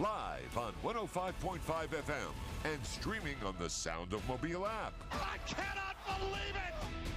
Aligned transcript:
Live 0.00 0.56
on 0.56 0.72
105.5 0.84 1.58
FM 1.88 2.12
and 2.64 2.86
streaming 2.86 3.34
on 3.44 3.56
the 3.58 3.68
Sound 3.68 4.12
of 4.12 4.26
Mobile 4.28 4.64
app. 4.64 4.92
I 5.10 5.38
cannot 5.44 5.96
believe 6.06 6.54
it. 6.54 7.07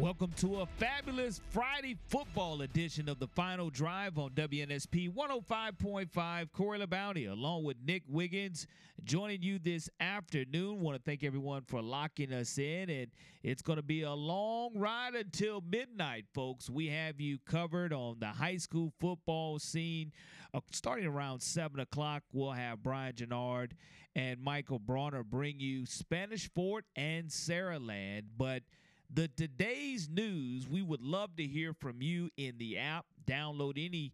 Welcome 0.00 0.32
to 0.38 0.62
a 0.62 0.66
fabulous 0.78 1.42
Friday 1.50 1.94
football 2.08 2.62
edition 2.62 3.06
of 3.06 3.18
the 3.18 3.26
Final 3.26 3.68
Drive 3.68 4.16
on 4.16 4.30
WNSP 4.30 5.12
105.5. 5.12 6.52
Corey 6.52 6.78
LaBounty, 6.78 7.30
along 7.30 7.64
with 7.64 7.76
Nick 7.84 8.04
Wiggins, 8.08 8.66
joining 9.04 9.42
you 9.42 9.58
this 9.58 9.90
afternoon. 10.00 10.80
Want 10.80 10.96
to 10.96 11.02
thank 11.02 11.22
everyone 11.22 11.64
for 11.66 11.82
locking 11.82 12.32
us 12.32 12.56
in, 12.56 12.88
and 12.88 13.08
it's 13.42 13.60
going 13.60 13.76
to 13.76 13.82
be 13.82 14.00
a 14.00 14.12
long 14.14 14.70
ride 14.74 15.14
until 15.14 15.62
midnight, 15.70 16.24
folks. 16.32 16.70
We 16.70 16.86
have 16.86 17.20
you 17.20 17.36
covered 17.44 17.92
on 17.92 18.20
the 18.20 18.28
high 18.28 18.56
school 18.56 18.94
football 19.00 19.58
scene. 19.58 20.12
Uh, 20.54 20.60
starting 20.72 21.06
around 21.08 21.40
7 21.40 21.78
o'clock, 21.78 22.22
we'll 22.32 22.52
have 22.52 22.82
Brian 22.82 23.14
Gennard 23.16 23.74
and 24.16 24.40
Michael 24.40 24.78
Bronner 24.78 25.22
bring 25.22 25.60
you 25.60 25.84
Spanish 25.84 26.50
Fort 26.54 26.86
and 26.96 27.28
Saraland, 27.28 28.22
but 28.38 28.62
the 29.12 29.28
today's 29.28 30.08
news, 30.08 30.68
we 30.68 30.82
would 30.82 31.02
love 31.02 31.36
to 31.36 31.44
hear 31.44 31.72
from 31.74 32.00
you 32.00 32.30
in 32.36 32.58
the 32.58 32.78
app. 32.78 33.06
Download 33.26 33.72
any 33.76 34.12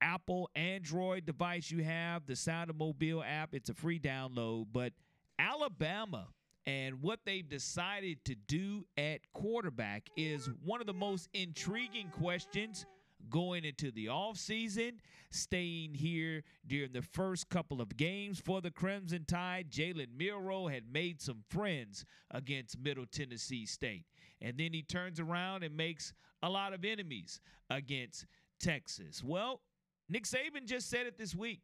Apple 0.00 0.50
Android 0.54 1.24
device 1.24 1.70
you 1.70 1.82
have, 1.82 2.26
the 2.26 2.36
Sound 2.36 2.70
of 2.70 2.76
Mobile 2.76 3.22
app. 3.22 3.54
It's 3.54 3.70
a 3.70 3.74
free 3.74 3.98
download. 3.98 4.66
But 4.72 4.92
Alabama 5.38 6.28
and 6.66 7.00
what 7.02 7.20
they've 7.24 7.48
decided 7.48 8.24
to 8.24 8.34
do 8.34 8.86
at 8.96 9.20
quarterback 9.32 10.08
is 10.16 10.50
one 10.64 10.80
of 10.80 10.86
the 10.86 10.94
most 10.94 11.28
intriguing 11.32 12.08
questions 12.10 12.86
going 13.30 13.64
into 13.64 13.90
the 13.90 14.06
offseason, 14.06 14.92
staying 15.30 15.94
here 15.94 16.42
during 16.66 16.92
the 16.92 17.02
first 17.02 17.48
couple 17.48 17.80
of 17.80 17.96
games 17.96 18.40
for 18.40 18.60
the 18.60 18.70
Crimson 18.70 19.24
Tide. 19.26 19.70
Jalen 19.70 20.08
Milroe 20.16 20.68
had 20.68 20.84
made 20.92 21.22
some 21.22 21.42
friends 21.48 22.04
against 22.30 22.78
Middle 22.78 23.06
Tennessee 23.06 23.64
State. 23.64 24.04
And 24.44 24.58
then 24.58 24.74
he 24.74 24.82
turns 24.82 25.18
around 25.18 25.62
and 25.62 25.74
makes 25.74 26.12
a 26.42 26.50
lot 26.50 26.74
of 26.74 26.84
enemies 26.84 27.40
against 27.70 28.26
Texas. 28.60 29.24
Well, 29.24 29.62
Nick 30.10 30.24
Saban 30.24 30.66
just 30.66 30.90
said 30.90 31.06
it 31.06 31.16
this 31.16 31.34
week. 31.34 31.62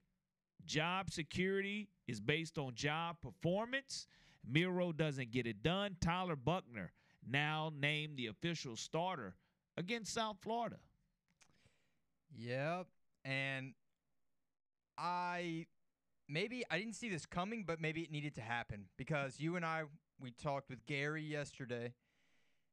Job 0.65 1.11
security 1.11 1.91
is 2.09 2.21
based 2.21 2.59
on 2.59 2.75
job 2.75 3.17
performance. 3.21 4.07
Milroe 4.51 4.93
doesn't 4.93 5.31
get 5.31 5.47
it 5.47 5.63
done. 5.63 5.97
Tyler 6.01 6.37
Buchner 6.37 6.93
now 7.29 7.71
named 7.79 8.17
the 8.17 8.29
official 8.29 8.77
starter 8.77 9.35
against 9.77 10.15
South 10.15 10.39
Florida. 10.41 10.79
Yep. 12.35 12.87
And 13.27 13.75
I 14.97 15.67
maybe 16.31 16.65
I 16.71 16.79
didn't 16.79 16.95
see 16.95 17.11
this 17.11 17.27
coming, 17.27 17.65
but 17.67 17.79
maybe 17.79 18.01
it 18.01 18.11
needed 18.11 18.35
to 18.37 18.41
happen 18.41 18.87
because 18.97 19.39
you 19.39 19.57
and 19.57 19.67
I 19.67 19.83
we 20.19 20.31
talked 20.31 20.71
with 20.71 20.87
Gary 20.87 21.23
yesterday 21.23 21.93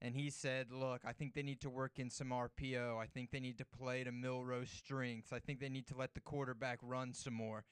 and 0.02 0.16
he 0.16 0.30
said, 0.30 0.72
"Look, 0.72 1.02
I 1.06 1.14
think 1.14 1.34
they 1.34 1.44
need 1.44 1.62
to 1.62 1.70
work 1.70 2.00
in 2.00 2.10
some 2.10 2.32
RPO. 2.32 2.98
I 2.98 3.08
think 3.08 3.32
they 3.32 3.40
need 3.40 3.58
to 3.58 3.66
play 3.66 4.04
to 4.04 4.12
Milroe's 4.12 4.70
strengths. 4.70 5.34
I 5.34 5.40
think 5.40 5.60
they 5.60 5.70
need 5.70 5.88
to 5.88 5.98
let 5.98 6.14
the 6.14 6.22
quarterback 6.22 6.80
run 6.82 7.14
some 7.14 7.34
more." 7.34 7.66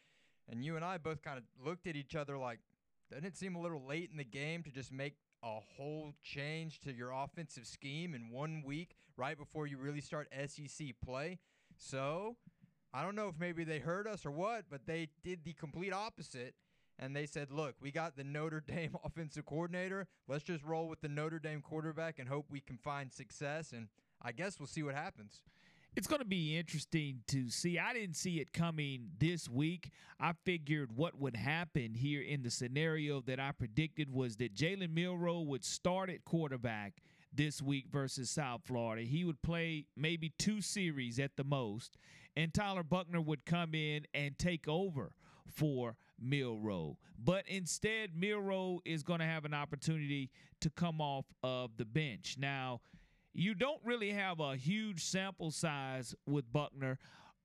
And 0.48 0.64
you 0.64 0.76
and 0.76 0.86
I 0.86 0.98
both 0.98 1.22
kind 1.22 1.38
of 1.38 1.44
looked 1.64 1.88
at 1.88 1.96
each 1.96 2.16
other 2.16 2.38
like, 2.38 2.60
doesn't 3.10 3.26
it 3.26 3.36
seem 3.36 3.56
a 3.56 3.62
little 3.62 3.86
late 3.86 4.10
in 4.12 4.18
the 4.18 4.24
game 4.24 4.64
to 4.64 4.72
just 4.72 4.92
make 4.92 5.16
a 5.44 5.60
whole 5.60 6.14
change 6.24 6.80
to 6.82 6.94
your 6.94 7.12
offensive 7.12 7.68
scheme 7.68 8.14
in 8.14 8.30
one 8.30 8.64
week 8.66 8.96
right 9.18 9.38
before 9.38 9.68
you 9.68 9.78
really 9.78 10.02
start 10.02 10.28
SEC 10.48 10.94
play? 11.04 11.40
So, 11.78 12.38
I 12.94 13.04
don't 13.04 13.16
know 13.16 13.28
if 13.28 13.36
maybe 13.38 13.64
they 13.64 13.80
heard 13.80 14.08
us 14.08 14.26
or 14.26 14.32
what, 14.32 14.66
but 14.70 14.86
they 14.86 15.10
did 15.24 15.44
the 15.44 15.54
complete 15.54 15.94
opposite. 15.94 16.56
And 16.98 17.16
they 17.16 17.26
said, 17.26 17.52
look, 17.52 17.76
we 17.82 17.92
got 17.92 18.16
the 18.16 18.24
Notre 18.24 18.62
Dame 18.68 18.96
offensive 19.04 19.46
coordinator. 19.46 20.08
Let's 20.28 20.44
just 20.44 20.64
roll 20.64 20.88
with 20.88 21.02
the 21.02 21.10
Notre 21.10 21.40
Dame 21.40 21.62
quarterback 21.62 22.20
and 22.20 22.28
hope 22.28 22.46
we 22.50 22.62
can 22.62 22.78
find 22.78 23.12
success. 23.12 23.72
And 23.72 23.88
I 24.22 24.32
guess 24.32 24.60
we'll 24.60 24.68
see 24.68 24.84
what 24.84 24.96
happens. 24.96 25.42
It's 25.96 26.08
going 26.08 26.20
to 26.20 26.26
be 26.26 26.58
interesting 26.58 27.22
to 27.28 27.50
see. 27.50 27.80
I 27.80 27.94
didn't 27.94 28.18
see 28.18 28.42
it 28.42 28.52
coming 28.52 29.12
this 29.18 29.48
week. 29.48 29.92
I 30.20 30.34
figured 30.44 30.92
what 30.94 31.18
would 31.18 31.38
happen 31.38 31.94
here 31.94 32.22
in 32.22 32.44
the 32.44 32.52
scenario 32.52 33.22
that 33.22 33.40
I 33.40 33.54
predicted 33.54 34.12
was 34.12 34.36
that 34.38 34.54
Jalen 34.54 34.94
Milroe 34.94 35.40
would 35.40 35.64
start 35.64 36.10
at 36.10 36.26
quarterback 36.26 37.02
this 37.34 37.62
week 37.62 37.86
versus 37.90 38.30
South 38.30 38.62
Florida. 38.66 39.04
He 39.04 39.24
would 39.24 39.42
play 39.42 39.86
maybe 39.96 40.34
two 40.38 40.62
series 40.62 41.18
at 41.18 41.38
the 41.38 41.46
most, 41.46 41.98
and 42.36 42.54
Tyler 42.54 42.84
Buchner 42.84 43.22
would 43.22 43.46
come 43.46 43.74
in 43.74 44.06
and 44.14 44.38
take 44.38 44.68
over 44.68 45.14
for 45.48 45.96
Milroe. 46.20 46.98
But 47.18 47.48
instead, 47.48 48.12
Milroe 48.16 48.80
is 48.86 49.04
going 49.04 49.20
to 49.20 49.26
have 49.26 49.46
an 49.46 49.54
opportunity 49.54 50.30
to 50.62 50.70
come 50.70 51.02
off 51.02 51.26
of 51.44 51.78
the 51.78 51.86
bench. 51.86 52.38
Now, 52.40 52.82
you 53.34 53.54
don't 53.54 53.82
really 53.84 54.12
have 54.12 54.40
a 54.40 54.56
huge 54.56 55.04
sample 55.04 55.52
size 55.52 56.16
with 56.26 56.52
Buchner 56.52 56.98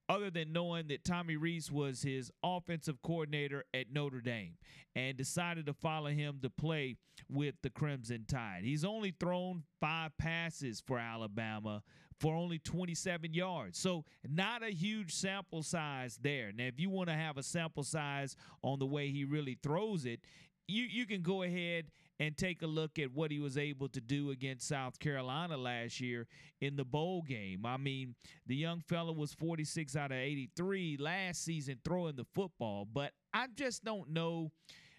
other 0.08 0.30
than 0.30 0.52
knowing 0.52 0.88
that 0.88 1.04
Tommy 1.04 1.36
Rees 1.36 1.70
was 1.70 2.02
his 2.02 2.32
offensive 2.42 3.00
coordinator 3.02 3.64
at 3.72 3.92
Notre 3.92 4.20
Dame 4.20 4.54
and 4.96 5.16
decided 5.16 5.66
to 5.66 5.72
follow 5.72 6.10
him 6.10 6.40
to 6.42 6.50
play 6.50 6.96
with 7.28 7.54
the 7.62 7.70
Crimson 7.70 8.24
Tide. 8.28 8.62
He's 8.64 8.84
only 8.84 9.14
thrown 9.18 9.62
five 9.80 10.16
passes 10.18 10.82
for 10.84 10.98
Alabama 10.98 11.82
for 12.20 12.34
only 12.34 12.58
27 12.58 13.32
yards. 13.32 13.78
So, 13.78 14.04
not 14.28 14.62
a 14.62 14.70
huge 14.70 15.12
sample 15.12 15.62
size 15.62 16.18
there. 16.22 16.52
Now, 16.54 16.64
if 16.64 16.78
you 16.78 16.90
want 16.90 17.08
to 17.08 17.14
have 17.14 17.38
a 17.38 17.42
sample 17.42 17.82
size 17.82 18.36
on 18.62 18.78
the 18.78 18.86
way 18.86 19.10
he 19.10 19.24
really 19.24 19.58
throws 19.62 20.04
it, 20.04 20.20
you, 20.68 20.84
you 20.84 21.06
can 21.06 21.22
go 21.22 21.42
ahead 21.42 21.86
and 22.20 22.36
take 22.36 22.60
a 22.60 22.66
look 22.66 22.98
at 22.98 23.12
what 23.12 23.30
he 23.30 23.38
was 23.38 23.56
able 23.56 23.88
to 23.88 24.00
do 24.00 24.30
against 24.30 24.68
South 24.68 24.98
Carolina 24.98 25.56
last 25.56 26.00
year 26.00 26.26
in 26.60 26.76
the 26.76 26.84
bowl 26.84 27.22
game. 27.22 27.64
I 27.64 27.78
mean, 27.78 28.14
the 28.46 28.54
young 28.54 28.80
fellow 28.80 29.12
was 29.12 29.32
46 29.32 29.96
out 29.96 30.12
of 30.12 30.18
83 30.18 30.98
last 31.00 31.42
season 31.42 31.78
throwing 31.82 32.16
the 32.16 32.26
football, 32.34 32.86
but 32.92 33.12
I 33.32 33.46
just 33.56 33.84
don't 33.84 34.10
know 34.10 34.52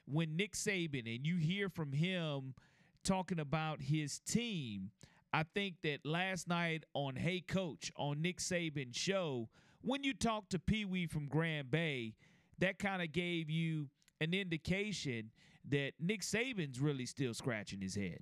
when 0.05 0.35
Nick 0.35 0.53
Saban 0.53 1.15
and 1.15 1.25
you 1.25 1.37
hear 1.37 1.69
from 1.69 1.93
him 1.93 2.55
talking 3.03 3.39
about 3.39 3.81
his 3.81 4.19
team. 4.19 4.89
I 5.33 5.43
think 5.43 5.75
that 5.83 6.05
last 6.05 6.47
night 6.47 6.83
on 6.93 7.15
Hey 7.15 7.41
Coach 7.41 7.91
on 7.95 8.21
Nick 8.21 8.39
Saban's 8.39 8.97
show, 8.97 9.47
when 9.81 10.03
you 10.03 10.13
talked 10.13 10.51
to 10.51 10.59
Pee 10.59 10.85
Wee 10.85 11.07
from 11.07 11.27
Grand 11.27 11.71
Bay, 11.71 12.15
that 12.59 12.79
kind 12.79 13.01
of 13.01 13.11
gave 13.11 13.49
you 13.49 13.89
an 14.19 14.33
indication 14.33 15.31
that 15.69 15.93
Nick 15.99 16.21
Saban's 16.21 16.79
really 16.79 17.05
still 17.05 17.33
scratching 17.33 17.81
his 17.81 17.95
head. 17.95 18.19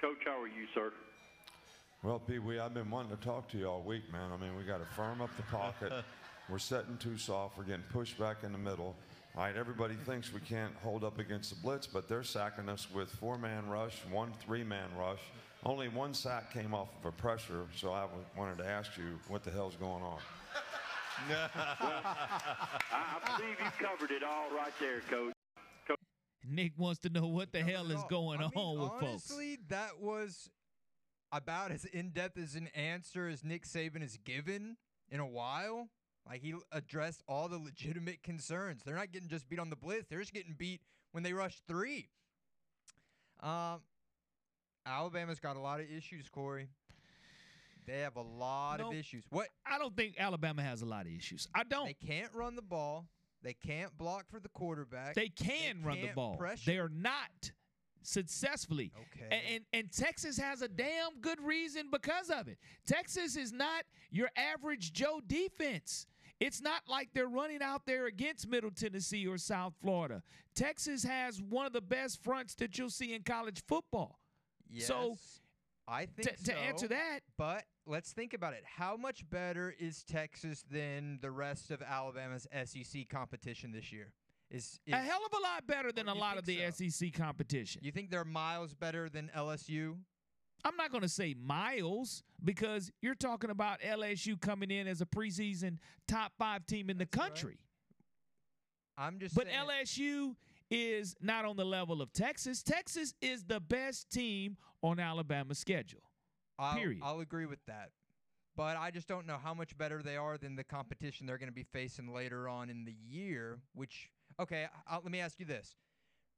Coach, 0.00 0.18
how 0.24 0.42
are 0.42 0.48
you, 0.48 0.66
sir? 0.74 0.92
Well, 2.02 2.18
Pee 2.18 2.40
Wee, 2.40 2.58
I've 2.58 2.74
been 2.74 2.90
wanting 2.90 3.16
to 3.16 3.22
talk 3.24 3.48
to 3.50 3.58
you 3.58 3.66
all 3.66 3.82
week, 3.82 4.12
man. 4.12 4.30
I 4.32 4.36
mean, 4.36 4.56
we 4.56 4.64
got 4.64 4.78
to 4.78 4.94
firm 4.94 5.22
up 5.22 5.34
the 5.36 5.42
pocket. 5.44 5.92
We're 6.50 6.58
setting 6.58 6.98
too 6.98 7.16
soft. 7.16 7.56
We're 7.56 7.64
getting 7.64 7.84
pushed 7.90 8.18
back 8.18 8.38
in 8.42 8.52
the 8.52 8.58
middle. 8.58 8.94
All 9.36 9.44
right, 9.44 9.56
everybody 9.56 9.94
thinks 9.94 10.32
we 10.32 10.40
can't 10.40 10.74
hold 10.82 11.02
up 11.02 11.18
against 11.18 11.50
the 11.50 11.56
blitz, 11.56 11.86
but 11.86 12.08
they're 12.08 12.22
sacking 12.22 12.68
us 12.68 12.86
with 12.92 13.08
four-man 13.08 13.68
rush, 13.68 13.96
one 14.10 14.32
three-man 14.44 14.90
rush. 14.98 15.20
Only 15.64 15.88
one 15.88 16.12
sack 16.12 16.52
came 16.52 16.74
off 16.74 16.88
of 17.00 17.06
a 17.06 17.12
pressure, 17.12 17.66
so 17.74 17.92
I 17.92 18.06
wanted 18.36 18.58
to 18.58 18.66
ask 18.66 18.98
you 18.98 19.18
what 19.28 19.42
the 19.42 19.50
hell's 19.50 19.76
going 19.76 20.02
on. 20.02 20.18
well, 21.28 21.50
I, 21.54 22.68
I 22.92 23.38
believe 23.38 23.56
you 23.58 23.86
covered 23.86 24.10
it 24.10 24.22
all 24.22 24.48
right 24.54 24.72
there, 24.78 25.00
Coach. 25.08 25.32
Nick 26.46 26.72
wants 26.76 27.00
to 27.00 27.08
know 27.08 27.26
what 27.26 27.52
the 27.52 27.62
hell 27.62 27.90
is 27.90 28.02
going 28.10 28.40
I 28.40 28.44
on 28.44 28.50
mean, 28.54 28.80
with 28.80 28.90
folks. 28.90 29.02
honestly, 29.04 29.58
that 29.68 29.98
was 29.98 30.50
about 31.32 31.70
as 31.70 31.86
in 31.86 32.10
depth 32.10 32.36
as 32.38 32.54
an 32.54 32.68
answer 32.74 33.28
as 33.28 33.42
Nick 33.42 33.64
Saban 33.64 34.02
has 34.02 34.18
given 34.18 34.76
in 35.08 35.20
a 35.20 35.26
while. 35.26 35.88
Like 36.28 36.42
he 36.42 36.54
addressed 36.72 37.22
all 37.26 37.48
the 37.48 37.56
legitimate 37.56 38.22
concerns. 38.22 38.82
They're 38.84 38.94
not 38.94 39.12
getting 39.12 39.28
just 39.28 39.48
beat 39.48 39.58
on 39.58 39.70
the 39.70 39.76
blitz; 39.76 40.06
they're 40.08 40.20
just 40.20 40.34
getting 40.34 40.54
beat 40.56 40.82
when 41.12 41.22
they 41.22 41.32
rush 41.32 41.62
three. 41.66 42.08
Um, 43.40 43.80
Alabama's 44.86 45.40
got 45.40 45.56
a 45.56 45.60
lot 45.60 45.80
of 45.80 45.86
issues, 45.90 46.28
Corey. 46.28 46.68
They 47.86 48.00
have 48.00 48.16
a 48.16 48.22
lot 48.22 48.80
No. 48.80 48.88
of 48.88 48.94
issues. 48.94 49.24
What 49.30 49.48
I 49.66 49.78
don't 49.78 49.94
think 49.96 50.16
Alabama 50.18 50.62
has 50.62 50.82
a 50.82 50.86
lot 50.86 51.06
of 51.06 51.12
issues. 51.12 51.48
I 51.54 51.64
don't. 51.64 51.86
they 51.86 51.94
can't 51.94 52.32
run 52.34 52.56
the 52.56 52.62
ball. 52.62 53.06
They 53.42 53.52
can't 53.54 53.96
block 53.98 54.24
for 54.30 54.40
the 54.40 54.48
quarterback. 54.48 55.14
They 55.14 55.28
can 55.28 55.82
run 55.82 56.00
the 56.00 56.08
ball. 56.14 56.36
pressure. 56.36 56.62
They're 56.70 56.88
not 56.88 57.50
successfully. 58.02 58.90
Okay. 58.96 59.26
And, 59.30 59.42
and 59.54 59.64
and 59.74 59.92
Texas 59.92 60.38
has 60.38 60.62
a 60.62 60.68
damn 60.68 61.20
good 61.20 61.40
reason 61.42 61.88
because 61.90 62.30
of 62.30 62.48
it. 62.48 62.58
Texas 62.86 63.36
is 63.36 63.52
not 63.52 63.84
your 64.10 64.30
average 64.36 64.92
Joe 64.92 65.20
defense. 65.26 66.06
It's 66.40 66.60
not 66.60 66.82
like 66.88 67.10
they're 67.14 67.28
running 67.28 67.62
out 67.62 67.86
there 67.86 68.06
against 68.06 68.48
Middle 68.48 68.70
Tennessee 68.70 69.26
or 69.26 69.38
South 69.38 69.74
Florida. 69.80 70.22
Texas 70.54 71.04
has 71.04 71.40
one 71.40 71.64
of 71.66 71.72
the 71.72 71.80
best 71.80 72.22
fronts 72.22 72.54
that 72.56 72.76
you'll 72.76 72.90
see 72.90 73.14
in 73.14 73.22
college 73.22 73.62
football. 73.68 74.18
Yes, 74.68 74.86
So, 74.86 75.16
I 75.86 76.06
think 76.06 76.36
To, 76.38 76.44
to 76.44 76.56
answer 76.58 76.88
that, 76.88 77.20
But 77.36 77.64
let's 77.86 78.12
think 78.12 78.32
about 78.34 78.54
it. 78.54 78.64
How 78.64 78.96
much 78.96 79.28
better 79.28 79.74
is 79.78 80.02
Texas 80.04 80.64
than 80.70 81.18
the 81.20 81.30
rest 81.30 81.70
of 81.70 81.82
Alabama's 81.82 82.46
SEC 82.64 83.08
competition 83.08 83.72
this 83.72 83.92
year? 83.92 84.12
Is, 84.50 84.78
is 84.86 84.94
a 84.94 84.98
hell 84.98 85.20
of 85.26 85.32
a 85.38 85.42
lot 85.42 85.66
better 85.66 85.90
than 85.90 86.08
a 86.08 86.14
lot 86.14 86.38
of 86.38 86.44
the 86.44 86.60
so? 86.70 86.88
SEC 86.88 87.12
competition. 87.12 87.80
you 87.84 87.90
think 87.92 88.10
they're 88.10 88.24
miles 88.24 88.74
better 88.74 89.08
than 89.08 89.30
LSU? 89.36 89.96
I'm 90.64 90.76
not 90.76 90.90
going 90.90 91.02
to 91.02 91.08
say 91.08 91.34
miles 91.34 92.22
because 92.42 92.90
you're 93.02 93.14
talking 93.14 93.50
about 93.50 93.80
LSU 93.80 94.40
coming 94.40 94.70
in 94.70 94.86
as 94.86 95.00
a 95.02 95.06
preseason 95.06 95.78
top 96.08 96.32
five 96.38 96.64
team 96.66 96.88
in 96.88 96.96
the 96.98 97.04
That's 97.10 97.18
right. 97.18 97.28
country. 97.28 97.58
I'm 98.96 99.18
just 99.18 99.34
But 99.34 99.46
saying, 99.46 99.58
LSU 99.58 100.36
is 100.74 101.14
not 101.20 101.44
on 101.44 101.56
the 101.56 101.64
level 101.64 102.02
of 102.02 102.12
Texas. 102.12 102.62
Texas 102.62 103.14
is 103.20 103.44
the 103.44 103.60
best 103.60 104.10
team 104.10 104.56
on 104.82 104.98
Alabama's 104.98 105.58
schedule. 105.58 106.02
I'll, 106.58 106.76
period. 106.76 107.00
I'll 107.02 107.20
agree 107.20 107.46
with 107.46 107.64
that. 107.66 107.90
But 108.56 108.76
I 108.76 108.90
just 108.90 109.08
don't 109.08 109.26
know 109.26 109.38
how 109.42 109.54
much 109.54 109.76
better 109.76 110.02
they 110.02 110.16
are 110.16 110.38
than 110.38 110.56
the 110.56 110.64
competition 110.64 111.26
they're 111.26 111.38
going 111.38 111.48
to 111.48 111.54
be 111.54 111.66
facing 111.72 112.12
later 112.12 112.48
on 112.48 112.70
in 112.70 112.84
the 112.84 112.94
year. 113.08 113.58
Which, 113.74 114.10
okay, 114.40 114.66
i 114.86 114.94
let 114.94 115.10
me 115.10 115.20
ask 115.20 115.40
you 115.40 115.46
this: 115.46 115.74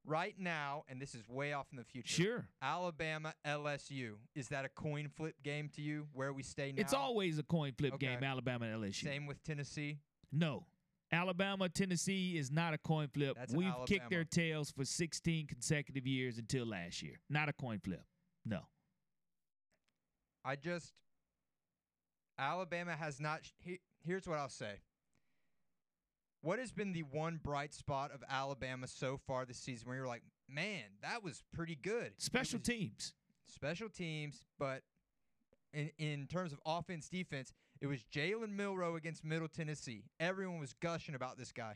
right 0.06 0.34
now, 0.38 0.84
and 0.88 1.00
this 1.00 1.14
is 1.14 1.28
way 1.28 1.52
off 1.52 1.66
in 1.72 1.76
the 1.76 1.84
future. 1.84 2.22
Sure. 2.22 2.48
Alabama 2.62 3.34
LSU 3.46 4.14
is 4.34 4.48
that 4.48 4.64
a 4.64 4.68
coin 4.70 5.10
flip 5.14 5.34
game 5.42 5.68
to 5.76 5.82
you? 5.82 6.06
Where 6.14 6.32
we 6.32 6.42
stay 6.42 6.72
now? 6.72 6.80
It's 6.80 6.94
always 6.94 7.38
a 7.38 7.42
coin 7.42 7.72
flip 7.76 7.98
game, 7.98 8.24
Alabama 8.24 8.66
LSU. 8.66 9.04
same 9.04 9.26
with 9.26 9.42
Tennessee. 9.44 9.98
No. 10.32 10.64
Alabama, 11.12 11.68
Tennessee 11.68 12.36
is 12.36 12.50
not 12.50 12.74
a 12.74 12.78
coin 12.78 13.08
flip. 13.08 13.36
That's 13.36 13.54
We've 13.54 13.72
kicked 13.86 14.10
their 14.10 14.24
tails 14.24 14.70
for 14.70 14.84
16 14.84 15.46
consecutive 15.46 16.06
years 16.06 16.38
until 16.38 16.66
last 16.66 17.02
year. 17.02 17.20
Not 17.30 17.48
a 17.48 17.52
coin 17.52 17.78
flip. 17.78 18.02
No. 18.44 18.60
I 20.44 20.56
just 20.56 20.92
Alabama 22.38 22.92
has 22.92 23.20
not. 23.20 23.40
He, 23.58 23.80
here's 24.04 24.26
what 24.26 24.38
I'll 24.38 24.48
say. 24.48 24.80
What 26.42 26.58
has 26.58 26.70
been 26.70 26.92
the 26.92 27.02
one 27.02 27.40
bright 27.42 27.74
spot 27.74 28.12
of 28.12 28.22
Alabama 28.28 28.86
so 28.86 29.18
far 29.26 29.44
this 29.44 29.58
season 29.58 29.88
where 29.88 29.96
you're 29.96 30.06
like, 30.06 30.22
man, 30.48 30.84
that 31.02 31.24
was 31.24 31.42
pretty 31.52 31.74
good? 31.74 32.12
Special 32.18 32.58
was 32.58 32.68
teams. 32.68 33.14
special 33.46 33.88
teams, 33.88 34.44
but 34.58 34.82
in 35.72 35.90
in 35.98 36.26
terms 36.26 36.52
of 36.52 36.60
offense 36.64 37.08
defense, 37.08 37.52
it 37.80 37.86
was 37.86 38.04
Jalen 38.12 38.54
Milroe 38.56 38.96
against 38.96 39.24
Middle 39.24 39.48
Tennessee. 39.48 40.04
Everyone 40.18 40.58
was 40.58 40.74
gushing 40.74 41.14
about 41.14 41.38
this 41.38 41.52
guy. 41.52 41.74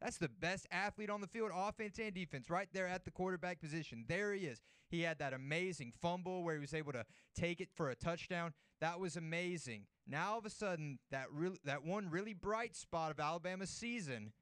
That's 0.00 0.18
the 0.18 0.28
best 0.28 0.66
athlete 0.72 1.10
on 1.10 1.20
the 1.20 1.28
field, 1.28 1.50
offense 1.54 1.98
and 2.00 2.12
defense, 2.12 2.50
right 2.50 2.68
there 2.72 2.88
at 2.88 3.04
the 3.04 3.12
quarterback 3.12 3.60
position. 3.60 4.04
There 4.08 4.32
he 4.32 4.46
is. 4.46 4.60
He 4.88 5.02
had 5.02 5.20
that 5.20 5.32
amazing 5.32 5.92
fumble 6.00 6.42
where 6.42 6.54
he 6.54 6.60
was 6.60 6.74
able 6.74 6.92
to 6.92 7.04
take 7.36 7.60
it 7.60 7.68
for 7.74 7.90
a 7.90 7.94
touchdown. 7.94 8.52
That 8.80 8.98
was 8.98 9.16
amazing. 9.16 9.86
Now 10.06 10.32
all 10.32 10.38
of 10.38 10.44
a 10.44 10.50
sudden, 10.50 10.98
that 11.12 11.26
real 11.30 11.54
that 11.64 11.84
one 11.84 12.10
really 12.10 12.34
bright 12.34 12.74
spot 12.74 13.12
of 13.12 13.20
Alabama's 13.20 13.70
season. 13.70 14.32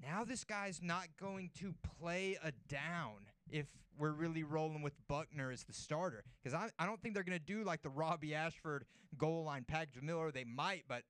Now 0.00 0.24
this 0.24 0.44
guy's 0.44 0.80
not 0.80 1.08
going 1.20 1.50
to 1.58 1.74
play 1.98 2.38
a 2.42 2.52
down 2.68 3.26
if 3.50 3.66
we're 3.98 4.12
really 4.12 4.42
rolling 4.42 4.82
with 4.82 4.94
Buchner 5.08 5.50
as 5.50 5.64
the 5.64 5.72
starter. 5.72 6.24
Because 6.42 6.54
I, 6.54 6.70
I 6.82 6.86
don't 6.86 7.00
think 7.00 7.14
they're 7.14 7.24
going 7.24 7.38
to 7.38 7.44
do 7.44 7.64
like 7.64 7.82
the 7.82 7.90
Robbie 7.90 8.34
Ashford 8.34 8.84
goal 9.16 9.44
line 9.44 9.64
package 9.66 9.96
with 9.96 10.04
Miller. 10.04 10.30
They 10.32 10.44
might, 10.44 10.84
but 10.88 11.02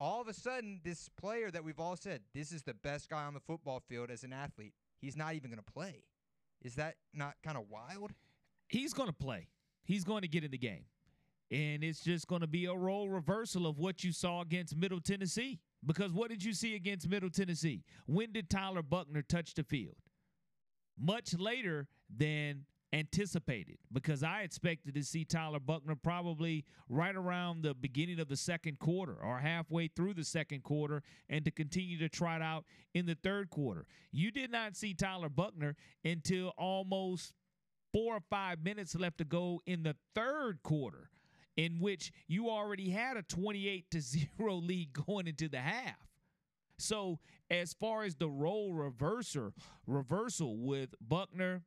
all 0.00 0.20
of 0.20 0.28
a 0.28 0.34
sudden, 0.34 0.80
this 0.84 1.08
player 1.20 1.50
that 1.50 1.64
we've 1.64 1.80
all 1.80 1.96
said 1.96 2.20
this 2.34 2.52
is 2.52 2.62
the 2.62 2.74
best 2.74 3.08
guy 3.08 3.24
on 3.24 3.34
the 3.34 3.40
football 3.40 3.82
field 3.88 4.10
as 4.10 4.24
an 4.24 4.32
athlete, 4.32 4.74
he's 5.00 5.16
not 5.16 5.34
even 5.34 5.50
going 5.50 5.62
to 5.64 5.72
play. 5.72 6.04
Is 6.62 6.74
that 6.76 6.96
not 7.12 7.34
kind 7.44 7.56
of 7.56 7.64
wild? 7.68 8.12
He's 8.68 8.92
going 8.92 9.08
to 9.08 9.14
play. 9.14 9.48
He's 9.84 10.04
going 10.04 10.22
to 10.22 10.28
get 10.28 10.44
in 10.44 10.50
the 10.50 10.58
game. 10.58 10.84
And 11.50 11.84
it's 11.84 12.00
just 12.00 12.26
going 12.26 12.40
to 12.40 12.46
be 12.46 12.64
a 12.66 12.74
role 12.74 13.08
reversal 13.08 13.66
of 13.66 13.78
what 13.78 14.02
you 14.02 14.12
saw 14.12 14.40
against 14.40 14.76
Middle 14.76 15.00
Tennessee. 15.00 15.60
Because 15.84 16.10
what 16.12 16.30
did 16.30 16.42
you 16.42 16.54
see 16.54 16.74
against 16.74 17.08
Middle 17.08 17.28
Tennessee? 17.28 17.84
When 18.06 18.32
did 18.32 18.48
Tyler 18.48 18.82
Buchner 18.82 19.22
touch 19.22 19.54
the 19.54 19.62
field? 19.62 19.96
Much 20.98 21.34
later 21.34 21.88
than 22.14 22.64
anticipated 22.94 23.76
because 23.92 24.22
I 24.22 24.42
expected 24.42 24.94
to 24.94 25.02
see 25.02 25.24
Tyler 25.24 25.58
Buchner 25.58 25.96
probably 25.96 26.64
right 26.88 27.14
around 27.14 27.62
the 27.62 27.74
beginning 27.74 28.20
of 28.20 28.28
the 28.28 28.36
second 28.36 28.78
quarter 28.78 29.16
or 29.20 29.38
halfway 29.38 29.88
through 29.88 30.14
the 30.14 30.24
second 30.24 30.62
quarter 30.62 31.02
and 31.28 31.44
to 31.44 31.50
continue 31.50 31.98
to 31.98 32.08
try 32.08 32.36
it 32.36 32.42
out 32.42 32.64
in 32.94 33.06
the 33.06 33.16
third 33.16 33.50
quarter. 33.50 33.86
You 34.12 34.30
did 34.30 34.52
not 34.52 34.76
see 34.76 34.94
Tyler 34.94 35.28
Buchner 35.28 35.74
until 36.04 36.52
almost 36.56 37.32
four 37.92 38.16
or 38.16 38.22
five 38.30 38.62
minutes 38.62 38.94
left 38.94 39.18
to 39.18 39.24
go 39.24 39.60
in 39.66 39.82
the 39.82 39.96
third 40.14 40.62
quarter 40.62 41.10
in 41.56 41.80
which 41.80 42.12
you 42.28 42.48
already 42.48 42.90
had 42.90 43.16
a 43.16 43.22
28 43.22 43.90
to 43.90 44.00
0 44.00 44.26
lead 44.38 44.92
going 44.92 45.26
into 45.26 45.48
the 45.48 45.58
half. 45.58 45.96
So, 46.78 47.20
as 47.50 47.72
far 47.72 48.02
as 48.02 48.16
the 48.16 48.28
role 48.28 48.72
reverser 48.72 49.52
reversal 49.86 50.58
with 50.58 50.94
Buchner 51.00 51.62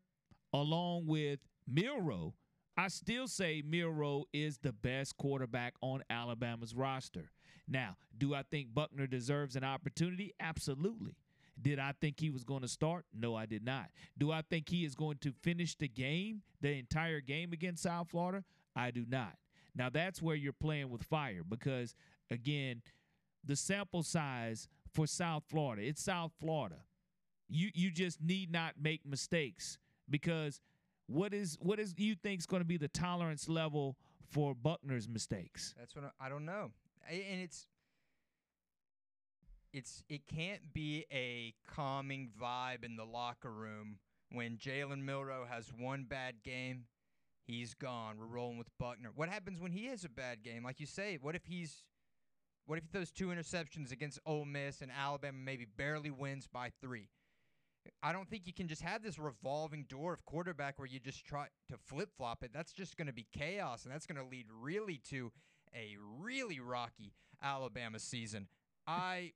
along 0.54 1.07
with 1.07 1.39
Milroe, 1.68 2.33
I 2.77 2.89
still 2.89 3.27
say 3.27 3.63
Milroe 3.65 4.25
is 4.33 4.59
the 4.59 4.74
best 4.74 5.18
quarterback 5.18 5.74
on 5.81 6.04
Alabama's 6.09 6.75
roster. 6.75 7.31
Now, 7.68 7.98
do 8.18 8.33
I 8.33 8.44
think 8.44 8.74
Buchner 8.74 9.07
deserves 9.07 9.56
an 9.56 9.63
opportunity? 9.63 10.33
Absolutely. 10.39 11.15
Did 11.59 11.80
I 11.80 11.94
think 12.00 12.19
he 12.19 12.30
was 12.30 12.44
going 12.44 12.62
to 12.62 12.68
start? 12.68 13.06
No, 13.13 13.36
I 13.36 13.45
did 13.48 13.65
not. 13.65 13.88
Do 14.18 14.31
I 14.31 14.44
think 14.48 14.69
he 14.69 14.86
is 14.86 14.94
going 14.94 15.18
to 15.21 15.33
finish 15.42 15.75
the 15.75 15.88
game, 15.88 16.44
the 16.62 16.74
entire 16.77 17.19
game 17.19 17.51
against 17.51 17.83
South 17.83 18.09
Florida? 18.09 18.44
I 18.75 18.92
do 18.92 19.06
not. 19.07 19.33
Now, 19.75 19.89
that's 19.89 20.21
where 20.21 20.36
you're 20.36 20.54
playing 20.54 20.89
with 20.89 21.04
fire 21.04 21.42
because, 21.48 21.95
again, 22.30 22.81
the 23.44 23.56
sample 23.56 24.04
size 24.04 24.68
for 24.98 25.06
South 25.06 25.44
Florida, 25.48 25.84
it's 25.84 26.04
South 26.04 26.32
Florida. 26.42 26.78
You 27.48 27.70
you 27.76 27.92
just 27.92 28.20
need 28.20 28.52
not 28.52 28.74
make 28.82 29.06
mistakes 29.06 29.78
because 30.10 30.60
what 31.06 31.36
is 31.36 31.56
what 31.62 31.80
is 31.80 31.94
you 31.98 32.16
think 32.16 32.40
is 32.40 32.48
going 32.48 32.62
to 32.62 32.68
be 32.68 32.78
the 32.78 32.88
tolerance 32.88 33.48
level 33.48 33.95
for 34.28 34.56
Buchner's 34.56 35.07
mistakes? 35.07 35.76
That's 35.78 35.95
what 35.95 36.06
I, 36.19 36.26
I 36.26 36.30
don't 36.30 36.45
know. 36.45 36.71
And 37.07 37.42
it's 37.42 37.68
it's 39.71 40.04
it 40.10 40.21
can't 40.26 40.74
be 40.74 41.06
a 41.14 41.54
calming 41.71 42.31
vibe 42.42 42.83
in 42.83 42.95
the 42.95 43.06
locker 43.06 43.52
room 43.52 44.00
when 44.31 44.57
Jalen 44.57 45.04
Milroe 45.04 45.45
has 45.48 45.71
one 45.78 46.06
bad 46.10 46.42
game, 46.44 46.86
he's 47.45 47.76
gone. 47.76 48.16
We're 48.19 48.26
rolling 48.26 48.57
with 48.57 48.76
Buchner. 48.80 49.12
What 49.16 49.30
happens 49.30 49.62
when 49.62 49.71
he 49.71 49.86
has 49.86 50.04
a 50.04 50.10
bad 50.10 50.42
game? 50.42 50.64
Like 50.64 50.80
you 50.80 50.88
say, 50.88 51.19
what 51.21 51.36
if 51.36 51.45
he's 51.45 51.83
what 52.68 52.78
if 52.78 52.83
throws 52.92 53.12
two 53.12 53.28
interceptions 53.28 53.92
against 53.92 54.19
Ole 54.26 54.45
Miss 54.45 54.81
and 54.81 54.92
Alabama 54.92 55.38
maybe 55.44 55.66
barely 55.66 56.12
wins 56.12 56.47
by 56.47 56.71
three? 56.81 57.07
I 58.04 58.12
don't 58.12 58.30
think 58.30 58.45
you 58.45 58.54
can 58.54 58.68
just 58.68 58.81
have 58.81 59.02
this 59.02 59.18
revolving 59.18 59.86
door 59.88 60.14
of 60.14 60.26
quarterback 60.26 60.78
where 60.78 60.88
you 60.88 61.00
just 61.00 61.26
try 61.26 61.47
to 61.69 61.78
flip 61.78 62.09
flop 62.18 62.44
it. 62.44 62.52
That's 62.54 62.74
just 62.74 62.97
going 62.97 63.07
to 63.07 63.14
be 63.14 63.26
chaos, 63.31 63.86
and 63.86 63.94
that's 63.94 64.06
going 64.06 64.21
to 64.21 64.30
lead 64.30 64.47
really 64.62 65.00
to 65.09 65.31
a 65.74 65.95
really 66.19 66.59
rocky 66.59 67.14
Alabama 67.42 68.00
season. 68.00 68.47
I, 68.86 69.31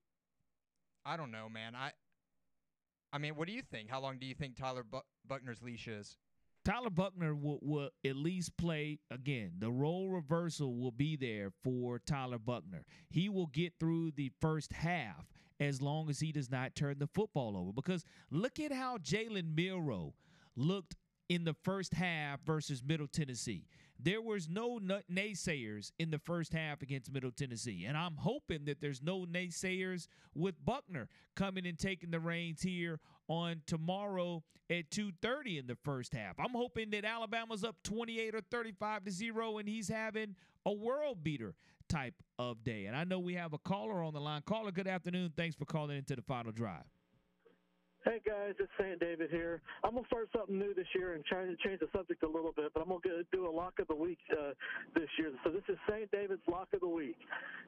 I 1.05 1.15
don't 1.15 1.31
know, 1.31 1.47
man. 1.47 1.73
I, 1.75 1.91
I 3.13 3.17
mean, 3.17 3.35
what 3.35 3.47
do 3.47 3.53
you 3.53 3.61
think? 3.61 3.89
How 3.89 4.01
long 4.01 4.17
do 4.17 4.25
you 4.25 4.35
think 4.35 4.57
Tyler 4.57 4.85
Buchner's 5.27 5.61
leash 5.61 5.87
is? 5.87 6.17
Tyler 6.63 6.89
Buchner 6.89 7.33
will, 7.33 7.59
will 7.61 7.89
at 8.05 8.15
least 8.15 8.55
play 8.57 8.99
again. 9.09 9.53
The 9.57 9.71
role 9.71 10.09
reversal 10.09 10.75
will 10.75 10.91
be 10.91 11.15
there 11.15 11.51
for 11.63 11.99
Tyler 11.99 12.37
Buchner. 12.37 12.83
He 13.09 13.29
will 13.29 13.47
get 13.47 13.73
through 13.79 14.11
the 14.11 14.31
first 14.39 14.73
half 14.73 15.25
as 15.59 15.81
long 15.81 16.09
as 16.09 16.19
he 16.19 16.31
does 16.31 16.51
not 16.51 16.75
turn 16.75 16.99
the 16.99 17.07
football 17.07 17.57
over. 17.57 17.71
Because 17.71 18.03
look 18.29 18.59
at 18.59 18.71
how 18.71 18.97
Jalen 18.97 19.55
Milroe 19.55 20.13
looked 20.55 20.95
in 21.29 21.45
the 21.45 21.55
first 21.63 21.93
half 21.93 22.41
versus 22.45 22.83
Middle 22.83 23.07
Tennessee. 23.07 23.65
There 23.97 24.21
was 24.21 24.49
no 24.49 24.79
naysayers 24.79 25.91
in 25.99 26.09
the 26.09 26.19
first 26.19 26.51
half 26.51 26.81
against 26.81 27.13
Middle 27.13 27.31
Tennessee. 27.31 27.85
And 27.87 27.95
I'm 27.95 28.17
hoping 28.17 28.65
that 28.65 28.81
there's 28.81 29.01
no 29.01 29.25
naysayers 29.25 30.07
with 30.33 30.55
Buchner 30.65 31.07
coming 31.35 31.65
and 31.67 31.77
taking 31.77 32.11
the 32.11 32.19
reins 32.19 32.61
here 32.61 32.99
on 33.31 33.61
tomorrow 33.65 34.43
at 34.69 34.91
2:30 34.91 35.57
in 35.57 35.67
the 35.67 35.77
first 35.83 36.13
half. 36.13 36.37
I'm 36.37 36.51
hoping 36.51 36.89
that 36.91 37.05
Alabama's 37.05 37.63
up 37.63 37.81
28 37.83 38.35
or 38.35 38.41
35 38.41 39.05
to 39.05 39.11
0 39.11 39.57
and 39.57 39.69
he's 39.69 39.87
having 39.87 40.35
a 40.65 40.73
world 40.73 41.23
beater 41.23 41.55
type 41.87 42.15
of 42.37 42.63
day. 42.63 42.85
And 42.85 42.95
I 42.95 43.05
know 43.05 43.19
we 43.19 43.35
have 43.35 43.53
a 43.53 43.57
caller 43.57 44.03
on 44.03 44.13
the 44.13 44.19
line. 44.19 44.41
Caller, 44.45 44.71
good 44.71 44.87
afternoon. 44.87 45.31
Thanks 45.35 45.55
for 45.55 45.65
calling 45.65 45.97
into 45.97 46.15
the 46.15 46.21
final 46.21 46.51
drive. 46.51 46.83
Hey 48.03 48.17
guys, 48.25 48.57
it's 48.57 48.71
St. 48.79 48.99
David 48.99 49.29
here. 49.29 49.61
I'm 49.83 49.93
gonna 49.93 50.07
start 50.07 50.27
something 50.35 50.57
new 50.57 50.73
this 50.73 50.89
year 50.95 51.13
and 51.13 51.23
try 51.23 51.45
to 51.45 51.55
change 51.61 51.81
the 51.81 51.87
subject 51.93 52.23
a 52.23 52.27
little 52.27 52.51
bit, 52.51 52.73
but 52.73 52.81
I'm 52.81 52.89
gonna 52.89 53.21
do 53.31 53.45
a 53.45 53.53
lock 53.53 53.77
of 53.77 53.87
the 53.89 53.95
week 53.95 54.17
uh, 54.33 54.57
this 54.95 55.07
year. 55.19 55.29
So 55.43 55.51
this 55.51 55.61
is 55.69 55.77
St. 55.87 56.09
David's 56.09 56.41
lock 56.49 56.69
of 56.73 56.79
the 56.79 56.87
week. 56.87 57.15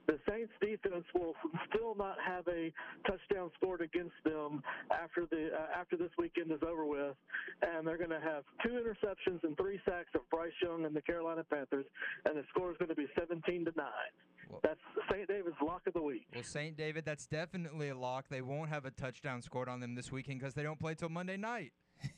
The 0.08 0.18
Saints 0.28 0.52
defense 0.60 1.06
will 1.14 1.36
still 1.70 1.94
not 1.94 2.18
have 2.26 2.48
a 2.48 2.74
touchdown 3.06 3.52
scored 3.62 3.82
against 3.82 4.18
them 4.26 4.64
after 4.90 5.28
the 5.30 5.54
uh, 5.54 5.80
after 5.80 5.98
this 5.98 6.10
weekend 6.18 6.52
is 6.52 6.66
over 6.66 6.88
with, 6.88 7.16
and 7.62 7.86
they're 7.86 8.02
gonna 8.02 8.20
have 8.20 8.44
two 8.66 8.74
interceptions 8.74 9.44
and 9.44 9.56
three 9.56 9.80
sacks 9.86 10.10
of 10.16 10.28
Bryce 10.32 10.58
Young 10.64 10.86
and 10.86 10.96
the 10.96 11.02
Carolina 11.04 11.46
Panthers, 11.48 11.86
and 12.26 12.36
the 12.36 12.44
score 12.50 12.72
is 12.72 12.78
to 12.82 12.96
be 12.96 13.06
17 13.14 13.66
to 13.66 13.74
nine. 13.78 14.14
Well- 14.50 14.60
That's 14.64 14.80
St. 15.12 15.28
David's 15.28 15.56
lock 15.62 15.82
of 15.88 15.94
the 15.94 16.02
week. 16.02 16.26
Well, 16.34 16.44
St. 16.44 16.76
David, 16.78 17.06
that's 17.06 17.26
definitely 17.28 17.90
a 17.90 17.96
lock. 17.98 18.26
They 18.30 18.42
won't 18.42 18.70
have 18.70 18.86
a 18.86 18.92
touchdown 18.92 19.42
scored 19.42 19.70
on 19.70 19.80
them 19.80 19.96
this 19.96 20.12
weekend 20.12 20.40
because 20.40 20.54
they 20.54 20.64
don't 20.64 20.80
play 20.80 20.96
till 20.96 21.10
Monday 21.10 21.38
night. 21.38 21.74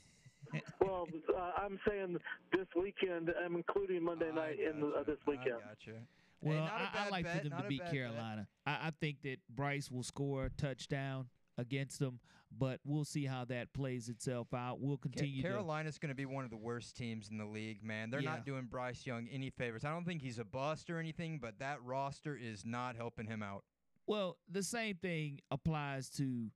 Well, 0.79 1.07
uh, 1.35 1.51
I'm 1.57 1.79
saying 1.87 2.17
this 2.53 2.67
weekend. 2.79 3.31
I'm 3.43 3.55
including 3.55 4.03
Monday 4.03 4.29
I 4.31 4.35
night 4.35 4.57
in 4.59 4.79
the, 4.79 4.87
uh, 4.87 5.03
this 5.03 5.17
weekend. 5.27 5.55
I 5.55 5.69
gotcha. 5.69 5.97
Well, 6.41 6.59
not 6.59 6.69
a 6.69 6.73
I, 6.73 6.77
I 6.77 6.93
bad 6.93 7.11
like 7.11 7.25
bet, 7.25 7.43
for 7.43 7.49
them 7.49 7.61
to 7.61 7.67
beat. 7.67 7.85
Carolina. 7.89 8.47
I, 8.65 8.71
I 8.71 8.91
think 9.01 9.23
that 9.23 9.37
Bryce 9.49 9.89
will 9.89 10.03
score 10.03 10.45
a 10.45 10.49
touchdown 10.51 11.25
against 11.57 11.99
them, 11.99 12.19
but 12.57 12.79
we'll 12.85 13.05
see 13.05 13.25
how 13.25 13.45
that 13.45 13.73
plays 13.73 14.09
itself 14.09 14.53
out. 14.53 14.79
We'll 14.79 14.97
continue 14.97 15.41
to 15.41 15.47
Carolina's 15.47 15.97
going 15.97 16.09
to 16.09 16.15
be 16.15 16.25
one 16.25 16.43
of 16.43 16.49
the 16.49 16.57
worst 16.57 16.95
teams 16.97 17.29
in 17.29 17.37
the 17.37 17.45
league, 17.45 17.83
man. 17.83 18.09
They're 18.09 18.19
Yeah. 18.21 18.31
not 18.35 18.45
doing 18.45 18.65
Bryce 18.65 19.05
Young 19.05 19.27
any 19.29 19.49
favors. 19.49 19.83
I 19.85 19.91
don't 19.91 20.05
think 20.05 20.21
he's 20.21 20.39
a 20.39 20.45
bust 20.45 20.89
or 20.89 20.99
anything, 20.99 21.39
but 21.39 21.59
that 21.59 21.81
roster 21.83 22.35
is 22.35 22.65
not 22.65 22.95
helping 22.95 23.27
him 23.27 23.41
out. 23.43 23.63
Well, 24.07 24.37
the 24.49 24.63
same 24.63 24.97
thing 24.97 25.39
applies 25.49 26.09
to 26.11 26.51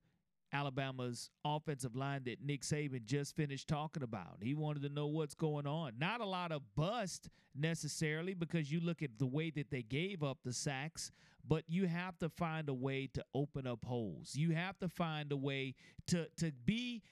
Alabama's 0.52 1.30
offensive 1.44 1.94
line 1.94 2.24
that 2.24 2.42
Nick 2.42 2.62
Saban 2.62 3.04
just 3.04 3.36
finished 3.36 3.68
talking 3.68 4.02
about. 4.02 4.38
He 4.42 4.54
wanted 4.54 4.82
to 4.82 4.88
know 4.88 5.06
what's 5.06 5.34
going 5.34 5.66
on. 5.66 5.98
Not 5.98 6.20
a 6.20 6.26
lot 6.26 6.50
of 6.52 6.62
bust 6.74 7.28
necessarily 7.54 8.34
because 8.34 8.70
you 8.70 8.80
look 8.80 9.00
at 9.02 9.18
the 9.18 9.26
way 9.26 9.50
that 9.50 9.70
they 9.70 9.82
gave 9.82 10.22
up 10.24 10.38
the 10.44 10.52
sacks, 10.52 11.12
but 11.46 11.64
you 11.68 11.86
have 11.86 12.18
to 12.18 12.28
find 12.28 12.68
a 12.68 12.74
way 12.74 13.08
to 13.14 13.24
open 13.34 13.66
up 13.66 13.84
holes. 13.84 14.34
You 14.34 14.50
have 14.52 14.78
to 14.80 14.88
find 14.88 15.32
a 15.32 15.36
way 15.36 15.74
to 16.08 16.26
to 16.38 16.52
be 16.64 17.02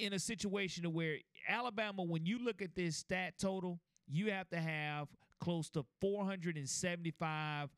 in 0.00 0.12
a 0.12 0.18
situation 0.18 0.92
where 0.92 1.16
Alabama, 1.48 2.02
when 2.02 2.26
you 2.26 2.38
look 2.38 2.62
at 2.62 2.74
this 2.74 2.96
stat 2.96 3.34
total, 3.38 3.80
you 4.08 4.30
have 4.30 4.48
to 4.50 4.58
have 4.58 5.08
close 5.40 5.68
to 5.70 5.84
475 6.00 7.68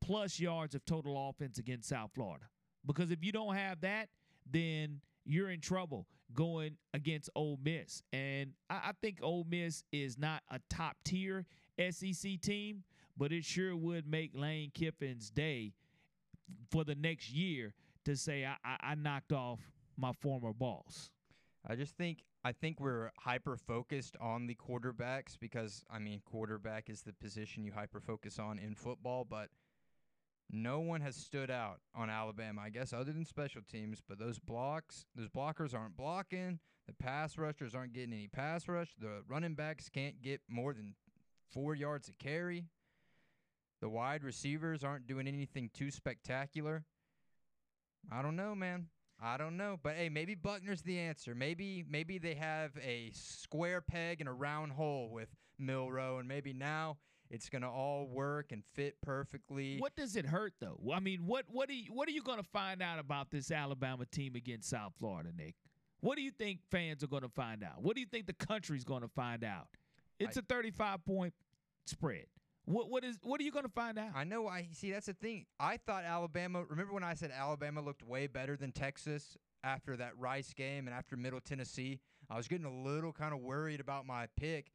plus 0.00 0.40
yards 0.40 0.74
of 0.74 0.84
total 0.84 1.28
offense 1.28 1.58
against 1.58 1.88
South 1.88 2.10
Florida. 2.14 2.46
Because 2.86 3.10
if 3.10 3.22
you 3.22 3.32
don't 3.32 3.54
have 3.54 3.80
that, 3.82 4.08
then 4.50 5.00
you're 5.24 5.50
in 5.50 5.60
trouble 5.60 6.06
going 6.34 6.76
against 6.94 7.28
Ole 7.34 7.58
Miss. 7.62 8.02
And 8.12 8.52
I, 8.68 8.74
I 8.74 8.92
think 9.00 9.18
Ole 9.22 9.46
Miss 9.48 9.84
is 9.92 10.18
not 10.18 10.42
a 10.50 10.60
top 10.70 10.96
tier 11.04 11.46
SEC 11.90 12.40
team, 12.40 12.84
but 13.16 13.32
it 13.32 13.44
sure 13.44 13.76
would 13.76 14.06
make 14.06 14.32
Lane 14.34 14.70
Kiffin's 14.74 15.30
day 15.30 15.72
for 16.70 16.84
the 16.84 16.94
next 16.94 17.30
year 17.30 17.74
to 18.04 18.16
say 18.16 18.44
I, 18.44 18.56
I, 18.64 18.92
I 18.92 18.94
knocked 18.94 19.32
off 19.32 19.60
my 19.96 20.12
former 20.12 20.52
boss. 20.52 21.10
I 21.66 21.76
just 21.76 21.96
think 21.96 22.24
I 22.42 22.52
think 22.52 22.80
we're 22.80 23.10
hyper 23.18 23.56
focused 23.56 24.16
on 24.20 24.46
the 24.46 24.54
quarterbacks 24.54 25.38
because 25.38 25.84
I 25.90 25.98
mean 25.98 26.22
quarterback 26.24 26.88
is 26.88 27.02
the 27.02 27.12
position 27.12 27.64
you 27.64 27.72
hyper 27.72 28.00
focus 28.00 28.38
on 28.38 28.58
in 28.58 28.74
football, 28.74 29.26
but 29.28 29.48
no 30.50 30.80
one 30.80 31.00
has 31.02 31.14
stood 31.14 31.50
out 31.50 31.80
on 31.94 32.10
Alabama, 32.10 32.62
I 32.62 32.70
guess, 32.70 32.92
other 32.92 33.12
than 33.12 33.24
special 33.24 33.62
teams. 33.62 34.02
But 34.06 34.18
those 34.18 34.38
blocks, 34.38 35.04
those 35.14 35.28
blockers 35.28 35.74
aren't 35.74 35.96
blocking. 35.96 36.58
The 36.86 36.94
pass 36.94 37.38
rushers 37.38 37.74
aren't 37.74 37.92
getting 37.92 38.12
any 38.12 38.26
pass 38.26 38.66
rush. 38.66 38.94
The 38.98 39.22
running 39.28 39.54
backs 39.54 39.88
can't 39.88 40.20
get 40.22 40.40
more 40.48 40.72
than 40.72 40.94
four 41.52 41.74
yards 41.74 42.08
a 42.08 42.12
carry. 42.12 42.64
The 43.80 43.88
wide 43.88 44.24
receivers 44.24 44.84
aren't 44.84 45.06
doing 45.06 45.26
anything 45.26 45.70
too 45.72 45.90
spectacular. 45.90 46.84
I 48.12 48.22
don't 48.22 48.36
know, 48.36 48.54
man. 48.54 48.86
I 49.22 49.36
don't 49.36 49.56
know, 49.56 49.78
but 49.82 49.96
hey, 49.96 50.08
maybe 50.08 50.34
Buchner's 50.34 50.80
the 50.82 50.98
answer. 50.98 51.34
Maybe 51.34 51.84
maybe 51.88 52.18
they 52.18 52.34
have 52.34 52.70
a 52.82 53.10
square 53.12 53.82
peg 53.82 54.20
and 54.20 54.28
a 54.28 54.32
round 54.32 54.72
hole 54.72 55.10
with 55.10 55.28
Milroe, 55.58 56.18
and 56.18 56.26
maybe 56.26 56.54
now 56.54 56.96
it's 57.30 57.50
gonna 57.50 57.70
all 57.70 58.06
work 58.06 58.50
and 58.50 58.62
fit 58.74 58.96
perfectly. 59.02 59.76
What 59.78 59.94
does 59.94 60.16
it 60.16 60.24
hurt 60.24 60.54
though? 60.58 60.80
I 60.92 61.00
mean, 61.00 61.26
what 61.26 61.44
what 61.48 61.68
are 61.68 61.74
you, 61.74 61.92
what 61.92 62.08
are 62.08 62.12
you 62.12 62.22
going 62.22 62.38
to 62.38 62.48
find 62.50 62.80
out 62.80 62.98
about 62.98 63.30
this 63.30 63.50
Alabama 63.50 64.06
team 64.06 64.36
against 64.36 64.70
South 64.70 64.94
Florida, 64.98 65.30
Nick? 65.36 65.54
What 66.00 66.16
do 66.16 66.22
you 66.22 66.30
think 66.30 66.60
fans 66.70 67.04
are 67.04 67.08
going 67.08 67.22
to 67.22 67.28
find 67.28 67.62
out? 67.62 67.82
What 67.82 67.94
do 67.94 68.00
you 68.00 68.06
think 68.06 68.26
the 68.26 68.32
country's 68.32 68.84
going 68.84 69.02
to 69.02 69.08
find 69.08 69.44
out? 69.44 69.68
It's 70.18 70.38
a 70.38 70.42
35 70.42 71.04
point 71.04 71.34
spread. 71.86 72.26
What 72.70 72.88
what 72.88 73.04
is 73.04 73.18
what 73.22 73.40
are 73.40 73.44
you 73.44 73.50
going 73.50 73.64
to 73.64 73.70
find 73.70 73.98
out? 73.98 74.10
I 74.14 74.24
know. 74.24 74.46
I 74.46 74.68
see. 74.72 74.92
That's 74.92 75.06
the 75.06 75.12
thing. 75.12 75.46
I 75.58 75.76
thought 75.76 76.04
Alabama. 76.04 76.64
Remember 76.68 76.92
when 76.92 77.02
I 77.02 77.14
said 77.14 77.32
Alabama 77.36 77.80
looked 77.80 78.02
way 78.04 78.28
better 78.28 78.56
than 78.56 78.70
Texas 78.70 79.36
after 79.64 79.96
that 79.96 80.16
Rice 80.16 80.54
game 80.54 80.86
and 80.86 80.94
after 80.94 81.16
Middle 81.16 81.40
Tennessee? 81.40 82.00
I 82.30 82.36
was 82.36 82.46
getting 82.46 82.66
a 82.66 82.82
little 82.82 83.12
kind 83.12 83.34
of 83.34 83.40
worried 83.40 83.80
about 83.80 84.06
my 84.06 84.28
pick, 84.36 84.70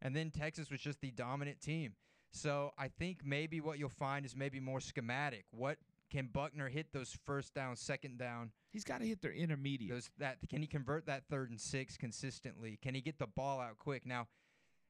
and 0.00 0.14
then 0.14 0.30
Texas 0.30 0.70
was 0.70 0.80
just 0.80 1.00
the 1.00 1.10
dominant 1.10 1.60
team. 1.60 1.94
So 2.30 2.72
I 2.78 2.86
think 2.86 3.22
maybe 3.24 3.60
what 3.60 3.78
you'll 3.78 3.88
find 3.88 4.24
is 4.24 4.36
maybe 4.36 4.60
more 4.60 4.80
schematic. 4.80 5.44
What 5.50 5.78
can 6.08 6.28
Buchner 6.32 6.68
hit 6.68 6.92
those 6.92 7.18
first 7.26 7.52
down, 7.52 7.74
second 7.74 8.18
down? 8.18 8.52
He's 8.72 8.84
got 8.84 9.00
to 9.00 9.06
hit 9.06 9.22
their 9.22 9.32
intermediate. 9.32 9.90
Those 9.90 10.10
that 10.18 10.36
can 10.48 10.60
he 10.60 10.68
convert 10.68 11.06
that 11.06 11.24
third 11.28 11.50
and 11.50 11.60
six 11.60 11.96
consistently? 11.96 12.78
Can 12.80 12.94
he 12.94 13.00
get 13.00 13.18
the 13.18 13.26
ball 13.26 13.58
out 13.58 13.78
quick? 13.78 14.06
Now, 14.06 14.28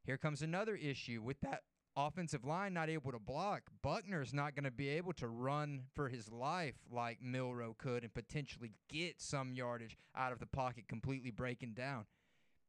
here 0.05 0.19
comes 0.19 0.43
another 0.43 0.77
issue 0.77 1.23
with 1.23 1.41
that 1.41 1.63
offensive 1.97 2.45
line 2.45 2.75
not 2.75 2.89
able 2.89 3.13
to 3.13 3.19
block. 3.19 3.63
Buchner's 3.83 4.33
not 4.33 4.55
going 4.55 4.65
to 4.65 4.71
be 4.71 4.89
able 4.89 5.13
to 5.15 5.27
run 5.27 5.83
for 5.95 6.09
his 6.09 6.31
life 6.31 6.77
like 6.91 7.19
Milroe 7.23 7.75
could 7.79 8.03
and 8.03 8.13
potentially 8.13 8.73
get 8.89 9.21
some 9.21 9.53
yardage 9.53 9.97
out 10.17 10.33
of 10.33 10.39
the 10.39 10.47
pocket, 10.47 10.89
completely 10.89 11.31
breaking 11.31 11.75
down. 11.75 12.07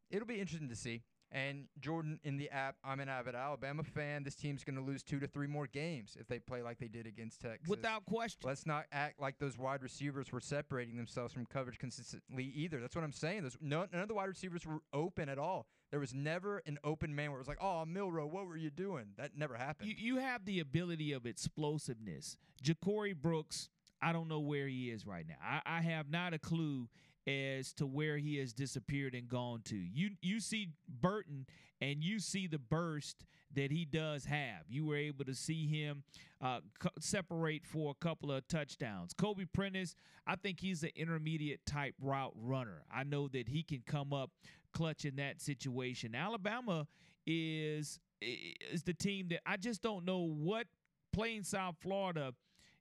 It'll 0.10 0.28
be 0.28 0.40
interesting 0.40 0.70
to 0.70 0.76
see. 0.76 1.04
And 1.34 1.68
Jordan 1.80 2.20
in 2.26 2.36
the 2.36 2.50
app, 2.50 2.76
I'm 2.84 3.00
an 3.00 3.08
avid 3.08 3.36
Alabama 3.36 3.84
fan. 3.84 4.24
This 4.24 4.36
team's 4.36 4.66
going 4.66 4.76
to 4.76 4.82
lose 4.82 5.02
two 5.02 5.18
to 5.22 5.28
three 5.28 5.48
more 5.48 5.66
games 5.66 6.18
if 6.20 6.28
they 6.28 6.40
play 6.40 6.62
like 6.62 6.78
they 6.78 6.90
did 6.90 7.08
against 7.08 7.40
Texas. 7.40 7.70
Without 7.70 8.06
question. 8.06 8.42
Let's 8.44 8.66
not 8.66 8.86
act 8.92 9.22
like 9.22 9.40
those 9.40 9.58
wide 9.58 9.82
receivers 9.82 10.30
were 10.34 10.42
separating 10.42 10.98
themselves 10.98 11.34
from 11.34 11.46
coverage 11.46 11.80
consistently 11.80 12.52
either. 12.54 12.82
That's 12.82 12.96
what 12.96 13.06
I'm 13.06 13.14
saying. 13.14 13.44
Those, 13.44 13.58
no, 13.62 13.86
none 13.94 14.02
of 14.02 14.10
the 14.10 14.14
wide 14.14 14.28
receivers 14.28 14.66
were 14.66 14.80
open 14.92 15.30
at 15.30 15.40
all. 15.40 15.68
There 15.92 16.00
was 16.00 16.14
never 16.14 16.62
an 16.66 16.80
open 16.84 17.14
man 17.14 17.32
where 17.32 17.38
it 17.38 17.42
was 17.42 17.48
like, 17.48 17.62
"Oh, 17.62 17.86
Milroe, 17.86 18.26
what 18.26 18.48
were 18.48 18.58
you 18.58 18.70
doing?" 18.70 19.08
That 19.18 19.38
never 19.38 19.56
happened. 19.56 19.90
You, 19.90 19.96
you 19.98 20.18
have 20.18 20.46
the 20.46 20.60
ability 20.60 21.12
of 21.12 21.26
explosiveness. 21.26 22.38
Ja'Corey 22.64 23.16
Brooks, 23.16 23.70
I 24.02 24.14
don't 24.14 24.28
know 24.28 24.40
where 24.40 24.68
he 24.68 24.90
is 24.90 25.06
right 25.06 25.26
now. 25.28 25.36
I, 25.44 25.62
I 25.66 25.82
have 25.82 26.10
not 26.10 26.34
a 26.34 26.40
clue 26.40 26.88
as 27.28 27.74
to 27.74 27.86
where 27.86 28.18
he 28.18 28.38
has 28.38 28.54
disappeared 28.54 29.14
and 29.14 29.28
gone 29.28 29.62
to. 29.66 29.76
You 29.76 30.12
you 30.22 30.40
see 30.40 30.70
Burton 30.88 31.46
and 31.82 32.04
you 32.04 32.20
see 32.20 32.48
the 32.48 32.60
burst 32.60 33.26
that 33.54 33.72
he 33.72 33.86
does 33.86 34.26
have. 34.26 34.64
You 34.70 34.86
were 34.86 34.96
able 34.96 35.26
to 35.26 35.36
see 35.36 35.68
him 35.68 36.04
uh, 36.42 36.62
co- 36.80 36.90
separate 37.00 37.66
for 37.66 37.92
a 37.92 38.04
couple 38.04 38.32
of 38.32 38.48
touchdowns. 38.48 39.14
Kobe 39.14 39.46
Prentice, 39.46 39.96
I 40.26 40.36
think 40.36 40.60
he's 40.60 40.84
an 40.84 40.92
intermediate 40.96 41.66
type 41.66 41.96
route 42.00 42.34
runner. 42.36 42.84
I 42.94 43.04
know 43.04 43.28
that 43.30 43.50
he 43.50 43.64
can 43.64 43.84
come 43.86 44.14
up 44.14 44.32
clutch 44.72 45.06
in 45.06 45.16
that 45.18 45.42
situation. 45.42 46.16
Alabama 46.16 46.88
is 47.26 48.00
is 48.22 48.84
the 48.84 48.94
team 48.94 49.28
that 49.30 49.42
I 49.46 49.58
just 49.58 49.82
don't 49.82 50.06
know 50.06 50.20
what 50.20 50.68
playing 51.12 51.44
South 51.44 51.76
Florida. 51.82 52.34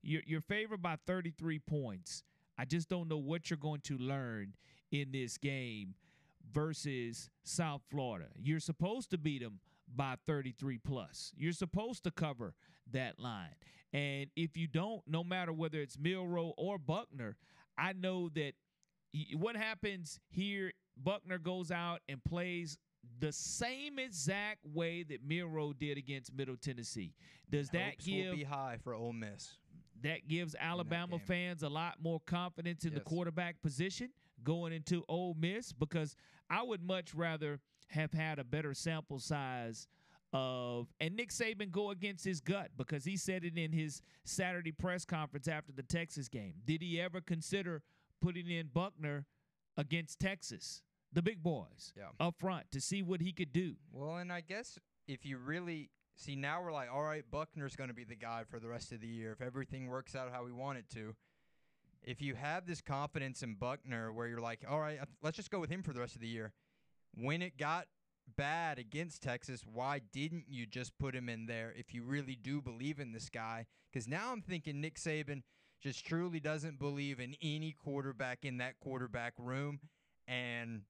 You're, 0.02 0.22
you're 0.26 0.40
favored 0.40 0.82
by 0.82 0.96
33 1.06 1.58
points. 1.60 2.22
I 2.58 2.64
just 2.64 2.88
don't 2.88 3.08
know 3.08 3.18
what 3.18 3.48
you're 3.50 3.56
going 3.56 3.80
to 3.84 3.96
learn 3.96 4.54
in 4.92 5.12
this 5.12 5.38
game 5.38 5.94
versus 6.52 7.30
South 7.42 7.82
Florida. 7.90 8.26
You're 8.36 8.60
supposed 8.60 9.10
to 9.10 9.18
beat 9.18 9.42
them 9.42 9.60
by 9.94 10.16
33 10.26 10.78
plus. 10.78 11.32
You're 11.36 11.52
supposed 11.52 12.04
to 12.04 12.10
cover 12.10 12.54
that 12.92 13.18
line. 13.18 13.54
And 13.92 14.30
if 14.36 14.56
you 14.56 14.66
don't, 14.66 15.02
no 15.06 15.24
matter 15.24 15.52
whether 15.52 15.78
it's 15.78 15.98
Milroe 15.98 16.54
or 16.56 16.78
Buchner, 16.78 17.36
I 17.76 17.92
know 17.92 18.28
that 18.34 18.52
what 19.36 19.56
happens 19.56 20.20
here, 20.28 20.72
Buchner 21.02 21.38
goes 21.38 21.70
out 21.70 22.00
and 22.08 22.22
plays 22.24 22.78
the 23.18 23.32
same 23.32 23.98
exact 23.98 24.64
way 24.64 25.02
that 25.02 25.24
Milroe 25.26 25.72
did 25.72 25.98
against 25.98 26.34
Middle 26.34 26.56
Tennessee. 26.56 27.14
Does 27.50 27.70
that 27.70 27.92
Hopes 27.92 28.06
will 28.06 28.12
give 28.12 28.34
be 28.34 28.44
high 28.44 28.78
for 28.82 28.94
Ole 28.94 29.12
Miss. 29.12 29.56
that 30.02 30.28
gives 30.28 30.54
Alabama 30.58 31.18
game. 31.18 31.26
fans 31.26 31.62
a 31.62 31.68
lot 31.68 31.96
more 32.02 32.20
confidence 32.26 32.84
in 32.84 32.94
the 32.94 33.00
quarterback 33.00 33.60
position 33.62 34.10
going 34.42 34.72
into 34.72 35.04
Ole 35.08 35.34
Miss 35.38 35.72
because 35.72 36.16
I 36.48 36.62
would 36.62 36.82
much 36.82 37.14
rather 37.14 37.60
have 37.88 38.12
had 38.12 38.38
a 38.38 38.44
better 38.44 38.72
sample 38.74 39.18
size 39.18 39.88
of 40.32 40.86
and 41.00 41.16
Nick 41.16 41.30
Saban 41.30 41.72
go 41.72 41.90
against 41.90 42.24
his 42.24 42.40
gut 42.40 42.70
because 42.76 43.04
he 43.04 43.16
said 43.16 43.44
it 43.44 43.58
in 43.58 43.72
his 43.72 44.00
Saturday 44.24 44.70
press 44.70 45.04
conference 45.04 45.48
after 45.48 45.72
the 45.72 45.82
Texas 45.82 46.28
game. 46.28 46.54
Did 46.64 46.82
he 46.82 47.00
ever 47.00 47.20
consider 47.20 47.82
putting 48.22 48.48
in 48.48 48.68
Buchner 48.68 49.26
against 49.76 50.20
Texas, 50.20 50.82
the 51.12 51.22
big 51.22 51.42
boys, 51.42 51.92
Yeah. 51.96 52.10
up 52.18 52.36
front 52.38 52.70
to 52.72 52.80
see 52.80 53.02
what 53.02 53.20
he 53.20 53.32
could 53.32 53.52
do. 53.52 53.76
Well, 53.92 54.16
and 54.16 54.32
I 54.32 54.40
guess 54.40 54.78
if 55.06 55.24
you 55.24 55.38
really 55.38 55.90
see 56.14 56.36
now 56.36 56.62
we're 56.62 56.72
like, 56.72 56.90
all 56.92 57.02
right, 57.02 57.24
Buchner's 57.30 57.76
going 57.76 57.88
to 57.88 57.94
be 57.94 58.04
the 58.04 58.14
guy 58.16 58.44
for 58.44 58.60
the 58.60 58.68
rest 58.68 58.92
of 58.92 59.00
the 59.00 59.08
year 59.08 59.32
if 59.32 59.40
everything 59.40 59.88
works 59.88 60.14
out 60.14 60.30
how 60.32 60.44
we 60.44 60.52
want 60.52 60.78
it 60.78 60.88
to. 60.90 61.14
If 62.02 62.22
you 62.22 62.34
have 62.34 62.66
this 62.66 62.80
confidence 62.80 63.42
in 63.42 63.54
Buchner 63.54 64.12
where 64.12 64.26
you're 64.26 64.40
like, 64.40 64.60
all 64.68 64.80
right, 64.80 64.98
let's 65.22 65.36
just 65.36 65.50
go 65.50 65.58
with 65.60 65.70
him 65.70 65.82
for 65.82 65.92
the 65.92 66.00
rest 66.00 66.14
of 66.14 66.20
the 66.20 66.28
year. 66.28 66.52
When 67.14 67.42
it 67.42 67.58
got 67.58 67.88
bad 68.36 68.78
against 68.78 69.22
Texas, 69.22 69.64
why 69.66 70.00
didn't 70.12 70.44
you 70.48 70.64
just 70.66 70.96
put 70.98 71.14
him 71.14 71.28
in 71.28 71.46
there 71.46 71.74
if 71.76 71.92
you 71.92 72.02
really 72.04 72.36
do 72.36 72.62
believe 72.62 73.00
in 73.00 73.12
this 73.12 73.28
guy? 73.28 73.66
Because 73.92 74.06
now 74.08 74.30
I'm 74.32 74.40
thinking 74.42 74.80
Nick 74.80 74.96
Saban 74.96 75.42
just 75.82 76.06
truly 76.06 76.40
doesn't 76.40 76.78
believe 76.78 77.18
in 77.20 77.34
any 77.42 77.72
quarterback 77.72 78.44
in 78.44 78.58
that 78.58 78.78
quarterback 78.80 79.34
room. 79.38 79.80
And 80.28 80.82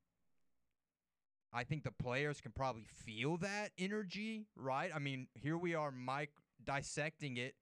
I 1.52 1.64
think 1.64 1.82
the 1.82 1.90
players 1.90 2.40
can 2.40 2.52
probably 2.52 2.84
feel 3.04 3.36
that 3.38 3.70
energy, 3.78 4.46
right? 4.56 4.90
I 4.94 4.98
mean, 4.98 5.26
here 5.34 5.58
we 5.58 5.74
are, 5.74 5.90
Mike, 5.90 6.30
dissecting 6.64 7.36
it, 7.38 7.54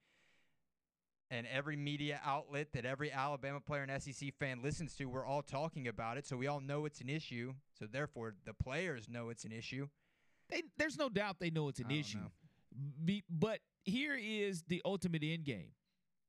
and 1.31 1.47
every 1.47 1.77
media 1.77 2.21
outlet 2.25 2.73
that 2.73 2.85
every 2.85 3.13
Alabama 3.13 3.61
player 3.61 3.87
and 3.89 4.03
SEC 4.03 4.35
fan 4.39 4.63
listens 4.63 4.95
to, 4.97 5.07
we're 5.07 5.27
all 5.27 5.43
talking 5.43 5.89
about 5.89 6.17
it. 6.17 6.27
So 6.27 6.37
we 6.37 6.47
all 6.47 6.61
know 6.61 6.85
it's 6.85 7.01
an 7.01 7.09
issue. 7.09 7.55
So 7.79 7.87
therefore, 7.87 8.35
the 8.45 8.55
players 8.55 9.09
know 9.09 9.29
it's 9.29 9.45
an 9.45 9.53
issue. 9.53 9.89
They, 10.51 10.63
there's 10.79 10.99
no 10.99 11.09
doubt 11.09 11.37
they 11.41 11.51
know 11.51 11.69
it's 11.69 11.81
an 11.81 11.91
issue. 11.91 12.31
Be, 13.05 13.25
but 13.29 13.61
here 13.85 14.19
is 14.21 14.63
the 14.69 14.81
ultimate 14.85 15.23
end 15.23 15.45
game. 15.45 15.73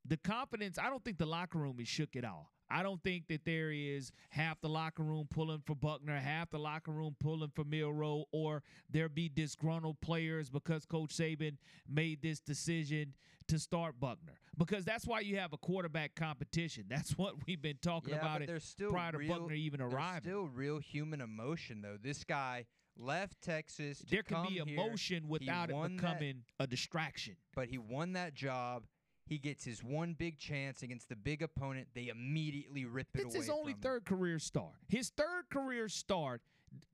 The 0.06 0.18
confidence, 0.18 0.78
I 0.78 0.90
don't 0.90 1.04
think 1.04 1.18
the 1.18 1.26
locker 1.26 1.58
room 1.58 1.78
is 1.80 1.88
shook 1.88 2.16
at 2.16 2.26
all. 2.26 2.52
I 2.70 2.84
don't 2.84 3.02
think 3.04 3.28
that 3.28 3.46
there 3.46 3.72
is 3.72 4.12
half 4.30 4.62
the 4.62 4.70
locker 4.70 5.04
room 5.04 5.28
pulling 5.30 5.62
for 5.66 5.76
Buchner, 5.76 6.18
half 6.18 6.52
the 6.52 6.60
locker 6.60 6.92
room 6.92 7.16
pulling 7.20 7.52
for 7.56 7.64
Milroe, 7.64 8.26
or 8.32 8.64
there 8.90 9.10
be 9.10 9.30
disgruntled 9.30 10.00
players 10.02 10.50
because 10.50 10.86
Coach 10.86 11.10
Saban 11.16 11.58
made 11.88 12.22
this 12.22 12.40
decision 12.40 13.14
to 13.48 13.60
start 13.60 14.00
Buchner. 14.00 14.40
Because 14.58 14.86
that's 14.86 15.08
why 15.08 15.22
you 15.22 15.38
have 15.38 15.54
a 15.54 15.58
quarterback 15.58 16.16
competition. 16.16 16.86
That's 16.90 17.18
what 17.18 17.34
we've 17.48 17.62
been 17.62 17.80
talking 17.82 18.14
yeah, 18.14 18.20
about 18.20 18.42
it 18.42 18.62
still 18.62 18.92
prior 18.92 19.14
to 19.14 19.18
real, 19.18 19.40
Buchner 19.40 19.56
even 19.56 19.80
there's 19.80 20.22
still 20.22 20.48
real 20.54 20.80
human 20.80 21.22
emotion, 21.22 21.82
though. 21.82 21.98
This 22.02 22.24
guy 22.24 22.66
left 22.98 23.42
Texas. 23.42 24.00
To 24.00 24.06
there 24.08 24.24
can 24.24 24.46
be 24.46 24.56
here. 24.56 24.64
emotion 24.68 25.24
He 25.24 25.30
without 25.30 25.70
it 25.70 25.76
won 25.76 25.96
that- 25.96 26.02
becoming 26.02 26.44
a 26.60 26.68
distraction. 26.68 27.38
but 27.56 27.68
he 27.68 27.78
won 27.78 28.14
that 28.14 28.34
job. 28.34 28.84
He 29.30 29.38
gets 29.38 29.64
his 29.64 29.84
one 29.84 30.14
big 30.18 30.40
chance 30.40 30.82
against 30.82 31.08
the 31.08 31.16
big 31.16 31.44
opponent. 31.44 31.88
They 31.94 32.08
immediately 32.08 32.86
rip 32.86 33.08
it 33.14 33.22
It's 33.22 33.36
away. 33.36 33.42
his 33.44 33.50
only 33.52 33.74
from 33.74 33.78
him. 33.78 33.84
third 33.84 34.06
career 34.06 34.40
start. 34.40 34.74
His 34.88 35.10
third 35.12 35.44
career 35.52 35.88
start. 35.88 36.42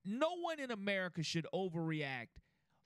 No 0.04 0.36
one 0.42 0.60
in 0.60 0.70
America 0.70 1.24
should 1.24 1.48
overreact 1.54 2.28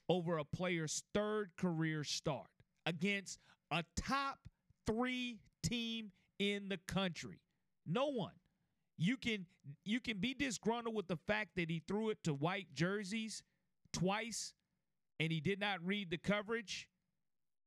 over 0.08 0.38
a 0.38 0.46
player's 0.46 1.04
third 1.16 1.50
career 1.58 2.04
start 2.04 2.48
against 2.86 3.40
a 3.72 3.84
top 3.96 4.38
three 4.86 5.40
team 5.64 6.12
in 6.38 6.70
the 6.70 6.78
country. 6.88 7.40
No 7.88 8.08
one. 8.12 8.34
You 9.00 9.18
can 9.18 9.48
you 9.84 10.00
can 10.00 10.18
be 10.20 10.36
disgruntled 10.36 10.94
with 10.96 11.08
the 11.08 11.18
fact 11.18 11.56
that 11.56 11.72
he 11.72 11.82
threw 11.88 12.10
it 12.10 12.24
to 12.24 12.34
white 12.36 12.68
jerseys 12.76 13.42
twice 13.94 14.54
and 15.20 15.32
he 15.32 15.40
did 15.40 15.60
not 15.60 15.80
read 15.84 16.12
the 16.12 16.18
coverage. 16.20 16.88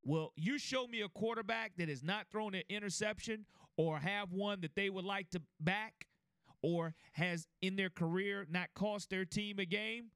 Well, 0.05 0.33
you 0.37 0.59
show 0.59 0.87
me 0.87 1.01
a 1.03 1.09
quarterback 1.09 1.73
that 1.79 1.89
has 1.89 2.03
not 2.03 2.27
thrown 2.31 2.55
an 2.55 2.63
interception 2.69 3.47
or 3.77 3.99
have 3.99 4.33
one 4.33 4.61
that 4.63 4.75
they 4.75 4.91
would 4.91 5.05
like 5.05 5.31
to 5.31 5.43
back 5.61 6.07
or 6.63 6.95
has 7.13 7.47
in 7.61 7.77
their 7.77 7.91
career 7.91 8.47
not 8.51 8.69
cost 8.75 9.11
their 9.11 9.25
team 9.25 9.59
a 9.59 9.65
game, 9.65 10.07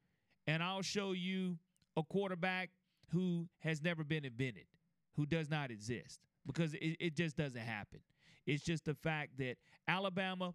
and 0.47 0.63
I'll 0.63 0.83
show 0.83 1.13
you 1.13 1.59
a 1.97 2.03
quarterback 2.03 2.71
who 3.13 3.49
has 3.61 3.83
never 3.83 4.05
been 4.05 4.25
invented, 4.25 4.67
who 5.15 5.25
does 5.27 5.49
not 5.49 5.71
exist 5.71 6.21
because 6.47 6.75
it, 6.75 6.97
it 7.01 7.17
just 7.17 7.37
doesn't 7.37 7.61
happen. 7.61 8.01
It's 8.47 8.63
just 8.63 8.85
the 8.85 8.95
fact 8.95 9.39
that 9.39 9.57
Alabama 9.89 10.55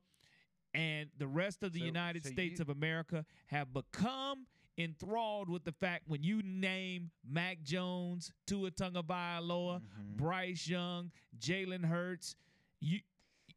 and 0.73 1.09
the 1.17 1.27
rest 1.27 1.63
of 1.63 1.73
the 1.73 1.79
So- 1.79 1.85
United 1.85 2.23
so 2.23 2.31
States 2.31 2.59
you- 2.59 2.63
of 2.63 2.69
America 2.69 3.25
have 3.47 3.73
become 3.73 4.45
enthralled 4.77 5.49
with 5.49 5.63
the 5.63 5.71
fact 5.71 6.03
when 6.07 6.23
you 6.23 6.41
name 6.43 7.11
Mac 7.29 7.61
Jones, 7.63 8.31
Tua 8.47 8.71
Tagovailoa, 8.71 9.81
Mm-hmm. 9.81 10.15
Bryce 10.17 10.67
Young, 10.67 11.11
Jalen 11.39 11.85
Hurts, 11.85 12.35
you 12.79 12.99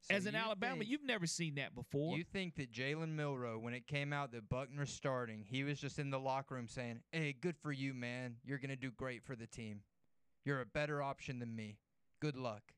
So 0.09 0.15
as 0.17 0.27
an 0.27 0.35
you 0.35 0.41
Alabama, 0.41 0.79
think- 0.81 0.91
you've 0.91 1.05
never 1.05 1.27
seen 1.27 1.55
that 1.55 1.75
before. 1.75 2.17
You 2.17 2.25
think 2.25 2.57
that 2.57 2.73
Jalen 2.73 3.11
Milroe, 3.15 3.59
when 3.59 3.75
it 3.75 3.87
came 3.87 4.13
out 4.13 4.33
that 4.33 4.49
Buchner's 4.49 4.93
starting, 4.93 5.45
he 5.47 5.65
was 5.65 5.81
just 5.81 5.99
in 5.99 6.11
the 6.11 6.19
locker 6.21 6.55
room 6.57 6.69
saying, 6.69 7.01
"Hey, 7.13 7.33
good 7.33 7.57
for 7.57 7.73
you, 7.73 7.95
man. 7.95 8.37
You're 8.45 8.59
gonna 8.59 8.77
do 8.77 8.91
great 8.91 9.23
for 9.25 9.35
the 9.37 9.47
team. 9.47 9.83
You're 10.45 10.61
a 10.61 10.67
better 10.67 11.01
option 11.03 11.39
than 11.39 11.55
me. 11.57 11.79
Good 12.21 12.37
luck." 12.37 12.75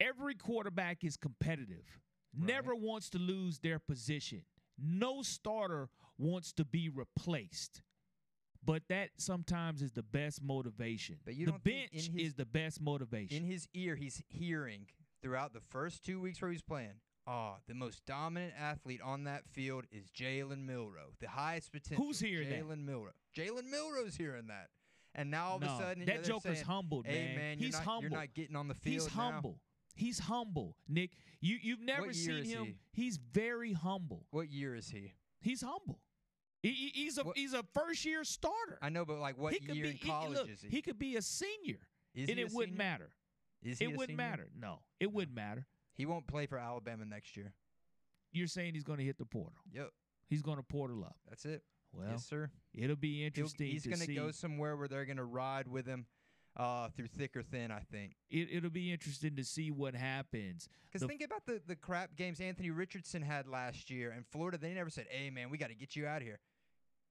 Every 0.00 0.34
quarterback 0.34 1.04
is 1.04 1.16
competitive. 1.16 2.00
Never 2.34 2.74
wants 2.74 3.08
to 3.10 3.18
lose 3.18 3.58
their 3.60 3.78
position. 3.78 4.42
No 4.78 5.22
starter 5.22 5.90
wants 6.22 6.52
to 6.54 6.64
be 6.64 6.88
replaced. 6.88 7.82
But 8.64 8.82
that 8.88 9.10
sometimes 9.18 9.82
is 9.82 9.92
the 9.92 10.04
best 10.04 10.40
motivation. 10.42 11.16
But 11.24 11.34
you 11.34 11.46
the 11.46 11.52
bench 11.52 11.90
his- 11.92 12.08
is 12.14 12.34
the 12.34 12.44
best 12.46 12.80
motivation. 12.80 13.36
In 13.38 13.44
his 13.44 13.68
ear, 13.74 13.96
he's 13.96 14.22
hearing 14.28 14.86
throughout 15.20 15.52
the 15.52 15.60
first 15.60 16.04
two 16.04 16.20
weeks 16.20 16.40
where 16.40 16.50
he's 16.50 16.62
playing. 16.62 17.00
Ah, 17.26 17.56
the 17.68 17.74
most 17.74 18.04
dominant 18.04 18.54
athlete 18.56 19.00
on 19.00 19.24
that 19.24 19.46
field 19.48 19.84
is 19.90 20.10
Jalen 20.10 20.64
Milroe, 20.64 21.14
the 21.20 21.28
highest 21.28 21.70
potential. 21.72 22.04
Who's 22.04 22.18
hearing 22.20 22.48
that? 22.50 22.64
Jalen 22.64 22.84
Milroe. 22.84 23.12
Jalen 23.36 23.68
Milroe's 23.70 24.16
hearing 24.16 24.48
that, 24.48 24.70
and 25.14 25.30
now 25.30 25.50
all 25.50 25.56
of 25.56 25.62
No, 25.62 25.74
a 25.76 25.78
sudden 25.78 26.04
that 26.06 26.24
joker's 26.24 26.54
saying, 26.58 26.64
humbled, 26.64 27.06
hey, 27.06 27.26
man. 27.26 27.36
man. 27.36 27.58
He's 27.58 27.74
not, 27.74 27.84
humble. 27.84 28.02
You're 28.02 28.10
not 28.10 28.34
getting 28.34 28.56
on 28.56 28.66
the 28.68 28.74
field 28.74 29.02
He's 29.08 29.16
now." 29.16 29.30
humble. 29.32 29.60
He's 29.94 30.18
humble, 30.20 30.76
Nick. 30.88 31.12
You 31.40 31.58
you've 31.62 31.80
never 31.80 32.12
seen 32.12 32.44
him. 32.44 32.64
he? 32.92 33.02
He's 33.04 33.18
very 33.18 33.72
humble. 33.72 34.26
What 34.30 34.50
year 34.50 34.74
is 34.74 34.88
he? 34.88 35.12
He's 35.40 35.60
humble. 35.62 36.00
He- 36.62 36.72
he- 36.72 36.90
he's 36.90 37.18
a 37.18 37.24
What- 37.24 37.36
he's 37.36 37.54
a 37.54 37.62
first 37.74 38.04
year 38.04 38.22
starter. 38.24 38.78
I 38.80 38.88
know, 38.88 39.04
but 39.04 39.18
like, 39.18 39.36
what 39.36 39.52
he 39.52 39.60
could 39.60 39.74
year 39.76 39.84
be 39.84 39.90
in 39.90 39.96
he- 39.96 40.08
college 40.08 40.38
look, 40.38 40.48
is 40.48 40.62
he? 40.62 40.68
He 40.68 40.82
could 40.82 40.98
be 40.98 41.16
a 41.16 41.22
senior, 41.22 41.80
Is 42.14 42.28
and 42.28 42.38
he 42.38 42.44
it 42.44 42.52
wouldn't 42.52 42.76
matter. 42.78 43.10
Is 43.62 43.78
he 43.78 43.84
It 43.84 43.88
a 43.88 43.90
wouldn't 43.90 44.08
senior? 44.08 44.16
matter. 44.16 44.50
No, 44.54 44.82
it 45.00 45.12
wouldn't 45.12 45.34
matter. 45.36 45.66
He 45.94 46.06
won't 46.06 46.26
play 46.26 46.46
for 46.46 46.58
Alabama 46.58 47.04
next 47.04 47.36
year. 47.36 47.54
You're 48.32 48.46
saying 48.46 48.74
he's 48.74 48.84
going 48.84 48.98
to 48.98 49.04
hit 49.04 49.18
the 49.18 49.26
portal. 49.26 49.58
Yep, 49.72 49.90
He's 50.28 50.40
going 50.42 50.56
to 50.56 50.62
portal 50.62 51.04
up. 51.04 51.16
that's 51.28 51.44
it. 51.44 51.64
Well, 51.92 52.08
yes, 52.10 52.24
sir. 52.26 52.50
it'll 52.72 52.96
be 52.96 53.18
He'll- 53.18 53.26
interesting 53.26 53.66
he's 53.70 53.82
to 53.82 53.90
gonna 53.90 54.04
see. 54.06 54.14
go 54.14 54.30
somewhere 54.30 54.76
where 54.78 54.88
they're 54.88 55.04
gonna 55.04 55.24
ride 55.26 55.68
with 55.68 55.84
him 55.86 56.06
uh, 56.56 56.88
through 56.90 57.08
thick 57.08 57.36
or 57.36 57.42
thin. 57.42 57.70
I 57.70 57.80
think. 57.80 58.16
it, 58.30 58.48
it'll 58.50 58.70
be 58.70 58.90
interesting 58.92 59.36
to 59.36 59.44
see 59.44 59.70
what 59.70 59.94
happens. 59.94 60.68
Because 60.90 61.06
think 61.06 61.22
about 61.22 61.44
the, 61.46 61.60
the 61.66 61.76
crap 61.76 62.14
games 62.16 62.40
Anthony 62.40 62.70
Richardson 62.70 63.20
had 63.22 63.46
last 63.46 63.90
year 63.90 64.12
in 64.12 64.22
Florida. 64.24 64.56
They 64.58 64.72
never 64.74 64.88
said, 64.90 65.06
hey, 65.10 65.28
man, 65.30 65.50
we 65.50 65.56
got 65.58 65.68
to 65.68 65.74
get 65.74 65.94
you 65.96 66.06
out 66.06 66.22
of 66.22 66.26
here. 66.28 66.40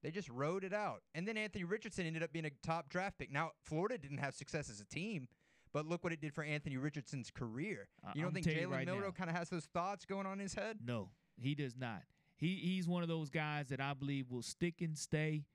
They 0.03 0.11
just 0.11 0.29
rode 0.29 0.63
it 0.63 0.73
out. 0.73 1.01
And 1.13 1.27
then 1.27 1.37
Anthony 1.37 1.63
Richardson 1.63 2.05
ended 2.05 2.23
up 2.23 2.33
being 2.33 2.45
a 2.45 2.51
top 2.63 2.89
draft 2.89 3.19
pick. 3.19 3.31
Now, 3.31 3.51
Florida 3.63 3.97
didn't 3.97 4.17
have 4.17 4.33
success 4.33 4.69
as 4.69 4.79
a 4.79 4.85
team, 4.85 5.27
but 5.73 5.85
look 5.85 6.03
what 6.03 6.11
it 6.11 6.21
did 6.21 6.33
for 6.33 6.43
Anthony 6.43 6.77
Richardson's 6.77 7.29
career. 7.29 7.87
You 8.15 8.23
don't 8.23 8.35
I'm 8.35 8.43
think 8.43 8.47
Jalen 8.47 8.71
right. 8.71 8.87
Milroe 8.87 9.11
kind 9.11 9.29
of 9.29 9.35
has 9.35 9.49
those 9.49 9.65
thoughts 9.65 10.05
going 10.05 10.25
on 10.25 10.33
in 10.33 10.39
his 10.39 10.55
head? 10.55 10.79
No, 10.85 11.09
he 11.37 11.55
does 11.55 11.77
not. 11.77 12.01
He 12.35 12.55
he's 12.55 12.87
one 12.87 13.03
of 13.03 13.09
those 13.09 13.29
guys 13.29 13.67
that 13.69 13.79
I 13.79 13.93
believe 13.93 14.31
will 14.31 14.41
stick 14.41 14.81
and 14.81 14.97
stay, 14.97 15.45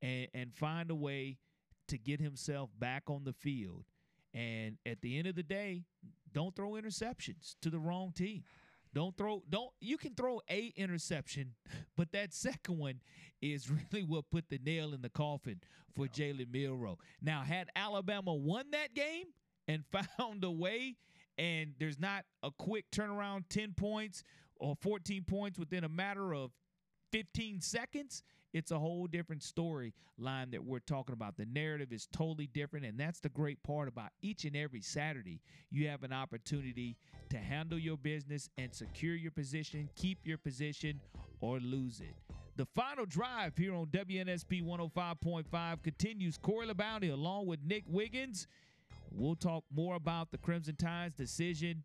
and 0.00 0.28
and 0.32 0.54
find 0.54 0.90
a 0.90 0.94
way 0.94 1.38
to 1.88 1.98
get 1.98 2.20
himself 2.20 2.70
back 2.78 3.04
on 3.08 3.24
the 3.24 3.32
field. 3.32 3.84
And 4.32 4.76
at 4.86 5.00
the 5.00 5.18
end 5.18 5.26
of 5.26 5.34
the 5.34 5.42
day, 5.42 5.82
don't 6.32 6.54
throw 6.54 6.72
interceptions 6.72 7.56
to 7.62 7.70
the 7.70 7.78
wrong 7.78 8.12
team. 8.12 8.44
Don't 8.94 9.16
throw 9.16 9.42
don't 9.48 9.70
you 9.80 9.98
can 9.98 10.14
throw 10.14 10.40
a 10.50 10.72
interception, 10.76 11.54
but 11.96 12.12
that 12.12 12.32
second 12.32 12.78
one 12.78 13.00
is 13.40 13.70
really 13.92 14.04
what 14.04 14.30
put 14.30 14.48
the 14.48 14.58
nail 14.64 14.94
in 14.94 15.02
the 15.02 15.10
coffin 15.10 15.60
for 15.94 16.06
Jalen 16.06 16.52
Milroe. 16.52 16.98
Now, 17.20 17.42
had 17.42 17.68
Alabama 17.74 18.34
won 18.34 18.70
that 18.72 18.94
game 18.94 19.26
and 19.66 19.84
found 20.18 20.44
a 20.44 20.50
way, 20.50 20.96
and 21.36 21.74
there's 21.78 21.98
not 21.98 22.24
a 22.42 22.50
quick 22.50 22.90
turnaround, 22.90 23.44
10 23.48 23.74
points 23.74 24.22
or 24.56 24.74
14 24.80 25.24
points 25.24 25.58
within 25.58 25.84
a 25.84 25.88
matter 25.88 26.34
of 26.34 26.50
15 27.12 27.60
seconds, 27.60 28.22
it's 28.52 28.70
a 28.70 28.78
whole 28.78 29.06
different 29.06 29.42
story 29.42 29.92
line 30.18 30.50
that 30.50 30.64
we're 30.64 30.78
talking 30.78 31.12
about. 31.12 31.36
The 31.36 31.46
narrative 31.46 31.92
is 31.92 32.08
totally 32.12 32.46
different, 32.46 32.86
and 32.86 32.98
that's 32.98 33.20
the 33.20 33.28
great 33.28 33.62
part 33.62 33.88
about 33.88 34.10
each 34.22 34.44
and 34.44 34.56
every 34.56 34.80
Saturday. 34.80 35.40
You 35.70 35.88
have 35.88 36.02
an 36.02 36.12
opportunity 36.12 36.96
to 37.30 37.38
handle 37.38 37.78
your 37.78 37.96
business 37.96 38.48
and 38.58 38.74
secure 38.74 39.14
your 39.14 39.30
position, 39.30 39.88
keep 39.96 40.18
your 40.24 40.38
position, 40.38 41.00
or 41.40 41.60
lose 41.60 42.00
it. 42.00 42.14
The 42.56 42.66
final 42.74 43.06
drive 43.06 43.56
here 43.56 43.74
on 43.74 43.86
WNSP 43.86 44.64
105.5 44.64 45.82
continues. 45.82 46.36
Corey 46.38 46.66
LaBounty 46.66 47.12
along 47.12 47.46
with 47.46 47.60
Nick 47.64 47.84
Wiggins. 47.86 48.48
We'll 49.12 49.36
talk 49.36 49.64
more 49.72 49.94
about 49.94 50.32
the 50.32 50.38
Crimson 50.38 50.74
Tide's 50.74 51.14
decision 51.14 51.84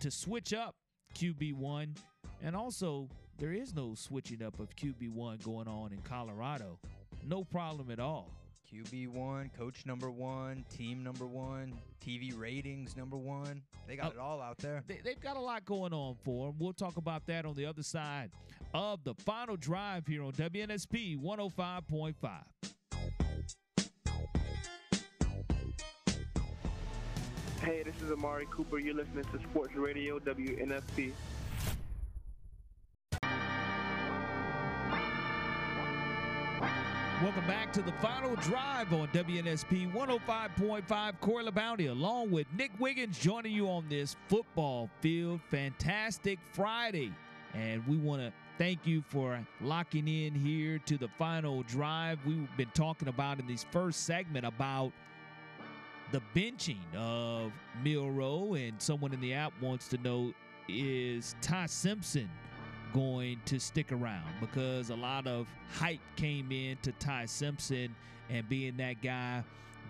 to 0.00 0.10
switch 0.10 0.52
up 0.52 0.74
QB1 1.14 1.96
and 2.42 2.56
also 2.56 3.08
there 3.38 3.52
is 3.52 3.74
no 3.74 3.94
switching 3.94 4.42
up 4.42 4.58
of 4.58 4.74
QB1 4.76 5.42
going 5.44 5.68
on 5.68 5.92
in 5.92 5.98
Colorado. 6.02 6.78
No 7.26 7.44
problem 7.44 7.90
at 7.90 8.00
all. 8.00 8.30
QB 8.72 9.08
one, 9.08 9.50
coach 9.56 9.86
number 9.86 10.10
one, 10.10 10.64
team 10.70 11.02
number 11.02 11.24
one, 11.26 11.72
TV 12.04 12.38
ratings 12.38 12.96
number 12.96 13.16
one. 13.16 13.62
They 13.86 13.96
got 13.96 14.06
Oh, 14.08 14.10
it 14.10 14.18
all 14.18 14.42
out 14.42 14.58
there. 14.58 14.82
They, 14.86 15.00
they've 15.02 15.20
got 15.20 15.36
a 15.36 15.40
lot 15.40 15.64
going 15.64 15.94
on 15.94 16.16
for 16.22 16.48
them. 16.48 16.56
We'll 16.58 16.74
talk 16.74 16.98
about 16.98 17.26
that 17.28 17.46
on 17.46 17.54
the 17.54 17.64
other 17.64 17.82
side 17.82 18.30
of 18.74 19.02
the 19.04 19.14
final 19.14 19.56
drive 19.56 20.06
here 20.06 20.22
on 20.22 20.32
WNSP 20.32 21.16
105.5. 21.18 22.14
Hey, 27.62 27.82
this 27.82 27.94
is 28.02 28.10
Amari 28.12 28.46
Cooper. 28.50 28.78
You're 28.78 28.94
listening 28.94 29.24
to 29.24 29.38
Sports 29.50 29.74
Radio 29.74 30.18
WNSP. 30.18 31.12
Welcome 37.20 37.48
back 37.48 37.72
to 37.72 37.82
the 37.82 37.90
final 37.94 38.36
drive 38.36 38.92
on 38.92 39.08
WNSP 39.08 39.92
105.5. 39.92 41.20
Corey 41.20 41.44
LaBounty, 41.44 41.90
along 41.90 42.30
with 42.30 42.46
Nick 42.56 42.70
Wiggins, 42.78 43.18
joining 43.18 43.52
you 43.52 43.68
on 43.68 43.88
this 43.88 44.14
football 44.28 44.88
field. 45.00 45.40
Fantastic 45.50 46.38
Friday. 46.52 47.12
And 47.54 47.84
we 47.88 47.96
want 47.96 48.22
to 48.22 48.32
thank 48.56 48.86
you 48.86 49.02
for 49.08 49.44
locking 49.60 50.06
in 50.06 50.32
here 50.32 50.78
to 50.86 50.96
the 50.96 51.08
final 51.18 51.64
drive. 51.64 52.20
We've 52.24 52.48
been 52.56 52.70
talking 52.72 53.08
about 53.08 53.40
in 53.40 53.48
this 53.48 53.66
first 53.72 54.04
segment 54.04 54.46
about 54.46 54.92
the 56.12 56.22
benching 56.36 56.94
of 56.96 57.50
Milroe, 57.82 58.54
and 58.54 58.80
someone 58.80 59.12
in 59.12 59.20
the 59.20 59.34
app 59.34 59.52
wants 59.60 59.88
to 59.88 59.98
know 59.98 60.32
is 60.68 61.34
Ty 61.40 61.66
Simpson 61.66 62.30
going 62.92 63.40
to 63.46 63.58
stick 63.58 63.92
around 63.92 64.24
because 64.40 64.90
a 64.90 64.96
lot 64.96 65.26
of 65.26 65.46
hype 65.74 66.00
came 66.16 66.52
in 66.52 66.76
to 66.82 66.92
Ty 66.92 67.26
Simpson 67.26 67.94
and 68.30 68.48
being 68.48 68.76
that 68.78 69.02
guy 69.02 69.42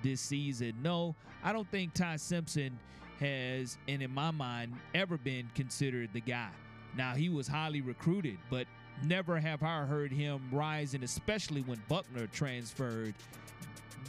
this 0.02 0.20
season. 0.20 0.74
No, 0.82 1.14
I 1.42 1.52
don't 1.52 1.70
think 1.70 1.94
Ty 1.94 2.16
Simpson 2.16 2.78
has, 3.20 3.78
and 3.88 4.02
in 4.02 4.12
my 4.12 4.30
mind, 4.30 4.74
ever 4.94 5.16
been 5.16 5.48
considered 5.54 6.10
the 6.12 6.20
guy. 6.20 6.50
Now, 6.96 7.14
he 7.14 7.28
was 7.28 7.46
highly 7.46 7.80
recruited, 7.80 8.38
but 8.50 8.66
never 9.04 9.38
have 9.38 9.62
I 9.62 9.84
heard 9.84 10.12
him 10.12 10.40
rising, 10.52 11.02
especially 11.02 11.62
when 11.62 11.80
Buchner 11.88 12.26
transferred. 12.28 13.14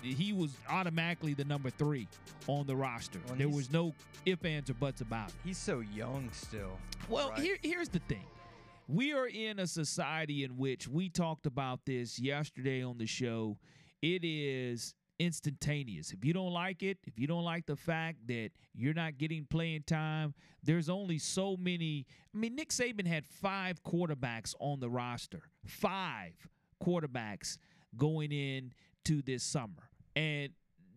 He 0.01 0.31
was 0.31 0.51
automatically 0.69 1.33
the 1.33 1.43
number 1.43 1.69
three 1.69 2.07
on 2.47 2.65
the 2.65 2.75
roster. 2.75 3.19
Well, 3.27 3.35
there 3.35 3.49
was 3.49 3.71
no 3.71 3.93
ifs, 4.25 4.45
ands, 4.45 4.69
or 4.69 4.75
buts 4.75 5.01
about 5.01 5.29
it. 5.29 5.35
He's 5.43 5.57
so 5.57 5.81
young 5.93 6.29
still. 6.31 6.77
Well, 7.09 7.29
right? 7.29 7.39
here, 7.39 7.57
here's 7.61 7.89
the 7.89 7.99
thing. 8.07 8.25
We 8.91 9.13
are 9.13 9.27
in 9.27 9.59
a 9.59 9.67
society 9.67 10.43
in 10.43 10.57
which 10.57 10.87
we 10.87 11.09
talked 11.09 11.45
about 11.45 11.81
this 11.85 12.17
yesterday 12.17 12.83
on 12.83 12.97
the 12.97 13.05
show. 13.05 13.59
It 14.01 14.25
is 14.25 14.95
instantaneous. 15.19 16.11
If 16.11 16.25
you 16.25 16.33
don't 16.33 16.53
like 16.53 16.81
it, 16.81 16.97
if 17.05 17.19
you 17.19 17.27
don't 17.27 17.43
like 17.43 17.67
the 17.67 17.75
fact 17.75 18.25
that 18.29 18.49
you're 18.73 18.95
not 18.95 19.19
getting 19.19 19.45
playing 19.45 19.83
time, 19.83 20.33
there's 20.63 20.89
only 20.89 21.19
so 21.19 21.55
many. 21.55 22.07
I 22.33 22.37
mean, 22.39 22.55
Nick 22.55 22.69
Saban 22.69 23.05
had 23.05 23.27
five 23.27 23.83
quarterbacks 23.83 24.55
on 24.59 24.79
the 24.79 24.89
roster, 24.89 25.43
five 25.67 26.33
quarterbacks 26.83 27.59
going 27.95 28.31
in 28.31 28.73
to 29.05 29.21
this 29.21 29.43
summer. 29.43 29.91
And 30.15 30.49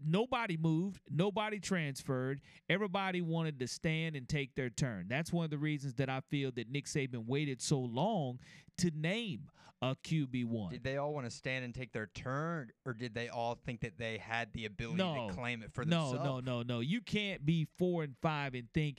nobody 0.07 0.57
moved, 0.57 1.01
nobody 1.11 1.59
transferred. 1.59 2.41
Everybody 2.69 3.21
wanted 3.21 3.59
to 3.61 3.67
stand 3.67 4.17
and 4.17 4.29
take 4.29 4.55
their 4.55 4.71
turn. 4.71 5.07
That's 5.09 5.33
one 5.33 5.45
of 5.45 5.51
the 5.51 5.59
reasons 5.59 5.95
that 5.95 6.09
I 6.09 6.21
feel 6.31 6.51
that 6.53 6.71
Nick 6.71 6.87
Saban 6.87 7.27
waited 7.27 7.61
so 7.61 7.79
long 7.79 8.39
to 8.79 8.91
name 8.91 9.49
a 9.83 9.97
QB1. 9.97 10.71
Did 10.71 10.85
they 10.85 10.97
all 10.97 11.13
want 11.13 11.27
to 11.27 11.31
stand 11.31 11.65
and 11.65 11.75
take 11.75 11.93
their 11.93 12.07
turn, 12.07 12.71
or 12.87 12.93
did 12.93 13.15
they 13.15 13.29
all 13.29 13.59
think 13.67 13.81
that 13.81 13.99
they 13.99 14.17
had 14.17 14.53
the 14.53 14.65
ability 14.65 14.99
no, 14.99 15.29
to 15.29 15.35
claim 15.35 15.63
it 15.63 15.73
for 15.73 15.85
themselves? 15.85 16.15
no, 16.25 16.41
no, 16.41 16.41
no. 16.41 16.63
No. 16.63 16.81
You 16.81 17.01
can't 17.01 17.45
be 17.45 17.67
four 17.79 18.05
and 18.05 18.15
five 18.23 18.55
and 18.55 18.69
think 18.73 18.99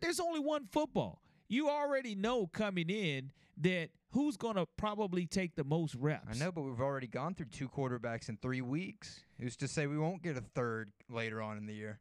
there's 0.00 0.20
only 0.20 0.40
one 0.40 0.66
football. 0.72 1.20
You 1.48 1.68
already 1.68 2.14
know 2.14 2.46
coming 2.46 2.88
in 2.88 3.30
that 3.58 3.90
who's 4.14 4.36
going 4.36 4.54
to 4.54 4.64
probably 4.76 5.26
take 5.26 5.56
the 5.56 5.64
most 5.64 5.96
reps. 5.96 6.40
I 6.40 6.44
know, 6.44 6.52
but 6.52 6.62
we've 6.62 6.80
already 6.80 7.08
gone 7.08 7.34
through 7.34 7.46
two 7.46 7.68
quarterbacks 7.68 8.28
in 8.28 8.36
three 8.36 8.60
weeks. 8.60 9.20
Who's 9.40 9.56
to 9.56 9.68
say 9.68 9.88
we 9.88 9.98
won't 9.98 10.22
get 10.22 10.36
a 10.36 10.44
third 10.54 10.92
later 11.10 11.42
on 11.42 11.58
in 11.58 11.66
the 11.66 11.74
year? 11.74 11.98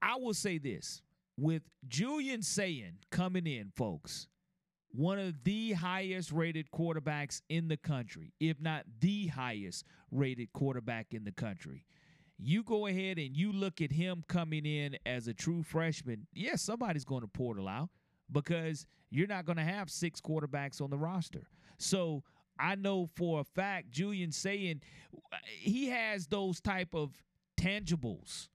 I 0.00 0.16
will 0.16 0.32
say 0.32 0.58
this 0.58 1.02
with 1.36 1.62
Julian 1.88 2.42
Sayin 2.42 2.98
coming 3.10 3.48
in, 3.48 3.72
folks, 3.74 4.28
one 4.92 5.18
of 5.18 5.42
the 5.42 5.72
highest 5.72 6.30
rated 6.30 6.70
quarterbacks 6.70 7.42
in 7.48 7.66
the 7.66 7.76
country, 7.76 8.32
if 8.38 8.60
not 8.60 8.84
the 9.00 9.26
highest 9.26 9.84
rated 10.12 10.52
quarterback 10.52 11.08
in 11.12 11.24
the 11.24 11.32
country. 11.32 11.84
You 12.38 12.62
go 12.62 12.86
ahead 12.86 13.18
and 13.18 13.36
you 13.36 13.52
look 13.52 13.80
at 13.80 13.90
him 13.90 14.22
coming 14.28 14.66
in 14.66 14.96
as 15.04 15.26
a 15.26 15.34
true 15.34 15.64
freshman. 15.64 16.28
Yes, 16.32 16.62
somebody's 16.62 17.04
going 17.04 17.22
to 17.22 17.28
portal 17.28 17.66
out 17.66 17.90
because 18.30 18.86
you're 19.10 19.26
not 19.26 19.44
going 19.44 19.58
to 19.58 19.64
have 19.64 19.90
six 19.90 20.20
quarterbacks 20.20 20.80
on 20.80 20.90
the 20.90 20.98
roster. 20.98 21.46
So 21.78 22.22
I 22.58 22.74
know 22.74 23.08
for 23.16 23.40
a 23.40 23.44
fact, 23.44 23.90
Julian 23.90 24.32
Sayin 24.32 24.80
he 25.42 25.88
has 25.88 26.26
those 26.26 26.60
type 26.60 26.94
of 26.94 27.12
tangibles 27.56 28.48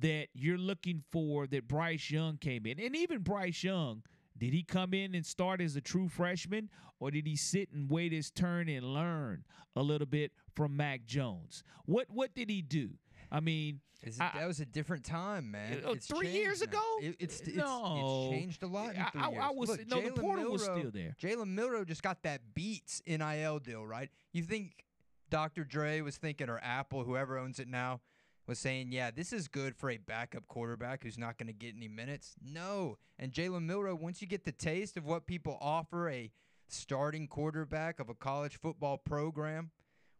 that 0.00 0.28
you're 0.34 0.58
looking 0.58 1.02
for 1.10 1.46
that 1.46 1.66
Bryce 1.66 2.10
Young 2.10 2.36
came 2.36 2.66
in. 2.66 2.78
And 2.78 2.94
even 2.94 3.22
Bryce 3.22 3.62
Young, 3.64 4.02
did 4.36 4.52
he 4.52 4.62
come 4.62 4.94
in 4.94 5.14
and 5.14 5.24
start 5.26 5.60
as 5.60 5.76
a 5.76 5.80
true 5.80 6.08
freshman 6.08 6.70
or 7.00 7.10
did 7.10 7.26
he 7.26 7.36
sit 7.36 7.70
and 7.72 7.90
wait 7.90 8.12
his 8.12 8.30
turn 8.30 8.68
and 8.68 8.84
learn 8.94 9.44
a 9.76 9.82
little 9.82 10.06
bit 10.06 10.32
from 10.54 10.76
Mac 10.76 11.04
Jones? 11.04 11.62
What 11.86 12.06
what 12.10 12.34
did 12.34 12.50
he 12.50 12.62
do? 12.62 12.90
I 13.30 13.40
mean, 13.40 13.80
Is 14.02 14.16
it, 14.16 14.22
I- 14.22 14.38
that 14.40 14.46
was 14.46 14.60
a 14.60 14.66
different 14.66 15.04
time, 15.04 15.50
man. 15.50 15.82
Uh, 15.84 15.90
It's 15.92 16.06
three 16.06 16.30
years 16.30 16.60
now. 16.60 16.64
ago? 16.64 16.82
It- 17.02 17.16
it's, 17.18 17.40
it's, 17.40 17.56
No. 17.56 18.28
it's 18.30 18.38
changed 18.40 18.62
a 18.62 18.66
lot 18.66 18.94
in 18.94 19.00
I- 19.00 19.10
I-. 19.14 19.48
I 19.48 19.50
was- 19.50 19.68
Look, 19.70 19.86
no, 19.88 20.00
the 20.00 20.10
Jalen 20.10 20.20
portal 20.20 20.52
was 20.52 20.62
still 20.62 20.90
there. 20.90 21.16
Jalen 21.20 21.48
Milroe 21.48 21.84
just 21.84 22.02
got 22.02 22.22
that 22.22 22.54
Beats 22.54 23.02
NIL 23.06 23.58
deal, 23.58 23.86
right? 23.86 24.10
You 24.32 24.42
think 24.42 24.84
Dr. 25.30 25.64
Dre 25.64 26.00
was 26.00 26.16
thinking, 26.16 26.48
or 26.48 26.58
Apple, 26.62 27.04
whoever 27.04 27.36
owns 27.38 27.58
it 27.58 27.68
now, 27.68 28.00
was 28.46 28.58
saying, 28.58 28.92
yeah, 28.92 29.10
this 29.10 29.30
is 29.30 29.46
good 29.46 29.76
for 29.76 29.90
a 29.90 29.98
backup 29.98 30.48
quarterback 30.48 31.02
who's 31.02 31.18
not 31.18 31.36
going 31.36 31.48
to 31.48 31.52
get 31.52 31.74
any 31.76 31.86
minutes? 31.88 32.34
No. 32.42 32.96
And 33.18 33.30
Jalen 33.30 33.64
Milroe, 33.66 33.94
once 33.94 34.22
you 34.22 34.26
get 34.26 34.44
the 34.46 34.52
taste 34.52 34.96
of 34.96 35.04
what 35.04 35.26
people 35.26 35.58
offer 35.60 36.08
a 36.08 36.32
starting 36.66 37.26
quarterback 37.28 38.00
of 38.00 38.08
a 38.08 38.14
college 38.14 38.56
football 38.58 38.96
program 38.96 39.70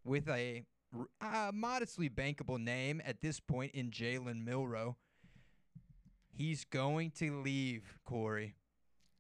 with 0.05 0.29
a 0.29 0.66
uh, 1.20 1.51
modestly 1.53 2.09
bankable 2.09 2.59
name 2.59 3.01
at 3.05 3.20
this 3.20 3.40
point 3.40 3.72
in 3.72 3.90
Jalen 3.90 4.44
Milroe, 4.44 4.96
he's 6.31 6.64
going 6.64 7.11
to 7.12 7.40
leave, 7.42 7.98
Corey. 8.05 8.55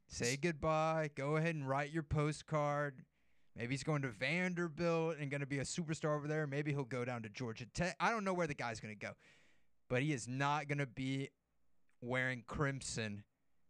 Say 0.06 0.36
goodbye. 0.36 1.10
Go 1.14 1.36
ahead 1.36 1.54
and 1.54 1.68
write 1.68 1.92
your 1.92 2.02
postcard. 2.02 3.02
Maybe 3.54 3.74
he's 3.74 3.82
going 3.82 4.02
to 4.02 4.08
Vanderbilt 4.08 5.16
and 5.20 5.30
going 5.30 5.40
to 5.40 5.46
be 5.46 5.58
a 5.58 5.64
superstar 5.64 6.16
over 6.16 6.28
there. 6.28 6.46
Maybe 6.46 6.72
he'll 6.72 6.84
go 6.84 7.04
down 7.04 7.22
to 7.22 7.28
Georgia 7.28 7.66
Tech. 7.74 7.96
I 7.98 8.10
don't 8.10 8.24
know 8.24 8.32
where 8.32 8.46
the 8.46 8.54
guy's 8.54 8.80
going 8.80 8.94
to 8.94 9.06
go, 9.06 9.12
but 9.90 10.00
he 10.00 10.12
is 10.12 10.28
not 10.28 10.68
going 10.68 10.78
to 10.78 10.86
be 10.86 11.28
wearing 12.00 12.44
crimson 12.46 13.24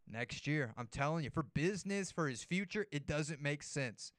next 0.06 0.46
year. 0.46 0.74
I'm 0.76 0.88
telling 0.88 1.24
you, 1.24 1.30
for 1.30 1.42
business, 1.42 2.12
for 2.12 2.28
his 2.28 2.44
future, 2.44 2.86
it 2.92 3.06
doesn't 3.06 3.40
make 3.40 3.62
sense. 3.62 4.12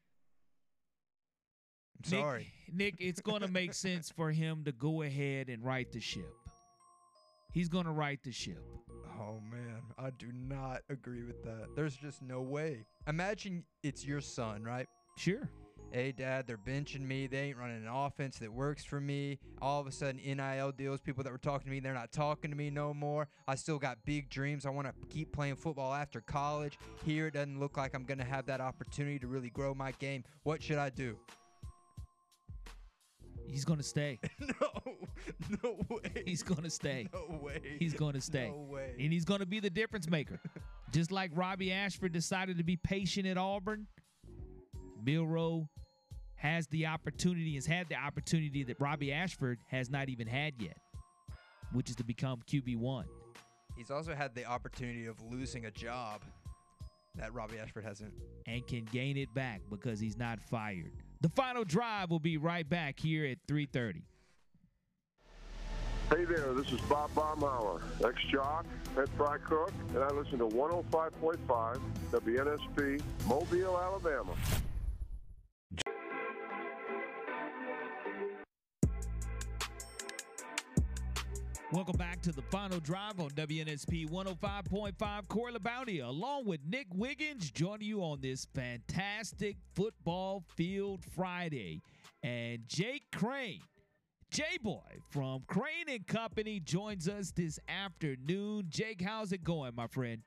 I'm 2.06 2.12
Nick, 2.12 2.20
sorry. 2.20 2.48
Nick, 2.72 2.96
it's 3.00 3.22
going 3.22 3.42
to 3.42 3.48
make 3.48 3.74
sense 3.74 4.10
for 4.10 4.32
him 4.32 4.64
to 4.66 4.72
go 4.72 5.02
ahead 5.02 5.50
and 5.50 5.64
right 5.64 5.92
the 5.92 6.00
ship. 6.00 6.34
He's 7.52 7.68
going 7.68 7.86
to 7.86 7.92
right 7.92 8.20
the 8.24 8.32
ship. 8.32 8.64
Oh 9.20 9.42
man, 9.52 9.82
I 9.98 10.12
do 10.12 10.28
not 10.34 10.82
agree 10.90 11.24
with 11.24 11.44
that. 11.44 11.76
There's 11.76 11.96
just 11.98 12.22
no 12.22 12.42
way. 12.42 12.86
Imagine 13.08 13.66
it's 13.84 14.06
your 14.06 14.22
son, 14.22 14.64
right? 14.64 14.88
Sure. 15.18 15.50
Hey 15.92 16.12
dad, 16.12 16.46
they're 16.46 16.58
benching 16.58 17.02
me. 17.02 17.26
They 17.26 17.40
ain't 17.50 17.58
running 17.58 17.84
an 17.84 17.88
offense 17.92 18.38
that 18.40 18.54
works 18.54 18.86
for 18.86 19.02
me. 19.02 19.40
All 19.62 19.82
of 19.82 19.88
a 19.88 19.92
sudden, 19.92 20.22
NIL 20.24 20.72
deals, 20.72 21.02
people 21.02 21.24
that 21.24 21.32
were 21.32 21.40
talking 21.40 21.66
to 21.66 21.72
me, 21.72 21.80
they're 21.80 21.94
not 21.94 22.12
talking 22.12 22.52
to 22.52 22.56
me 22.56 22.70
no 22.70 22.94
more. 22.94 23.28
I 23.48 23.56
still 23.56 23.80
got 23.80 23.98
big 24.06 24.30
dreams. 24.30 24.66
I 24.66 24.70
want 24.70 24.88
to 24.88 24.94
keep 25.10 25.32
playing 25.32 25.56
football 25.56 25.94
after 25.94 26.22
college. 26.22 26.78
Here, 27.04 27.28
it 27.28 27.34
doesn't 27.34 27.60
look 27.60 27.76
like 27.76 27.96
I'm 27.96 28.06
going 28.06 28.20
to 28.20 28.24
have 28.24 28.46
that 28.46 28.62
opportunity 28.62 29.18
to 29.20 29.28
really 29.28 29.50
grow 29.50 29.74
my 29.74 29.92
game. 29.94 30.24
What 30.44 30.62
should 30.62 30.78
I 30.78 30.92
do? 30.92 31.18
He's 33.52 33.66
going 33.66 33.80
to 33.80 33.84
stay. 33.84 34.20
no, 34.40 34.98
no 35.64 35.80
way. 35.90 36.24
He's 36.26 36.44
going 36.44 36.64
to 36.64 36.70
stay. 36.70 37.08
No 37.14 37.40
way. 37.42 37.62
He's 37.80 37.94
going 37.94 38.14
to 38.14 38.22
stay. 38.22 38.50
No 38.50 38.68
way. 38.70 38.96
And 39.00 39.12
he's 39.12 39.26
going 39.26 39.40
to 39.40 39.46
be 39.46 39.60
the 39.60 39.70
difference 39.70 40.10
maker. 40.10 40.40
Just 40.92 41.12
like 41.12 41.32
Robbie 41.34 41.72
Ashford 41.72 42.14
decided 42.14 42.58
to 42.58 42.64
be 42.64 42.78
patient 42.78 43.28
at 43.28 43.38
Auburn, 43.38 43.88
Milroe 45.04 45.68
has 46.36 46.68
the 46.68 46.86
opportunity, 46.88 47.56
has 47.56 47.66
had 47.66 47.90
the 47.90 47.96
opportunity 47.96 48.64
that 48.64 48.80
Robbie 48.80 49.12
Ashford 49.12 49.60
has 49.68 49.90
not 49.90 50.10
even 50.10 50.26
had 50.28 50.54
yet, 50.60 50.78
which 51.74 51.90
is 51.90 51.96
to 51.98 52.04
become 52.04 52.40
QB1. 52.50 53.04
He's 53.78 53.92
also 53.92 54.16
had 54.16 54.34
the 54.36 54.46
opportunity 54.46 55.06
of 55.06 55.22
losing 55.22 55.66
a 55.66 55.72
job. 55.72 56.22
that 57.16 57.34
Robbie 57.34 57.58
Ashford 57.60 57.84
hasn't. 57.84 58.14
And 58.48 58.66
can 58.66 58.86
gain 58.86 59.18
it 59.18 59.34
back 59.34 59.62
because 59.70 60.00
he's 60.00 60.18
not 60.18 60.40
fired. 60.50 60.92
The 61.22 61.30
final 61.30 61.66
drive 61.66 62.10
will 62.10 62.20
be 62.20 62.38
right 62.38 62.68
back 62.68 63.00
here 63.00 63.26
at 63.26 63.40
3:30. 63.48 64.04
Hey 66.10 66.24
there, 66.26 66.54
this 66.54 66.72
is 66.72 66.80
Bob 66.82 67.12
Baumhower, 67.14 67.82
ex-jock, 68.04 68.66
head 68.96 69.10
fry 69.10 69.38
cook, 69.38 69.72
and 69.90 70.00
I 70.00 70.08
listen 70.08 70.40
to 70.40 70.48
105.5 70.48 71.80
WNSP, 72.12 73.02
Mobile, 73.28 73.78
Alabama. 73.78 74.34
Welcome 81.72 81.98
back 81.98 82.20
to 82.24 82.32
the 82.32 82.42
final 82.42 82.80
drive 82.80 83.20
on 83.20 83.30
WNSP 83.30 84.10
105.5 84.10 85.28
Corey 85.28 85.54
Bounty, 85.62 86.00
along 86.00 86.46
with 86.46 86.62
Nick 86.68 86.88
Wiggins, 86.96 87.52
joining 87.52 87.88
you 87.88 88.02
on 88.02 88.22
this 88.22 88.48
fantastic 88.56 89.56
football 89.76 90.44
field 90.56 91.04
Friday. 91.16 91.84
And 92.24 92.68
Jake 92.68 93.04
Crane, 93.14 93.62
J 94.32 94.58
Boy 94.64 94.98
from 95.12 95.44
Crane 95.46 95.90
and 95.90 96.08
Company, 96.08 96.60
joins 96.60 97.08
us 97.08 97.32
this 97.36 97.60
afternoon. 97.68 98.66
Jake, 98.70 99.00
how's 99.00 99.32
it 99.32 99.44
going, 99.44 99.76
my 99.76 99.86
friend? 99.86 100.24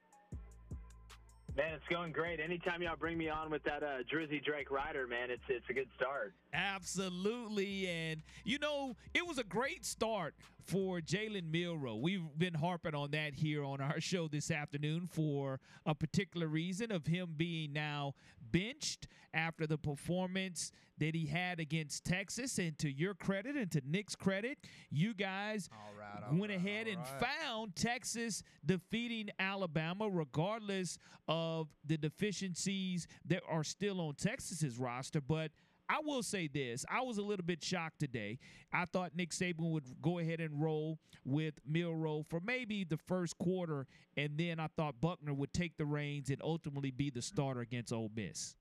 Man, 1.55 1.75
it's 1.75 1.85
going 1.91 2.13
great. 2.13 2.41
Anytime 2.41 2.81
y'all 2.81 2.97
bring 2.97 3.19
me 3.19 3.29
on 3.29 3.51
with 3.51 3.63
that 3.65 3.83
uh, 3.83 3.99
Drizzy 4.11 4.43
Drake 4.43 4.71
rider, 4.71 5.07
man, 5.07 5.31
it's 5.31 5.43
it's 5.51 5.69
a 5.69 5.75
good 5.75 5.89
start. 5.97 6.33
Absolutely, 6.55 7.87
and 7.89 8.23
you 8.45 8.59
know 8.59 8.97
it 9.13 9.27
was 9.27 9.37
a 9.37 9.45
great 9.45 9.85
start 9.85 10.35
for 10.65 11.01
Jalen 11.01 11.51
Milroe. 11.51 11.97
We've 11.97 12.23
been 12.39 12.55
harping 12.55 12.95
on 12.95 13.11
that 13.13 13.35
here 13.35 13.65
on 13.65 13.81
our 13.81 14.01
show 14.01 14.29
this 14.29 14.51
afternoon 14.51 15.09
for 15.11 15.61
a 15.87 15.95
particular 15.95 16.47
reason 16.47 16.93
of 16.93 17.07
him 17.07 17.35
being 17.37 17.73
now 17.73 18.15
benched 18.51 19.09
after 19.35 19.67
the 19.67 19.79
performance 19.79 20.73
that 20.99 21.15
he 21.15 21.27
had 21.27 21.59
against 21.59 22.05
Texas. 22.05 22.59
And 22.59 22.79
to 22.79 22.91
your 22.91 23.15
credit 23.15 23.57
and 23.57 23.71
to 23.73 23.83
Nick's 23.85 24.15
credit, 24.15 24.59
you 24.91 25.15
guys 25.15 25.69
all 25.73 25.95
right, 25.99 26.31
all 26.31 26.39
went 26.39 26.53
right, 26.53 26.59
ahead 26.59 26.87
and 26.87 26.99
right. 26.99 27.27
found 27.43 27.75
Texas 27.75 28.43
defeating 28.65 29.31
Alabama, 29.39 30.09
regardless 30.09 30.99
of 31.29 31.69
the 31.85 31.97
deficiencies 31.97 33.07
that 33.27 33.43
are 33.49 33.65
still 33.65 34.01
on 34.01 34.15
Texas's 34.15 34.79
roster. 34.79 35.21
But 35.21 35.51
I 35.93 35.99
will 36.03 36.23
say 36.23 36.49
this. 36.49 36.87
I 36.89 37.03
was 37.03 37.19
a 37.19 37.23
little 37.23 37.45
bit 37.45 37.63
shocked 37.63 38.01
today. 38.01 38.39
I 38.73 38.87
thought 38.87 39.15
Nick 39.15 39.31
Saban 39.31 39.71
would 39.73 39.85
go 40.01 40.21
ahead 40.21 40.41
and 40.41 40.59
roll 40.59 40.99
with 41.23 41.53
Milroe 41.69 42.25
for 42.31 42.41
maybe 42.41 42.83
the 42.83 42.97
first 42.97 43.37
quarter, 43.37 43.87
and 44.17 44.39
then 44.39 44.59
I 44.59 44.69
thought 44.75 45.03
Buchner 45.03 45.35
would 45.35 45.53
take 45.53 45.77
the 45.77 45.85
reins 45.85 46.31
and 46.31 46.41
ultimately 46.43 46.93
be 46.93 47.11
the 47.11 47.21
starter 47.21 47.61
against 47.61 47.93
Ole 47.93 48.11
Miss. 48.17 48.57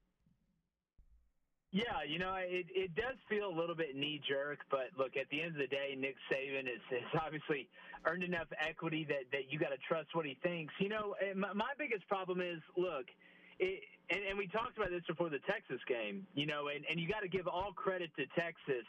Yeah, 1.71 2.03
you 2.05 2.19
know, 2.19 2.35
it, 2.35 2.65
it 2.75 2.95
does 2.95 3.15
feel 3.29 3.47
a 3.47 3.55
little 3.57 3.75
bit 3.75 3.95
knee 3.95 4.19
jerk, 4.27 4.59
but 4.69 4.91
look, 4.97 5.15
at 5.15 5.29
the 5.31 5.41
end 5.41 5.53
of 5.53 5.57
the 5.57 5.67
day, 5.67 5.95
Nick 5.97 6.15
Saban 6.29 6.67
has 6.67 7.21
obviously 7.25 7.69
earned 8.05 8.23
enough 8.23 8.47
equity 8.59 9.05
that, 9.07 9.31
that 9.31 9.49
you 9.49 9.57
got 9.57 9.69
to 9.69 9.77
trust 9.87 10.09
what 10.11 10.25
he 10.25 10.37
thinks. 10.43 10.73
You 10.79 10.89
know, 10.89 11.15
my, 11.33 11.53
my 11.53 11.71
biggest 11.79 12.05
problem 12.09 12.41
is 12.41 12.59
look, 12.75 13.05
it, 13.57 13.83
and, 14.11 14.19
and 14.27 14.37
we 14.37 14.47
talked 14.47 14.77
about 14.77 14.89
this 14.89 15.03
before 15.07 15.29
the 15.29 15.39
Texas 15.47 15.79
game, 15.87 16.27
you 16.35 16.45
know, 16.45 16.67
and, 16.67 16.83
and 16.89 16.99
you 16.99 17.07
got 17.07 17.21
to 17.21 17.29
give 17.29 17.47
all 17.47 17.71
credit 17.71 18.11
to 18.17 18.25
Texas, 18.37 18.85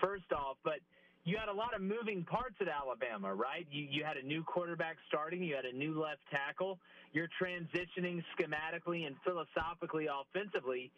first 0.00 0.30
off, 0.32 0.56
but 0.62 0.80
you 1.24 1.36
had 1.36 1.48
a 1.48 1.52
lot 1.52 1.74
of 1.74 1.80
moving 1.80 2.24
parts 2.24 2.56
at 2.60 2.68
Alabama, 2.68 3.34
right? 3.34 3.66
You, 3.70 3.86
you 3.90 4.04
had 4.04 4.16
a 4.16 4.22
new 4.26 4.44
quarterback 4.44 4.96
starting, 5.08 5.42
you 5.42 5.56
had 5.56 5.64
a 5.64 5.72
new 5.72 6.00
left 6.00 6.20
tackle, 6.30 6.78
you're 7.12 7.28
transitioning 7.40 8.22
schematically 8.36 9.06
and 9.06 9.16
philosophically 9.24 10.06
offensively. 10.06 10.92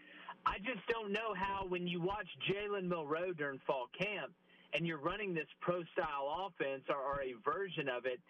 I 0.46 0.58
just 0.58 0.86
don't 0.88 1.12
know 1.12 1.34
how 1.34 1.66
when 1.68 1.86
you 1.86 2.00
watch 2.00 2.26
Jalen 2.50 2.88
Milroe 2.88 3.32
during 3.32 3.60
fall 3.66 3.86
camp 3.98 4.32
and 4.72 4.86
you're 4.86 5.00
running 5.00 5.34
this 5.34 5.48
pro 5.60 5.82
style 5.92 6.46
offense 6.46 6.82
or, 6.88 6.96
or 6.96 7.22
a 7.22 7.34
version 7.44 7.88
of 7.88 8.06
it, 8.06 8.20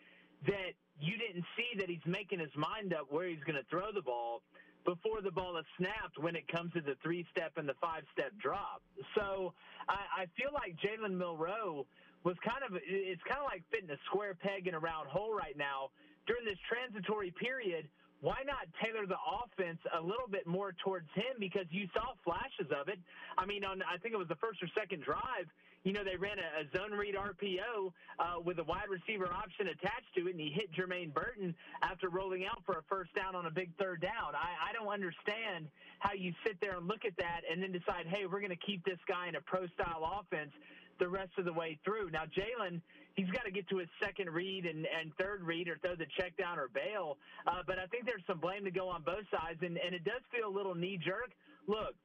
that 0.46 0.72
you 1.00 1.16
didn't 1.18 1.44
see 1.56 1.78
that 1.78 1.88
he's 1.88 2.04
making 2.06 2.40
his 2.40 2.54
mind 2.56 2.94
up 2.94 3.06
where 3.10 3.28
he's 3.28 3.44
going 3.44 3.56
to 3.56 3.68
throw 3.70 3.92
the 3.92 4.02
ball 4.02 4.42
before 4.84 5.20
the 5.22 5.30
ball 5.30 5.56
is 5.58 5.66
snapped 5.76 6.18
when 6.18 6.34
it 6.36 6.48
comes 6.48 6.72
to 6.72 6.80
the 6.80 6.96
three 7.02 7.26
step 7.30 7.52
and 7.56 7.68
the 7.68 7.76
five 7.80 8.02
step 8.12 8.32
drop. 8.40 8.82
So 9.14 9.52
I, 9.88 10.24
I 10.24 10.26
feel 10.36 10.50
like 10.52 10.76
Jalen 10.80 11.16
Milroe 11.16 11.86
was 12.24 12.36
kind 12.44 12.60
of 12.64 12.76
it's 12.84 13.22
kind 13.24 13.40
of 13.40 13.48
like 13.48 13.62
fitting 13.70 13.90
a 13.90 14.00
square 14.06 14.34
peg 14.34 14.66
in 14.66 14.74
a 14.74 14.80
round 14.80 15.08
hole 15.08 15.32
right 15.34 15.56
now 15.56 15.90
during 16.26 16.44
this 16.44 16.58
transitory 16.68 17.32
period. 17.32 17.88
Why 18.20 18.44
not 18.44 18.68
tailor 18.84 19.08
the 19.08 19.16
offense 19.16 19.80
a 19.96 20.00
little 20.00 20.28
bit 20.28 20.46
more 20.46 20.76
towards 20.84 21.08
him? 21.16 21.40
Because 21.40 21.64
you 21.70 21.88
saw 21.96 22.12
flashes 22.20 22.68
of 22.68 22.88
it. 22.88 23.00
I 23.38 23.46
mean, 23.46 23.64
on 23.64 23.80
I 23.80 23.96
think 23.96 24.12
it 24.12 24.20
was 24.20 24.28
the 24.28 24.36
first 24.36 24.62
or 24.62 24.68
second 24.76 25.02
drive. 25.02 25.48
You 25.82 25.92
know, 25.92 26.04
they 26.04 26.16
ran 26.16 26.36
a, 26.38 26.60
a 26.60 26.76
zone 26.76 26.92
read 26.92 27.14
RPO 27.14 27.92
uh, 28.18 28.40
with 28.44 28.58
a 28.58 28.64
wide 28.64 28.88
receiver 28.90 29.32
option 29.32 29.68
attached 29.68 30.12
to 30.16 30.28
it, 30.28 30.32
and 30.32 30.40
he 30.40 30.50
hit 30.50 30.68
Jermaine 30.72 31.12
Burton 31.12 31.54
after 31.82 32.10
rolling 32.10 32.44
out 32.44 32.62
for 32.66 32.76
a 32.78 32.82
first 32.88 33.14
down 33.14 33.34
on 33.34 33.46
a 33.46 33.50
big 33.50 33.70
third 33.78 34.02
down. 34.02 34.34
I, 34.34 34.70
I 34.70 34.72
don't 34.72 34.92
understand 34.92 35.68
how 36.00 36.12
you 36.12 36.34
sit 36.44 36.60
there 36.60 36.76
and 36.76 36.86
look 36.86 37.04
at 37.06 37.16
that 37.16 37.42
and 37.50 37.62
then 37.62 37.72
decide, 37.72 38.06
hey, 38.06 38.26
we're 38.26 38.40
going 38.40 38.50
to 38.50 38.66
keep 38.66 38.84
this 38.84 38.98
guy 39.08 39.28
in 39.28 39.36
a 39.36 39.40
pro 39.40 39.66
style 39.68 40.20
offense 40.20 40.52
the 40.98 41.08
rest 41.08 41.32
of 41.38 41.46
the 41.46 41.52
way 41.52 41.78
through. 41.82 42.10
Now, 42.10 42.24
Jalen, 42.24 42.82
he's 43.14 43.30
got 43.30 43.44
to 43.44 43.50
get 43.50 43.66
to 43.70 43.78
his 43.78 43.88
second 44.02 44.28
read 44.28 44.66
and, 44.66 44.86
and 44.86 45.12
third 45.16 45.42
read 45.42 45.66
or 45.68 45.78
throw 45.78 45.96
the 45.96 46.06
check 46.20 46.36
down 46.36 46.58
or 46.58 46.68
bail. 46.68 47.16
Uh, 47.46 47.62
but 47.66 47.78
I 47.78 47.86
think 47.86 48.04
there's 48.04 48.22
some 48.26 48.38
blame 48.38 48.64
to 48.64 48.70
go 48.70 48.88
on 48.88 49.02
both 49.02 49.24
sides, 49.32 49.58
and, 49.62 49.78
and 49.78 49.94
it 49.94 50.04
does 50.04 50.20
feel 50.30 50.46
a 50.46 50.54
little 50.54 50.74
knee 50.74 51.00
jerk. 51.02 51.32
Look, 51.66 51.96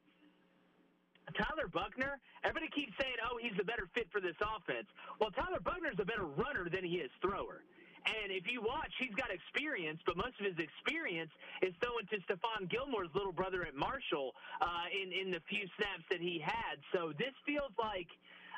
Tyler 1.34 1.68
Buchner, 1.68 2.20
everybody 2.44 2.70
keeps 2.70 2.94
saying, 3.02 3.18
oh, 3.26 3.38
he's 3.42 3.56
the 3.58 3.66
better 3.66 3.90
fit 3.94 4.08
for 4.12 4.22
this 4.22 4.38
offense. 4.40 4.86
Well, 5.20 5.32
Tyler 5.32 5.60
Buchner's 5.60 5.98
a 6.00 6.06
better 6.06 6.26
runner 6.26 6.70
than 6.70 6.86
he 6.86 7.02
is 7.02 7.10
thrower. 7.22 7.66
And 8.06 8.30
if 8.30 8.46
you 8.46 8.62
watch, 8.62 8.94
he's 9.02 9.16
got 9.18 9.34
experience, 9.34 9.98
but 10.06 10.16
most 10.16 10.38
of 10.38 10.46
his 10.46 10.60
experience 10.62 11.32
is 11.66 11.74
throwing 11.82 12.06
to 12.14 12.22
Stephon 12.22 12.70
Gilmore's 12.70 13.10
little 13.18 13.34
brother 13.34 13.66
at 13.66 13.74
Marshall 13.74 14.38
uh, 14.62 14.86
in 14.94 15.10
in 15.10 15.34
the 15.34 15.42
few 15.50 15.66
snaps 15.74 16.06
that 16.14 16.22
he 16.22 16.38
had. 16.38 16.78
So 16.94 17.18
this 17.18 17.34
feels 17.50 17.74
like 17.82 18.06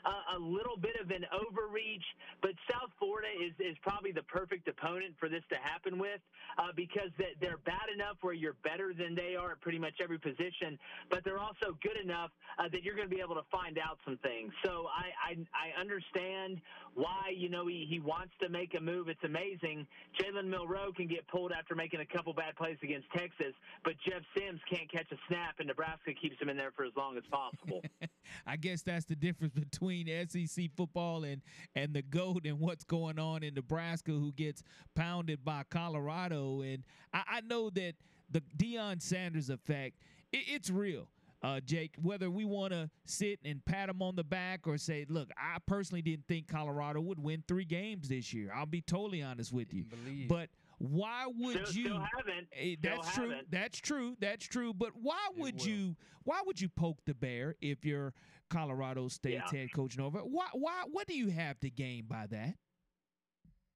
a, 0.06 0.38
a 0.38 0.40
little 0.40 0.78
bit 0.78 0.96
of 1.02 1.10
an 1.10 1.26
overreach, 1.34 2.06
but 2.42 2.52
South 2.72 2.92
Florida 3.00 3.28
is, 3.40 3.54
is 3.60 3.78
probably 3.82 4.12
the 4.12 4.24
perfect 4.24 4.68
opponent 4.68 5.16
for 5.20 5.30
this 5.30 5.44
to 5.52 5.58
happen 5.58 5.98
with 5.98 6.22
uh, 6.58 6.70
because 6.76 7.10
they're 7.18 7.62
bad 7.66 7.90
enough 7.94 8.18
where 8.22 8.34
you're 8.34 8.58
better 8.64 8.94
than 8.94 9.16
they 9.16 9.36
are 9.36 9.52
at 9.52 9.62
pretty 9.62 9.80
much 9.80 9.94
every 10.02 10.20
position, 10.20 10.78
but 11.10 11.24
they're 11.24 11.40
also 11.40 11.78
good 11.82 11.98
enough 12.02 12.32
uh, 12.60 12.68
that 12.72 12.84
you're 12.84 12.96
going 12.96 13.10
to 13.10 13.14
be 13.14 13.22
able 13.22 13.36
to 13.36 13.46
find 13.52 13.78
out 13.78 13.98
some 14.06 14.18
things. 14.18 14.52
So 14.64 14.88
I, 14.94 15.34
I, 15.34 15.38
I 15.54 15.80
understand 15.80 16.62
why, 16.94 17.34
you 17.36 17.50
know, 17.50 17.68
he, 17.68 17.86
he 17.90 18.00
wants 18.00 18.34
to 18.42 18.50
make 18.50 18.74
a 18.76 18.82
move. 18.82 19.08
It's 19.08 19.24
amazing. 19.24 19.88
Jalen 20.20 20.48
Milroe 20.48 20.92
can 20.96 21.08
get 21.08 21.28
pulled 21.28 21.52
after 21.52 21.76
making 21.76 22.02
a 22.02 22.06
couple 22.06 22.34
bad 22.34 22.56
plays 22.56 22.78
against 22.84 23.08
Texas, 23.16 23.54
but 23.84 23.94
Jeff 24.06 24.22
Sims 24.36 24.60
can't 24.70 24.92
catch 24.92 25.12
a 25.12 25.18
snap, 25.28 25.56
and 25.60 25.68
Nebraska 25.68 26.14
keeps 26.14 26.42
him 26.42 26.50
in 26.50 26.58
there 26.58 26.72
for 26.76 26.86
as 26.86 26.92
long 26.98 27.18
as 27.18 27.24
possible. 27.30 27.82
I 28.48 28.56
guess 28.58 28.82
that's 28.82 29.06
the 29.06 29.16
difference 29.16 29.54
between 29.54 29.87
SEC 29.95 30.65
football 30.76 31.23
and 31.23 31.41
and 31.76 31.93
the 31.93 32.02
goat 32.02 32.45
and 32.45 32.60
what's 32.60 32.84
going 32.84 33.19
on 33.19 33.43
in 33.43 33.54
Nebraska, 33.54 34.12
who 34.12 34.32
gets 34.34 34.63
pounded 34.95 35.43
by 35.45 35.63
Colorado. 35.69 36.62
And 36.62 36.84
I, 37.13 37.23
I 37.30 37.41
know 37.41 37.69
that 37.71 37.93
the 38.30 38.41
Deion 38.58 39.02
Sanders 39.02 39.50
effect, 39.50 39.95
it, 40.32 40.43
it's 40.47 40.69
real. 40.69 41.08
Uh, 41.43 41.60
Jake, 41.60 41.93
whether 42.02 42.32
we 42.32 42.45
want 42.45 42.73
to 42.73 42.89
sit 43.06 43.39
and 43.45 43.63
pat 43.63 43.89
him 43.89 44.02
on 44.02 44.15
the 44.15 44.23
back 44.23 44.62
or 44.67 44.76
say, 44.78 45.06
look, 45.08 45.30
I 45.38 45.60
personally 45.67 46.02
didn't 46.02 46.26
think 46.28 46.47
Colorado 46.47 47.00
would 47.02 47.19
win 47.19 47.43
three 47.47 47.63
games 47.63 48.10
this 48.10 48.34
year. 48.34 48.52
I'll 48.54 48.65
be 48.65 48.82
totally 48.82 49.21
honest 49.21 49.54
with 49.54 49.71
you. 49.71 49.84
Believe. 49.84 50.28
But 50.30 50.50
why 50.80 51.26
would 51.28 51.67
still, 51.67 51.80
you 51.80 51.86
still 51.89 52.04
haven't 52.17 52.47
Eh, 52.60 52.76
Still 52.80 52.91
that's 52.95 53.13
true 53.15 53.30
haven't. 53.30 53.52
that's 53.52 53.80
true 53.80 54.15
that's 54.19 54.45
true 54.45 54.73
but 54.73 54.91
why 55.02 55.28
would 55.36 55.56
will. 55.60 55.67
you 55.67 55.95
why 56.23 56.41
would 56.45 56.60
you 56.62 56.69
poke 56.69 57.00
the 57.06 57.15
bear 57.15 57.56
if 57.62 57.84
you're 57.84 58.13
colorado 58.50 59.08
state's 59.08 59.52
Yeah. 59.52 59.60
head 59.60 59.70
coach 59.74 59.98
Norvell? 59.98 60.28
why 60.30 60.48
why 60.54 60.84
what 60.92 61.08
do 61.08 61.16
you 61.18 61.30
have 61.30 61.60
to 61.62 61.70
gain 61.70 62.06
by 62.08 62.28
that 62.28 62.56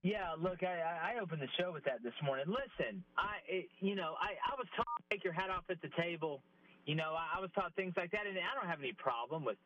Yeah, 0.04 0.34
look, 0.34 0.64
I, 0.64 0.82
I 0.82 0.94
I 1.14 1.20
opened 1.22 1.42
the 1.46 1.52
show 1.62 1.72
with 1.72 1.84
that 1.86 2.02
this 2.02 2.18
morning. 2.26 2.46
Listen, 2.50 3.04
I, 3.18 3.38
it, 3.46 3.70
you 3.80 3.94
know, 3.94 4.18
I, 4.18 4.34
I 4.50 4.58
was 4.58 4.66
taught 4.76 4.90
to 4.98 5.04
take 5.14 5.24
your 5.24 5.34
hat 5.34 5.52
off 5.54 5.66
at 5.70 5.78
the 5.86 5.94
table. 5.94 6.42
You 6.90 6.96
know, 6.96 7.14
I, 7.14 7.38
I 7.38 7.40
was 7.40 7.52
taught 7.54 7.76
things 7.78 7.94
like 7.96 8.10
that, 8.18 8.26
and 8.26 8.34
I 8.34 8.58
don't 8.58 8.66
have 8.68 8.80
any 8.82 8.94
problem 8.98 9.46
with 9.46 9.58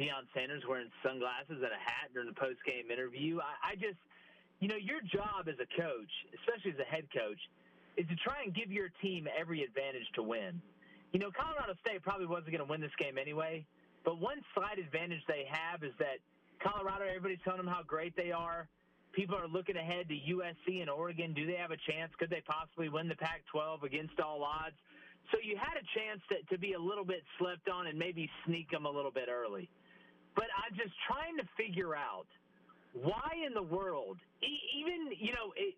Deion 0.00 0.24
Sanders 0.32 0.62
wearing 0.66 0.88
sunglasses 1.04 1.60
and 1.60 1.68
a 1.68 1.76
hat 1.84 2.08
during 2.16 2.32
the 2.32 2.38
post 2.40 2.64
game 2.64 2.88
interview. 2.90 3.44
I, 3.44 3.72
I 3.72 3.74
just, 3.76 4.00
you 4.64 4.68
know, 4.72 4.80
your 4.80 5.04
job 5.04 5.52
as 5.52 5.60
a 5.60 5.68
coach, 5.76 6.12
especially 6.40 6.72
as 6.72 6.80
a 6.80 6.88
head 6.88 7.04
coach, 7.12 7.38
is 8.00 8.08
to 8.08 8.16
try 8.24 8.40
and 8.40 8.56
give 8.56 8.72
your 8.72 8.88
team 9.04 9.28
every 9.28 9.60
advantage 9.62 10.08
to 10.16 10.22
win. 10.24 10.62
You 11.12 11.20
know, 11.20 11.28
Colorado 11.28 11.76
State 11.84 12.00
probably 12.00 12.24
wasn't 12.26 12.56
going 12.56 12.64
to 12.64 12.70
win 12.72 12.80
this 12.80 12.96
game 12.96 13.20
anyway, 13.20 13.68
but 14.04 14.20
one 14.20 14.42
slight 14.54 14.78
advantage 14.78 15.20
they 15.26 15.44
have 15.50 15.82
is 15.82 15.92
that 15.98 16.18
Colorado, 16.62 17.04
everybody's 17.04 17.40
telling 17.44 17.58
them 17.58 17.66
how 17.66 17.82
great 17.82 18.16
they 18.16 18.32
are. 18.32 18.68
People 19.12 19.36
are 19.36 19.48
looking 19.48 19.76
ahead 19.76 20.08
to 20.08 20.14
USC 20.14 20.80
and 20.80 20.90
Oregon. 20.90 21.34
Do 21.34 21.46
they 21.46 21.56
have 21.56 21.70
a 21.70 21.76
chance? 21.76 22.12
Could 22.18 22.30
they 22.30 22.42
possibly 22.46 22.88
win 22.88 23.08
the 23.08 23.14
Pac 23.14 23.42
12 23.50 23.84
against 23.84 24.18
all 24.20 24.42
odds? 24.42 24.76
So 25.32 25.38
you 25.42 25.56
had 25.56 25.76
a 25.78 25.86
chance 25.98 26.20
to, 26.28 26.54
to 26.54 26.58
be 26.58 26.72
a 26.74 26.78
little 26.78 27.04
bit 27.04 27.22
slept 27.38 27.68
on 27.68 27.86
and 27.86 27.98
maybe 27.98 28.28
sneak 28.44 28.70
them 28.70 28.84
a 28.84 28.90
little 28.90 29.10
bit 29.10 29.28
early. 29.28 29.70
But 30.34 30.46
I'm 30.56 30.76
just 30.76 30.92
trying 31.06 31.36
to 31.38 31.44
figure 31.56 31.94
out 31.94 32.26
why 32.92 33.32
in 33.46 33.54
the 33.54 33.62
world, 33.62 34.18
even, 34.42 35.12
you 35.18 35.32
know, 35.32 35.52
it, 35.56 35.74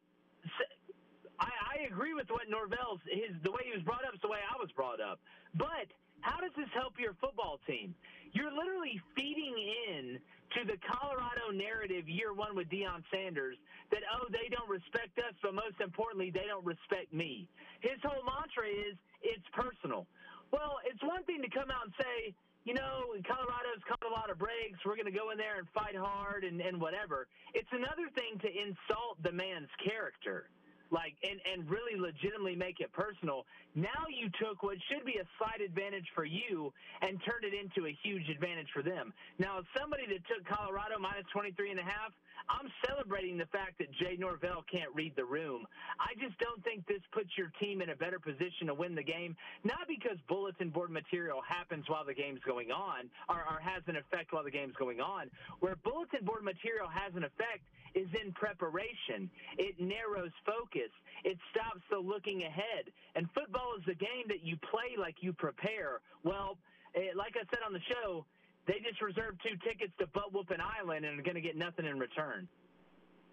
I, 1.39 1.51
I 1.79 1.87
agree 1.87 2.15
with 2.15 2.29
what 2.31 2.49
Norvell's, 2.49 3.01
his, 3.07 3.37
the 3.43 3.51
way 3.51 3.63
he 3.65 3.73
was 3.73 3.83
brought 3.83 4.05
up 4.05 4.15
is 4.15 4.21
the 4.21 4.29
way 4.29 4.41
I 4.41 4.57
was 4.59 4.71
brought 4.73 5.01
up. 5.01 5.21
But 5.55 5.89
how 6.27 6.43
does 6.43 6.51
this 6.59 6.67
help 6.75 6.99
your 6.99 7.15
football 7.23 7.63
team? 7.71 7.95
You're 8.35 8.51
literally 8.51 8.99
feeding 9.15 9.55
in 9.55 10.19
to 10.59 10.67
the 10.67 10.75
Colorado 10.83 11.55
narrative 11.55 12.11
year 12.11 12.35
one 12.35 12.59
with 12.59 12.67
Deion 12.67 13.07
Sanders 13.15 13.55
that, 13.95 14.03
oh, 14.11 14.27
they 14.35 14.51
don't 14.51 14.67
respect 14.67 15.15
us, 15.23 15.39
but 15.39 15.55
most 15.55 15.79
importantly, 15.79 16.35
they 16.35 16.51
don't 16.51 16.67
respect 16.67 17.15
me. 17.15 17.47
His 17.79 18.03
whole 18.03 18.27
mantra 18.27 18.67
is, 18.67 18.99
it's 19.23 19.47
personal. 19.55 20.11
Well, 20.51 20.83
it's 20.83 21.03
one 21.07 21.23
thing 21.31 21.47
to 21.47 21.51
come 21.55 21.71
out 21.71 21.87
and 21.87 21.95
say, 21.95 22.35
you 22.67 22.75
know, 22.75 23.15
Colorado's 23.23 23.83
caught 23.87 24.03
a 24.03 24.11
lot 24.11 24.27
of 24.27 24.43
breaks. 24.43 24.83
We're 24.83 24.99
going 24.99 25.07
to 25.07 25.15
go 25.15 25.31
in 25.31 25.39
there 25.39 25.63
and 25.63 25.71
fight 25.71 25.95
hard 25.95 26.43
and, 26.43 26.59
and 26.59 26.83
whatever. 26.83 27.31
It's 27.55 27.71
another 27.71 28.11
thing 28.19 28.43
to 28.43 28.51
insult 28.51 29.23
the 29.23 29.31
man's 29.31 29.71
character 29.79 30.51
like 30.91 31.15
and 31.23 31.41
and 31.51 31.69
really 31.71 31.99
legitimately 31.99 32.57
make 32.57 32.81
it 32.81 32.93
personal 32.93 33.45
now 33.77 34.09
you 34.09 34.33
took 34.41 34.65
what 34.65 34.81
should 34.89 35.05
be 35.05 35.21
a 35.21 35.27
slight 35.37 35.61
advantage 35.61 36.09
for 36.17 36.25
you 36.25 36.73
and 37.05 37.21
turned 37.29 37.45
it 37.45 37.53
into 37.53 37.85
a 37.85 37.93
huge 38.03 38.25
advantage 38.33 38.73
for 38.73 38.83
them. 38.83 39.13
Now 39.39 39.61
somebody 39.77 40.09
that 40.09 40.25
took 40.25 40.49
colorado 40.49 40.97
minus 40.99 41.29
23 41.29 41.77
and 41.77 41.81
a 41.81 41.85
half 41.85 42.17
i'm 42.49 42.71
celebrating 42.87 43.37
the 43.37 43.47
fact 43.47 43.79
that 43.79 43.91
jay 43.93 44.17
norvell 44.19 44.65
can't 44.71 44.93
read 44.95 45.13
the 45.17 45.25
room 45.25 45.67
i 46.01 46.13
just 46.21 46.39
don't 46.39 46.63
think 46.65 46.87
this 46.87 47.03
puts 47.13 47.31
your 47.37 47.51
team 47.61 47.81
in 47.81 47.91
a 47.91 47.97
better 47.97 48.19
position 48.19 48.67
to 48.67 48.75
win 48.75 48.95
the 48.95 49.03
game 49.03 49.37
not 49.65 49.89
because 49.89 50.17
bulletin 50.29 50.71
board 50.71 50.91
material 50.91 51.41
happens 51.47 51.85
while 51.89 52.05
the 52.05 52.15
game's 52.15 52.41
going 52.47 52.71
on 52.71 53.11
or, 53.29 53.37
or 53.37 53.59
has 53.61 53.83
an 53.87 53.97
effect 53.97 54.33
while 54.33 54.45
the 54.45 54.51
game's 54.51 54.75
going 54.79 55.01
on 55.01 55.31
where 55.61 55.77
bulletin 55.85 56.25
board 56.25 56.43
material 56.43 56.89
has 56.89 57.15
an 57.15 57.25
effect 57.25 57.63
is 57.97 58.09
in 58.23 58.31
preparation. 58.33 59.31
It 59.57 59.81
narrows 59.81 60.31
focus. 60.45 60.93
It 61.25 61.39
stops 61.51 61.81
the 61.91 61.99
looking 61.99 62.45
ahead. 62.45 62.93
And 63.17 63.27
football 63.33 63.73
is 63.81 63.89
a 63.89 63.97
game 63.97 64.29
that 64.29 64.45
you 64.45 64.57
play 64.71 65.01
like 65.01 65.17
you 65.21 65.33
prepare. 65.33 66.05
Well, 66.23 66.59
eh, 66.95 67.17
like 67.17 67.35
I 67.41 67.45
said 67.49 67.65
on 67.65 67.73
the 67.73 67.81
show, 67.89 68.27
they 68.67 68.75
just 68.89 69.01
reserved 69.01 69.41
two 69.43 69.57
tickets 69.65 69.93
to 69.99 70.07
Butt 70.09 70.33
Whooping 70.33 70.59
Island 70.61 71.05
and 71.05 71.19
are 71.19 71.23
going 71.23 71.35
to 71.35 71.41
get 71.41 71.57
nothing 71.57 71.87
in 71.87 71.99
return. 71.99 72.49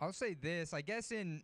I'll 0.02 0.14
say 0.14 0.34
this. 0.34 0.74
I 0.74 0.82
guess 0.82 1.12
in 1.12 1.44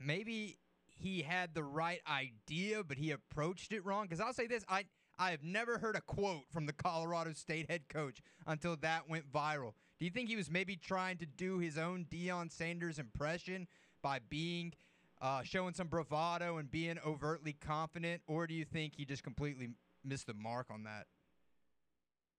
maybe 0.00 0.58
he 0.86 1.22
had 1.22 1.54
the 1.54 1.62
right 1.62 2.00
idea, 2.08 2.82
but 2.84 2.96
he 2.96 3.10
approached 3.10 3.72
it 3.72 3.84
wrong. 3.84 4.04
Because 4.04 4.20
I'll 4.20 4.32
say 4.32 4.46
this. 4.46 4.64
I 4.68 4.84
I 5.18 5.32
have 5.32 5.42
never 5.42 5.78
heard 5.78 5.96
a 5.96 6.00
quote 6.00 6.44
from 6.52 6.66
the 6.66 6.72
Colorado 6.72 7.32
State 7.32 7.68
head 7.68 7.88
coach 7.88 8.22
until 8.46 8.76
that 8.76 9.08
went 9.08 9.30
viral. 9.32 9.72
Do 9.98 10.04
you 10.04 10.12
think 10.12 10.28
he 10.28 10.36
was 10.36 10.48
maybe 10.48 10.76
trying 10.76 11.16
to 11.18 11.26
do 11.26 11.58
his 11.58 11.76
own 11.76 12.06
Deion 12.08 12.52
Sanders 12.52 13.00
impression 13.00 13.66
by 14.00 14.20
being 14.30 14.74
uh, 15.20 15.42
showing 15.42 15.74
some 15.74 15.88
bravado 15.88 16.58
and 16.58 16.70
being 16.70 16.98
overtly 17.04 17.52
confident, 17.52 18.22
or 18.28 18.46
do 18.46 18.54
you 18.54 18.64
think 18.64 18.94
he 18.96 19.04
just 19.04 19.24
completely 19.24 19.70
missed 20.04 20.28
the 20.28 20.34
mark 20.34 20.66
on 20.70 20.84
that? 20.84 21.06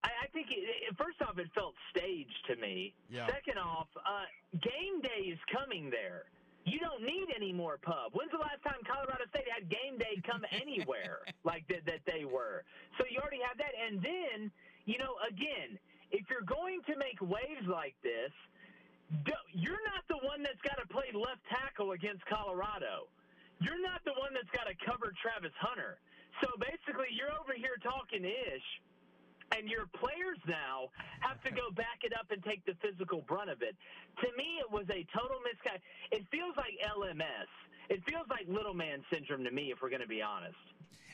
I, 0.02 0.24
I 0.24 0.26
think 0.32 0.48
it, 0.50 0.96
first 0.96 1.20
off, 1.22 1.38
it 1.38 1.48
felt 1.54 1.74
staged 1.92 2.40
to 2.48 2.56
me. 2.56 2.94
Yeah. 3.10 3.26
Second 3.28 3.58
off, 3.58 3.88
uh, 3.96 4.28
game 4.60 5.00
day 5.02 5.28
is 5.28 5.38
coming 5.52 5.90
there. 5.90 6.24
You 6.64 6.78
don't 6.78 7.00
need 7.00 7.32
any 7.34 7.52
more 7.52 7.80
pub. 7.80 8.12
When's 8.12 8.30
the 8.32 8.40
last 8.40 8.60
time 8.60 8.80
Colorado 8.84 9.24
State 9.32 9.48
had 9.48 9.68
game 9.72 9.96
day 9.96 10.20
come 10.24 10.44
anywhere 10.52 11.24
like 11.44 11.64
that, 11.68 11.84
that 11.88 12.04
they 12.04 12.24
were? 12.24 12.64
So 13.00 13.04
you 13.08 13.20
already 13.20 13.40
have 13.44 13.56
that. 13.56 13.72
And 13.72 14.00
then, 14.00 14.52
you 14.84 15.00
know, 15.00 15.16
again, 15.24 15.80
if 16.12 16.28
you're 16.28 16.44
going 16.44 16.84
to 16.88 16.94
make 17.00 17.16
waves 17.20 17.64
like 17.64 17.96
this, 18.04 18.32
you're 19.56 19.84
not 19.90 20.06
the 20.06 20.20
one 20.22 20.44
that's 20.44 20.60
got 20.62 20.78
to 20.78 20.86
play 20.86 21.10
left 21.16 21.42
tackle 21.50 21.92
against 21.92 22.22
Colorado. 22.30 23.10
You're 23.58 23.80
not 23.82 24.00
the 24.06 24.14
one 24.16 24.32
that's 24.32 24.50
got 24.54 24.70
to 24.70 24.76
cover 24.86 25.12
Travis 25.20 25.52
Hunter. 25.58 25.98
So 26.40 26.48
basically, 26.56 27.10
you're 27.12 27.34
over 27.34 27.52
here 27.52 27.76
talking 27.82 28.24
ish 28.24 28.68
and 29.56 29.68
your 29.68 29.86
players 29.98 30.38
now 30.46 30.90
have 31.20 31.42
to 31.42 31.50
go 31.50 31.70
back 31.74 32.02
it 32.02 32.12
up 32.14 32.30
and 32.30 32.42
take 32.42 32.64
the 32.66 32.74
physical 32.78 33.22
brunt 33.26 33.50
of 33.50 33.62
it. 33.62 33.74
To 34.22 34.28
me, 34.36 34.62
it 34.62 34.70
was 34.70 34.86
a 34.90 35.06
total 35.10 35.38
misguide. 35.42 35.82
It 36.10 36.22
feels 36.30 36.54
like 36.56 36.74
LMS. 36.82 37.50
It 37.90 38.00
feels 38.08 38.26
like 38.30 38.46
little 38.48 38.72
man 38.72 39.02
syndrome 39.12 39.42
to 39.42 39.50
me, 39.50 39.72
if 39.72 39.82
we're 39.82 39.90
going 39.90 40.00
to 40.00 40.08
be 40.08 40.22
honest. 40.22 40.54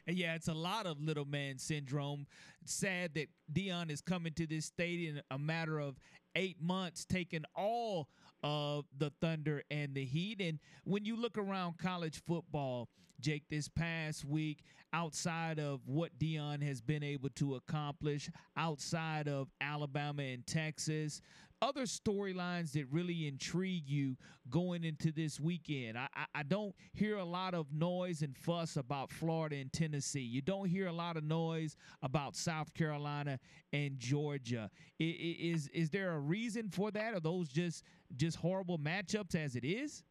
Yeah, 0.06 0.34
it's 0.34 0.48
a 0.48 0.54
lot 0.54 0.86
of 0.86 1.00
little 1.00 1.24
man 1.24 1.58
syndrome. 1.58 2.26
Sad 2.66 3.14
that 3.14 3.28
Deion 3.52 3.90
is 3.90 4.02
coming 4.02 4.34
to 4.34 4.46
this 4.46 4.70
in 4.78 5.22
a 5.30 5.38
matter 5.38 5.80
of 5.80 5.98
eight 6.36 6.60
months, 6.60 7.06
taking 7.06 7.44
all 7.56 8.08
of 8.44 8.84
the 8.96 9.10
Thunder 9.22 9.62
and 9.70 9.94
the 9.94 10.04
Heat. 10.04 10.40
And 10.42 10.58
when 10.84 11.06
you 11.06 11.16
look 11.16 11.38
around 11.38 11.78
college 11.78 12.22
football, 12.26 12.90
Jake, 13.20 13.44
this 13.48 13.68
past 13.68 14.26
week, 14.26 14.62
outside 14.92 15.58
of 15.58 15.80
what 15.86 16.18
Deion 16.18 16.62
has 16.62 16.82
been 16.82 17.02
able 17.02 17.30
to 17.30 17.54
accomplish, 17.54 18.30
outside 18.56 19.28
of 19.28 19.48
Alabama 19.62 20.22
and 20.22 20.46
Texas, 20.46 21.22
other 21.66 21.82
storylines 21.82 22.72
that 22.72 22.86
really 22.92 23.26
intrigue 23.26 23.88
you 23.88 24.16
going 24.48 24.84
into 24.84 25.10
this 25.10 25.40
weekend. 25.40 25.98
I, 25.98 26.06
I, 26.14 26.26
I, 26.36 26.42
don't 26.44 26.72
hear 26.94 27.16
a 27.16 27.24
lot 27.24 27.54
of 27.54 27.72
noise 27.72 28.22
and 28.22 28.36
fuss 28.36 28.76
about 28.76 29.10
Florida 29.10 29.56
and 29.56 29.72
Tennessee. 29.72 30.20
You 30.20 30.42
don't 30.42 30.68
hear 30.68 30.86
a 30.86 30.92
lot 30.92 31.16
of 31.16 31.24
noise 31.24 31.76
about 32.02 32.36
South 32.36 32.72
Carolina 32.72 33.40
and 33.72 33.98
Georgia. 33.98 34.70
Is 35.00 35.68
is 35.74 35.90
there 35.90 36.12
a 36.12 36.20
reason 36.20 36.70
for 36.70 36.92
that? 36.92 37.14
Are 37.14 37.20
those 37.20 37.48
just 37.48 37.82
just 38.14 38.36
horrible 38.36 38.78
matchups 38.78 39.34
as 39.34 39.56
it 39.56 39.64
is? 39.64 40.04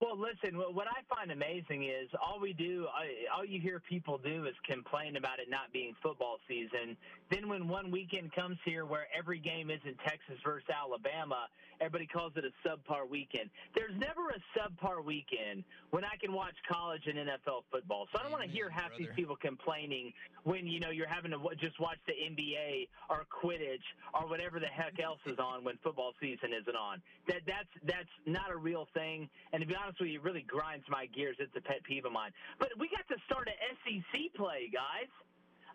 Well, 0.00 0.16
listen, 0.16 0.56
what 0.56 0.86
I 0.86 1.02
find 1.12 1.32
amazing 1.32 1.82
is 1.82 2.08
all 2.22 2.38
we 2.38 2.52
do, 2.52 2.86
all 3.34 3.44
you 3.44 3.60
hear 3.60 3.80
people 3.80 4.16
do 4.16 4.46
is 4.46 4.54
complain 4.64 5.16
about 5.16 5.40
it 5.40 5.50
not 5.50 5.72
being 5.72 5.96
football 6.00 6.38
season. 6.46 6.96
Then 7.32 7.48
when 7.48 7.66
one 7.66 7.90
weekend 7.90 8.32
comes 8.32 8.58
here 8.64 8.86
where 8.86 9.08
every 9.16 9.40
game 9.40 9.70
isn't 9.70 9.98
Texas 10.06 10.38
versus 10.44 10.68
Alabama, 10.70 11.48
everybody 11.80 12.06
calls 12.06 12.32
it 12.36 12.44
a 12.44 12.68
subpar 12.68 13.08
weekend. 13.10 13.50
There's 13.74 13.94
never 13.98 14.28
a 14.30 14.38
subpar 14.54 15.04
weekend 15.04 15.64
when 15.90 16.04
I 16.04 16.16
can 16.20 16.32
watch 16.32 16.54
college 16.70 17.02
and 17.06 17.18
NFL 17.18 17.62
football. 17.70 18.06
So 18.12 18.20
I 18.20 18.22
don't 18.22 18.30
want 18.30 18.44
to 18.44 18.50
hear 18.50 18.70
half 18.70 18.90
brother. 18.90 18.98
these 18.98 19.14
people 19.16 19.34
complaining 19.34 20.12
when, 20.44 20.68
you 20.68 20.78
know, 20.78 20.90
you're 20.90 21.08
having 21.08 21.32
to 21.32 21.38
just 21.58 21.80
watch 21.80 21.98
the 22.06 22.14
NBA 22.14 22.86
or 23.10 23.26
Quidditch 23.34 23.82
or 24.14 24.28
whatever 24.28 24.60
the 24.60 24.66
heck 24.66 25.00
else 25.02 25.20
is 25.26 25.38
on 25.40 25.64
when 25.64 25.76
football 25.82 26.12
season 26.20 26.50
isn't 26.54 26.76
on. 26.76 27.02
That 27.26 27.42
that's 27.46 27.68
that's 27.84 28.14
not 28.26 28.52
a 28.52 28.56
real 28.56 28.86
thing. 28.94 29.28
And 29.52 29.60
to 29.60 29.66
be 29.66 29.74
honest 29.74 29.87
honest 29.88 30.00
with 30.04 30.12
you, 30.12 30.20
it 30.20 30.24
really 30.24 30.44
grinds 30.44 30.84
my 30.92 31.08
gears. 31.16 31.36
It's 31.40 31.56
a 31.56 31.64
pet 31.64 31.80
peeve 31.88 32.04
of 32.04 32.12
mine. 32.12 32.28
But 32.60 32.68
we 32.76 32.92
got 32.92 33.08
to 33.08 33.16
start 33.24 33.48
an 33.48 33.56
SEC 33.80 34.36
play, 34.36 34.68
guys. 34.68 35.08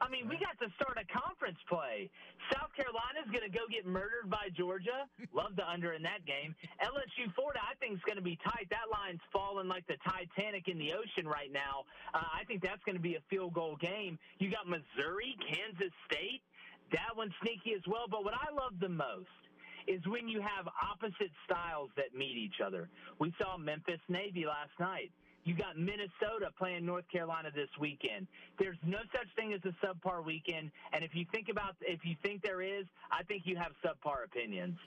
I 0.02 0.06
mean, 0.10 0.30
we 0.30 0.38
got 0.38 0.54
to 0.62 0.70
start 0.78 1.02
a 1.02 1.06
conference 1.10 1.58
play. 1.66 2.14
South 2.54 2.70
Carolina's 2.78 3.26
going 3.34 3.46
to 3.46 3.50
go 3.50 3.66
get 3.66 3.90
murdered 3.90 4.30
by 4.30 4.54
Georgia. 4.54 5.10
Love 5.34 5.58
the 5.58 5.66
under 5.66 5.98
in 5.98 6.06
that 6.06 6.22
game. 6.30 6.54
LSU 6.78 7.34
Florida, 7.34 7.62
I 7.66 7.74
think 7.82 7.98
is 7.98 8.06
going 8.06 8.22
to 8.22 8.26
be 8.26 8.38
tight. 8.46 8.70
That 8.70 8.94
line's 8.94 9.24
falling 9.34 9.66
like 9.66 9.88
the 9.90 9.98
Titanic 10.06 10.70
in 10.70 10.78
the 10.78 10.94
ocean 10.94 11.26
right 11.26 11.50
now. 11.50 11.90
Uh, 12.14 12.22
I 12.22 12.46
think 12.46 12.62
that's 12.62 12.84
going 12.86 12.98
to 12.98 13.02
be 13.02 13.18
a 13.18 13.24
field 13.34 13.58
goal 13.58 13.82
game. 13.82 14.22
You 14.38 14.54
got 14.54 14.70
Missouri, 14.70 15.34
Kansas 15.42 15.94
State. 16.06 16.46
That 16.94 17.18
one's 17.18 17.34
sneaky 17.42 17.74
as 17.74 17.82
well. 17.90 18.06
But 18.06 18.22
what 18.22 18.38
I 18.38 18.54
love 18.54 18.78
the 18.78 18.92
most 18.92 19.43
is 19.88 20.02
when 20.08 20.28
you 20.28 20.42
have 20.42 20.68
opposite 20.68 21.32
styles 21.46 21.90
that 21.96 22.18
meet 22.18 22.38
each 22.38 22.62
other. 22.66 22.90
We 23.20 23.34
saw 23.40 23.58
Memphis 23.58 24.00
Navy 24.10 24.46
last 24.46 24.72
night. 24.80 25.12
You 25.46 25.56
got 25.56 25.78
Minnesota 25.78 26.52
playing 26.58 26.86
North 26.86 27.04
Carolina 27.12 27.50
this 27.54 27.68
weekend. 27.80 28.28
There's 28.58 28.78
no 28.86 29.00
such 29.12 29.28
thing 29.36 29.54
as 29.54 29.60
a 29.66 29.76
subpar 29.86 30.24
weekend, 30.26 30.72
and 30.94 31.04
if 31.04 31.12
you 31.14 31.26
think 31.34 31.50
about 31.50 31.76
if 31.82 32.00
you 32.06 32.16
think 32.24 32.42
there 32.44 32.62
is, 32.62 32.86
I 33.12 33.24
think 33.24 33.44
you 33.46 33.58
have 33.58 33.74
subpar 33.84 34.24
opinions 34.26 34.78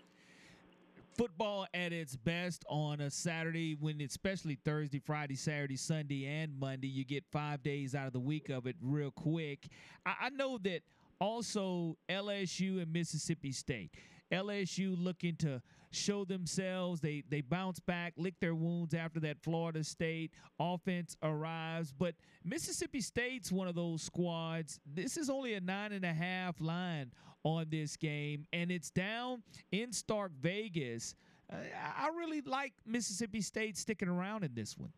football 1.17 1.67
at 1.73 1.95
its 1.95 2.15
best 2.15 2.63
on 2.69 3.01
a 3.01 3.11
Saturday 3.11 3.75
when 3.75 4.01
especially 4.03 4.59
Thursday, 4.65 4.99
Friday, 4.99 5.35
Saturday, 5.35 5.77
Sunday, 5.77 6.27
and 6.27 6.59
Monday. 6.59 6.89
You 6.89 7.05
get 7.05 7.25
five 7.33 7.63
days 7.63 7.95
out 7.95 8.07
of 8.07 8.13
the 8.13 8.21
week 8.21 8.51
of 8.51 8.67
it 8.67 8.77
real 8.83 9.11
quick. 9.11 9.67
I, 10.05 10.15
I 10.23 10.31
know 10.31 10.59
that 10.59 10.83
also 11.21 11.97
LSU 12.09 12.83
and 12.83 12.93
Mississippi 12.93 13.53
State. 13.53 13.93
LSU 14.33 14.97
looking 14.99 15.37
to 15.37 15.63
show 15.91 16.25
themselves. 16.25 17.01
They 17.01 17.23
they 17.29 17.41
bounce 17.41 17.81
back, 17.81 18.15
lick 18.17 18.35
their 18.41 18.55
wounds 18.55 18.95
after 18.95 19.21
that 19.21 19.43
Florida 19.43 19.85
State 19.85 20.33
offense 20.59 21.17
arrives. 21.23 21.93
But 21.97 22.15
Mississippi 22.45 23.01
State's 23.01 23.53
one 23.53 23.69
of 23.69 23.75
those 23.75 24.03
squads. 24.03 24.81
This 24.87 25.17
is 25.17 25.31
only 25.31 25.55
a 25.55 25.61
nine 25.61 25.93
and 25.93 26.05
a 26.05 26.13
half 26.13 26.61
line 26.61 27.13
on 27.45 27.67
this 27.71 27.97
game, 27.97 28.47
and 28.53 28.71
it's 28.71 28.91
down 28.91 29.43
in 29.71 29.93
Stark 29.93 30.33
Vegas. 30.41 31.15
Uh, 31.53 31.57
I 31.97 32.09
really 32.09 32.41
like 32.41 32.73
Mississippi 32.85 33.41
State 33.41 33.77
sticking 33.77 34.09
around 34.09 34.43
in 34.43 34.55
this 34.55 34.77
one. 34.77 34.93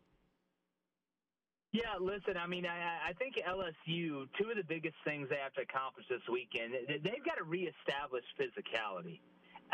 Yeah, 1.71 1.95
listen, 1.99 2.35
I 2.35 2.47
mean, 2.47 2.65
I, 2.65 3.09
I 3.09 3.13
think 3.13 3.35
LSU, 3.35 4.27
two 4.39 4.49
of 4.49 4.57
the 4.57 4.63
biggest 4.63 4.95
things 5.05 5.29
they 5.29 5.37
have 5.37 5.53
to 5.53 5.61
accomplish 5.61 6.05
this 6.09 6.21
weekend, 6.31 6.73
they've 6.87 7.23
got 7.23 7.37
to 7.37 7.43
reestablish 7.43 8.25
physicality. 8.39 9.19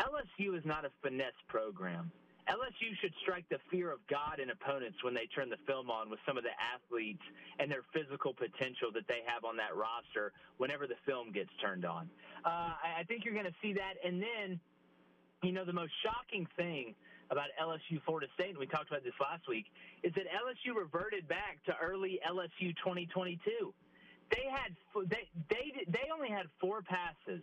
LSU 0.00 0.58
is 0.58 0.64
not 0.66 0.84
a 0.84 0.90
finesse 1.02 1.32
program. 1.48 2.12
LSU 2.48 2.94
should 3.00 3.12
strike 3.22 3.48
the 3.48 3.58
fear 3.70 3.90
of 3.90 4.06
God 4.08 4.38
in 4.38 4.50
opponents 4.50 5.02
when 5.02 5.14
they 5.14 5.26
turn 5.26 5.48
the 5.48 5.56
film 5.66 5.90
on 5.90 6.10
with 6.10 6.20
some 6.26 6.36
of 6.36 6.44
the 6.44 6.52
athletes 6.60 7.22
and 7.58 7.70
their 7.70 7.82
physical 7.92 8.34
potential 8.34 8.92
that 8.92 9.08
they 9.08 9.22
have 9.26 9.44
on 9.44 9.56
that 9.56 9.74
roster 9.74 10.32
whenever 10.58 10.86
the 10.86 10.94
film 11.06 11.32
gets 11.32 11.50
turned 11.60 11.84
on. 11.84 12.08
Uh, 12.44 12.74
I 12.98 13.04
think 13.08 13.24
you're 13.24 13.34
going 13.34 13.46
to 13.46 13.56
see 13.62 13.72
that. 13.72 13.94
And 14.04 14.22
then, 14.22 14.60
you 15.42 15.52
know, 15.52 15.64
the 15.64 15.72
most 15.72 15.92
shocking 16.04 16.46
thing 16.56 16.94
about 17.30 17.46
LSU 17.60 18.02
Florida 18.04 18.26
State, 18.34 18.50
and 18.50 18.58
we 18.58 18.66
talked 18.66 18.90
about 18.90 19.04
this 19.04 19.16
last 19.20 19.48
week, 19.48 19.66
is 20.02 20.12
that 20.14 20.24
LSU 20.26 20.76
reverted 20.76 21.26
back 21.28 21.58
to 21.66 21.74
early 21.82 22.20
LSU 22.26 22.74
2022. 22.76 23.74
They 24.30 24.44
had 24.50 24.74
they 25.08 25.28
they 25.48 25.72
they 25.88 26.10
only 26.12 26.28
had 26.28 26.46
four 26.60 26.82
passes 26.82 27.42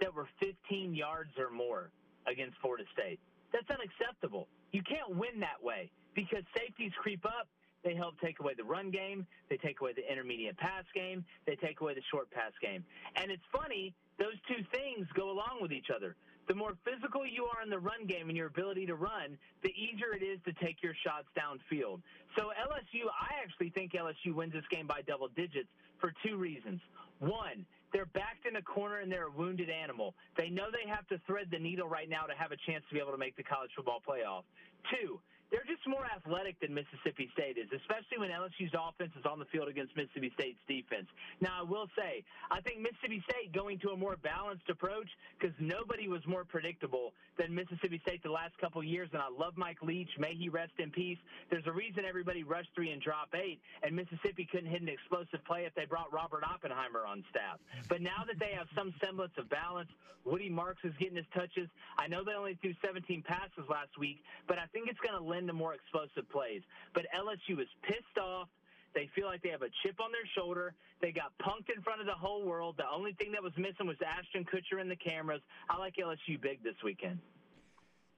that 0.00 0.14
were 0.14 0.28
15 0.40 0.94
yards 0.94 1.30
or 1.38 1.50
more 1.50 1.90
against 2.26 2.56
Florida 2.60 2.84
State. 2.92 3.20
That's 3.52 3.68
unacceptable. 3.70 4.48
You 4.72 4.82
can't 4.82 5.16
win 5.16 5.40
that 5.40 5.62
way 5.62 5.90
because 6.14 6.42
safeties 6.56 6.92
creep 7.00 7.24
up. 7.24 7.48
They 7.84 7.94
help 7.94 8.18
take 8.20 8.40
away 8.40 8.54
the 8.56 8.64
run 8.64 8.90
game. 8.90 9.26
They 9.48 9.56
take 9.58 9.80
away 9.80 9.92
the 9.94 10.10
intermediate 10.10 10.56
pass 10.56 10.84
game. 10.94 11.24
They 11.46 11.54
take 11.56 11.80
away 11.80 11.94
the 11.94 12.02
short 12.10 12.30
pass 12.30 12.52
game. 12.60 12.84
And 13.14 13.30
it's 13.30 13.44
funny, 13.52 13.94
those 14.18 14.34
two 14.48 14.64
things 14.74 15.06
go 15.14 15.30
along 15.30 15.58
with 15.60 15.70
each 15.72 15.88
other. 15.94 16.16
The 16.48 16.54
more 16.54 16.74
physical 16.84 17.26
you 17.26 17.46
are 17.46 17.62
in 17.62 17.70
the 17.70 17.78
run 17.78 18.06
game 18.06 18.28
and 18.28 18.36
your 18.36 18.46
ability 18.46 18.86
to 18.86 18.94
run, 18.94 19.36
the 19.62 19.70
easier 19.74 20.14
it 20.14 20.22
is 20.22 20.38
to 20.46 20.52
take 20.64 20.82
your 20.82 20.94
shots 21.02 21.26
downfield. 21.36 22.00
So 22.36 22.52
LSU, 22.54 23.10
I 23.10 23.42
actually 23.42 23.70
think 23.70 23.92
LSU 23.92 24.34
wins 24.34 24.52
this 24.52 24.64
game 24.70 24.86
by 24.86 25.02
double 25.02 25.28
digits 25.28 25.68
for 26.00 26.12
two 26.24 26.36
reasons. 26.36 26.80
One, 27.18 27.66
they're 27.92 28.06
backed 28.06 28.46
in 28.46 28.56
a 28.56 28.62
corner 28.62 28.98
and 29.00 29.10
they're 29.10 29.26
a 29.26 29.30
wounded 29.30 29.70
animal. 29.70 30.14
They 30.36 30.48
know 30.48 30.66
they 30.70 30.88
have 30.88 31.06
to 31.08 31.18
thread 31.26 31.48
the 31.50 31.58
needle 31.58 31.88
right 31.88 32.08
now 32.08 32.26
to 32.26 32.34
have 32.34 32.52
a 32.52 32.56
chance 32.66 32.84
to 32.88 32.94
be 32.94 33.00
able 33.00 33.12
to 33.12 33.18
make 33.18 33.36
the 33.36 33.42
college 33.42 33.70
football 33.74 34.02
playoff. 34.06 34.42
Two, 34.90 35.18
they're 35.50 35.66
just 35.66 35.86
more 35.86 36.04
athletic 36.04 36.58
than 36.60 36.74
Mississippi 36.74 37.30
State 37.32 37.56
is, 37.58 37.70
especially 37.70 38.18
when 38.18 38.30
LSU's 38.30 38.74
offense 38.74 39.12
is 39.18 39.24
on 39.24 39.38
the 39.38 39.46
field 39.46 39.68
against 39.68 39.94
Mississippi 39.96 40.32
State's 40.34 40.58
defense. 40.66 41.06
Now, 41.40 41.60
I 41.60 41.62
will 41.62 41.86
say, 41.96 42.24
I 42.50 42.60
think 42.60 42.80
Mississippi 42.80 43.22
State 43.30 43.52
going 43.52 43.78
to 43.80 43.90
a 43.90 43.96
more 43.96 44.16
balanced 44.16 44.68
approach 44.68 45.08
because 45.38 45.54
nobody 45.60 46.08
was 46.08 46.20
more 46.26 46.44
predictable 46.44 47.12
than 47.38 47.54
Mississippi 47.54 48.00
State 48.02 48.22
the 48.22 48.30
last 48.30 48.58
couple 48.58 48.82
years. 48.82 49.08
And 49.12 49.22
I 49.22 49.28
love 49.28 49.54
Mike 49.56 49.82
Leach. 49.82 50.10
May 50.18 50.34
he 50.34 50.48
rest 50.48 50.72
in 50.78 50.90
peace. 50.90 51.18
There's 51.50 51.66
a 51.66 51.72
reason 51.72 52.04
everybody 52.04 52.42
rushed 52.42 52.70
three 52.74 52.90
and 52.90 53.00
drop 53.00 53.28
eight, 53.34 53.60
and 53.82 53.94
Mississippi 53.94 54.48
couldn't 54.50 54.70
hit 54.70 54.82
an 54.82 54.88
explosive 54.88 55.44
play 55.46 55.64
if 55.64 55.74
they 55.74 55.84
brought 55.84 56.12
Robert 56.12 56.42
Oppenheimer 56.42 57.06
on 57.06 57.22
staff. 57.30 57.58
But 57.88 58.02
now 58.02 58.24
that 58.26 58.38
they 58.38 58.52
have 58.56 58.66
some 58.74 58.92
semblance 59.02 59.32
of 59.38 59.48
balance, 59.48 59.90
Woody 60.26 60.50
Marks 60.50 60.82
is 60.82 60.92
getting 60.98 61.16
his 61.16 61.26
touches. 61.32 61.68
I 61.96 62.08
know 62.08 62.24
they 62.24 62.32
only 62.32 62.58
threw 62.60 62.74
17 62.84 63.22
passes 63.22 63.64
last 63.70 63.96
week, 63.98 64.18
but 64.48 64.58
I 64.58 64.66
think 64.72 64.88
it's 64.88 64.98
going 64.98 65.16
to 65.16 65.24
lend 65.36 65.52
more 65.52 65.74
explosive 65.74 66.28
plays. 66.30 66.62
But 66.94 67.04
LSU 67.12 67.60
is 67.60 67.68
pissed 67.82 68.18
off. 68.20 68.48
They 68.94 69.10
feel 69.14 69.26
like 69.26 69.42
they 69.42 69.50
have 69.50 69.62
a 69.62 69.68
chip 69.82 70.00
on 70.00 70.10
their 70.10 70.26
shoulder. 70.34 70.72
They 71.02 71.12
got 71.12 71.32
punked 71.38 71.68
in 71.74 71.82
front 71.82 72.00
of 72.00 72.06
the 72.06 72.14
whole 72.14 72.46
world. 72.46 72.76
The 72.78 72.88
only 72.90 73.12
thing 73.12 73.30
that 73.32 73.42
was 73.42 73.52
missing 73.58 73.86
was 73.86 73.96
Ashton 74.00 74.44
Kutcher 74.44 74.80
and 74.80 74.90
the 74.90 74.96
cameras. 74.96 75.42
I 75.68 75.76
like 75.76 75.94
LSU 75.96 76.40
big 76.40 76.62
this 76.64 76.76
weekend. 76.82 77.18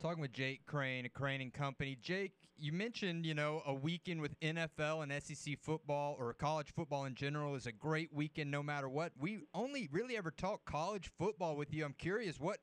Talking 0.01 0.21
with 0.21 0.33
Jake 0.33 0.65
Crain 0.67 1.05
a 1.05 1.09
Crain 1.09 1.41
and 1.41 1.53
Company. 1.53 1.99
Jake, 2.01 2.31
you 2.57 2.73
mentioned, 2.73 3.27
you 3.27 3.35
know, 3.35 3.63
a 3.67 3.75
weekend 3.75 4.21
with 4.21 4.39
NFL 4.39 5.03
and 5.03 5.13
SEC 5.21 5.59
football 5.61 6.15
or 6.17 6.33
college 6.35 6.73
football 6.73 7.05
in 7.07 7.17
general 7.17 7.57
is 7.57 7.67
a 7.67 7.73
great 7.73 8.13
weekend 8.13 8.49
no 8.49 8.63
matter 8.63 8.89
what. 8.89 9.11
We 9.19 9.41
only 9.55 9.89
really 9.91 10.17
ever 10.17 10.31
talk 10.31 10.65
college 10.65 11.11
football 11.19 11.57
with 11.57 11.75
you. 11.75 11.85
I'm 11.85 11.95
curious, 11.95 12.39
what 12.39 12.59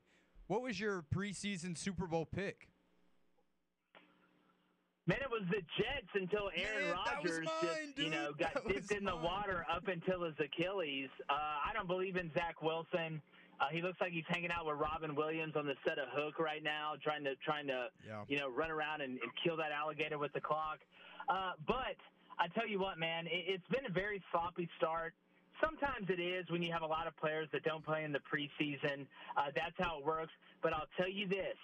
what 0.47 0.62
was 0.62 0.80
your 0.80 1.03
preseason 1.14 1.78
Super 1.78 2.08
Bowl 2.08 2.26
pick? 2.26 2.70
Man, 5.08 5.20
it 5.22 5.30
was 5.30 5.43
the 5.51 5.62
Jets 5.78 6.10
until 6.16 6.49
Aaron 6.56 6.89
Man, 6.89 6.97
Rodgers 6.97 7.45
mine, 7.45 7.93
just, 7.93 7.97
you 7.99 8.10
know, 8.10 8.32
got 8.39 8.53
That 8.56 8.68
dipped 8.68 8.91
in 8.91 9.06
the 9.06 9.16
water 9.16 9.66
up 9.72 9.88
until 9.88 10.24
his 10.24 10.34
Achilles. 10.39 11.10
Uh, 11.30 11.34
I 11.34 11.72
don't 11.74 11.88
believe 11.88 12.16
in 12.16 12.32
Zach 12.34 12.62
Wilson. 12.64 13.22
Uh, 13.62 13.66
he 13.72 13.82
looks 13.82 14.01
like 14.01 14.12
he's 14.12 14.26
hanging 14.28 14.51
out 14.51 14.66
with 14.66 14.78
Robin 14.78 15.16
Williams 15.16 15.53
on 15.56 15.66
the 15.66 15.76
set 15.88 15.99
of 15.99 16.08
Hook 16.12 16.39
right 16.39 16.64
now, 16.64 16.93
trying 17.03 17.24
to 17.24 17.36
trying 17.45 17.68
to 17.68 17.88
Yeah. 18.06 18.24
you 18.28 18.39
know 18.39 18.49
run 18.49 18.72
around 18.72 19.01
and, 19.01 19.14
and 19.22 19.32
kill 19.43 19.56
that 19.58 19.72
alligator 19.72 20.18
with 20.18 20.34
the 20.34 20.41
clock. 20.41 20.80
Uh, 21.30 21.53
but 21.68 21.95
I 22.39 22.47
tell 22.58 22.68
you 22.68 22.80
what, 22.80 22.97
man, 22.97 23.28
it, 23.28 23.45
it's 23.47 23.68
been 23.70 23.86
a 23.88 23.93
very 23.93 24.22
sloppy 24.32 24.68
start. 24.78 25.14
Sometimes 25.64 26.10
it 26.10 26.20
is 26.20 26.49
when 26.49 26.62
you 26.64 26.74
have 26.74 26.82
a 26.82 26.86
lot 26.88 27.08
of 27.08 27.16
players 27.16 27.47
that 27.53 27.64
don't 27.64 27.86
play 27.86 28.03
in 28.03 28.12
the 28.12 28.20
preseason. 28.20 29.06
Uh, 29.38 29.51
that's 29.56 29.76
how 29.80 29.99
it 29.99 30.06
works. 30.06 30.34
But 30.62 30.74
I'll 30.74 30.89
tell 30.97 31.08
you 31.10 31.28
this: 31.30 31.56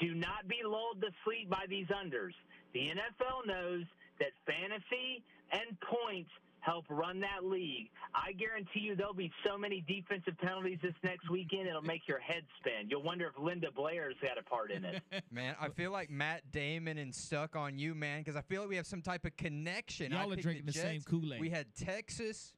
do 0.00 0.14
not 0.14 0.46
be 0.48 0.60
lulled 0.64 1.00
to 1.00 1.08
sleep 1.24 1.50
by 1.50 1.64
these 1.68 1.86
unders. 1.86 2.34
The 2.74 2.80
NFL 2.80 3.46
knows 3.46 3.84
that 4.20 4.30
fantasy 4.46 5.22
and 5.52 5.76
points 5.80 6.30
help 6.60 6.84
run 6.88 7.20
that 7.20 7.44
league. 7.44 7.88
I 8.14 8.32
guarantee 8.32 8.80
you 8.80 8.96
there'll 8.96 9.14
be 9.14 9.32
so 9.46 9.56
many 9.56 9.84
defensive 9.86 10.36
penalties 10.38 10.78
this 10.82 10.94
next 11.02 11.30
weekend 11.30 11.68
it'll 11.68 11.82
make 11.82 12.06
your 12.06 12.18
head 12.18 12.42
spin. 12.58 12.88
You'll 12.88 13.02
wonder 13.02 13.26
if 13.26 13.42
Linda 13.42 13.68
Blair's 13.74 14.16
got 14.22 14.38
a 14.38 14.42
part 14.42 14.70
in 14.70 14.84
it. 14.84 15.02
Man, 15.30 15.54
I 15.60 15.68
feel 15.68 15.90
like 15.90 16.10
Matt 16.10 16.50
Damon 16.50 16.98
and 16.98 17.14
stuck 17.14 17.56
on 17.56 17.78
you, 17.78 17.94
man, 17.94 18.20
because 18.20 18.36
I 18.36 18.42
feel 18.42 18.62
like 18.62 18.70
we 18.70 18.76
have 18.76 18.86
some 18.86 19.02
type 19.02 19.24
of 19.24 19.36
connection. 19.36 20.12
Y'all 20.12 20.32
are 20.32 20.36
drinking 20.36 20.66
the 20.66 20.72
same 20.72 21.00
Kool-Aid. 21.02 21.40
We 21.40 21.50
had 21.50 21.66
Texas. 21.74 22.52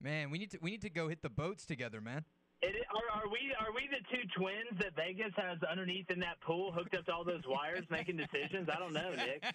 Man, 0.00 0.30
we 0.30 0.38
need 0.38 0.50
to 0.50 0.58
we 0.60 0.70
need 0.70 0.82
to 0.82 0.90
go 0.90 1.08
hit 1.08 1.22
the 1.22 1.30
boats 1.30 1.64
together, 1.64 2.00
man. 2.00 2.24
It, 2.66 2.76
are, 2.90 3.20
are 3.22 3.28
we 3.28 3.52
are 3.60 3.72
we 3.74 3.88
the 3.88 4.02
two 4.10 4.22
twins 4.38 4.78
that 4.80 4.94
Vegas 4.96 5.32
has 5.36 5.58
underneath 5.70 6.10
in 6.10 6.18
that 6.20 6.40
pool, 6.40 6.72
hooked 6.72 6.94
up 6.96 7.04
to 7.06 7.12
all 7.12 7.24
those 7.24 7.42
wires, 7.46 7.84
making 7.90 8.16
decisions? 8.16 8.68
I 8.72 8.78
don't 8.78 8.92
know, 8.92 9.10
Nick. 9.14 9.42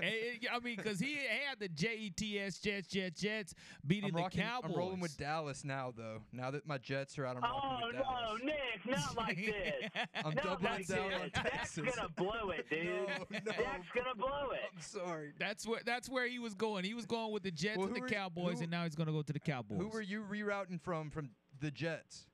Hey, 0.00 0.38
I 0.52 0.58
mean, 0.60 0.76
because 0.76 1.00
he 1.00 1.14
had 1.14 1.58
the 1.58 1.68
J 1.68 1.94
E 1.96 2.10
T 2.10 2.38
S 2.38 2.58
Jets, 2.58 2.88
Jets, 2.88 3.20
Jets 3.20 3.54
beating 3.86 4.10
I'm 4.10 4.16
the 4.16 4.22
rocking. 4.22 4.42
Cowboys. 4.42 4.70
I'm 4.72 4.76
rolling 4.78 5.00
with 5.00 5.16
Dallas 5.16 5.64
now, 5.64 5.92
though. 5.96 6.20
Now 6.32 6.50
that 6.52 6.66
my 6.66 6.78
Jets 6.78 7.18
are 7.18 7.26
out, 7.26 7.36
I'm 7.36 7.42
rocking 7.42 7.60
Oh 7.62 7.86
with 7.86 7.96
no, 7.96 8.02
Dallas. 8.02 8.40
Nick, 8.44 8.96
not 8.96 9.16
like 9.16 9.36
this. 9.36 10.06
I'm 10.24 10.34
not 10.34 10.44
doubling 10.44 10.72
like 10.72 10.86
down 10.86 11.08
this. 11.10 11.20
on 11.22 11.30
Dak's 11.30 11.50
Texas. 11.74 11.94
gonna 11.96 12.08
blow 12.16 12.50
it, 12.50 12.68
dude. 12.70 12.86
No, 13.30 13.38
no. 13.44 13.52
Dak's 13.52 13.86
gonna 13.94 14.14
blow 14.16 14.50
it. 14.52 14.60
I'm 14.74 14.80
sorry. 14.80 15.32
That's 15.38 15.66
where 15.66 15.80
that's 15.84 16.08
where 16.08 16.26
he 16.28 16.38
was 16.38 16.54
going. 16.54 16.84
He 16.84 16.94
was 16.94 17.06
going 17.06 17.32
with 17.32 17.42
the 17.42 17.50
Jets 17.50 17.78
Well, 17.78 17.86
and 17.88 17.96
the 17.96 18.00
who 18.00 18.04
are 18.06 18.08
you- 18.08 18.14
Cowboys, 18.14 18.56
who- 18.56 18.62
and 18.62 18.70
now 18.70 18.84
he's 18.84 18.94
going 18.94 19.06
to 19.08 19.12
go 19.12 19.22
to 19.22 19.32
the 19.32 19.40
Cowboys. 19.40 19.78
Who 19.80 19.88
were 19.88 20.00
you 20.02 20.22
rerouting 20.30 20.80
from 20.80 21.10
from 21.10 21.30
the 21.60 21.70
Jets? 21.70 22.26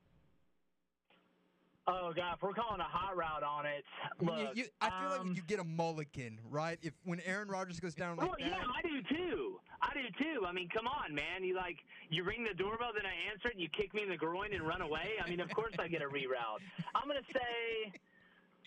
Oh 1.87 2.13
god, 2.17 2.37
if 2.37 2.43
we're 2.43 2.55
calling 2.55 2.81
a 2.81 2.89
hot 2.89 3.15
route 3.15 3.43
on 3.43 3.67
it, 3.67 3.85
I, 4.03 4.09
you- 4.21 4.27
look, 4.27 4.57
you, 4.57 4.65
I 4.81 4.89
feel 4.89 5.21
um, 5.21 5.29
like 5.29 5.37
you 5.37 5.43
get 5.43 5.61
a 5.61 5.65
mulligan, 5.65 6.41
right? 6.51 6.79
If 6.83 6.95
when 7.05 7.21
Aaron 7.21 7.49
Rodgers 7.49 7.79
goes 7.79 7.95
down 7.95 8.17
like 8.17 8.27
well, 8.27 8.37
that, 8.39 8.49
yeah, 8.49 8.65
I 8.65 8.81
do 8.81 9.03
too. 9.15 9.61
I 9.83 9.93
do 9.93 10.25
too. 10.25 10.47
I 10.47 10.53
mean, 10.53 10.69
come 10.73 10.87
on, 10.87 11.15
man. 11.15 11.45
You 11.45 11.55
like 11.55 11.77
you 12.09 12.25
ring 12.25 12.47
the 12.49 12.57
doorbell, 12.57 12.93
then 12.95 13.05
I 13.05 13.31
answer 13.31 13.49
it, 13.49 13.55
and 13.55 13.61
you 13.61 13.69
kick 13.69 13.93
me 13.93 14.03
in 14.03 14.09
the 14.09 14.17
groin 14.17 14.55
and 14.55 14.67
run 14.67 14.81
away. 14.81 15.21
I 15.23 15.29
mean, 15.29 15.41
of 15.41 15.51
course 15.51 15.75
I 15.79 15.89
get 15.89 16.01
a 16.01 16.07
reroute. 16.07 16.65
I'm 16.95 17.07
gonna 17.07 17.21
say 17.33 17.93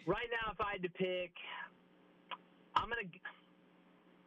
right 0.05 0.29
now, 0.29 0.51
if 0.51 0.61
I 0.61 0.73
had 0.73 0.83
to 0.83 0.89
pick, 0.89 1.31
I'm 2.75 2.89
gonna 2.89 3.09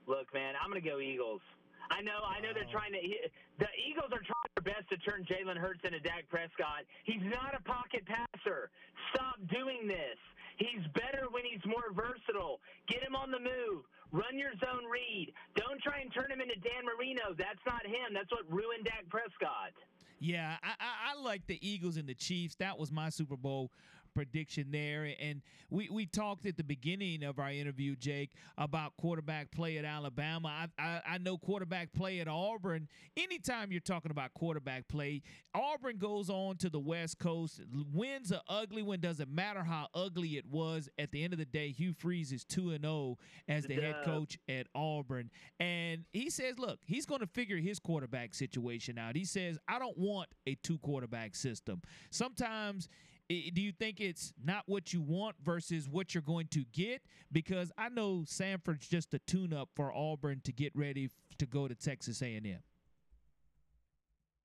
look, 0.08 0.34
man. 0.34 0.54
I'm 0.60 0.68
gonna 0.68 0.80
go 0.80 0.98
Eagles. 0.98 1.42
I 1.90 2.00
know, 2.02 2.22
I 2.22 2.40
know 2.40 2.54
they're 2.54 2.70
trying 2.70 2.92
to. 2.92 3.00
he- 3.02 3.18
The 3.58 3.68
Eagles 3.76 4.10
are 4.14 4.22
trying 4.22 4.50
their 4.56 4.74
best 4.74 4.88
to 4.90 4.96
turn 4.98 5.24
Jalen 5.26 5.58
Hurts 5.58 5.80
into 5.84 6.00
Dak 6.00 6.28
Prescott. 6.30 6.86
He's 7.04 7.22
not 7.22 7.54
a 7.58 7.62
pocket 7.62 8.06
passer. 8.06 8.70
Stop 9.14 9.36
doing 9.50 9.86
this. 9.86 10.16
He's 10.56 10.86
better 10.94 11.26
when 11.30 11.42
he's 11.44 11.64
more 11.66 11.92
versatile. 11.92 12.60
Get 12.86 13.02
him 13.02 13.16
on 13.16 13.30
the 13.30 13.40
move. 13.40 13.84
Run 14.12 14.38
your 14.38 14.52
zone 14.64 14.84
read. 14.90 15.32
Don't 15.56 15.80
try 15.82 16.00
and 16.00 16.12
turn 16.12 16.30
him 16.30 16.40
into 16.40 16.56
Dan 16.60 16.84
Marino. 16.84 17.34
That's 17.36 17.60
not 17.66 17.84
him. 17.86 18.12
That's 18.14 18.30
what 18.30 18.44
ruined 18.50 18.84
Dak 18.84 19.08
Prescott. 19.08 19.72
Yeah, 20.20 20.56
I, 20.62 20.74
I, 20.78 21.12
I 21.12 21.20
like 21.20 21.46
the 21.46 21.58
Eagles 21.66 21.96
and 21.96 22.06
the 22.06 22.14
Chiefs. 22.14 22.54
That 22.56 22.78
was 22.78 22.92
my 22.92 23.08
Super 23.08 23.36
Bowl 23.36 23.70
prediction 24.14 24.70
there. 24.70 25.08
And 25.20 25.42
we, 25.70 25.88
we 25.90 26.06
talked 26.06 26.46
at 26.46 26.56
the 26.56 26.64
beginning 26.64 27.22
of 27.22 27.38
our 27.38 27.50
interview, 27.50 27.96
Jake, 27.96 28.30
about 28.58 28.96
quarterback 28.96 29.50
play 29.50 29.78
at 29.78 29.84
Alabama. 29.84 30.68
I, 30.78 30.82
I, 30.82 31.02
I 31.14 31.18
know 31.18 31.38
quarterback 31.38 31.92
play 31.92 32.20
at 32.20 32.28
Auburn. 32.28 32.88
Anytime 33.16 33.72
you're 33.72 33.80
talking 33.80 34.10
about 34.10 34.34
quarterback 34.34 34.88
play, 34.88 35.22
Auburn 35.54 35.98
goes 35.98 36.30
on 36.30 36.56
to 36.58 36.70
the 36.70 36.80
West 36.80 37.18
Coast. 37.18 37.60
Wins 37.92 38.30
an 38.30 38.40
ugly 38.48 38.82
one. 38.82 39.00
Doesn't 39.00 39.30
matter 39.30 39.62
how 39.62 39.88
ugly 39.94 40.36
it 40.36 40.46
was. 40.46 40.88
At 40.98 41.12
the 41.12 41.22
end 41.24 41.32
of 41.32 41.38
the 41.38 41.44
day, 41.44 41.70
Hugh 41.70 41.92
Freeze 41.92 42.32
is 42.32 42.44
2 42.44 42.72
and 42.72 42.84
0 42.84 43.18
as 43.48 43.64
the 43.66 43.74
head 43.74 43.96
coach 44.04 44.38
at 44.48 44.66
Auburn. 44.74 45.30
And 45.58 46.04
he 46.12 46.30
says, 46.30 46.58
look, 46.58 46.80
he's 46.86 47.06
going 47.06 47.20
to 47.20 47.26
figure 47.26 47.56
his 47.58 47.78
quarterback 47.78 48.34
situation 48.34 48.98
out. 48.98 49.16
He 49.16 49.24
says, 49.24 49.58
I 49.68 49.78
don't 49.78 49.98
want 49.98 50.28
a 50.46 50.54
two 50.56 50.78
quarterback 50.78 51.34
system. 51.34 51.82
Sometimes 52.10 52.88
do 53.30 53.60
you 53.60 53.70
think 53.70 54.00
it's 54.00 54.32
not 54.44 54.64
what 54.66 54.92
you 54.92 55.00
want 55.00 55.36
versus 55.44 55.88
what 55.88 56.14
you're 56.14 56.22
going 56.22 56.48
to 56.48 56.64
get? 56.72 57.00
Because 57.30 57.70
I 57.78 57.88
know 57.88 58.24
Samford's 58.26 58.88
just 58.88 59.14
a 59.14 59.20
tune-up 59.20 59.68
for 59.76 59.92
Auburn 59.94 60.40
to 60.44 60.52
get 60.52 60.74
ready 60.74 61.10
to 61.38 61.46
go 61.46 61.68
to 61.68 61.74
Texas 61.76 62.22
A&M. 62.22 62.58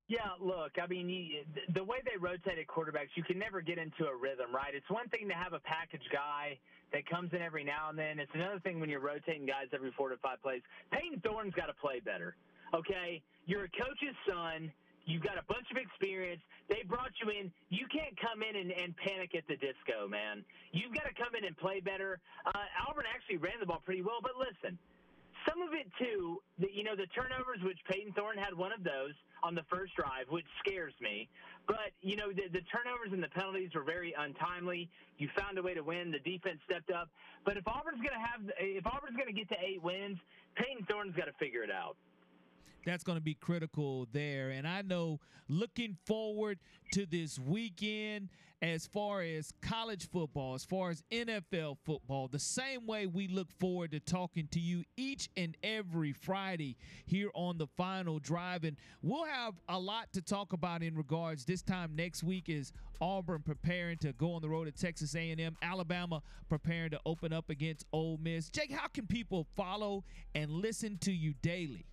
Yeah, 0.08 0.20
look, 0.40 0.74
I 0.80 0.86
mean, 0.86 1.34
the 1.74 1.84
way 1.84 1.98
they 2.06 2.16
rotated 2.20 2.68
quarterbacks, 2.68 3.10
you 3.16 3.24
can 3.24 3.40
never 3.40 3.60
get 3.60 3.80
into 3.80 4.06
a 4.06 4.16
rhythm, 4.16 4.54
right? 4.54 4.76
It's 4.76 4.90
one 4.92 5.10
thing 5.10 5.28
to 5.30 5.34
have 5.34 5.54
a 5.54 5.60
package 5.62 6.06
guy 6.14 6.60
that 6.94 7.10
comes 7.10 7.34
in 7.34 7.42
every 7.42 7.64
now 7.64 7.90
and 7.90 7.98
then. 7.98 8.20
It's 8.20 8.32
another 8.36 8.60
thing 8.60 8.80
when 8.80 8.88
you're 8.88 9.00
rotating 9.00 9.48
guys 9.48 9.66
every 9.74 9.92
four 9.98 10.10
to 10.10 10.18
five 10.18 10.44
plays. 10.44 10.62
Payton 10.92 11.22
Thorne's 11.26 11.56
got 11.56 11.66
to 11.66 11.74
play 11.74 12.02
better, 12.02 12.36
okay? 12.76 13.24
You're 13.48 13.64
a 13.64 13.70
coach's 13.70 14.16
son. 14.30 14.72
You've 15.06 15.22
got 15.22 15.38
a 15.38 15.46
bunch 15.46 15.70
of 15.70 15.78
experience. 15.78 16.42
They 16.68 16.82
brought 16.82 17.14
you 17.22 17.30
in. 17.30 17.54
You 17.70 17.86
can't 17.94 18.18
come 18.18 18.42
in 18.42 18.58
and, 18.58 18.74
and 18.74 18.98
panic 18.98 19.38
at 19.38 19.46
the 19.48 19.56
disco, 19.56 20.10
man. 20.10 20.44
You've 20.74 20.94
got 20.94 21.06
to 21.06 21.14
come 21.14 21.38
in 21.38 21.46
and 21.46 21.56
play 21.58 21.80
better. 21.80 22.20
Uh, 22.46 22.90
Auburn 22.90 23.06
actually 23.06 23.38
ran 23.38 23.62
the 23.62 23.70
ball 23.70 23.82
pretty 23.86 24.02
well, 24.02 24.18
but 24.22 24.34
listen, 24.34 24.78
some 25.46 25.62
of 25.62 25.78
it 25.78 25.86
too, 26.02 26.42
the, 26.58 26.74
you 26.74 26.84
know, 26.84 26.98
the 26.98 27.06
turnovers, 27.14 27.62
which 27.62 27.78
Payton 27.86 28.14
Thorne 28.14 28.38
had 28.42 28.58
one 28.58 28.74
of 28.74 28.84
those 28.84 29.14
on 29.44 29.54
the 29.54 29.62
first 29.70 29.94
drive, 29.94 30.26
which 30.30 30.46
scares 30.66 30.94
me. 31.00 31.30
But 31.68 31.94
you 32.02 32.18
know, 32.18 32.34
the, 32.34 32.50
the 32.50 32.66
turnovers 32.74 33.14
and 33.14 33.22
the 33.22 33.30
penalties 33.30 33.70
were 33.78 33.86
very 33.86 34.14
untimely. 34.18 34.90
You 35.18 35.30
found 35.38 35.58
a 35.58 35.62
way 35.62 35.74
to 35.78 35.86
win. 35.86 36.10
The 36.10 36.20
defense 36.26 36.58
stepped 36.66 36.90
up. 36.90 37.10
But 37.46 37.58
if 37.58 37.68
Auburn's 37.68 38.02
going 38.02 38.18
to 38.18 38.26
have, 38.26 38.42
if 38.58 38.86
Auburn's 38.88 39.16
going 39.16 39.30
to 39.30 39.38
get 39.38 39.50
to 39.50 39.60
eight 39.62 39.82
wins, 39.82 40.18
Payton 40.58 40.90
Thorne's 40.90 41.16
got 41.16 41.26
to 41.26 41.34
figure 41.38 41.62
it 41.62 41.70
out 41.70 41.96
that's 42.86 43.04
going 43.04 43.18
to 43.18 43.24
be 43.24 43.34
critical 43.34 44.08
there. 44.12 44.50
And 44.50 44.68
I 44.68 44.82
know 44.82 45.20
looking 45.48 45.98
forward 46.06 46.60
to 46.94 47.06
this 47.06 47.38
weekend, 47.38 48.30
as 48.62 48.88
far 48.88 49.22
as 49.22 49.52
college 49.62 50.10
football, 50.10 50.56
as 50.56 50.64
far 50.64 50.90
as 50.90 51.04
NFL 51.12 51.78
football, 51.84 52.28
the 52.28 52.40
same 52.40 52.88
way 52.88 53.06
we 53.06 53.28
look 53.28 53.52
forward 53.60 53.92
to 53.92 54.00
talking 54.00 54.48
to 54.52 54.60
you 54.60 54.84
each 54.98 55.30
and 55.36 55.58
every 55.62 56.14
Friday 56.14 56.78
here 57.06 57.30
on 57.36 57.58
the 57.58 57.68
final 57.78 58.18
drive. 58.18 58.64
And 58.64 58.78
we'll 59.02 59.26
have 59.26 59.54
a 59.68 59.78
lot 59.78 60.12
to 60.14 60.22
talk 60.22 60.54
about 60.54 60.82
in 60.82 60.96
regards 60.96 61.46
this 61.46 61.62
time 61.62 61.96
next 61.96 62.24
week 62.24 62.50
is 62.50 62.72
Auburn 63.02 63.44
preparing 63.44 63.98
to 64.00 64.14
go 64.14 64.34
on 64.34 64.42
the 64.42 64.50
road 64.50 64.66
to 64.66 64.72
Texas 64.72 65.16
A&M, 65.16 65.58
Alabama 65.62 66.22
preparing 66.50 66.92
to 66.92 67.00
open 67.06 67.34
up 67.34 67.50
against 67.50 67.86
Ole 67.92 68.18
Miss. 68.22 68.50
Jake, 68.50 68.72
how 68.72 68.88
can 68.88 69.06
people 69.06 69.46
follow 69.56 70.04
and 70.34 70.50
listen 70.50 70.98
to 71.00 71.12
you 71.12 71.34
daily? 71.42 71.86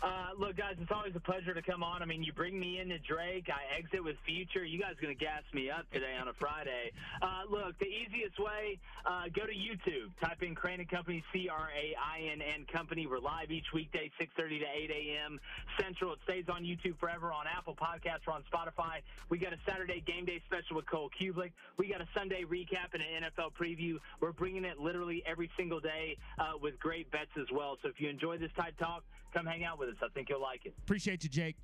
Uh, 0.00 0.30
look, 0.38 0.56
guys, 0.56 0.76
it's 0.80 0.92
always 0.92 1.14
a 1.16 1.20
pleasure 1.20 1.52
to 1.52 1.62
come 1.62 1.82
on. 1.82 2.02
I 2.02 2.04
mean, 2.04 2.22
you 2.22 2.32
bring 2.32 2.58
me 2.58 2.78
into 2.78 2.98
Drake, 3.00 3.50
I 3.50 3.76
exit 3.76 4.02
with 4.02 4.16
Future. 4.24 4.64
You 4.64 4.78
guys 4.78 4.92
are 4.96 5.02
going 5.02 5.16
to 5.16 5.18
gas 5.18 5.42
me 5.52 5.70
up 5.70 5.90
today 5.92 6.14
on 6.20 6.28
a 6.28 6.32
Friday. 6.34 6.92
Uh, 7.20 7.42
look, 7.50 7.76
the 7.80 7.86
easiest 7.86 8.38
way, 8.38 8.78
uh, 9.04 9.24
go 9.34 9.42
to 9.42 9.52
YouTube. 9.52 10.14
Type 10.22 10.42
in 10.42 10.54
Crain 10.54 10.78
and 10.78 10.88
Company, 10.88 11.24
C-R-A-I-N-N 11.32 12.66
Company. 12.72 13.08
We're 13.08 13.18
live 13.18 13.50
each 13.50 13.72
weekday, 13.74 14.10
6.30 14.20 14.60
to 14.60 14.66
8 14.84 14.90
a.m. 14.90 15.40
Central. 15.80 16.12
It 16.12 16.20
stays 16.22 16.44
on 16.48 16.62
YouTube 16.62 16.96
forever, 16.98 17.32
on 17.32 17.46
Apple 17.46 17.74
Podcasts, 17.74 18.28
or 18.28 18.34
on 18.34 18.44
Spotify. 18.52 19.02
We 19.30 19.38
got 19.38 19.52
a 19.52 19.58
Saturday 19.66 20.00
game 20.06 20.24
day 20.26 20.40
special 20.46 20.76
with 20.76 20.86
Cole 20.86 21.10
Cubelic. 21.20 21.50
We 21.76 21.88
got 21.88 22.00
a 22.00 22.08
Sunday 22.14 22.44
recap 22.44 22.94
and 22.94 23.02
an 23.02 23.30
NFL 23.34 23.50
preview. 23.60 23.98
We're 24.20 24.32
bringing 24.32 24.64
it 24.64 24.78
literally 24.78 25.24
every 25.26 25.50
single 25.56 25.80
day 25.80 26.16
uh, 26.38 26.52
with 26.62 26.78
great 26.78 27.10
bets 27.10 27.34
as 27.36 27.50
well. 27.52 27.78
So 27.82 27.88
if 27.88 28.00
you 28.00 28.08
enjoy 28.08 28.38
this 28.38 28.52
type 28.56 28.78
talk, 28.78 29.02
come 29.32 29.46
hang 29.46 29.64
out 29.64 29.78
with 29.78 29.90
us. 29.90 29.96
I 30.02 30.08
think 30.14 30.28
you'll 30.28 30.42
like 30.42 30.66
it. 30.66 30.74
Appreciate 30.84 31.22
you, 31.22 31.28
Jake. 31.30 31.56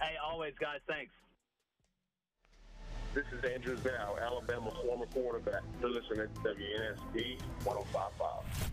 Hey, 0.00 0.14
always, 0.22 0.54
guys. 0.60 0.80
Thanks. 0.88 1.12
This 3.12 3.24
is 3.36 3.44
Andrew 3.44 3.76
Zow, 3.76 4.16
Alabama 4.22 4.70
former 4.84 5.06
quarterback. 5.06 5.62
You're 5.80 5.90
listening 5.90 6.28
to 6.32 6.40
WNSP 6.48 7.38
1055. 7.64 8.70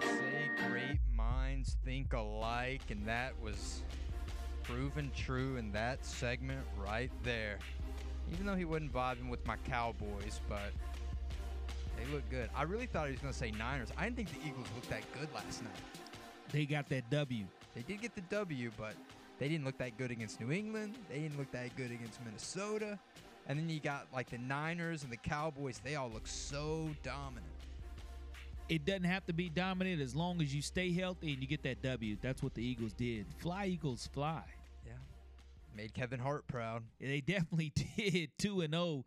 They 0.00 0.06
say 0.06 0.50
great 0.68 0.98
minds 1.14 1.76
think 1.84 2.12
alike, 2.12 2.82
and 2.90 3.06
that 3.06 3.40
was 3.40 3.82
proven 4.64 5.12
true 5.14 5.56
in 5.56 5.70
that 5.70 6.04
segment 6.04 6.66
right 6.84 7.12
there. 7.22 7.58
Even 8.32 8.44
though 8.44 8.56
he 8.56 8.64
wasn't 8.64 8.92
vibing 8.92 9.30
with 9.30 9.46
my 9.46 9.56
Cowboys, 9.68 10.40
but 10.48 10.72
they 11.96 12.12
look 12.12 12.28
good. 12.30 12.50
I 12.54 12.62
really 12.62 12.86
thought 12.86 13.06
he 13.06 13.12
was 13.12 13.20
going 13.20 13.32
to 13.32 13.38
say 13.38 13.50
Niners. 13.52 13.88
I 13.96 14.04
didn't 14.04 14.16
think 14.16 14.30
the 14.30 14.48
Eagles 14.48 14.66
looked 14.74 14.90
that 14.90 15.02
good 15.18 15.28
last 15.34 15.62
night. 15.62 15.72
They 16.52 16.64
got 16.64 16.88
that 16.90 17.10
W. 17.10 17.44
They 17.74 17.82
did 17.82 18.00
get 18.00 18.14
the 18.14 18.20
W, 18.22 18.70
but 18.78 18.94
they 19.38 19.48
didn't 19.48 19.64
look 19.64 19.78
that 19.78 19.98
good 19.98 20.10
against 20.10 20.40
New 20.40 20.52
England. 20.52 20.96
They 21.10 21.20
didn't 21.20 21.38
look 21.38 21.50
that 21.52 21.76
good 21.76 21.90
against 21.90 22.24
Minnesota. 22.24 22.98
And 23.48 23.58
then 23.58 23.68
you 23.68 23.80
got 23.80 24.06
like 24.12 24.30
the 24.30 24.38
Niners 24.38 25.02
and 25.02 25.12
the 25.12 25.16
Cowboys. 25.16 25.80
They 25.84 25.96
all 25.96 26.10
look 26.10 26.26
so 26.26 26.88
dominant. 27.02 27.46
It 28.68 28.84
doesn't 28.84 29.04
have 29.04 29.24
to 29.26 29.32
be 29.32 29.48
dominant 29.48 30.00
as 30.00 30.16
long 30.16 30.40
as 30.40 30.52
you 30.54 30.60
stay 30.60 30.92
healthy 30.92 31.32
and 31.32 31.40
you 31.40 31.46
get 31.46 31.62
that 31.62 31.82
W. 31.82 32.16
That's 32.20 32.42
what 32.42 32.54
the 32.54 32.64
Eagles 32.64 32.92
did. 32.92 33.26
Fly 33.38 33.66
Eagles 33.66 34.08
fly. 34.12 34.42
Yeah. 34.84 34.92
Made 35.76 35.94
Kevin 35.94 36.18
Hart 36.18 36.48
proud. 36.48 36.82
They 37.00 37.20
definitely 37.20 37.72
did. 37.96 38.30
2 38.38 38.62
and 38.62 38.74
0 38.74 39.04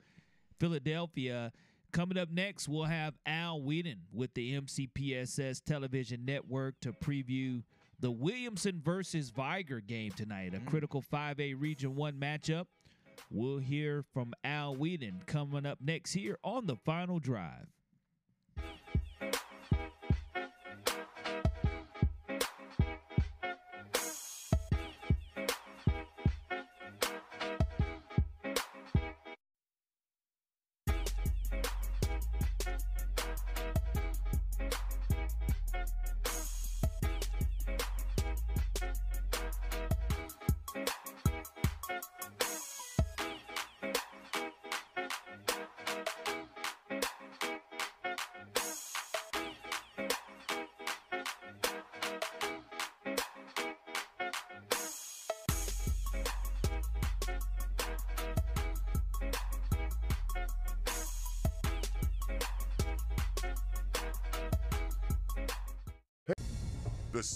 Philadelphia. 0.60 1.52
Coming 1.92 2.18
up 2.20 2.30
next, 2.30 2.68
we'll 2.68 2.84
have 2.84 3.16
Al 3.26 3.62
Whedon 3.62 4.02
with 4.14 4.34
the 4.36 4.60
MCPSS 4.60 5.64
television 5.64 6.24
network 6.24 6.76
to 6.82 6.94
preview 6.94 7.64
the 8.00 8.12
Williamson 8.12 8.80
versus 8.84 9.32
Vigor 9.32 9.82
game 9.82 10.12
tonight, 10.12 10.54
a 10.54 10.60
mm. 10.60 10.66
critical 10.68 11.04
5A 11.12 11.56
Region 11.60 11.96
1 11.96 12.14
matchup. 12.14 12.66
We'll 13.32 13.58
hear 13.58 14.04
from 14.14 14.34
Al 14.44 14.76
Whedon 14.76 15.24
coming 15.26 15.66
up 15.66 15.80
next 15.82 16.14
here 16.14 16.38
on 16.44 16.68
the 16.68 16.76
final 16.76 17.20
drive. 17.20 17.68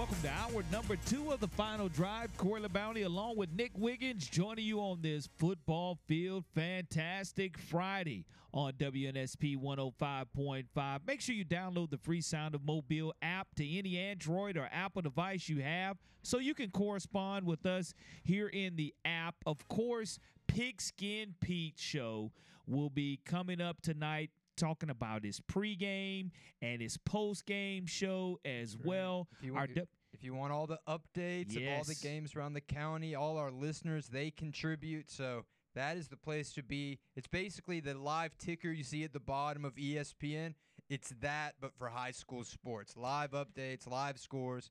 Welcome 0.00 0.16
to 0.22 0.30
hour 0.30 0.64
number 0.72 0.96
two 1.04 1.30
of 1.30 1.40
the 1.40 1.48
final 1.48 1.90
drive. 1.90 2.34
Corey 2.38 2.62
LaBounty 2.62 3.04
along 3.04 3.36
with 3.36 3.52
Nick 3.52 3.72
Wiggins 3.76 4.26
joining 4.26 4.64
you 4.64 4.80
on 4.80 5.02
this 5.02 5.28
football 5.36 5.98
field 6.08 6.46
fantastic 6.54 7.58
Friday 7.58 8.24
on 8.54 8.72
WNSP 8.78 9.58
105.5. 9.58 11.00
Make 11.06 11.20
sure 11.20 11.34
you 11.34 11.44
download 11.44 11.90
the 11.90 11.98
free 11.98 12.22
Sound 12.22 12.54
of 12.54 12.64
Mobile 12.64 13.12
app 13.20 13.48
to 13.56 13.76
any 13.78 13.98
Android 13.98 14.56
or 14.56 14.70
Apple 14.72 15.02
device 15.02 15.50
you 15.50 15.60
have 15.60 15.98
so 16.22 16.38
you 16.38 16.54
can 16.54 16.70
correspond 16.70 17.44
with 17.44 17.66
us 17.66 17.92
here 18.24 18.48
in 18.48 18.76
the 18.76 18.94
app. 19.04 19.34
Of 19.44 19.68
course, 19.68 20.18
Pigskin 20.46 21.34
Pete 21.42 21.78
show 21.78 22.32
will 22.66 22.88
be 22.88 23.20
coming 23.26 23.60
up 23.60 23.82
tonight 23.82 24.30
talking 24.60 24.90
about 24.90 25.24
his 25.24 25.40
pregame 25.40 26.30
and 26.60 26.80
his 26.80 26.96
postgame 26.98 27.88
show 27.88 28.38
as 28.44 28.76
well. 28.76 29.28
If 29.38 29.46
you, 29.46 29.54
Our 29.54 29.60
want, 29.60 29.88
if 30.12 30.22
you 30.22 30.34
want 30.34 30.52
all 30.52 30.66
the 30.66 30.78
updates 30.88 31.56
of 31.56 31.62
all 31.76 31.84
the 31.84 31.98
games 32.02 32.36
around 32.36 32.52
the 32.52 32.60
county, 32.60 33.14
all 33.14 33.38
our 33.38 33.50
listeners, 33.50 34.08
they 34.08 34.30
contribute. 34.30 35.10
So 35.10 35.44
that 35.74 35.96
is 35.96 36.08
the 36.08 36.16
place 36.16 36.52
to 36.54 36.62
be. 36.62 36.98
It's 37.16 37.28
basically 37.28 37.80
the 37.80 37.94
live 37.94 38.36
ticker 38.38 38.70
you 38.70 38.84
see 38.84 39.04
at 39.04 39.12
the 39.12 39.20
bottom 39.20 39.64
of 39.64 39.74
ESPN. 39.76 40.54
It's 40.88 41.12
that, 41.20 41.54
but 41.60 41.72
for 41.78 41.88
high 41.88 42.10
school 42.10 42.44
sports. 42.44 42.96
Live 42.96 43.30
updates, 43.30 43.88
live 43.88 44.18
scores. 44.18 44.70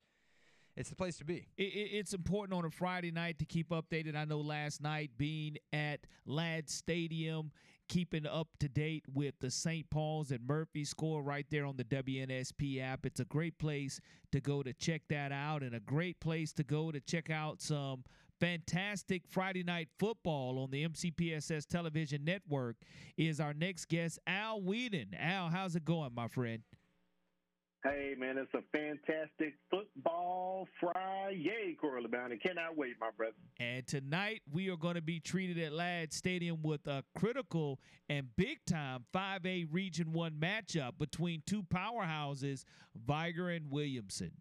It's 0.76 0.90
the 0.90 0.96
place 0.96 1.18
to 1.18 1.26
be. 1.26 1.48
It, 1.58 1.64
it, 1.64 1.90
it's 1.94 2.14
important 2.14 2.58
on 2.58 2.66
a 2.66 2.70
Friday 2.70 3.12
night 3.12 3.40
to 3.40 3.46
keep 3.46 3.70
updated. 3.70 4.16
I 4.16 4.26
know 4.26 4.40
last 4.40 4.82
night 4.82 5.12
being 5.18 5.58
at 5.74 6.02
Ladd 6.26 6.70
Stadium, 6.70 7.52
keeping 7.90 8.26
up 8.26 8.48
to 8.60 8.70
date 8.70 9.04
with 9.14 9.34
the 9.42 9.52
St. 9.52 9.90
Paul's 9.90 10.32
and 10.32 10.48
Murphy 10.48 10.86
score 10.86 11.22
right 11.22 11.46
there 11.50 11.66
on 11.66 11.76
the 11.76 11.84
WNSP 11.84 12.82
app. 12.82 13.06
It's 13.06 13.20
a 13.20 13.26
great 13.26 13.58
place 13.60 14.00
to 14.32 14.40
go 14.40 14.64
to 14.64 14.72
check 14.74 15.02
that 15.10 15.32
out 15.32 15.64
and 15.64 15.76
a 15.76 15.80
great 15.80 16.20
place 16.22 16.54
to 16.54 16.64
go 16.64 16.92
to 16.92 17.00
check 17.02 17.30
out 17.30 17.62
some 17.62 18.04
fantastic 18.40 19.24
Friday 19.28 19.64
night 19.64 19.90
football 19.98 20.60
on 20.60 20.72
the 20.72 20.88
MCPSS 20.88 21.68
television 21.68 22.24
network 22.24 22.78
is 23.18 23.40
our 23.40 23.54
next 23.54 23.90
guest, 23.90 24.20
Al 24.26 24.62
Whedon. 24.62 25.14
Al, 25.18 25.50
how's 25.50 25.76
it 25.76 25.84
going, 25.84 26.14
my 26.14 26.28
friend? 26.28 26.64
Hey, 27.82 28.14
man, 28.20 28.38
it's 28.38 28.54
a 28.54 28.78
fantastic 28.78 29.54
football 29.72 30.68
Friday, 30.82 31.78
Corey 31.80 32.04
LaBounty. 32.04 32.42
Cannot 32.42 32.76
wait, 32.76 32.96
my 33.00 33.10
brother. 33.16 33.36
And 33.58 33.88
tonight 33.88 34.42
we 34.52 34.70
are 34.70 34.76
going 34.76 34.96
to 34.96 35.02
be 35.02 35.22
treated 35.22 35.58
at 35.64 35.72
Ladd 35.72 36.12
Stadium 36.12 36.62
with 36.62 36.86
a 36.88 37.06
critical 37.18 37.80
and 38.10 38.28
big 38.36 38.58
time 38.66 39.06
5A 39.16 39.68
Region 39.72 40.12
1 40.12 40.34
matchup 40.34 40.98
between 41.00 41.42
two 41.46 41.64
powerhouses, 41.64 42.66
Vigor 42.96 43.50
and 43.50 43.72
Williamson. 43.72 44.32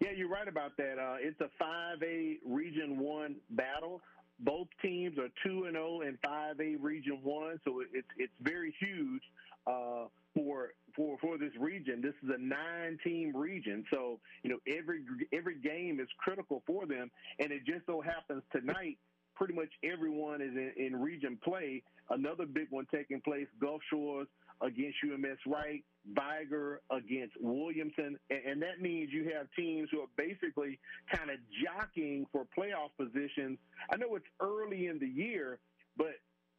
Yeah, 0.00 0.12
you're 0.16 0.30
right 0.30 0.48
about 0.48 0.74
that. 0.78 0.98
Uh, 0.98 1.16
it's 1.20 1.40
a 1.42 1.50
5A 1.62 2.38
Region 2.46 2.98
1 2.98 3.36
battle. 3.50 4.00
Both 4.38 4.68
teams 4.80 5.18
are 5.18 5.28
2 5.46 5.64
and 5.64 5.74
0 5.74 6.00
in 6.00 6.16
5A 6.24 6.76
Region 6.80 7.20
1, 7.22 7.60
so 7.62 7.82
it's 7.92 8.08
it's 8.16 8.32
very 8.40 8.74
huge 8.80 9.22
uh, 9.66 10.06
for 10.34 10.70
for 10.94 11.18
for 11.18 11.38
this 11.38 11.52
region. 11.58 12.00
This 12.00 12.14
is 12.22 12.30
a 12.34 12.38
nine-team 12.38 13.36
region, 13.36 13.84
so 13.90 14.20
you 14.42 14.50
know 14.50 14.58
every 14.66 15.04
every 15.32 15.58
game 15.58 16.00
is 16.00 16.08
critical 16.18 16.62
for 16.66 16.86
them, 16.86 17.10
and 17.38 17.52
it 17.52 17.64
just 17.66 17.86
so 17.86 18.00
happens 18.00 18.42
tonight 18.52 18.98
pretty 19.36 19.52
much 19.52 19.68
everyone 19.84 20.40
is 20.40 20.52
in, 20.56 20.72
in 20.76 21.00
region 21.00 21.38
play. 21.44 21.82
Another 22.10 22.46
big 22.46 22.68
one 22.70 22.86
taking 22.92 23.20
place: 23.20 23.46
Gulf 23.60 23.80
Shores 23.90 24.26
against 24.62 24.96
UMS 25.04 25.38
Wright, 25.46 25.84
Viger 26.14 26.80
against 26.90 27.34
Williamson, 27.40 28.18
and, 28.30 28.40
and 28.46 28.62
that 28.62 28.80
means 28.80 29.10
you 29.12 29.30
have 29.36 29.46
teams 29.56 29.88
who 29.92 30.00
are 30.00 30.08
basically 30.16 30.78
kind 31.14 31.30
of 31.30 31.36
jockeying 31.62 32.26
for 32.32 32.46
playoff 32.56 32.90
positions. 32.96 33.58
I 33.90 33.96
know 33.96 34.16
it's 34.16 34.24
early 34.40 34.86
in 34.86 34.98
the 34.98 35.08
year, 35.08 35.58
but 35.96 36.14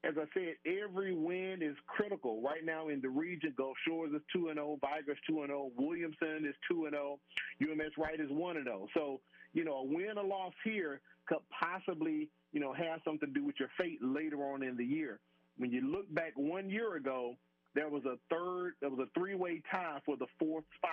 as 0.07 0.15
I 0.17 0.25
said, 0.33 0.55
every 0.65 1.13
win 1.13 1.61
is 1.61 1.75
critical 1.85 2.41
right 2.41 2.63
now 2.63 2.87
in 2.87 3.01
the 3.01 3.09
region. 3.09 3.53
Gulf 3.57 3.75
Shores 3.85 4.11
is 4.13 4.21
two 4.31 4.47
and 4.47 4.57
zero, 4.57 4.79
Vigor's 4.81 5.17
two 5.27 5.41
and 5.41 5.49
zero, 5.49 5.69
Williamson 5.75 6.45
is 6.47 6.55
two 6.69 6.85
and 6.85 6.93
zero, 6.93 7.19
UMS 7.61 7.97
Wright 7.97 8.19
is 8.19 8.29
one 8.29 8.57
and 8.57 8.65
zero. 8.65 8.87
So 8.93 9.19
you 9.53 9.65
know, 9.65 9.77
a 9.77 9.83
win 9.83 10.17
or 10.17 10.23
loss 10.23 10.53
here 10.63 11.01
could 11.25 11.39
possibly 11.49 12.29
you 12.53 12.59
know 12.59 12.73
have 12.73 13.01
something 13.03 13.33
to 13.33 13.39
do 13.39 13.45
with 13.45 13.55
your 13.59 13.69
fate 13.77 13.99
later 14.01 14.37
on 14.37 14.63
in 14.63 14.77
the 14.77 14.85
year. 14.85 15.19
When 15.57 15.71
you 15.71 15.81
look 15.81 16.13
back 16.13 16.33
one 16.35 16.69
year 16.69 16.95
ago, 16.95 17.35
there 17.73 17.89
was 17.89 18.03
a 18.05 18.17
third, 18.29 18.73
there 18.79 18.89
was 18.89 18.99
a 18.99 19.19
three-way 19.19 19.61
tie 19.71 19.99
for 20.05 20.15
the 20.15 20.27
fourth 20.39 20.65
spot. 20.77 20.91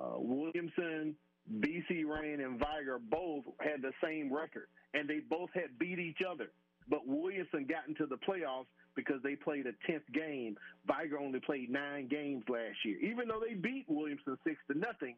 Uh, 0.00 0.18
Williamson, 0.20 1.16
BC 1.58 2.06
Rain, 2.06 2.40
and 2.40 2.58
Vigor 2.58 3.00
both 3.10 3.44
had 3.60 3.82
the 3.82 3.90
same 4.02 4.32
record, 4.32 4.68
and 4.94 5.08
they 5.08 5.18
both 5.18 5.50
had 5.54 5.78
beat 5.78 5.98
each 5.98 6.22
other. 6.28 6.50
But 6.88 7.06
Williamson 7.06 7.66
got 7.68 7.88
into 7.88 8.06
the 8.06 8.16
playoffs 8.16 8.66
because 8.96 9.22
they 9.22 9.36
played 9.36 9.66
a 9.66 9.72
tenth 9.86 10.04
game. 10.12 10.56
Vigor 10.86 11.18
only 11.18 11.40
played 11.40 11.70
nine 11.70 12.08
games 12.08 12.44
last 12.48 12.76
year, 12.84 12.98
even 13.00 13.28
though 13.28 13.40
they 13.46 13.54
beat 13.54 13.84
Williamson 13.88 14.36
six 14.44 14.56
to 14.70 14.78
nothing. 14.78 15.16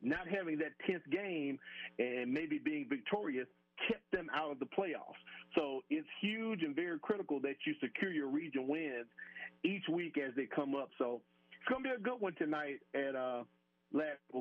Not 0.00 0.28
having 0.28 0.58
that 0.58 0.78
tenth 0.86 1.02
game 1.10 1.58
and 1.98 2.32
maybe 2.32 2.58
being 2.58 2.86
victorious 2.88 3.48
kept 3.88 4.10
them 4.12 4.28
out 4.34 4.50
of 4.50 4.58
the 4.58 4.66
playoffs. 4.66 5.18
So 5.54 5.82
it's 5.90 6.06
huge 6.20 6.62
and 6.62 6.74
very 6.74 6.98
critical 7.00 7.40
that 7.40 7.56
you 7.66 7.74
secure 7.80 8.12
your 8.12 8.28
region 8.28 8.68
wins 8.68 9.06
each 9.64 9.82
week 9.90 10.16
as 10.18 10.34
they 10.36 10.46
come 10.46 10.74
up. 10.74 10.90
So 10.98 11.20
it's 11.50 11.68
going 11.68 11.82
to 11.82 11.88
be 11.88 11.94
a 11.94 11.98
good 11.98 12.20
one 12.20 12.34
tonight 12.34 12.80
at 12.94 13.14
uh, 13.14 13.42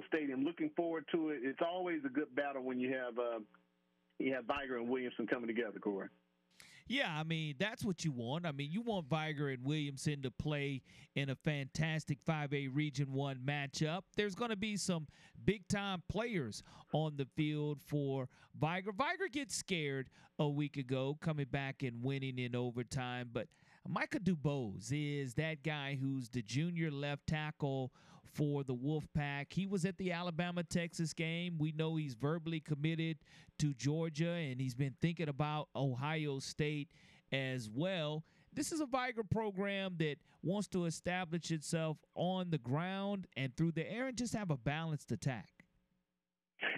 Stadium. 0.07 0.43
Looking 0.43 0.69
forward 0.75 1.05
to 1.11 1.29
it. 1.29 1.39
It's 1.43 1.59
always 1.61 2.01
a 2.05 2.09
good 2.09 2.33
battle 2.35 2.63
when 2.63 2.79
you 2.79 2.93
have 2.93 3.17
uh, 3.17 3.39
you 4.19 4.33
have 4.33 4.45
Vigor 4.45 4.77
and 4.77 4.89
Williamson 4.89 5.27
coming 5.27 5.47
together, 5.47 5.79
Corey. 5.79 6.09
Yeah, 6.87 7.13
I 7.13 7.23
mean, 7.23 7.55
that's 7.59 7.83
what 7.83 8.05
you 8.05 8.11
want. 8.11 8.45
I 8.45 8.51
mean, 8.51 8.71
you 8.71 8.81
want 8.81 9.09
Vigor 9.09 9.49
and 9.49 9.63
Williamson 9.63 10.21
to 10.21 10.31
play 10.31 10.81
in 11.15 11.29
a 11.29 11.35
fantastic 11.35 12.23
5A 12.25 12.69
Region 12.73 13.11
1 13.11 13.39
matchup. 13.45 14.03
There's 14.15 14.35
going 14.35 14.51
to 14.51 14.55
be 14.57 14.77
some 14.77 15.07
big 15.43 15.67
time 15.67 16.01
players 16.07 16.63
on 16.93 17.17
the 17.17 17.27
field 17.35 17.81
for 17.81 18.29
Vigor. 18.57 18.91
Vigor 18.93 19.27
gets 19.31 19.55
scared 19.55 20.09
a 20.39 20.47
week 20.47 20.77
ago 20.77 21.17
coming 21.19 21.47
back 21.51 21.83
and 21.83 22.03
winning 22.03 22.39
in 22.39 22.55
overtime, 22.55 23.29
but 23.33 23.47
Micah 23.87 24.19
DeBose 24.19 24.91
is 24.91 25.33
that 25.35 25.63
guy 25.63 25.97
who's 25.99 26.29
the 26.29 26.41
junior 26.41 26.91
left 26.91 27.27
tackle 27.27 27.91
for 28.37 28.63
the 28.63 28.75
Wolfpack. 28.75 29.47
He 29.51 29.65
was 29.65 29.83
at 29.83 29.97
the 29.97 30.11
Alabama 30.11 30.63
Texas 30.63 31.11
game. 31.11 31.57
We 31.57 31.71
know 31.71 31.95
he's 31.95 32.13
verbally 32.13 32.59
committed 32.59 33.17
to 33.57 33.73
Georgia 33.73 34.29
and 34.29 34.61
he's 34.61 34.75
been 34.75 34.95
thinking 35.01 35.27
about 35.27 35.69
Ohio 35.75 36.37
State 36.37 36.89
as 37.31 37.67
well. 37.73 38.23
This 38.53 38.71
is 38.71 38.79
a 38.79 38.85
Vigor 38.85 39.23
program 39.23 39.95
that 39.97 40.17
wants 40.43 40.67
to 40.69 40.85
establish 40.85 41.51
itself 41.51 41.97
on 42.15 42.51
the 42.51 42.59
ground 42.59 43.27
and 43.35 43.55
through 43.57 43.71
the 43.71 43.91
air 43.91 44.07
and 44.07 44.15
just 44.15 44.35
have 44.35 44.51
a 44.51 44.57
balanced 44.57 45.11
attack. 45.11 45.49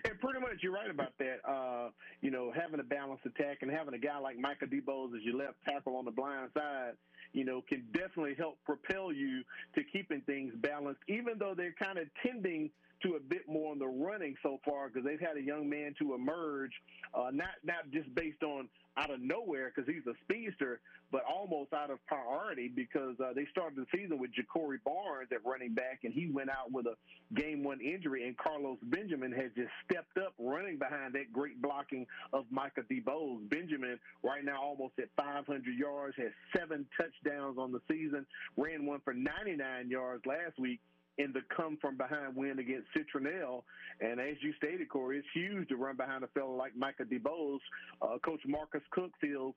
And 0.03 0.19
pretty 0.19 0.39
much, 0.39 0.59
you're 0.61 0.73
right 0.73 0.89
about 0.89 1.13
that. 1.19 1.39
Uh, 1.47 1.89
you 2.21 2.31
know, 2.31 2.51
having 2.53 2.79
a 2.79 2.83
balanced 2.83 3.25
attack 3.25 3.59
and 3.61 3.71
having 3.71 3.93
a 3.93 3.97
guy 3.97 4.17
like 4.19 4.37
Micah 4.37 4.65
DeBose 4.65 5.15
as 5.15 5.23
your 5.23 5.35
left 5.35 5.55
tackle 5.67 5.95
on 5.95 6.05
the 6.05 6.11
blind 6.11 6.49
side, 6.53 6.93
you 7.33 7.45
know, 7.45 7.61
can 7.67 7.85
definitely 7.93 8.35
help 8.37 8.57
propel 8.65 9.11
you 9.11 9.43
to 9.75 9.83
keeping 9.83 10.21
things 10.21 10.53
balanced, 10.57 11.01
even 11.07 11.37
though 11.37 11.53
they're 11.55 11.75
kind 11.81 11.97
of 11.97 12.07
tending 12.25 12.69
to 13.03 13.15
a 13.15 13.19
bit 13.19 13.47
more 13.47 13.71
on 13.71 13.79
the 13.79 13.87
running 13.87 14.35
so 14.43 14.59
far 14.65 14.89
because 14.89 15.05
they've 15.05 15.19
had 15.19 15.37
a 15.37 15.41
young 15.41 15.69
man 15.69 15.93
to 15.99 16.13
emerge, 16.13 16.71
uh, 17.13 17.29
not 17.31 17.55
not 17.63 17.89
just 17.91 18.13
based 18.15 18.43
on 18.43 18.69
out 18.97 19.11
of 19.11 19.21
nowhere 19.21 19.71
because 19.73 19.89
he's 19.91 20.05
a 20.07 20.15
speedster, 20.23 20.81
but 21.11 21.23
almost 21.23 21.73
out 21.73 21.89
of 21.89 22.05
priority 22.05 22.71
because 22.73 23.15
uh, 23.19 23.33
they 23.33 23.45
started 23.51 23.77
the 23.77 23.85
season 23.95 24.19
with 24.19 24.31
Ja'Cory 24.31 24.77
Barnes 24.83 25.29
at 25.31 25.43
running 25.45 25.73
back, 25.73 26.01
and 26.03 26.13
he 26.13 26.27
went 26.27 26.49
out 26.49 26.71
with 26.71 26.85
a 26.85 26.95
game 27.35 27.63
one 27.63 27.79
injury, 27.81 28.27
and 28.27 28.37
Carlos 28.37 28.77
Benjamin 28.83 29.31
has 29.31 29.51
just 29.55 29.71
stepped 29.89 30.17
up 30.17 30.33
running 30.37 30.77
behind 30.77 31.13
that 31.13 31.31
great 31.31 31.61
blocking 31.61 32.05
of 32.33 32.45
Micah 32.51 32.83
DeBose. 32.91 33.49
Benjamin 33.49 33.99
right 34.23 34.43
now 34.43 34.61
almost 34.61 34.93
at 34.99 35.09
500 35.15 35.63
yards, 35.77 36.15
has 36.17 36.31
seven 36.55 36.85
touchdowns 36.97 37.57
on 37.57 37.71
the 37.71 37.81
season, 37.89 38.25
ran 38.57 38.85
one 38.85 38.99
for 39.03 39.13
99 39.13 39.89
yards 39.89 40.25
last 40.25 40.59
week 40.59 40.79
in 41.19 41.33
the 41.33 41.41
come 41.55 41.77
from 41.79 41.97
behind 41.97 42.35
win 42.35 42.59
against 42.59 42.87
Citronelle. 42.95 43.63
And 43.99 44.19
as 44.19 44.37
you 44.41 44.53
stated, 44.53 44.89
Corey, 44.89 45.19
it's 45.19 45.27
huge 45.33 45.67
to 45.67 45.75
run 45.75 45.97
behind 45.97 46.23
a 46.23 46.27
fellow 46.27 46.55
like 46.55 46.75
Micah 46.75 47.03
DeBose. 47.03 47.59
Uh, 48.01 48.17
Coach 48.23 48.41
Marcus 48.47 48.81
Cook 48.91 49.11
feels 49.21 49.53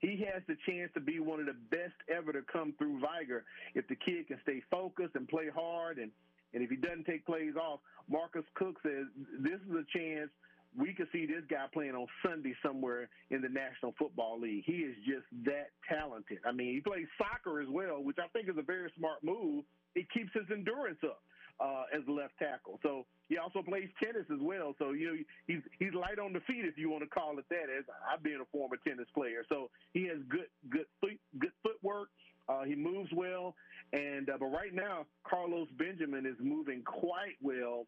he 0.00 0.26
has 0.32 0.42
the 0.48 0.56
chance 0.66 0.90
to 0.94 1.00
be 1.00 1.20
one 1.20 1.38
of 1.38 1.46
the 1.46 1.56
best 1.70 1.94
ever 2.10 2.32
to 2.32 2.40
come 2.52 2.74
through 2.78 3.00
Vigor 3.00 3.44
if 3.74 3.86
the 3.86 3.94
kid 3.94 4.26
can 4.26 4.38
stay 4.42 4.60
focused 4.70 5.14
and 5.14 5.28
play 5.28 5.46
hard 5.54 5.98
and 5.98 6.10
and 6.54 6.62
if 6.62 6.68
he 6.68 6.76
doesn't 6.76 7.06
take 7.06 7.24
plays 7.24 7.54
off, 7.56 7.80
Marcus 8.10 8.44
Cook 8.54 8.76
says 8.82 9.06
this 9.40 9.56
is 9.56 9.72
a 9.72 9.98
chance 9.98 10.28
we 10.76 10.92
could 10.92 11.08
see 11.12 11.24
this 11.24 11.44
guy 11.48 11.64
playing 11.72 11.94
on 11.94 12.06
Sunday 12.22 12.54
somewhere 12.62 13.08
in 13.30 13.40
the 13.40 13.48
National 13.48 13.94
Football 13.98 14.40
League. 14.40 14.64
He 14.66 14.84
is 14.84 14.96
just 15.06 15.24
that 15.44 15.70
talented. 15.88 16.38
I 16.46 16.52
mean, 16.52 16.74
he 16.74 16.80
plays 16.80 17.06
soccer 17.16 17.60
as 17.60 17.68
well, 17.70 18.02
which 18.02 18.18
I 18.18 18.28
think 18.28 18.48
is 18.48 18.56
a 18.58 18.62
very 18.62 18.90
smart 18.98 19.24
move 19.24 19.64
it 19.94 20.06
keeps 20.10 20.30
his 20.34 20.44
endurance 20.50 20.98
up 21.04 21.22
uh, 21.60 21.84
as 21.94 22.02
left 22.08 22.34
tackle. 22.38 22.78
So 22.82 23.06
he 23.28 23.38
also 23.38 23.62
plays 23.62 23.88
tennis 24.02 24.26
as 24.32 24.40
well. 24.40 24.74
So 24.78 24.92
you 24.92 25.06
know 25.06 25.16
he's 25.46 25.62
he's 25.78 25.94
light 25.94 26.18
on 26.18 26.32
the 26.32 26.40
feet 26.40 26.64
if 26.64 26.76
you 26.76 26.90
want 26.90 27.04
to 27.04 27.10
call 27.10 27.38
it 27.38 27.44
that. 27.50 27.70
As 27.70 27.84
I've 28.10 28.22
been 28.22 28.40
a 28.42 28.48
former 28.50 28.76
tennis 28.86 29.06
player, 29.14 29.44
so 29.48 29.70
he 29.92 30.06
has 30.08 30.18
good 30.28 30.50
good 30.70 30.86
foot, 31.00 31.18
good 31.38 31.52
footwork. 31.62 32.08
Uh, 32.48 32.64
he 32.64 32.74
moves 32.74 33.10
well, 33.14 33.54
and 33.92 34.28
uh, 34.28 34.36
but 34.38 34.46
right 34.46 34.74
now 34.74 35.06
Carlos 35.28 35.68
Benjamin 35.78 36.26
is 36.26 36.36
moving 36.40 36.82
quite 36.82 37.38
well 37.40 37.86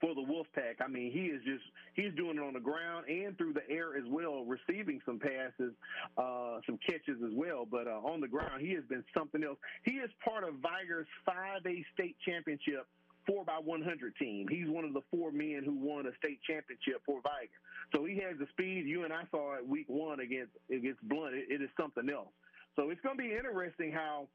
for 0.00 0.14
the 0.14 0.20
Wolfpack. 0.20 0.80
I 0.84 0.88
mean, 0.88 1.12
he 1.12 1.26
is 1.26 1.42
just 1.44 1.64
he's 1.94 2.14
doing 2.14 2.38
it 2.38 2.42
on 2.42 2.54
the 2.54 2.60
ground 2.60 3.08
and 3.08 3.36
through 3.36 3.52
the 3.52 3.68
air 3.68 3.96
as 3.96 4.04
well, 4.08 4.44
receiving 4.44 5.00
some 5.04 5.18
passes, 5.18 5.72
uh, 6.16 6.60
some 6.66 6.78
catches 6.78 7.22
as 7.24 7.32
well. 7.34 7.66
But 7.68 7.86
uh, 7.86 8.00
on 8.04 8.20
the 8.20 8.28
ground, 8.28 8.60
he 8.60 8.72
has 8.74 8.84
been 8.88 9.04
something 9.16 9.42
else. 9.42 9.58
He 9.84 9.92
is 9.92 10.10
part 10.24 10.44
of 10.44 10.54
Vigor's 10.54 11.06
5A 11.26 11.84
state 11.94 12.16
championship 12.24 12.86
four 13.26 13.44
by 13.44 13.58
100 13.62 14.16
team. 14.16 14.48
He's 14.48 14.68
one 14.68 14.84
of 14.84 14.94
the 14.94 15.02
four 15.10 15.30
men 15.30 15.62
who 15.64 15.74
won 15.74 16.06
a 16.06 16.16
state 16.16 16.40
championship 16.48 17.02
for 17.04 17.20
Vigor. 17.20 17.60
So 17.94 18.04
he 18.04 18.16
has 18.16 18.38
the 18.38 18.46
speed. 18.52 18.86
You 18.86 19.04
and 19.04 19.12
I 19.12 19.22
saw 19.30 19.56
it 19.56 19.66
week 19.66 19.86
one 19.88 20.20
against 20.20 20.52
against 20.70 21.06
Blount. 21.08 21.34
it, 21.34 21.46
it 21.50 21.62
is 21.62 21.70
something 21.78 22.08
else. 22.08 22.32
So 22.76 22.90
it's 22.90 23.00
going 23.00 23.16
to 23.16 23.22
be 23.22 23.34
interesting 23.34 23.92
how 23.92 24.28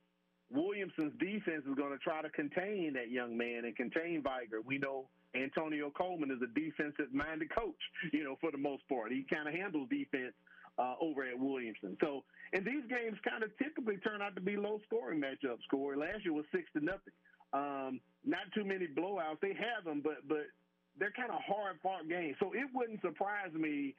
Williamson's 0.52 1.14
defense 1.20 1.64
is 1.68 1.76
going 1.76 1.92
to 1.92 1.98
try 1.98 2.22
to 2.22 2.30
contain 2.30 2.94
that 2.94 3.10
young 3.10 3.38
man 3.38 3.66
and 3.66 3.76
contain 3.76 4.22
Vigor. 4.22 4.62
We 4.66 4.78
know 4.78 5.08
Antonio 5.36 5.90
Coleman 5.90 6.32
is 6.32 6.42
a 6.42 6.52
defensive-minded 6.54 7.54
coach, 7.54 7.82
you 8.14 8.24
know, 8.24 8.38
for 8.40 8.52
the 8.52 8.58
most 8.58 8.88
part. 8.88 9.12
He 9.12 9.26
kind 9.30 9.48
of 9.48 9.54
handles 9.54 9.90
defense 9.90 10.34
uh, 10.78 10.96
over 11.02 11.24
at 11.24 11.38
Williamson. 11.38 11.98
So, 12.02 12.24
and 12.54 12.66
these 12.66 12.84
games 12.90 13.18
kind 13.28 13.44
of 13.44 13.50
typically 13.58 13.98
turn 13.98 14.22
out 14.22 14.36
to 14.36 14.42
be 14.42 14.58
low-scoring 14.58 15.22
matchups. 15.22 15.64
Score 15.66 15.98
last 15.98 16.24
year 16.24 16.34
was 16.34 16.46
six 16.52 16.66
to 16.78 16.84
nothing. 16.84 17.14
Um, 17.54 18.00
not 18.26 18.50
too 18.56 18.64
many 18.64 18.88
blowouts. 18.88 19.40
They 19.42 19.54
have 19.54 19.86
them, 19.86 20.02
but 20.04 20.28
but 20.28 20.50
they're 20.98 21.14
kind 21.14 21.30
of 21.30 21.42
hard-fought 21.46 22.10
games. 22.10 22.36
So 22.40 22.54
it 22.54 22.66
wouldn't 22.74 23.02
surprise 23.02 23.54
me 23.54 23.96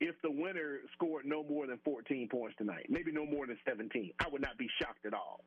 if 0.00 0.14
the 0.22 0.30
winner 0.30 0.80
scored 0.94 1.24
no 1.26 1.42
more 1.42 1.66
than 1.66 1.78
14 1.84 2.28
points 2.30 2.56
tonight, 2.56 2.86
maybe 2.88 3.10
no 3.10 3.26
more 3.26 3.46
than 3.46 3.58
17. 3.66 4.12
I 4.20 4.28
would 4.30 4.40
not 4.40 4.56
be 4.56 4.68
shocked 4.80 5.04
at 5.06 5.14
all. 5.14 5.40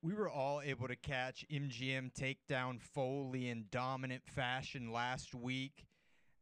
We 0.00 0.14
were 0.14 0.30
all 0.30 0.60
able 0.64 0.86
to 0.86 0.94
catch 0.94 1.44
MGM 1.50 2.14
take 2.14 2.46
down 2.46 2.78
Foley 2.78 3.48
in 3.48 3.64
dominant 3.72 4.22
fashion 4.26 4.92
last 4.92 5.34
week. 5.34 5.86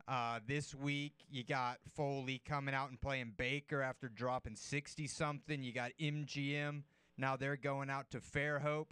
Uh, 0.07 0.41
this 0.47 0.75
week, 0.75 1.15
you 1.31 1.43
got 1.43 1.79
Foley 1.95 2.41
coming 2.47 2.75
out 2.75 2.91
and 2.91 3.01
playing 3.01 3.33
Baker 3.37 3.81
after 3.81 4.09
dropping 4.09 4.57
60 4.57 5.07
something. 5.07 5.63
You 5.63 5.73
got 5.73 5.93
MGM. 5.99 6.83
Now 7.17 7.37
they're 7.37 7.57
going 7.57 7.89
out 7.89 8.11
to 8.11 8.21
Fairhope. 8.21 8.91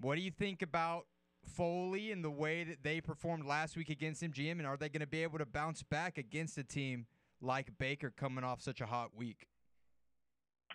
What 0.00 0.16
do 0.16 0.22
you 0.22 0.32
think 0.32 0.60
about 0.60 1.06
Foley 1.44 2.10
and 2.10 2.24
the 2.24 2.30
way 2.30 2.64
that 2.64 2.82
they 2.82 3.00
performed 3.00 3.46
last 3.46 3.76
week 3.76 3.90
against 3.90 4.22
MGM? 4.22 4.58
And 4.58 4.66
are 4.66 4.76
they 4.76 4.88
going 4.88 5.00
to 5.00 5.06
be 5.06 5.22
able 5.22 5.38
to 5.38 5.46
bounce 5.46 5.84
back 5.84 6.18
against 6.18 6.58
a 6.58 6.64
team 6.64 7.06
like 7.40 7.78
Baker 7.78 8.12
coming 8.14 8.42
off 8.42 8.60
such 8.60 8.80
a 8.80 8.86
hot 8.86 9.16
week? 9.16 9.46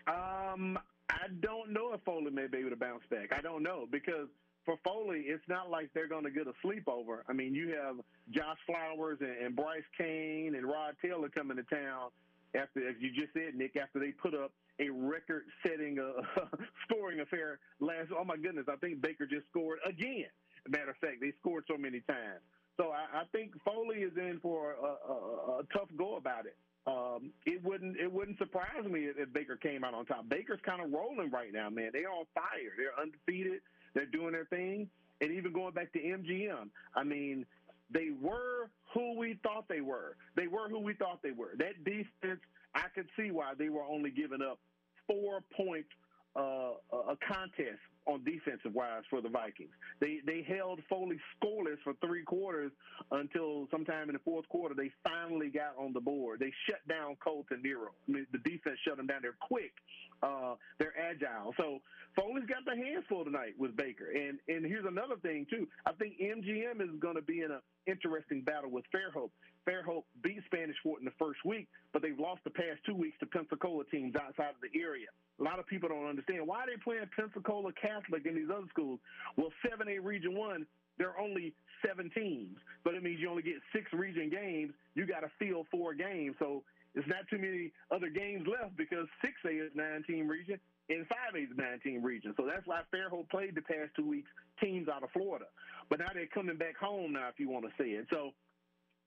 Um, 0.08 0.80
I 1.10 1.28
don't 1.42 1.72
know 1.72 1.94
if 1.94 2.02
Foley 2.02 2.32
may 2.32 2.48
be 2.48 2.60
able 2.60 2.72
to 2.72 2.76
bounce 2.76 3.04
back. 3.10 3.32
I 3.38 3.42
don't 3.42 3.64
know 3.64 3.86
because 3.92 4.28
for 4.66 4.78
Foley, 4.84 5.26
it's 5.28 5.44
not 5.48 5.70
like 5.70 5.90
they're 5.94 6.08
going 6.08 6.24
to 6.24 6.32
get 6.32 6.48
a 6.48 6.54
sleepover. 6.66 7.20
I 7.28 7.34
mean, 7.34 7.54
you 7.54 7.76
have 7.76 7.98
Josh 8.32 8.58
Flowers 8.66 9.18
and, 9.22 9.46
and 9.46 9.56
Bryce 9.56 9.84
Kane 9.98 10.56
and 10.56 10.66
Rod 10.66 10.96
Taylor 11.02 11.30
coming 11.30 11.58
to 11.58 11.64
town 11.64 12.10
after, 12.56 12.88
as 12.88 12.96
you 13.00 13.12
just 13.12 13.34
said, 13.34 13.56
Nick, 13.56 13.76
after 13.76 14.00
they 14.00 14.12
put 14.12 14.34
up 14.34 14.52
a 14.80 14.90
record-setting 14.90 16.00
uh, 16.00 16.46
scoring 16.88 17.20
affair 17.20 17.60
last. 17.80 18.10
Oh 18.18 18.24
my 18.24 18.38
goodness, 18.38 18.66
I 18.72 18.76
think 18.78 19.02
Baker 19.02 19.26
just 19.26 19.48
scored 19.50 19.80
again. 19.88 20.32
Matter 20.68 20.92
of 20.92 20.98
fact, 20.98 21.18
they 21.20 21.34
scored 21.42 21.66
so 21.68 21.78
many 21.78 22.00
times. 22.02 22.42
So 22.78 22.92
I, 22.92 23.22
I 23.22 23.24
think 23.32 23.52
Foley 23.64 23.98
is 23.98 24.14
in 24.18 24.40
for 24.42 24.74
a, 24.74 25.12
a, 25.12 25.60
a 25.60 25.64
tough 25.74 25.90
go 25.98 26.16
about 26.16 26.46
it. 26.46 26.56
Um, 26.86 27.32
it 27.46 27.64
wouldn't 27.64 27.98
it 27.98 28.12
wouldn't 28.12 28.38
surprise 28.38 28.84
me 28.90 29.06
if, 29.06 29.18
if 29.18 29.32
Baker 29.32 29.56
came 29.56 29.84
out 29.84 29.94
on 29.94 30.06
top. 30.06 30.28
Baker's 30.28 30.60
kind 30.66 30.82
of 30.82 30.92
rolling 30.92 31.32
right 31.32 31.54
now, 31.54 31.70
man. 31.70 31.92
They're 31.94 32.12
on 32.12 32.26
fire. 32.36 32.74
They're 32.78 33.00
undefeated. 33.02 33.62
They're 33.94 34.06
doing 34.06 34.34
their 34.34 34.46
thing. 34.46 34.90
And 35.22 35.32
even 35.32 35.54
going 35.54 35.74
back 35.74 35.94
to 35.94 36.00
MGM, 36.00 36.70
I 36.96 37.04
mean, 37.04 37.46
they 37.90 38.10
were 38.20 38.70
who 38.94 39.18
we 39.18 39.40
thought 39.44 39.66
they 39.70 39.82
were. 39.82 40.18
They 40.36 40.48
were 40.48 40.68
who 40.68 40.80
we 40.80 40.94
thought 40.94 41.22
they 41.24 41.32
were. 41.32 41.52
That 41.58 41.84
defense, 41.86 42.42
I 42.76 42.88
could 42.94 43.08
see 43.18 43.32
why 43.32 43.54
they 43.58 43.70
were 43.70 43.86
only 43.86 44.12
giving 44.12 44.42
up 44.42 44.60
four 45.08 45.42
points 45.56 45.90
uh, 46.36 46.74
a 46.92 47.18
contest 47.26 47.80
on 48.06 48.24
defensive 48.24 48.74
wise 48.74 49.04
for 49.10 49.22
the 49.22 49.30
Vikings. 49.30 49.72
They 50.00 50.20
they 50.26 50.44
held 50.44 50.80
Foley 50.90 51.18
scoreless 51.38 51.78
for 51.84 51.94
three 52.06 52.24
quarters 52.24 52.72
until 53.12 53.68
sometime 53.72 54.10
in 54.10 54.14
the 54.14 54.22
fourth 54.24 54.48
quarter 54.50 54.76
they 54.76 54.92
finally 55.04 55.50
got 55.50 55.76
on 55.78 55.94
the 55.94 56.02
board. 56.02 56.40
They 56.40 56.52
shut 56.70 56.86
down 56.88 57.16
Colton 57.24 57.62
Nero. 57.64 57.92
I 58.08 58.12
mean, 58.12 58.28
the 58.32 58.40
defense 58.40 58.78
shut 58.86 58.98
them 58.98 59.08
down. 59.08 59.22
They're 59.22 59.38
quick. 59.40 59.74
Uh, 60.22 60.56
they're 60.80 60.94
agile. 60.98 61.54
So 61.58 61.80
Foley's 62.16 62.46
got 62.46 62.66
the 62.66 62.76
hands 62.76 63.06
full 63.10 63.26
tonight 63.26 63.56
with 63.58 63.76
Baker. 63.76 64.12
And 64.12 64.40
and 64.48 64.66
here's 64.66 64.86
another 64.86 65.16
thing 65.22 65.46
too. 65.50 65.68
I 65.86 65.92
think 65.94 66.20
MGM 66.20 66.82
is 66.82 67.00
going 67.00 67.16
to 67.16 67.22
be 67.22 67.42
in 67.42 67.52
an 67.52 67.62
interesting 67.88 68.42
battle 68.42 68.72
with 68.72 68.86
Fairhope. 68.94 69.32
Fairhope 69.68 70.04
beat 70.22 70.42
Spanish 70.46 70.76
Fort 70.84 71.00
in 71.00 71.06
the 71.06 71.18
first 71.20 71.40
week, 71.46 71.68
but 71.92 72.02
they've 72.02 72.20
lost 72.20 72.44
the 72.44 72.50
past 72.50 72.80
two 72.86 72.96
weeks 72.96 73.18
to 73.20 73.26
Pensacola 73.26 73.84
teams 73.92 74.16
outside 74.16 74.52
of 74.52 74.62
the 74.62 74.72
area. 74.80 75.08
A 75.40 75.44
lot 75.44 75.60
of 75.60 75.68
people 75.68 75.90
don't 75.90 76.08
understand 76.08 76.46
why 76.46 76.64
they're 76.66 76.78
they 76.78 76.84
playing 76.84 77.10
Pensacola 77.16 77.72
Catholic 77.74 78.26
in 78.26 78.36
these 78.36 78.50
other 78.52 78.68
schools. 78.70 79.00
Well, 79.38 79.50
7A 79.66 80.04
Region 80.04 80.36
1, 80.36 80.66
there 80.98 81.10
are 81.10 81.20
only 81.20 81.54
seven 81.86 82.12
teams, 82.14 82.58
but 82.84 82.94
it 82.94 83.04
means 83.04 83.20
you 83.20 83.30
only 83.30 83.44
get 83.44 83.56
six 83.74 83.92
region 83.94 84.30
games. 84.30 84.74
You 84.96 85.06
got 85.06 85.22
to 85.22 85.32
field 85.40 85.68
four 85.72 85.94
games. 85.94 86.36
So 86.40 86.64
it's 86.96 87.08
not 87.08 87.28
too 87.30 87.38
many 87.38 87.72
other 87.92 88.10
games 88.10 88.46
left 88.48 88.78
because 88.78 89.08
6A 89.26 89.66
is 89.66 89.72
nine 89.76 90.04
team 90.06 90.28
region 90.28 90.60
and 90.90 91.06
5A 91.08 91.44
is 91.44 91.58
nine 91.58 91.80
team 91.84 92.04
region. 92.04 92.34
So 92.38 92.46
that's 92.46 92.66
why 92.68 92.82
Fairhope 92.94 93.30
played 93.30 93.56
the 93.56 93.62
past 93.62 93.92
two 93.96 94.08
weeks 94.08 94.30
teams 94.62 94.88
out 94.88 95.04
of 95.04 95.10
Florida. 95.12 95.46
But 95.90 96.00
now 96.00 96.08
they're 96.14 96.28
coming 96.28 96.58
back 96.58 96.78
home 96.78 97.14
now, 97.14 97.30
if 97.30 97.40
you 97.40 97.50
want 97.50 97.66
to 97.66 97.72
say 97.82 97.92
it. 97.92 98.08
So 98.12 98.32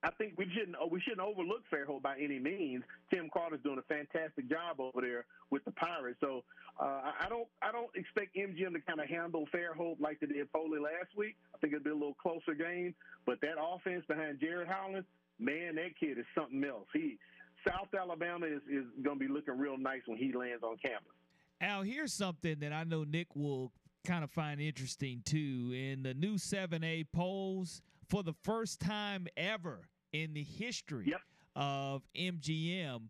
I 0.06 0.10
think 0.18 0.34
we 0.38 0.46
shouldn't 0.54 0.76
we 0.88 1.00
shouldn't 1.00 1.26
overlook 1.26 1.62
Fairhope 1.66 2.00
by 2.00 2.14
any 2.22 2.38
means. 2.38 2.84
Tim 3.12 3.28
Carter's 3.32 3.58
doing 3.64 3.78
a 3.78 3.92
fantastic 3.92 4.48
job 4.48 4.78
over 4.78 5.00
there 5.00 5.24
with 5.50 5.64
the 5.64 5.72
Pirates. 5.72 6.18
So 6.20 6.44
uh, 6.78 7.10
I 7.20 7.26
don't 7.28 7.48
I 7.60 7.72
don't 7.72 7.90
expect 7.96 8.36
MGM 8.36 8.74
to 8.74 8.80
kind 8.86 9.00
of 9.00 9.08
handle 9.08 9.48
Fairhope 9.52 10.00
like 10.00 10.20
they 10.20 10.28
did 10.28 10.48
Foley 10.52 10.78
last 10.78 11.10
week. 11.16 11.34
I 11.52 11.58
think 11.58 11.72
it'll 11.72 11.82
be 11.82 11.90
a 11.90 11.94
little 11.94 12.14
closer 12.22 12.54
game. 12.54 12.94
But 13.26 13.40
that 13.40 13.56
offense 13.60 14.04
behind 14.06 14.38
Jared 14.38 14.68
Howland, 14.68 15.06
man, 15.40 15.74
that 15.74 15.98
kid 15.98 16.18
is 16.18 16.26
something 16.38 16.62
else. 16.62 16.86
He 16.92 17.18
South 17.66 17.88
Alabama 17.98 18.46
is, 18.46 18.62
is 18.70 18.84
going 19.02 19.18
to 19.18 19.26
be 19.26 19.32
looking 19.32 19.58
real 19.58 19.76
nice 19.76 20.02
when 20.06 20.18
he 20.18 20.32
lands 20.32 20.62
on 20.62 20.76
campus. 20.76 21.10
Al, 21.60 21.82
here's 21.82 22.12
something 22.12 22.60
that 22.60 22.72
I 22.72 22.84
know 22.84 23.02
Nick 23.02 23.34
will 23.34 23.72
kind 24.06 24.22
of 24.22 24.30
find 24.30 24.60
interesting 24.60 25.22
too. 25.24 25.74
In 25.74 26.04
the 26.04 26.14
new 26.14 26.36
7A 26.36 27.06
polls, 27.12 27.82
for 28.08 28.22
the 28.22 28.34
first 28.44 28.78
time 28.78 29.26
ever 29.36 29.88
in 30.22 30.34
the 30.34 30.42
history 30.42 31.06
yep. 31.08 31.20
of 31.54 32.02
MGM, 32.16 33.08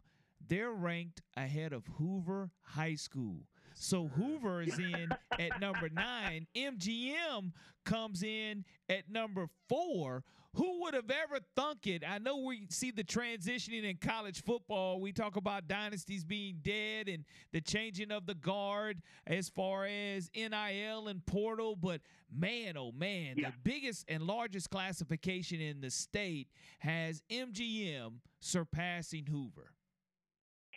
they're 0.49 0.73
ranked 0.73 1.23
ahead 1.37 1.73
of 1.73 1.87
Hoover 1.99 2.51
High 2.63 2.95
School. 2.95 3.41
So 3.75 4.09
Hoover 4.09 4.63
is 4.63 4.79
in 4.79 5.09
at 5.39 5.61
number 5.61 5.89
nine. 5.91 6.47
MGM 6.57 7.53
comes 7.85 8.23
in 8.23 8.65
at 8.89 9.11
number 9.11 9.49
four. 9.69 10.25
Who 10.57 10.81
would 10.83 10.95
have 10.95 11.11
ever 11.11 11.39
thunk 11.55 11.87
it? 11.87 12.03
I 12.07 12.17
know 12.17 12.39
we 12.39 12.67
see 12.71 12.91
the 12.91 13.05
transitioning 13.05 13.85
in 13.85 13.99
college 13.99 14.43
football. 14.43 15.01
We 15.01 15.13
talk 15.13 15.37
about 15.37 15.69
dynasties 15.69 16.25
being 16.25 16.61
dead 16.63 17.09
and 17.09 17.27
the 17.53 17.61
changing 17.61 18.11
of 18.11 18.25
the 18.25 18.35
guard 18.35 19.03
as 19.27 19.51
far 19.51 19.85
as 19.85 20.31
NIL 20.35 21.09
and 21.09 21.25
portal. 21.27 21.77
But 21.77 22.01
man, 22.35 22.79
oh 22.79 22.91
man, 22.93 23.35
yeah. 23.37 23.51
the 23.51 23.55
biggest 23.65 24.07
and 24.09 24.23
largest 24.23 24.71
classification 24.71 25.61
in 25.61 25.83
the 25.83 25.91
state 25.91 26.49
has 26.79 27.23
MGM 27.31 28.15
surpassing 28.41 29.27
Hoover 29.27 29.73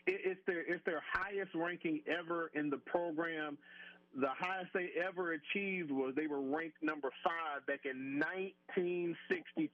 it's 0.08 0.40
their 0.48 0.62
it's 0.62 0.84
their 0.86 1.04
highest 1.14 1.52
ranking 1.56 2.02
ever 2.08 2.52
in 2.54 2.70
the 2.70 2.78
program. 2.78 3.58
The 4.16 4.30
highest 4.40 4.72
they 4.74 4.90
ever 4.98 5.34
achieved 5.34 5.92
was 5.92 6.14
they 6.16 6.28
were 6.28 6.42
ranked 6.42 6.82
number 6.82 7.12
five 7.24 7.66
back 7.68 7.82
in 7.86 8.20
1965 8.20 9.70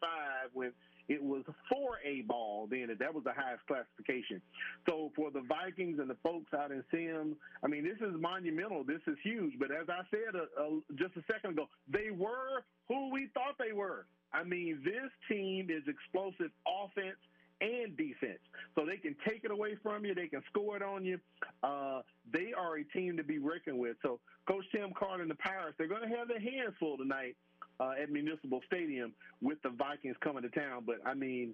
when 0.53 0.71
it 1.07 1.21
was 1.21 1.43
4A 1.71 2.27
ball 2.27 2.67
then. 2.69 2.89
That 2.99 3.13
was 3.13 3.23
the 3.23 3.33
highest 3.33 3.65
classification. 3.67 4.41
So 4.87 5.11
for 5.15 5.31
the 5.31 5.41
Vikings 5.41 5.99
and 5.99 6.09
the 6.09 6.17
folks 6.23 6.53
out 6.53 6.71
in 6.71 6.83
Semmes, 6.91 7.37
I 7.63 7.67
mean, 7.67 7.83
this 7.83 7.97
is 8.01 8.13
monumental. 8.19 8.83
This 8.83 9.01
is 9.07 9.15
huge. 9.23 9.53
But 9.59 9.71
as 9.71 9.87
I 9.87 10.01
said 10.09 10.35
uh, 10.35 10.61
uh, 10.61 10.79
just 10.95 11.15
a 11.15 11.23
second 11.31 11.51
ago, 11.51 11.67
they 11.87 12.11
were 12.11 12.65
who 12.87 13.11
we 13.11 13.29
thought 13.33 13.55
they 13.57 13.73
were. 13.73 14.05
I 14.33 14.43
mean, 14.43 14.81
this 14.83 15.11
team 15.29 15.69
is 15.69 15.83
explosive 15.87 16.51
offense 16.67 17.17
and 17.65 17.97
defense. 17.97 18.39
So 18.75 18.85
they 18.85 18.97
can 18.97 19.15
take 19.27 19.43
it 19.43 19.51
away 19.51 19.75
from 19.81 20.05
you. 20.05 20.13
They 20.13 20.27
can 20.27 20.43
score 20.49 20.75
it 20.75 20.83
on 20.83 21.05
you. 21.05 21.19
Uh, 21.63 22.01
they 22.31 22.53
are 22.57 22.77
a 22.77 22.83
team 22.83 23.17
to 23.17 23.23
be 23.23 23.39
reckoned 23.39 23.79
with. 23.79 23.97
So 24.01 24.19
Coach 24.47 24.65
Tim 24.71 24.91
Carter 24.97 25.21
and 25.21 25.31
the 25.31 25.35
Pirates, 25.35 25.75
they're 25.77 25.87
going 25.87 26.07
to 26.07 26.15
have 26.15 26.27
their 26.27 26.39
hands 26.39 26.75
full 26.79 26.97
tonight 26.97 27.35
uh, 27.79 27.93
at 28.01 28.11
Municipal 28.11 28.61
Stadium 28.67 29.13
with 29.41 29.61
the 29.63 29.69
Vikings 29.69 30.15
coming 30.23 30.43
to 30.43 30.49
town. 30.49 30.83
But 30.85 30.97
I 31.05 31.13
mean, 31.13 31.53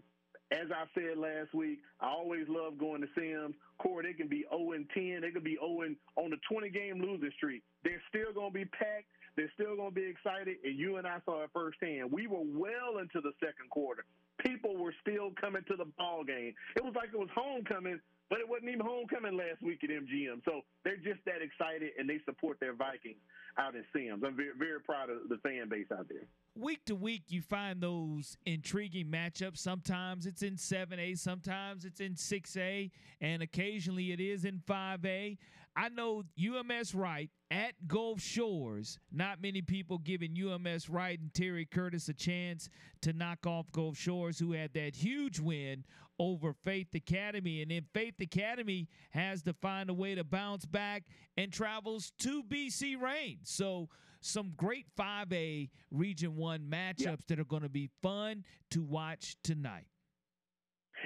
as 0.51 0.67
I 0.69 0.83
said 0.93 1.17
last 1.17 1.53
week, 1.53 1.79
I 2.01 2.07
always 2.07 2.45
love 2.49 2.77
going 2.77 3.01
to 3.01 3.07
Semmes. 3.15 3.55
Core, 3.79 4.03
they 4.03 4.13
can 4.13 4.27
be 4.27 4.43
0 4.49 4.73
and 4.73 4.85
10. 4.93 5.21
They 5.21 5.31
can 5.31 5.43
be 5.43 5.57
0 5.59 5.81
and 5.81 5.95
on 6.17 6.29
the 6.29 6.37
20 6.51 6.69
game 6.69 7.01
losing 7.01 7.31
streak. 7.37 7.63
They're 7.83 8.01
still 8.09 8.33
going 8.33 8.51
to 8.51 8.53
be 8.53 8.65
packed. 8.65 9.07
They're 9.35 9.51
still 9.53 9.75
going 9.75 9.89
to 9.89 9.95
be 9.95 10.07
excited. 10.07 10.57
And 10.63 10.77
you 10.77 10.97
and 10.97 11.07
I 11.07 11.17
saw 11.25 11.43
it 11.43 11.49
firsthand. 11.53 12.11
We 12.11 12.27
were 12.27 12.43
well 12.43 12.99
into 12.99 13.21
the 13.21 13.31
second 13.39 13.69
quarter 13.69 14.05
people 14.45 14.75
were 14.75 14.95
still 15.01 15.29
coming 15.39 15.61
to 15.67 15.75
the 15.75 15.85
ball 15.99 16.23
game. 16.23 16.51
It 16.75 16.83
was 16.83 16.95
like 16.95 17.09
it 17.13 17.19
was 17.19 17.29
homecoming 17.35 17.99
but 18.31 18.39
it 18.39 18.47
wasn't 18.47 18.69
even 18.69 18.79
homecoming 18.79 19.35
last 19.35 19.61
week 19.61 19.83
at 19.83 19.89
MGM. 19.89 20.39
So 20.45 20.61
they're 20.85 20.95
just 20.95 21.19
that 21.25 21.41
excited 21.41 21.91
and 21.99 22.09
they 22.09 22.17
support 22.23 22.61
their 22.61 22.73
Vikings 22.73 23.19
out 23.57 23.75
in 23.75 23.83
Semmes. 23.91 24.23
I'm 24.25 24.37
very, 24.37 24.51
very 24.57 24.79
proud 24.79 25.09
of 25.09 25.27
the 25.27 25.35
fan 25.43 25.67
base 25.67 25.87
out 25.91 26.07
there. 26.07 26.23
Week 26.55 26.79
to 26.85 26.95
week, 26.95 27.23
you 27.27 27.41
find 27.41 27.81
those 27.81 28.37
intriguing 28.45 29.07
matchups. 29.07 29.57
Sometimes 29.57 30.25
it's 30.25 30.43
in 30.43 30.55
7A, 30.55 31.17
sometimes 31.17 31.83
it's 31.83 31.99
in 31.99 32.13
6A, 32.13 32.89
and 33.19 33.43
occasionally 33.43 34.13
it 34.13 34.21
is 34.21 34.45
in 34.45 34.61
5A. 34.65 35.37
I 35.75 35.89
know 35.89 36.23
UMS 36.37 36.93
Wright 36.93 37.29
at 37.49 37.87
Gulf 37.87 38.19
Shores. 38.19 38.99
Not 39.11 39.41
many 39.41 39.61
people 39.61 39.97
giving 39.97 40.35
UMS 40.35 40.89
Wright 40.89 41.19
and 41.19 41.33
Terry 41.33 41.65
Curtis 41.65 42.09
a 42.09 42.13
chance 42.13 42.69
to 43.01 43.13
knock 43.13 43.47
off 43.47 43.71
Gulf 43.71 43.97
Shores, 43.97 44.37
who 44.37 44.51
had 44.51 44.73
that 44.73 44.95
huge 44.95 45.39
win 45.39 45.85
over 46.19 46.53
Faith 46.53 46.93
Academy. 46.93 47.61
And 47.61 47.71
then 47.71 47.85
Faith 47.93 48.15
Academy 48.19 48.89
has 49.11 49.41
to 49.43 49.53
find 49.53 49.89
a 49.89 49.93
way 49.93 50.15
to 50.15 50.23
bounce 50.23 50.65
back 50.65 51.03
and 51.37 51.51
travels 51.51 52.11
to 52.19 52.43
BC 52.43 52.99
Rain. 53.01 53.39
So, 53.43 53.89
some 54.23 54.53
great 54.55 54.85
5A 54.99 55.69
Region 55.89 56.35
1 56.35 56.59
matchups 56.69 57.05
yep. 57.05 57.19
that 57.27 57.39
are 57.39 57.45
going 57.45 57.63
to 57.63 57.69
be 57.69 57.89
fun 58.03 58.43
to 58.69 58.83
watch 58.83 59.35
tonight. 59.43 59.87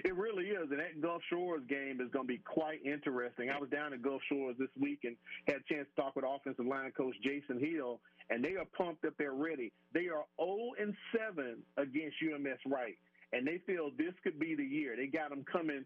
It 0.04 0.16
really 0.16 0.46
is, 0.46 0.70
and 0.72 0.80
that 0.80 1.02
Gulf 1.02 1.22
Shores 1.30 1.62
game 1.70 2.02
is 2.02 2.12
going 2.12 2.28
to 2.28 2.34
be 2.34 2.40
quite 2.40 2.84
interesting. 2.86 3.50
I 3.50 3.60
was 3.60 3.70
down 3.70 3.94
at 3.94 4.02
Gulf 4.02 4.22
Shores 4.28 4.56
this 4.60 4.70
week 4.80 5.00
and 5.04 5.16
had 5.48 5.58
a 5.58 5.74
chance 5.74 5.88
to 5.96 6.02
talk 6.02 6.16
with 6.16 6.26
offensive 6.28 6.66
line 6.66 6.92
coach 6.92 7.16
Jason 7.24 7.60
Hill, 7.60 8.00
and 8.30 8.44
they 8.44 8.56
are 8.56 8.66
pumped 8.78 9.06
up. 9.06 9.14
They're 9.18 9.34
ready. 9.34 9.72
They 9.94 10.08
are 10.08 10.26
0 10.38 10.72
and 10.80 10.94
7 11.16 11.58
against 11.78 12.18
UMS 12.22 12.60
Wright 12.66 12.98
and 13.34 13.46
they 13.46 13.60
feel 13.66 13.92
this 13.98 14.14
could 14.24 14.40
be 14.40 14.56
the 14.56 14.64
year. 14.64 14.96
They 14.96 15.08
got 15.08 15.30
them 15.30 15.44
coming 15.52 15.84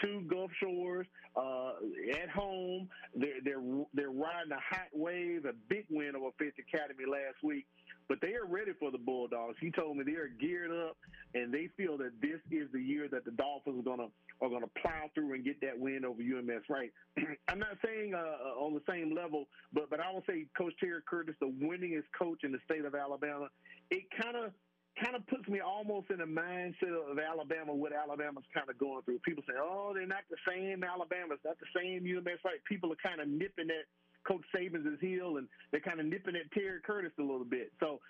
to 0.00 0.22
Gulf 0.22 0.50
Shores 0.60 1.06
uh, 1.36 1.72
at 2.22 2.30
home. 2.30 2.88
They're 3.14 3.40
they're 3.44 3.62
they're 3.94 4.10
riding 4.10 4.52
a 4.52 4.60
hot 4.60 4.88
wave, 4.92 5.44
a 5.44 5.52
big 5.68 5.86
win 5.90 6.16
over 6.16 6.30
Faith 6.38 6.54
Academy 6.58 7.04
last 7.06 7.42
week. 7.42 7.66
But 8.08 8.18
they 8.20 8.34
are 8.34 8.46
ready 8.46 8.72
for 8.78 8.90
the 8.90 8.98
Bulldogs. 8.98 9.56
He 9.60 9.70
told 9.70 9.96
me 9.96 10.04
they 10.04 10.18
are 10.18 10.28
geared 10.28 10.70
up, 10.70 10.96
and 11.34 11.52
they 11.52 11.68
feel 11.76 11.96
that 11.98 12.12
this 12.20 12.40
is 12.50 12.68
the 12.72 12.80
year 12.80 13.08
that 13.10 13.24
the 13.24 13.30
Dolphins 13.30 13.78
are 13.78 13.82
gonna 13.82 14.08
are 14.40 14.48
gonna 14.48 14.70
plow 14.80 15.08
through 15.14 15.34
and 15.34 15.44
get 15.44 15.60
that 15.60 15.78
win 15.78 16.04
over 16.04 16.20
UMS. 16.20 16.64
Right? 16.68 16.90
I'm 17.48 17.58
not 17.58 17.78
saying 17.84 18.14
uh, 18.14 18.58
on 18.58 18.74
the 18.74 18.82
same 18.88 19.14
level, 19.14 19.46
but 19.72 19.88
but 19.90 20.00
I 20.00 20.12
will 20.12 20.24
say 20.28 20.46
Coach 20.56 20.74
Terry 20.80 21.00
Curtis, 21.08 21.34
the 21.40 21.46
winningest 21.46 22.10
coach 22.18 22.40
in 22.44 22.52
the 22.52 22.58
state 22.64 22.84
of 22.84 22.94
Alabama. 22.94 23.48
It 23.90 24.04
kind 24.20 24.36
of 24.36 24.52
kind 25.00 25.16
of 25.16 25.26
puts 25.26 25.48
me 25.48 25.60
almost 25.60 26.10
in 26.10 26.18
the 26.18 26.28
mindset 26.28 26.92
of 26.92 27.18
Alabama, 27.18 27.74
what 27.74 27.92
Alabama's 27.92 28.44
kind 28.52 28.68
of 28.68 28.78
going 28.78 29.02
through. 29.02 29.18
People 29.20 29.42
say, 29.46 29.56
oh, 29.58 29.92
they're 29.94 30.06
not 30.06 30.24
the 30.30 30.36
same 30.48 30.84
Alabama. 30.84 31.34
It's 31.34 31.44
not 31.44 31.56
the 31.58 31.72
same 31.74 32.04
UMS. 32.04 32.40
Right? 32.44 32.60
People 32.68 32.92
are 32.92 33.00
kind 33.02 33.20
of 33.20 33.28
nipping 33.28 33.70
at 33.70 33.88
Coach 34.26 34.44
Saban's 34.54 35.00
heel, 35.00 35.38
and 35.38 35.48
they're 35.70 35.80
kind 35.80 36.00
of 36.00 36.06
nipping 36.06 36.36
at 36.36 36.50
Terry 36.52 36.80
Curtis 36.84 37.12
a 37.18 37.22
little 37.22 37.44
bit. 37.44 37.72
So, 37.80 38.00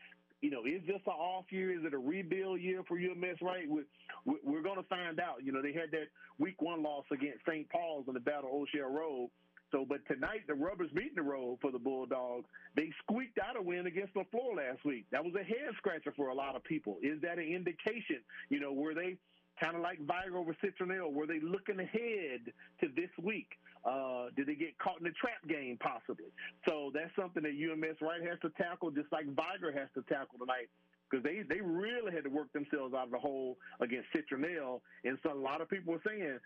you 0.40 0.50
know, 0.50 0.64
is 0.66 0.82
this 0.86 1.00
an 1.06 1.12
off 1.12 1.46
year? 1.50 1.70
Is 1.70 1.84
it 1.84 1.94
a 1.94 1.98
rebuild 1.98 2.60
year 2.60 2.82
for 2.88 2.98
UMS? 2.98 3.38
Right? 3.40 3.68
We're, 3.68 3.86
we're 4.24 4.62
going 4.62 4.82
to 4.82 4.88
find 4.88 5.20
out. 5.20 5.44
You 5.44 5.52
know, 5.52 5.62
they 5.62 5.72
had 5.72 5.90
that 5.92 6.10
week 6.38 6.60
one 6.60 6.82
loss 6.82 7.04
against 7.12 7.46
St. 7.46 7.68
Paul's 7.70 8.06
in 8.08 8.14
the 8.14 8.20
Battle 8.20 8.50
of 8.50 8.54
Old 8.54 8.68
Shell 8.74 8.90
Road. 8.90 9.30
So, 9.72 9.86
but 9.88 10.06
tonight 10.06 10.42
the 10.46 10.54
rubber's 10.54 10.92
meeting 10.92 11.16
the 11.16 11.22
road 11.22 11.58
for 11.60 11.72
the 11.72 11.78
Bulldogs. 11.78 12.46
They 12.76 12.90
squeaked 13.02 13.38
out 13.38 13.56
a 13.56 13.62
win 13.62 13.86
against 13.86 14.14
LeFlore 14.14 14.56
last 14.56 14.84
week. 14.84 15.06
That 15.10 15.24
was 15.24 15.34
a 15.34 15.42
head 15.42 15.72
scratcher 15.78 16.12
for 16.14 16.28
a 16.28 16.34
lot 16.34 16.54
of 16.54 16.62
people. 16.64 16.98
Is 17.02 17.20
that 17.22 17.38
an 17.38 17.44
indication? 17.44 18.20
You 18.50 18.60
know, 18.60 18.72
were 18.72 18.94
they 18.94 19.16
kind 19.60 19.74
of 19.74 19.82
like 19.82 19.98
Vigor 19.98 20.36
over 20.36 20.54
Citronelle? 20.62 21.12
Were 21.12 21.26
they 21.26 21.40
looking 21.40 21.80
ahead 21.80 22.52
to 22.80 22.88
this 22.94 23.10
week? 23.22 23.48
Uh, 23.84 24.26
did 24.36 24.46
they 24.46 24.54
get 24.54 24.78
caught 24.78 24.98
in 24.98 25.04
the 25.04 25.16
trap 25.18 25.40
game 25.48 25.78
possibly? 25.80 26.30
So 26.68 26.90
that's 26.94 27.10
something 27.16 27.42
that 27.42 27.56
UMS 27.56 27.98
Wright 28.00 28.22
has 28.28 28.38
to 28.42 28.50
tackle, 28.62 28.90
just 28.90 29.10
like 29.10 29.26
Vigor 29.26 29.72
has 29.72 29.88
to 29.94 30.02
tackle 30.02 30.38
tonight 30.38 30.68
because 31.12 31.22
they 31.22 31.42
they 31.42 31.60
really 31.60 32.12
had 32.12 32.24
to 32.24 32.30
work 32.30 32.52
themselves 32.52 32.94
out 32.94 33.04
of 33.04 33.10
the 33.10 33.18
hole 33.18 33.58
against 33.80 34.08
Citronelle. 34.14 34.80
And 35.04 35.18
so 35.22 35.32
a 35.32 35.34
lot 35.34 35.60
of 35.60 35.68
people 35.68 35.92
were 35.92 36.02
saying 36.06 36.38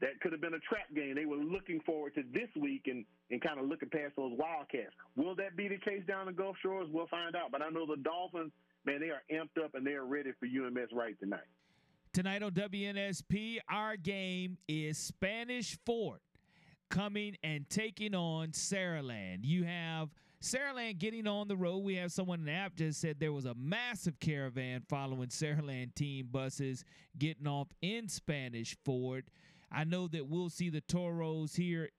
that 0.00 0.20
could 0.20 0.32
have 0.32 0.40
been 0.40 0.54
a 0.54 0.60
trap 0.60 0.92
game. 0.94 1.14
They 1.14 1.26
were 1.26 1.36
looking 1.36 1.80
forward 1.86 2.14
to 2.14 2.22
this 2.32 2.48
week 2.60 2.82
and, 2.86 3.04
and 3.30 3.40
kind 3.40 3.60
of 3.60 3.66
looking 3.66 3.88
past 3.90 4.14
those 4.16 4.32
Wildcats. 4.36 4.92
Will 5.16 5.34
that 5.36 5.56
be 5.56 5.68
the 5.68 5.78
case 5.78 6.02
down 6.06 6.26
the 6.26 6.32
Gulf 6.32 6.56
Shores? 6.62 6.88
We'll 6.92 7.06
find 7.06 7.36
out. 7.36 7.52
But 7.52 7.62
I 7.62 7.68
know 7.68 7.86
the 7.86 8.02
Dolphins, 8.02 8.52
man, 8.84 9.00
they 9.00 9.10
are 9.10 9.22
amped 9.32 9.62
up 9.62 9.74
and 9.74 9.86
they 9.86 9.92
are 9.92 10.04
ready 10.04 10.32
for 10.38 10.46
UMS 10.46 10.90
Wright 10.92 11.18
tonight. 11.20 11.46
Tonight 12.12 12.42
on 12.42 12.52
WNSP, 12.52 13.58
our 13.68 13.96
game 13.96 14.56
is 14.68 14.98
Spanish 14.98 15.76
Fort 15.84 16.20
coming 16.90 17.36
and 17.42 17.68
taking 17.68 18.14
on 18.14 18.48
Saraland. 18.48 19.38
You 19.42 19.64
have 19.64 20.10
Saraland 20.40 20.98
getting 20.98 21.26
on 21.26 21.48
the 21.48 21.56
road. 21.56 21.78
We 21.78 21.96
have 21.96 22.12
someone 22.12 22.40
in 22.40 22.46
the 22.46 22.52
app 22.52 22.76
just 22.76 23.00
said 23.00 23.18
there 23.18 23.32
was 23.32 23.46
a 23.46 23.54
massive 23.54 24.20
caravan 24.20 24.82
following 24.88 25.28
Saraland 25.28 25.94
team 25.94 26.28
buses 26.30 26.84
getting 27.18 27.46
off 27.46 27.68
in 27.82 28.08
Spanish 28.08 28.76
Fort. 28.84 29.24
I 29.74 29.84
know 29.84 30.06
that 30.08 30.28
we'll 30.28 30.50
see 30.50 30.70
the 30.70 30.80
Toros 30.82 31.54
here 31.54 31.90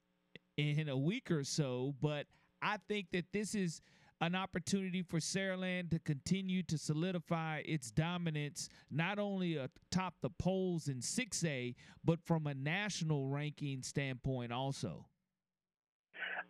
in 0.58 0.88
a 0.88 0.98
week 0.98 1.30
or 1.30 1.44
so, 1.44 1.94
but 2.02 2.26
I 2.62 2.78
think 2.88 3.08
that 3.12 3.26
this 3.34 3.54
is 3.54 3.82
an 4.22 4.34
opportunity 4.34 5.02
for 5.02 5.20
Saraland 5.20 5.90
to 5.92 6.00
continue 6.00 6.64
to 6.64 6.78
solidify 6.78 7.64
its 7.66 7.92
dominance, 7.92 8.70
not 8.90 9.20
only 9.20 9.58
atop 9.58 10.14
the 10.22 10.30
polls 10.30 10.88
in 10.88 11.00
6A, 11.00 11.76
but 12.04 12.22
from 12.24 12.48
a 12.48 12.54
national 12.54 13.28
ranking 13.28 13.84
standpoint 13.84 14.54
also. 14.54 15.06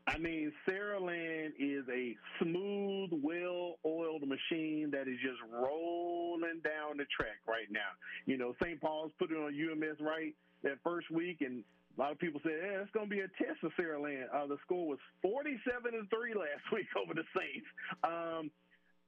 I 0.07 0.19
mean, 0.19 0.53
Saraland 0.69 1.53
is 1.57 1.83
a 1.91 2.15
smooth, 2.39 3.09
well-oiled 3.23 4.27
machine 4.27 4.91
that 4.91 5.07
is 5.07 5.17
just 5.23 5.41
rolling 5.51 6.61
down 6.63 6.97
the 6.97 7.05
track 7.19 7.41
right 7.47 7.71
now. 7.71 7.79
You 8.27 8.37
know, 8.37 8.53
St. 8.61 8.79
Paul's 8.79 9.11
put 9.17 9.31
it 9.31 9.37
on 9.37 9.55
UMS 9.55 9.99
Wright 9.99 10.35
that 10.65 10.83
first 10.83 11.09
week, 11.09 11.39
and 11.41 11.63
a 11.97 12.01
lot 12.01 12.11
of 12.11 12.19
people 12.19 12.41
said, 12.43 12.59
"Yeah, 12.59 12.81
it's 12.81 12.91
going 12.91 13.07
to 13.07 13.15
be 13.15 13.21
a 13.21 13.31
test 13.39 13.61
for 13.61 13.71
Saraland." 13.79 14.27
Uh, 14.33 14.47
the 14.47 14.57
score 14.65 14.87
was 14.87 14.99
forty-seven 15.21 15.93
and 15.95 16.09
three 16.09 16.33
last 16.33 16.65
week 16.73 16.89
over 16.99 17.13
the 17.13 17.23
Saints. 17.31 17.67
Um, 18.03 18.51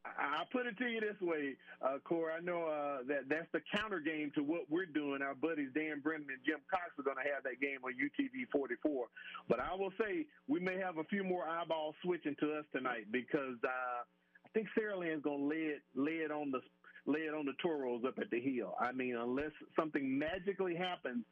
I 0.05 0.43
put 0.51 0.67
it 0.67 0.77
to 0.77 0.87
you 0.87 1.01
this 1.01 1.19
way, 1.19 1.55
uh, 1.81 1.97
Corey. 2.03 2.33
I 2.37 2.39
know 2.39 2.63
uh, 2.63 3.03
that 3.07 3.27
that's 3.27 3.47
the 3.51 3.59
counter 3.75 3.99
game 3.99 4.31
to 4.35 4.43
what 4.43 4.69
we're 4.69 4.85
doing. 4.85 5.21
Our 5.21 5.35
buddies 5.35 5.69
Dan 5.75 5.99
Brennan 5.99 6.27
and 6.29 6.39
Jim 6.45 6.59
Cox 6.69 6.95
are 6.97 7.03
going 7.03 7.17
to 7.17 7.27
have 7.33 7.43
that 7.43 7.59
game 7.59 7.83
on 7.83 7.91
UTV 7.91 8.47
44. 8.51 9.07
But 9.49 9.59
I 9.59 9.75
will 9.75 9.91
say 9.99 10.25
we 10.47 10.59
may 10.59 10.77
have 10.77 10.97
a 10.97 11.03
few 11.05 11.23
more 11.23 11.43
eyeballs 11.47 11.95
switching 12.03 12.35
to 12.39 12.53
us 12.53 12.65
tonight 12.73 13.11
because 13.11 13.59
uh, 13.63 14.01
I 14.45 14.49
think 14.53 14.67
Saraland's 14.77 15.23
going 15.23 15.41
to 15.41 15.47
lay 15.47 15.75
it 15.75 15.81
lay 15.95 16.23
it 16.23 16.31
on 16.31 16.51
the 16.51 16.61
lay 17.05 17.27
it 17.27 17.33
on 17.33 17.45
the 17.45 17.53
Toros 17.61 18.03
up 18.07 18.19
at 18.19 18.29
the 18.29 18.39
hill. 18.39 18.75
I 18.79 18.91
mean, 18.91 19.15
unless 19.15 19.51
something 19.75 20.17
magically 20.17 20.75
happens 20.75 21.25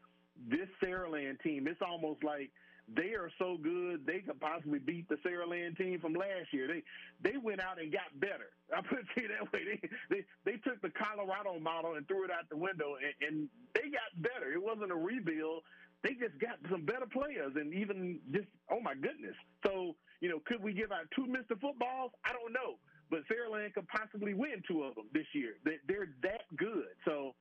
this 0.49 0.67
Saraland 0.83 1.41
team, 1.41 1.67
it's 1.67 1.81
almost 1.81 2.23
like 2.23 2.51
they 2.93 3.17
are 3.17 3.31
so 3.39 3.57
good 3.57 4.05
they 4.05 4.19
could 4.19 4.39
possibly 4.39 4.77
beat 4.77 5.09
the 5.09 5.15
Saraland 5.25 5.77
team 5.77 5.99
from 5.99 6.13
last 6.13 6.53
year. 6.53 6.67
They 6.67 6.83
they 7.21 7.37
went 7.37 7.61
out 7.61 7.81
and 7.81 7.91
got 7.91 8.13
better. 8.19 8.53
I 8.75 8.81
put 8.81 8.99
it 9.15 9.31
that 9.33 9.51
way. 9.51 9.81
They, 9.81 9.89
they 10.09 10.21
they 10.45 10.57
took 10.61 10.81
the 10.81 10.91
Colorado 10.91 11.59
model 11.59 11.95
and 11.95 12.07
threw 12.07 12.25
it 12.25 12.31
out 12.31 12.47
the 12.49 12.57
window, 12.57 12.95
and, 13.01 13.13
and 13.25 13.49
they 13.73 13.89
got 13.89 14.13
better. 14.21 14.53
It 14.53 14.61
wasn't 14.61 14.91
a 14.91 14.95
rebuild. 14.95 15.63
They 16.03 16.13
just 16.13 16.37
got 16.37 16.61
some 16.69 16.85
better 16.85 17.09
players, 17.09 17.53
and 17.55 17.73
even 17.73 18.19
just 18.31 18.47
oh 18.69 18.79
my 18.79 18.93
goodness. 18.93 19.35
So 19.65 19.95
you 20.21 20.29
know, 20.29 20.39
could 20.45 20.61
we 20.61 20.73
give 20.73 20.91
out 20.91 21.09
two 21.15 21.25
Mister 21.25 21.55
Footballs? 21.57 22.11
I 22.23 22.33
don't 22.33 22.53
know, 22.53 22.77
but 23.09 23.25
Saraland 23.25 23.73
could 23.73 23.87
possibly 23.87 24.35
win 24.35 24.61
two 24.67 24.83
of 24.83 24.93
them 24.93 25.09
this 25.11 25.25
year. 25.33 25.57
They, 25.65 25.81
they're 25.87 26.13
that 26.21 26.45
good. 26.55 26.93
So 27.03 27.33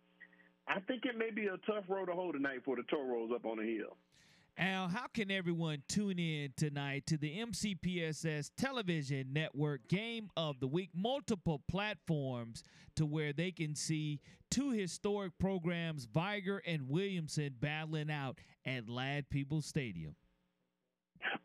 I 0.67 0.81
think 0.81 1.05
it 1.05 1.17
may 1.17 1.31
be 1.31 1.47
a 1.47 1.59
tough 1.71 1.85
road 1.89 2.07
to 2.07 2.13
hold 2.13 2.35
tonight 2.35 2.61
for 2.65 2.77
the 2.77 2.83
Toros 2.85 3.31
up 3.35 3.45
on 3.45 3.59
the 3.59 3.65
hill. 3.65 3.97
Al, 4.57 4.87
how 4.87 5.09
can 5.13 5.33
everyone 5.33 5.83
tune 5.89 6.19
in 6.19 6.53
tonight 6.57 7.07
to 7.07 7.17
the 7.19 7.41
MCPSS 7.41 8.53
television 8.57 9.33
network 9.33 9.89
game 9.89 10.31
of 10.37 10.61
the 10.61 10.69
week? 10.69 10.91
Multiple 10.95 11.61
platforms 11.67 12.63
to 12.95 13.05
where 13.05 13.33
they 13.33 13.51
can 13.51 13.75
see 13.75 14.21
two 14.51 14.71
historic 14.71 15.37
programs, 15.41 16.05
Vigor 16.05 16.63
and 16.65 16.89
Williamson, 16.89 17.57
battling 17.59 18.13
out 18.13 18.39
at 18.65 18.89
Ladd-Peebles 18.89 19.67
Stadium. 19.67 20.15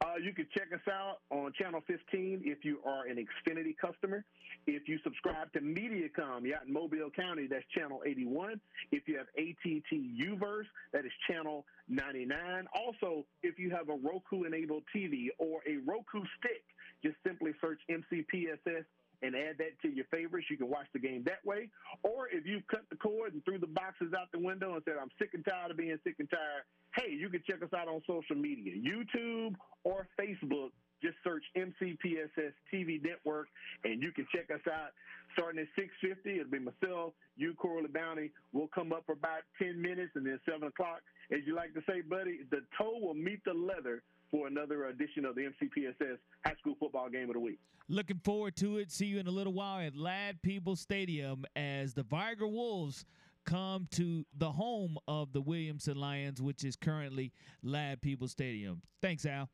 Uh, 0.01 0.15
you 0.21 0.33
can 0.33 0.47
check 0.53 0.67
us 0.73 0.81
out 0.91 1.19
on 1.29 1.53
Channel 1.53 1.81
15 1.87 2.41
if 2.45 2.63
you 2.63 2.79
are 2.85 3.07
an 3.07 3.17
Xfinity 3.17 3.75
customer. 3.77 4.23
If 4.67 4.87
you 4.87 4.99
subscribe 5.03 5.51
to 5.53 5.59
Mediacom, 5.59 6.45
you're 6.45 6.57
out 6.57 6.67
in 6.67 6.73
Mobile 6.73 7.09
County, 7.15 7.47
that's 7.47 7.65
Channel 7.75 8.01
81. 8.05 8.59
If 8.91 9.07
you 9.07 9.17
have 9.17 9.27
ATT 9.37 9.91
Uverse, 9.91 10.67
that 10.93 11.05
is 11.05 11.11
Channel 11.29 11.65
99. 11.87 12.65
Also, 12.73 13.25
if 13.43 13.57
you 13.57 13.71
have 13.71 13.89
a 13.89 13.95
Roku-enabled 13.95 14.83
TV 14.95 15.27
or 15.37 15.61
a 15.67 15.77
Roku 15.85 16.23
stick, 16.39 16.63
just 17.03 17.15
simply 17.25 17.51
search 17.61 17.79
MCPSS 17.89 18.85
and 19.21 19.35
add 19.35 19.57
that 19.57 19.79
to 19.81 19.89
your 19.89 20.05
favorites. 20.05 20.47
You 20.49 20.57
can 20.57 20.69
watch 20.69 20.87
the 20.93 20.99
game 20.99 21.23
that 21.25 21.43
way. 21.45 21.69
Or 22.03 22.27
if 22.29 22.45
you've 22.45 22.65
cut 22.67 22.83
the 22.89 22.95
cord 22.95 23.33
and 23.33 23.43
threw 23.45 23.57
the 23.57 23.67
boxes 23.67 24.13
out 24.17 24.31
the 24.31 24.39
window 24.39 24.73
and 24.75 24.83
said, 24.85 24.95
I'm 25.01 25.11
sick 25.19 25.31
and 25.33 25.43
tired 25.45 25.71
of 25.71 25.77
being 25.77 25.97
sick 26.03 26.15
and 26.19 26.29
tired, 26.29 26.63
hey, 26.95 27.11
you 27.11 27.29
can 27.29 27.41
check 27.49 27.61
us 27.63 27.73
out 27.75 27.87
on 27.87 28.01
social 28.07 28.35
media, 28.35 28.73
YouTube 28.75 29.55
or 29.83 30.07
Facebook. 30.19 30.71
Just 31.01 31.15
search 31.23 31.43
MCPSS 31.55 32.51
TV 32.73 33.01
Network, 33.01 33.47
and 33.85 34.03
you 34.03 34.11
can 34.11 34.27
check 34.35 34.51
us 34.53 34.59
out. 34.67 34.91
Starting 35.31 35.61
at 35.61 35.67
6:50, 35.77 36.39
it'll 36.39 36.51
be 36.51 36.59
myself, 36.59 37.13
you, 37.37 37.53
Corey 37.53 37.83
LaBounty. 37.83 38.31
We'll 38.51 38.67
come 38.67 38.91
up 38.91 39.05
for 39.05 39.13
about 39.13 39.43
10 39.59 39.81
minutes, 39.81 40.11
and 40.15 40.25
then 40.25 40.37
7 40.45 40.67
o'clock, 40.67 40.99
as 41.31 41.39
you 41.45 41.55
like 41.55 41.73
to 41.75 41.81
say, 41.87 42.01
buddy, 42.01 42.39
the 42.51 42.65
toe 42.77 42.99
will 42.99 43.13
meet 43.13 43.41
the 43.45 43.53
leather 43.53 44.03
for 44.31 44.47
another 44.47 44.85
edition 44.85 45.25
of 45.25 45.35
the 45.35 45.41
MCPSS 45.41 46.17
High 46.45 46.55
School 46.59 46.75
Football 46.79 47.09
Game 47.09 47.29
of 47.29 47.33
the 47.33 47.39
Week. 47.39 47.59
Looking 47.87 48.19
forward 48.23 48.55
to 48.57 48.77
it. 48.77 48.91
See 48.91 49.07
you 49.07 49.19
in 49.19 49.27
a 49.27 49.31
little 49.31 49.53
while 49.53 49.85
at 49.85 49.95
Ladd 49.95 50.41
Peebles 50.41 50.79
Stadium 50.79 51.45
as 51.55 51.93
the 51.93 52.03
Vigor 52.03 52.47
Wolves 52.47 53.05
come 53.45 53.87
to 53.91 54.25
the 54.37 54.51
home 54.51 54.97
of 55.07 55.33
the 55.33 55.41
Williamson 55.41 55.97
Lions, 55.97 56.41
which 56.41 56.63
is 56.63 56.75
currently 56.75 57.31
Ladd 57.63 58.01
Peebles 58.01 58.31
Stadium. 58.31 58.81
Thanks, 59.01 59.25
Al. 59.25 59.49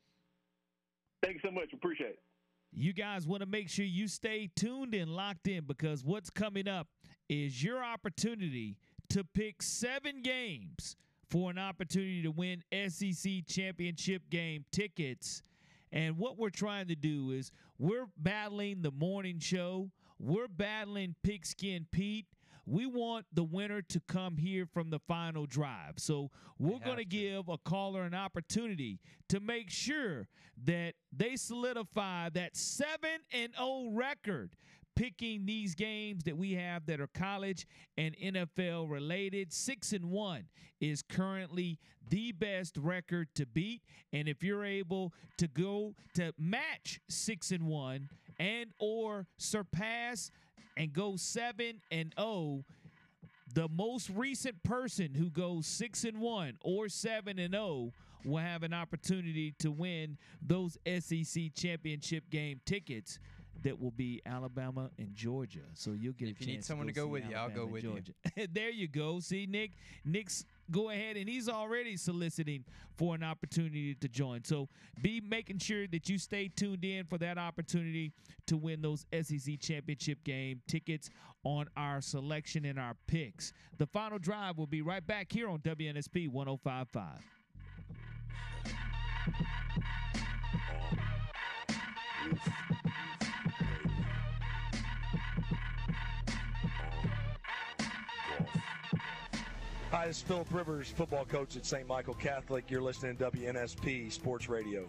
Thanks 1.23 1.41
so 1.43 1.51
much. 1.51 1.71
Appreciate 1.73 2.09
it. 2.09 2.19
You 2.73 2.91
guys 2.91 3.25
want 3.25 3.41
to 3.41 3.45
make 3.45 3.69
sure 3.69 3.85
you 3.85 4.09
stay 4.09 4.49
tuned 4.53 4.93
and 4.93 5.09
locked 5.09 5.47
in 5.47 5.63
because 5.63 6.03
what's 6.03 6.29
coming 6.29 6.67
up 6.67 6.87
is 7.29 7.63
your 7.63 7.81
opportunity 7.81 8.75
to 9.09 9.23
pick 9.23 9.61
seven 9.61 10.21
games 10.21 10.97
for 11.29 11.49
an 11.49 11.57
opportunity 11.57 12.21
to 12.23 12.31
win 12.31 12.63
SEC 12.87 13.45
championship 13.47 14.29
game 14.29 14.65
tickets. 14.71 15.41
And 15.91 16.17
what 16.17 16.37
we're 16.37 16.49
trying 16.49 16.87
to 16.87 16.95
do 16.95 17.31
is 17.31 17.51
we're 17.77 18.07
battling 18.17 18.81
the 18.81 18.91
morning 18.91 19.39
show, 19.39 19.91
we're 20.19 20.47
battling 20.47 21.15
Pigskin 21.23 21.87
Pete. 21.91 22.25
We 22.67 22.87
want 22.87 23.27
the 23.31 23.43
winner 23.43 23.83
to 23.83 24.01
come 24.07 24.37
here 24.37 24.65
from 24.65 24.89
the 24.89 24.97
final 25.07 25.45
drive. 25.45 25.93
So 25.97 26.31
we're 26.57 26.79
going 26.79 26.97
to 26.97 27.05
give 27.05 27.47
a 27.47 27.59
caller 27.59 28.01
an 28.01 28.15
opportunity 28.15 28.99
to 29.29 29.39
make 29.39 29.69
sure 29.69 30.27
that 30.63 30.93
they 31.15 31.35
solidify 31.35 32.29
that 32.29 32.57
7 32.57 32.89
and 33.31 33.53
0 33.55 33.91
record 33.91 34.55
picking 34.95 35.45
these 35.45 35.75
games 35.75 36.23
that 36.23 36.37
we 36.37 36.53
have 36.53 36.85
that 36.85 36.99
are 36.99 37.07
college 37.07 37.67
and 37.97 38.15
NFL 38.17 38.89
related. 38.89 39.51
6 39.53 39.93
and 39.93 40.05
1 40.05 40.45
is 40.79 41.01
currently 41.01 41.79
the 42.09 42.31
best 42.31 42.77
record 42.77 43.27
to 43.35 43.45
beat 43.45 43.81
and 44.13 44.27
if 44.27 44.43
you're 44.43 44.65
able 44.65 45.13
to 45.37 45.47
go 45.47 45.95
to 46.13 46.31
match 46.37 46.99
6 47.09 47.51
and 47.51 47.65
1 47.65 48.09
and 48.39 48.69
or 48.79 49.25
surpass 49.37 50.31
and 50.77 50.93
go 50.93 51.15
7 51.15 51.81
and 51.91 52.13
0 52.19 52.63
the 53.53 53.67
most 53.69 54.09
recent 54.09 54.61
person 54.63 55.13
who 55.15 55.29
goes 55.29 55.65
6 55.65 56.03
and 56.03 56.19
1 56.19 56.57
or 56.63 56.89
7 56.89 57.39
and 57.39 57.53
0 57.53 57.91
will 58.25 58.37
have 58.37 58.63
an 58.63 58.73
opportunity 58.73 59.53
to 59.59 59.71
win 59.71 60.17
those 60.41 60.77
SEC 60.99 61.53
championship 61.55 62.29
game 62.29 62.59
tickets 62.65 63.19
that 63.65 63.81
will 63.81 63.91
be 63.91 64.21
Alabama 64.27 64.91
and 64.99 65.13
Georgia. 65.15 65.61
So 65.73 65.91
you'll 65.91 66.13
get 66.13 66.29
if 66.29 66.35
a 66.35 66.39
chance. 66.39 66.41
If 66.41 66.47
you 66.47 66.53
need 66.53 66.65
someone 66.65 66.87
to, 66.87 66.93
to 66.93 66.99
go 66.99 67.07
see 67.07 67.11
with 67.11 67.29
you, 67.29 67.35
I'll 67.35 67.49
go 67.49 67.63
and 67.63 67.71
with 67.71 67.83
you. 67.83 67.89
Georgia. 67.89 68.47
there 68.53 68.69
you 68.69 68.87
go. 68.87 69.19
See, 69.19 69.47
Nick, 69.47 69.71
Nick's 70.05 70.45
go 70.69 70.91
ahead 70.91 71.17
and 71.17 71.27
he's 71.27 71.49
already 71.49 71.97
soliciting 71.97 72.63
for 72.95 73.15
an 73.15 73.23
opportunity 73.23 73.95
to 73.95 74.07
join. 74.07 74.43
So 74.43 74.69
be 75.01 75.19
making 75.19 75.57
sure 75.57 75.87
that 75.87 76.07
you 76.07 76.19
stay 76.19 76.47
tuned 76.47 76.85
in 76.85 77.05
for 77.05 77.17
that 77.17 77.39
opportunity 77.39 78.13
to 78.45 78.55
win 78.55 78.83
those 78.83 79.07
SEC 79.19 79.59
championship 79.59 80.23
game 80.23 80.61
tickets 80.67 81.09
on 81.43 81.67
our 81.75 82.01
selection 82.01 82.65
and 82.65 82.79
our 82.79 82.95
picks. 83.07 83.51
The 83.79 83.87
final 83.87 84.19
drive 84.19 84.59
will 84.59 84.67
be 84.67 84.83
right 84.83 85.05
back 85.05 85.31
here 85.31 85.49
on 85.49 85.59
WNSP 85.59 86.29
1055. 86.29 87.03
Hi, 99.95 100.07
this 100.07 100.17
is 100.17 100.23
Philip 100.23 100.53
Rivers, 100.53 100.89
football 100.89 101.23
coach 101.23 101.55
at 101.55 101.65
St. 101.65 101.87
Michael 101.87 102.15
Catholic. 102.15 102.69
You're 102.69 102.81
listening 102.81 103.15
to 103.15 103.31
WNSP 103.31 104.11
Sports 104.11 104.49
Radio. 104.49 104.85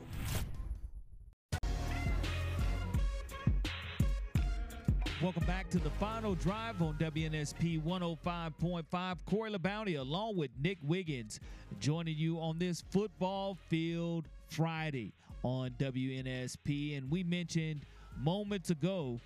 Welcome 5.23 5.45
back 5.47 5.71
to 5.71 5.79
the 5.79 5.91
final 5.91 6.35
drive 6.35 6.83
on 6.83 6.95
WNSP 6.95 7.81
105.5. 7.85 9.17
Corey 9.27 9.53
LaBounty 9.53 9.97
along 9.97 10.37
with 10.37 10.51
Nick 10.61 10.79
Wiggins 10.83 11.39
joining 11.79 12.17
you 12.17 12.41
on 12.41 12.59
this 12.59 12.83
football 12.91 13.57
field 13.69 14.27
Friday 14.49 15.13
on 15.45 15.71
WNSP. 15.79 16.99
And 16.99 17.09
we 17.09 17.23
mentioned 17.23 17.83
moments 18.19 18.71
ago 18.71 19.21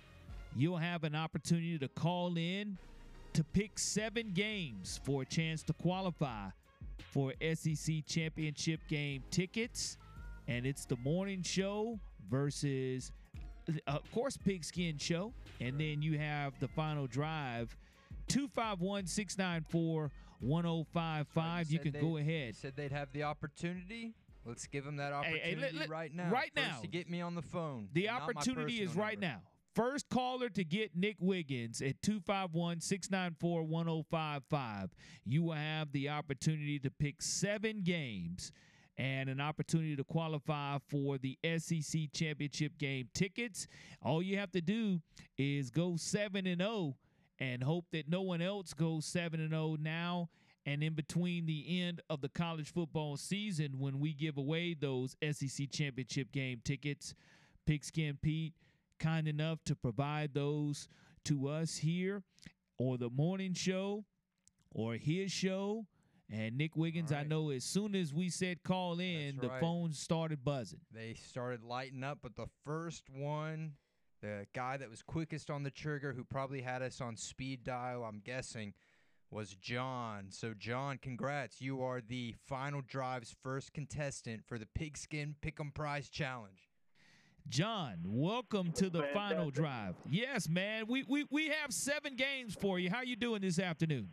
you'll 0.55 0.77
have 0.77 1.03
an 1.03 1.15
opportunity 1.15 1.79
to 1.79 1.87
call 1.87 2.37
in 2.37 2.77
to 3.33 3.43
pick 3.43 3.79
seven 3.79 4.31
games 4.33 4.99
for 5.03 5.21
a 5.21 5.25
chance 5.25 5.63
to 5.63 5.73
qualify 5.73 6.47
for 6.99 7.33
SEC 7.53 8.05
championship 8.05 8.79
game 8.87 9.23
tickets. 9.31 9.97
And 10.47 10.65
it's 10.65 10.85
the 10.85 10.97
morning 10.97 11.41
show 11.43 11.99
versus, 12.29 13.11
uh, 13.69 13.91
of 13.91 14.11
course, 14.11 14.37
Pigskin 14.37 14.97
Show. 14.97 15.33
And 15.59 15.79
then 15.79 16.01
you 16.01 16.17
have 16.17 16.59
the 16.59 16.67
final 16.67 17.07
drive 17.07 17.75
251 18.27 19.07
694 19.07 20.11
1055. 20.39 21.71
You 21.71 21.79
can 21.79 21.91
go 21.99 22.17
ahead. 22.17 22.55
Said 22.55 22.73
they'd 22.75 22.91
have 22.91 23.11
the 23.13 23.23
opportunity. 23.23 24.13
Let's 24.45 24.65
give 24.65 24.83
them 24.85 24.97
that 24.97 25.13
opportunity 25.13 25.49
hey, 25.51 25.55
let- 25.55 25.75
let- 25.75 25.89
right 25.89 26.13
now. 26.13 26.29
right 26.31 26.51
First 26.55 26.67
now. 26.67 26.81
to 26.81 26.87
get 26.87 27.09
me 27.09 27.21
on 27.21 27.35
the 27.35 27.43
phone. 27.43 27.89
The 27.93 28.07
and 28.07 28.17
not 28.17 28.21
my 28.21 28.31
opportunity 28.39 28.81
is 28.81 28.95
right 28.95 29.19
number. 29.19 29.35
now. 29.35 29.41
First 29.73 30.09
caller 30.09 30.49
to 30.49 30.65
get 30.65 30.97
Nick 30.97 31.15
Wiggins 31.19 31.81
at 31.81 32.01
251 32.01 32.81
694 32.81 33.63
1055. 33.63 34.89
You 35.23 35.43
will 35.43 35.53
have 35.53 35.93
the 35.93 36.09
opportunity 36.09 36.77
to 36.79 36.89
pick 36.91 37.21
seven 37.21 37.81
games 37.83 38.51
and 38.97 39.29
an 39.29 39.39
opportunity 39.39 39.95
to 39.95 40.03
qualify 40.03 40.77
for 40.89 41.17
the 41.17 41.37
SEC 41.57 42.11
championship 42.13 42.77
game 42.77 43.07
tickets. 43.13 43.67
All 44.01 44.21
you 44.21 44.37
have 44.37 44.51
to 44.51 44.61
do 44.61 44.99
is 45.37 45.69
go 45.69 45.95
7 45.95 46.45
and 46.45 46.61
0 46.61 46.97
and 47.39 47.63
hope 47.63 47.85
that 47.93 48.09
no 48.09 48.21
one 48.21 48.41
else 48.41 48.73
goes 48.73 49.05
7 49.05 49.39
and 49.39 49.51
0 49.51 49.77
now 49.79 50.29
and 50.65 50.83
in 50.83 50.93
between 50.93 51.45
the 51.45 51.81
end 51.81 52.01
of 52.09 52.21
the 52.21 52.29
college 52.29 52.71
football 52.73 53.15
season 53.15 53.79
when 53.79 53.99
we 53.99 54.13
give 54.13 54.37
away 54.37 54.73
those 54.73 55.15
SEC 55.31 55.71
championship 55.71 56.31
game 56.33 56.61
tickets. 56.63 57.15
Pigskin 57.65 58.17
Pete 58.21 58.53
kind 59.01 59.27
enough 59.27 59.59
to 59.65 59.75
provide 59.75 60.33
those 60.33 60.87
to 61.25 61.47
us 61.47 61.77
here 61.77 62.23
or 62.77 62.97
the 62.97 63.09
morning 63.09 63.53
show 63.53 64.05
or 64.69 64.93
his 64.95 65.31
show. 65.31 65.87
And 66.29 66.57
Nick 66.57 66.77
Wiggins, 66.77 67.11
I 67.11 67.23
know 67.23 67.49
as 67.49 67.65
soon 67.65 67.93
as 67.95 68.13
we 68.13 68.29
said 68.29 68.63
call 68.63 68.99
in, 68.99 69.35
That's 69.35 69.41
the 69.41 69.49
right. 69.49 69.59
phone 69.59 69.91
started 69.91 70.45
buzzing. 70.45 70.79
They 70.93 71.15
started 71.15 71.63
lighting 71.63 72.03
up, 72.03 72.19
but 72.21 72.35
the 72.35 72.47
first 72.63 73.09
one, 73.09 73.73
the 74.21 74.45
guy 74.53 74.77
that 74.77 74.89
was 74.89 75.01
quickest 75.01 75.49
on 75.49 75.63
the 75.63 75.71
trigger, 75.71 76.13
who 76.13 76.23
probably 76.23 76.61
had 76.61 76.81
us 76.81 77.01
on 77.01 77.17
speed 77.17 77.65
dial, 77.65 78.05
I'm 78.05 78.21
guessing, 78.23 78.73
was 79.29 79.55
John. 79.55 80.27
So, 80.29 80.53
John, 80.57 80.99
congrats. 81.01 81.59
You 81.59 81.81
are 81.81 82.01
the 82.01 82.35
final 82.47 82.81
drive's 82.81 83.35
first 83.43 83.73
contestant 83.73 84.43
for 84.45 84.57
the 84.57 84.67
Pigskin 84.73 85.35
Pick'em 85.41 85.73
Prize 85.73 86.07
Challenge. 86.07 86.70
John, 87.51 87.97
welcome 88.05 88.71
to 88.77 88.89
the 88.89 89.03
final 89.13 89.51
drive. 89.51 89.95
Yes, 90.09 90.47
man. 90.47 90.85
We, 90.87 91.03
we 91.09 91.25
we 91.29 91.49
have 91.49 91.73
seven 91.73 92.15
games 92.15 92.55
for 92.55 92.79
you. 92.79 92.89
How 92.89 93.01
you 93.01 93.17
doing 93.17 93.41
this 93.41 93.59
afternoon? 93.59 94.07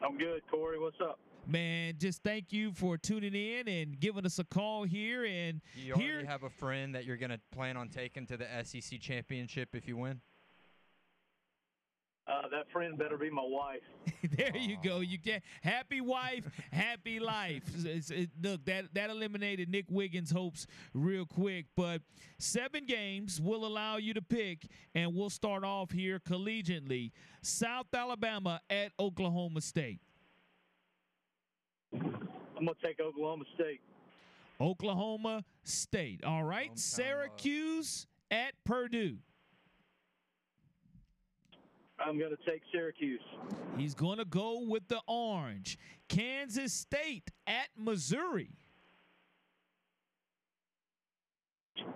I'm 0.00 0.16
good, 0.16 0.42
Corey. 0.48 0.78
What's 0.78 1.00
up? 1.00 1.18
Man, 1.48 1.94
just 1.98 2.22
thank 2.22 2.52
you 2.52 2.70
for 2.72 2.96
tuning 2.96 3.34
in 3.34 3.66
and 3.66 3.98
giving 3.98 4.24
us 4.24 4.38
a 4.38 4.44
call 4.44 4.84
here. 4.84 5.24
And 5.24 5.60
You 5.74 5.94
here, 5.94 6.12
already 6.12 6.28
have 6.28 6.44
a 6.44 6.48
friend 6.48 6.94
that 6.94 7.06
you're 7.06 7.16
going 7.16 7.30
to 7.30 7.40
plan 7.52 7.76
on 7.76 7.88
taking 7.88 8.24
to 8.28 8.36
the 8.36 8.46
SEC 8.62 9.00
championship 9.00 9.70
if 9.74 9.88
you 9.88 9.96
win? 9.96 10.20
Uh, 12.26 12.48
that 12.50 12.70
friend 12.72 12.96
better 12.96 13.18
be 13.18 13.28
my 13.28 13.44
wife. 13.44 13.82
there 14.38 14.56
you 14.56 14.78
go. 14.82 15.00
You 15.00 15.18
get 15.18 15.42
happy 15.62 16.00
wife, 16.00 16.48
happy 16.72 17.20
life. 17.20 17.62
It's- 17.84 18.10
it- 18.10 18.30
look, 18.42 18.64
that 18.64 18.94
that 18.94 19.10
eliminated 19.10 19.68
Nick 19.68 19.84
Wiggins' 19.90 20.30
hopes 20.30 20.66
real 20.94 21.26
quick. 21.26 21.66
But 21.76 22.00
seven 22.38 22.86
games 22.86 23.42
will 23.42 23.66
allow 23.66 23.98
you 23.98 24.14
to 24.14 24.22
pick, 24.22 24.66
and 24.94 25.14
we'll 25.14 25.28
start 25.28 25.64
off 25.64 25.90
here 25.90 26.18
collegiately. 26.18 27.12
South 27.42 27.88
Alabama 27.92 28.62
at 28.70 28.92
Oklahoma 28.98 29.60
State. 29.60 30.00
I'm 31.92 32.00
gonna 32.64 32.72
take 32.82 33.00
Oklahoma 33.00 33.44
State. 33.54 33.80
Oklahoma 34.60 35.44
State. 35.64 36.24
All 36.24 36.44
right. 36.44 36.70
Syracuse 36.78 38.06
at 38.30 38.54
Purdue. 38.64 39.18
I'm 42.04 42.18
going 42.18 42.36
to 42.36 42.50
take 42.50 42.62
Syracuse. 42.72 43.20
He's 43.76 43.94
going 43.94 44.18
to 44.18 44.24
go 44.24 44.60
with 44.66 44.86
the 44.88 45.00
orange. 45.06 45.78
Kansas 46.08 46.72
State 46.72 47.30
at 47.46 47.68
Missouri. 47.76 48.50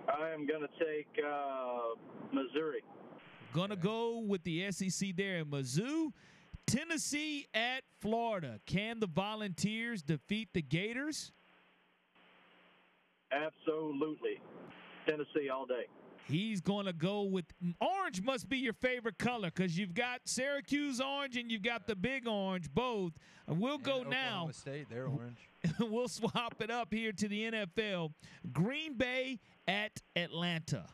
I 0.07 0.29
am 0.29 0.47
going 0.47 0.61
to 0.61 0.85
take 0.85 1.07
uh, 1.25 1.95
Missouri. 2.33 2.81
Going 3.53 3.69
to 3.69 3.75
go 3.75 4.19
with 4.19 4.43
the 4.43 4.71
SEC 4.71 5.15
there 5.15 5.37
in 5.37 5.45
Mizzou. 5.45 6.11
Tennessee 6.67 7.47
at 7.53 7.83
Florida. 7.99 8.59
Can 8.65 8.99
the 8.99 9.07
Volunteers 9.07 10.01
defeat 10.01 10.49
the 10.53 10.61
Gators? 10.61 11.31
Absolutely. 13.31 14.41
Tennessee 15.07 15.49
all 15.49 15.65
day. 15.65 15.85
He's 16.27 16.61
going 16.61 16.85
to 16.85 16.93
go 16.93 17.23
with 17.23 17.45
orange, 17.81 18.21
must 18.21 18.49
be 18.49 18.57
your 18.57 18.73
favorite 18.73 19.17
color 19.17 19.51
because 19.53 19.77
you've 19.77 19.93
got 19.93 20.21
Syracuse 20.25 21.01
orange 21.01 21.37
and 21.37 21.51
you've 21.51 21.63
got 21.63 21.87
the 21.87 21.95
big 21.95 22.27
orange, 22.27 22.71
both. 22.71 23.13
We'll 23.47 23.75
And 23.75 23.83
go 23.83 23.91
Oklahoma 24.01 24.09
now. 24.09 24.49
State, 24.51 24.87
they're 24.89 25.07
orange. 25.07 25.39
we'll 25.79 26.07
swap 26.07 26.55
it 26.59 26.69
up 26.69 26.93
here 26.93 27.11
to 27.11 27.27
the 27.27 27.51
NFL. 27.51 28.13
Green 28.51 28.95
Bay 28.95 29.39
at 29.67 30.01
Atlanta. 30.15 30.85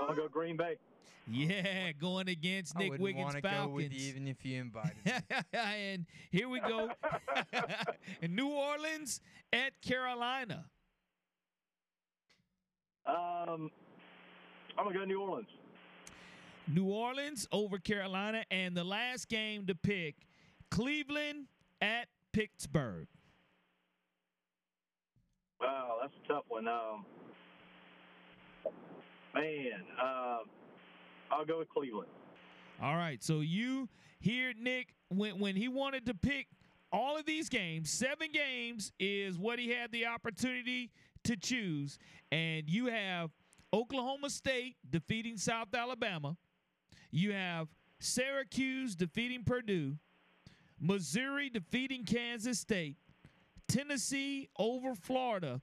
I'm 0.00 0.06
going 0.06 0.16
to 0.16 0.22
go 0.22 0.28
Green 0.28 0.56
Bay. 0.56 0.76
Yeah, 1.30 1.92
going 1.92 2.28
against 2.28 2.76
I 2.76 2.80
Nick 2.80 2.98
Wiggins 2.98 3.24
want 3.24 3.36
to 3.36 3.42
go 3.42 3.68
with 3.68 3.84
Falcons. 3.84 4.02
you 4.02 4.08
even 4.08 4.26
if 4.26 4.44
you 4.44 4.60
invited 4.60 4.96
me. 5.04 5.12
and 5.52 6.06
here 6.30 6.48
we 6.48 6.58
go. 6.60 6.90
New 8.28 8.48
Orleans 8.48 9.20
at 9.52 9.80
Carolina. 9.80 10.64
Um, 13.06 13.70
I'm 14.78 14.84
going 14.84 14.94
to 14.94 14.98
go 15.00 15.04
New 15.04 15.20
Orleans. 15.20 15.48
New 16.68 16.86
Orleans 16.86 17.46
over 17.52 17.78
Carolina. 17.78 18.44
And 18.50 18.76
the 18.76 18.84
last 18.84 19.28
game 19.28 19.66
to 19.66 19.74
pick 19.74 20.14
Cleveland 20.70 21.46
at 21.80 22.08
Pittsburgh. 22.32 23.08
Wow, 25.60 25.98
that's 26.00 26.12
a 26.24 26.28
tough 26.28 26.44
one. 26.48 26.66
Um, 26.66 27.04
man, 29.34 29.84
uh, 30.00 30.38
I'll 31.30 31.44
go 31.46 31.58
with 31.58 31.68
Cleveland. 31.68 32.08
All 32.82 32.96
right. 32.96 33.22
So 33.22 33.40
you 33.40 33.88
here, 34.18 34.52
Nick, 34.58 34.94
when 35.08 35.38
when 35.38 35.54
he 35.54 35.68
wanted 35.68 36.06
to 36.06 36.14
pick 36.14 36.48
all 36.90 37.16
of 37.16 37.26
these 37.26 37.48
games, 37.48 37.90
seven 37.90 38.28
games 38.32 38.92
is 38.98 39.38
what 39.38 39.58
he 39.58 39.70
had 39.70 39.92
the 39.92 40.06
opportunity 40.06 40.90
to 41.24 41.36
choose. 41.36 41.98
And 42.30 42.68
you 42.68 42.86
have 42.86 43.30
Oklahoma 43.72 44.30
State 44.30 44.76
defeating 44.88 45.36
South 45.36 45.74
Alabama. 45.74 46.36
You 47.10 47.32
have 47.32 47.68
Syracuse 48.00 48.94
defeating 48.94 49.44
Purdue. 49.44 49.96
Missouri 50.80 51.48
defeating 51.48 52.04
Kansas 52.04 52.58
State. 52.58 52.96
Tennessee 53.68 54.48
over 54.58 54.94
Florida. 54.94 55.60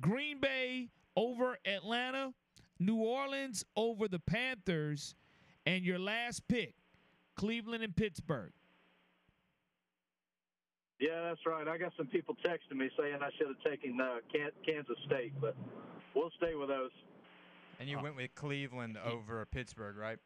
Green 0.00 0.40
Bay 0.40 0.88
over 1.14 1.58
Atlanta. 1.66 2.32
New 2.78 2.96
Orleans 2.96 3.64
over 3.76 4.08
the 4.08 4.18
Panthers. 4.18 5.14
And 5.66 5.84
your 5.84 5.98
last 5.98 6.46
pick, 6.48 6.74
Cleveland 7.34 7.82
and 7.82 7.94
Pittsburgh. 7.94 8.52
Yeah, 10.98 11.22
that's 11.28 11.40
right. 11.44 11.68
I 11.68 11.76
got 11.76 11.92
some 11.96 12.06
people 12.06 12.34
texting 12.44 12.78
me 12.78 12.88
saying 12.98 13.18
I 13.20 13.30
should 13.36 13.48
have 13.48 13.62
taken 13.70 14.00
uh, 14.00 14.16
Kansas 14.64 14.96
State, 15.06 15.34
but 15.40 15.54
we'll 16.14 16.30
stay 16.38 16.54
with 16.54 16.68
those. 16.68 16.90
And 17.78 17.88
you 17.88 18.00
went 18.00 18.16
with 18.16 18.34
Cleveland 18.34 18.96
over 19.04 19.44
Pittsburgh, 19.44 19.96
right? 19.96 20.18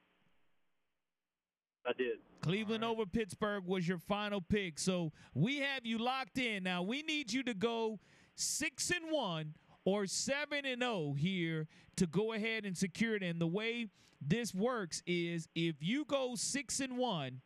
I 1.86 1.92
did. 1.94 2.18
Cleveland 2.42 2.84
over 2.84 3.04
Pittsburgh 3.06 3.64
was 3.66 3.88
your 3.88 3.98
final 3.98 4.40
pick. 4.40 4.78
So 4.78 5.12
we 5.34 5.58
have 5.58 5.84
you 5.84 5.98
locked 5.98 6.38
in. 6.38 6.62
Now 6.62 6.82
we 6.82 7.02
need 7.02 7.32
you 7.32 7.42
to 7.44 7.54
go 7.54 7.98
six 8.36 8.90
and 8.90 9.10
one 9.10 9.54
or 9.84 10.06
seven 10.06 10.64
and 10.64 10.82
zero 10.82 11.14
here 11.18 11.66
to 11.96 12.06
go 12.06 12.32
ahead 12.32 12.64
and 12.64 12.76
secure 12.76 13.16
it. 13.16 13.22
And 13.22 13.40
the 13.40 13.46
way 13.46 13.88
this 14.20 14.54
works 14.54 15.02
is 15.06 15.48
if 15.54 15.76
you 15.80 16.04
go 16.04 16.34
six 16.36 16.80
and 16.80 16.96
one 16.96 17.40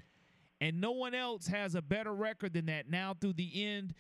and 0.61 0.81
no 0.81 0.93
one 0.93 1.15
else 1.15 1.47
has 1.47 1.75
a 1.75 1.83
better 1.83 2.15
record 2.15 2.55
than 2.55 2.67
that 2.67 2.89
now 2.89 3.15
through 3.19 3.35
the 3.35 3.65
end 3.65 3.95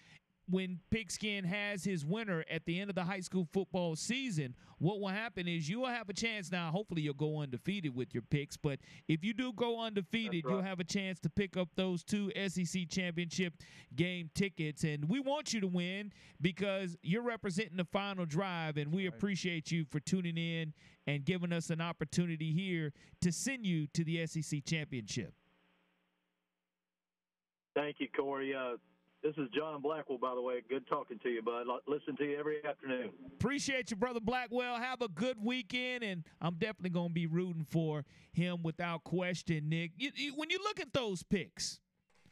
when 0.48 0.78
Pigskin 0.90 1.44
has 1.44 1.84
his 1.84 2.04
winner 2.04 2.44
at 2.50 2.66
the 2.66 2.78
end 2.78 2.90
of 2.90 2.96
the 2.96 3.04
high 3.04 3.20
school 3.20 3.48
football 3.52 3.96
season, 3.96 4.54
what 4.78 5.00
will 5.00 5.08
happen 5.08 5.48
is 5.48 5.68
you 5.68 5.80
will 5.80 5.88
have 5.88 6.08
a 6.08 6.12
chance 6.12 6.52
now. 6.52 6.70
Hopefully, 6.70 7.02
you'll 7.02 7.14
go 7.14 7.40
undefeated 7.40 7.94
with 7.94 8.12
your 8.12 8.22
picks. 8.22 8.56
But 8.56 8.80
if 9.08 9.24
you 9.24 9.32
do 9.32 9.52
go 9.52 9.80
undefeated, 9.80 10.44
you'll 10.46 10.62
have 10.62 10.80
a 10.80 10.84
chance 10.84 11.18
to 11.20 11.30
pick 11.30 11.56
up 11.56 11.68
those 11.76 12.04
two 12.04 12.30
SEC 12.48 12.88
championship 12.90 13.54
game 13.96 14.30
tickets. 14.34 14.84
And 14.84 15.08
we 15.08 15.20
want 15.20 15.54
you 15.54 15.60
to 15.60 15.66
win 15.66 16.12
because 16.40 16.96
you're 17.02 17.22
representing 17.22 17.76
the 17.76 17.86
final 17.86 18.26
drive. 18.26 18.76
And 18.76 18.92
we 18.92 19.06
appreciate 19.06 19.70
you 19.70 19.86
for 19.90 20.00
tuning 20.00 20.36
in 20.36 20.74
and 21.06 21.24
giving 21.24 21.52
us 21.52 21.70
an 21.70 21.80
opportunity 21.80 22.52
here 22.52 22.92
to 23.22 23.32
send 23.32 23.66
you 23.66 23.86
to 23.94 24.04
the 24.04 24.26
SEC 24.26 24.64
championship. 24.64 25.32
Thank 27.74 27.96
you, 27.98 28.08
Corey. 28.16 28.54
Uh, 28.54 28.76
this 29.22 29.34
is 29.38 29.48
John 29.56 29.80
Blackwell, 29.80 30.18
by 30.18 30.34
the 30.34 30.42
way. 30.42 30.56
Good 30.68 30.86
talking 30.86 31.18
to 31.22 31.28
you, 31.30 31.42
bud. 31.42 31.66
Li- 31.66 31.80
Listen 31.86 32.14
to 32.16 32.24
you 32.24 32.38
every 32.38 32.64
afternoon. 32.64 33.10
Appreciate 33.40 33.90
you, 33.90 33.96
brother 33.96 34.20
Blackwell. 34.20 34.76
Have 34.76 35.00
a 35.00 35.08
good 35.08 35.38
weekend, 35.42 36.04
and 36.04 36.24
I'm 36.40 36.54
definitely 36.54 36.90
going 36.90 37.08
to 37.08 37.14
be 37.14 37.26
rooting 37.26 37.66
for 37.70 38.04
him 38.32 38.62
without 38.62 39.02
question, 39.04 39.68
Nick. 39.68 39.92
You, 39.96 40.10
you, 40.14 40.32
when 40.36 40.50
you 40.50 40.58
look 40.62 40.78
at 40.78 40.92
those 40.92 41.22
picks, 41.22 41.80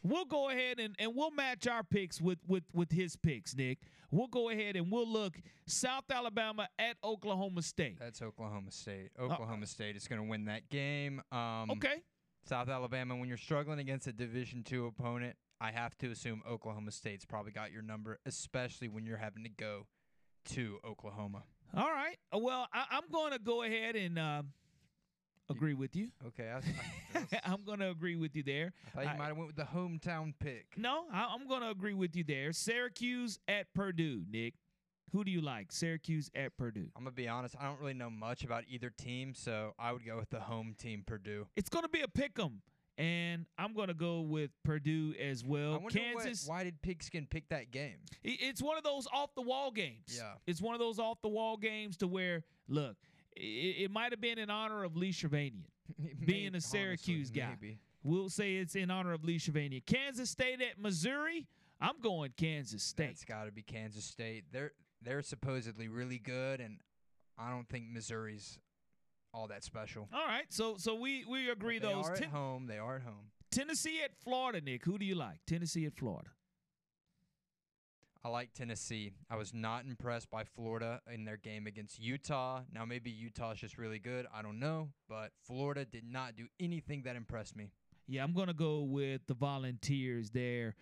we'll 0.03 0.27
go 0.27 0.51
ahead 0.51 0.79
and, 0.79 0.95
and 0.99 1.13
we'll 1.15 1.31
match 1.31 1.67
our 1.67 1.83
picks 1.83 2.21
with, 2.21 2.39
with, 2.47 2.65
with 2.75 2.93
his 2.93 3.17
picks, 3.17 3.57
Nick. 3.57 3.79
We'll 4.11 4.27
go 4.27 4.51
ahead 4.51 4.77
and 4.77 4.93
we'll 4.93 5.09
look 5.09 5.39
South 5.67 6.05
Alabama 6.11 6.69
at 6.79 6.97
Oklahoma 7.03 7.63
State. 7.63 7.99
That's 7.99 8.21
Oklahoma 8.21 8.71
State. 8.71 9.09
Oklahoma 9.19 9.67
State 9.67 9.97
is 9.97 10.07
going 10.07 10.21
to 10.21 10.29
win 10.29 10.45
that 10.45 10.69
game. 10.69 11.23
Um, 11.33 11.71
okay. 11.71 12.03
South 12.45 12.69
Alabama, 12.69 13.17
when 13.17 13.29
you're 13.29 13.39
struggling 13.39 13.79
against 13.79 14.07
a 14.07 14.13
Division 14.13 14.63
two 14.65 14.87
opponent, 14.87 15.37
I 15.61 15.71
have 15.71 15.97
to 15.99 16.11
assume 16.11 16.43
Oklahoma 16.49 16.91
State's 16.91 17.25
probably 17.25 17.53
got 17.53 17.71
your 17.73 17.83
number, 17.83 18.19
especially 18.27 18.89
when 18.89 19.07
you're 19.07 19.17
having 19.17 19.45
to 19.45 19.49
go 19.51 19.87
to 20.51 20.79
Oklahoma. 20.85 21.45
All 21.77 21.89
right. 21.91 22.17
Uh, 22.35 22.39
Well, 22.39 22.67
I, 22.73 22.85
I'm 22.91 23.05
going 23.13 23.33
to 23.33 23.39
go 23.39 23.63
ahead 23.63 23.95
and 23.95 24.19
uh, 24.19 24.43
agree 25.49 25.75
with 25.75 25.95
you. 25.95 26.09
Okay, 26.27 26.51
I, 26.51 27.41
I'm 27.45 27.63
going 27.65 27.79
to 27.79 27.91
agree 27.91 28.17
with 28.17 28.35
you 28.35 28.43
there. 28.43 28.73
I 28.89 28.91
thought 28.91 29.05
you 29.05 29.11
I- 29.11 29.17
might 29.19 29.27
have 29.29 29.37
went 29.37 29.47
with 29.49 29.57
the 29.57 29.63
hometown 29.73 30.35
pick. 30.41 30.67
No, 30.77 31.05
I, 31.13 31.29
I'm 31.33 31.47
going 31.47 31.61
to 31.63 31.71
agree 31.71 31.95
with 31.95 32.17
you 32.17 32.25
there. 32.25 32.53
Syracuse 32.53 33.39
at 33.47 33.73
Purdue, 33.73 34.25
Nick. 34.31 34.55
Who 35.11 35.25
do 35.25 35.31
you 35.31 35.41
like? 35.43 35.73
Syracuse 35.73 36.31
at 36.35 36.57
Purdue. 36.57 36.89
I'm 36.97 37.03
gonna 37.05 37.11
be 37.13 37.29
honest. 37.29 37.55
I 37.61 37.65
don't 37.67 37.81
really 37.81 37.93
know 37.95 38.09
much 38.11 38.45
about 38.45 38.65
either 38.69 38.89
team, 38.91 39.35
so 39.35 39.75
I 39.79 39.93
would 39.93 40.07
go 40.07 40.17
with 40.17 40.31
the 40.31 40.41
home 40.41 40.75
team, 40.79 41.03
Purdue. 41.07 41.47
It's 41.57 41.69
going 41.69 41.83
to 41.83 41.89
be 41.91 42.01
a 42.01 42.09
pick 42.09 42.39
'em, 42.39 42.63
and 42.97 43.45
I'm 43.59 43.75
going 43.75 43.89
to 43.89 43.95
go 43.95 44.21
with 44.23 44.51
Purdue 44.63 45.15
as 45.21 45.45
well. 45.45 45.73
Wonder 45.81 45.85
what- 45.85 45.93
Kansas. 45.93 46.47
why 46.49 46.65
did 46.65 46.81
Pigskin 46.81 47.27
pick 47.27 47.49
that 47.51 47.71
game? 47.71 47.99
It's 48.23 48.63
one 48.63 48.79
of 48.79 48.85
those 48.85 49.07
off 49.13 49.35
the 49.35 49.43
wall 49.43 49.71
games. 49.71 50.17
Yeah. 50.17 50.35
It's 50.47 50.63
one 50.63 50.75
of 50.75 50.79
those 50.81 50.99
off 50.99 51.21
the 51.21 51.29
wall 51.29 51.57
games 51.59 51.97
to 51.99 52.07
where, 52.07 52.45
look, 52.69 52.97
it, 53.37 53.41
it 53.85 53.91
might 53.91 54.13
have 54.13 54.21
been 54.21 54.39
in 54.39 54.49
honor 54.51 54.85
of 54.85 54.97
Lee 54.97 55.11
Shervanian 55.13 55.65
being 56.25 56.53
Maybe- 56.53 56.59
a 56.59 56.61
Syracuse 56.61 57.29
honestly, 57.29 57.41
guy. 57.41 57.49
maybe. 57.61 57.79
We'll 58.05 58.31
say 58.31 58.57
it's 58.57 58.75
in 58.77 58.91
honor 58.91 59.13
of 59.13 59.25
Lee 59.25 59.39
Shervanian. 59.39 59.85
Kansas 59.85 60.31
State 60.31 60.61
at 60.63 60.79
Missouri. 60.81 61.47
I'm 61.81 62.01
going 62.01 62.33
Kansas 62.37 62.83
State. 62.83 63.09
That's 63.09 63.25
got 63.25 63.45
to 63.45 63.53
be 63.53 63.63
Kansas 63.63 64.05
State. 64.05 64.45
They're 64.53 64.73
they're 65.05 65.23
supposedly 65.23 65.89
really 65.89 66.19
good, 66.19 66.61
and 66.61 66.79
I 67.39 67.51
don't 67.51 67.69
think 67.69 67.87
Missouri's 67.91 68.59
all 69.35 69.49
that 69.49 69.65
special. 69.65 70.09
All 70.13 70.27
right, 70.27 70.45
so 70.51 70.77
so 70.79 70.95
we 70.95 71.25
we 71.25 71.49
agree 71.51 71.79
But 71.79 71.89
they 71.89 71.95
those. 71.95 72.09
are 72.09 72.15
Ten- 72.15 72.25
at 72.25 72.31
home. 72.31 72.67
They 72.67 72.79
are 72.79 72.97
at 72.97 73.03
home. 73.03 73.31
Tennessee 73.51 74.01
at 74.03 74.15
Florida, 74.23 74.61
Nick. 74.61 74.85
Who 74.85 74.99
do 74.99 75.05
you 75.05 75.15
like? 75.15 75.39
Tennessee 75.47 75.85
at 75.87 75.95
Florida. 75.95 76.31
I 78.25 78.29
like 78.29 78.55
Tennessee. 78.55 79.13
I 79.29 79.37
was 79.37 79.53
not 79.53 79.85
impressed 79.85 80.31
by 80.31 80.45
Florida 80.45 81.01
in 81.13 81.25
their 81.25 81.37
game 81.37 81.67
against 81.67 81.99
Utah. 81.99 82.61
Now 82.73 82.85
maybe 82.85 83.11
Utah's 83.11 83.59
just 83.59 83.79
really 83.79 83.99
good. 83.99 84.27
I 84.33 84.43
don't 84.43 84.61
know, 84.61 84.91
but 85.09 85.33
Florida 85.45 85.85
did 85.85 86.05
not 86.05 86.37
do 86.37 86.47
anything 86.61 87.03
that 87.03 87.17
impressed 87.17 87.57
me. 87.57 87.73
Yeah, 88.07 88.23
I'm 88.23 88.33
gonna 88.33 88.55
go 88.55 88.83
with 88.83 89.23
the 89.27 89.35
Volunteers 89.35 90.31
there. 90.31 90.77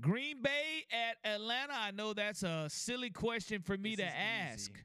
Green 0.00 0.40
Bay 0.42 0.84
at 0.92 1.16
Atlanta. 1.30 1.74
I 1.74 1.90
know 1.90 2.12
that's 2.14 2.42
a 2.42 2.66
silly 2.68 3.10
question 3.10 3.62
for 3.62 3.76
me 3.76 3.96
This 3.96 4.06
to 4.06 4.12
ask. 4.18 4.70
easy. 4.72 4.82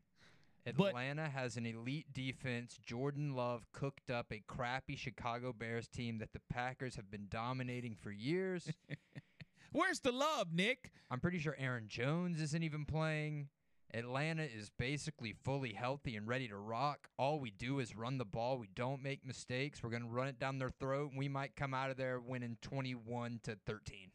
Atlanta 0.67 1.29
has 1.29 1.57
an 1.57 1.65
elite 1.65 2.07
defense. 2.11 2.77
Jordan 2.83 3.35
Love 3.35 3.67
cooked 3.71 4.09
up 4.09 4.27
a 4.31 4.41
crappy 4.47 4.95
Chicago 4.95 5.53
Bears 5.53 5.87
team 5.87 6.17
that 6.17 6.33
the 6.33 6.41
Packers 6.49 6.95
have 6.95 7.11
been 7.11 7.27
dominating 7.29 7.95
for 7.95 8.11
years. 8.11 8.67
Where's 9.71 9.99
the 9.99 10.11
love, 10.11 10.53
Nick? 10.53 10.91
I'm 11.11 11.19
pretty 11.19 11.37
sure 11.37 11.55
Aaron 11.59 11.85
Jones 11.87 12.41
isn't 12.41 12.63
even 12.63 12.85
playing. 12.85 13.49
Atlanta 13.93 14.43
is 14.43 14.71
basically 14.77 15.33
fully 15.43 15.73
healthy 15.73 16.15
and 16.15 16.27
ready 16.27 16.47
to 16.47 16.57
rock. 16.57 17.07
All 17.19 17.39
we 17.39 17.51
do 17.51 17.79
is 17.79 17.95
run 17.95 18.17
the 18.17 18.25
ball. 18.25 18.57
We 18.57 18.69
don't 18.73 19.03
make 19.03 19.25
mistakes. 19.25 19.83
We're 19.83 19.91
going 19.91 20.01
to 20.01 20.09
run 20.09 20.27
it 20.27 20.39
down 20.39 20.57
their 20.57 20.71
throat, 20.71 21.11
and 21.11 21.19
we 21.19 21.29
might 21.29 21.55
come 21.55 21.73
out 21.73 21.91
of 21.91 21.97
there 21.97 22.19
winning 22.19 22.57
21 22.61 23.39
to 23.43 23.55
13. 23.67 24.09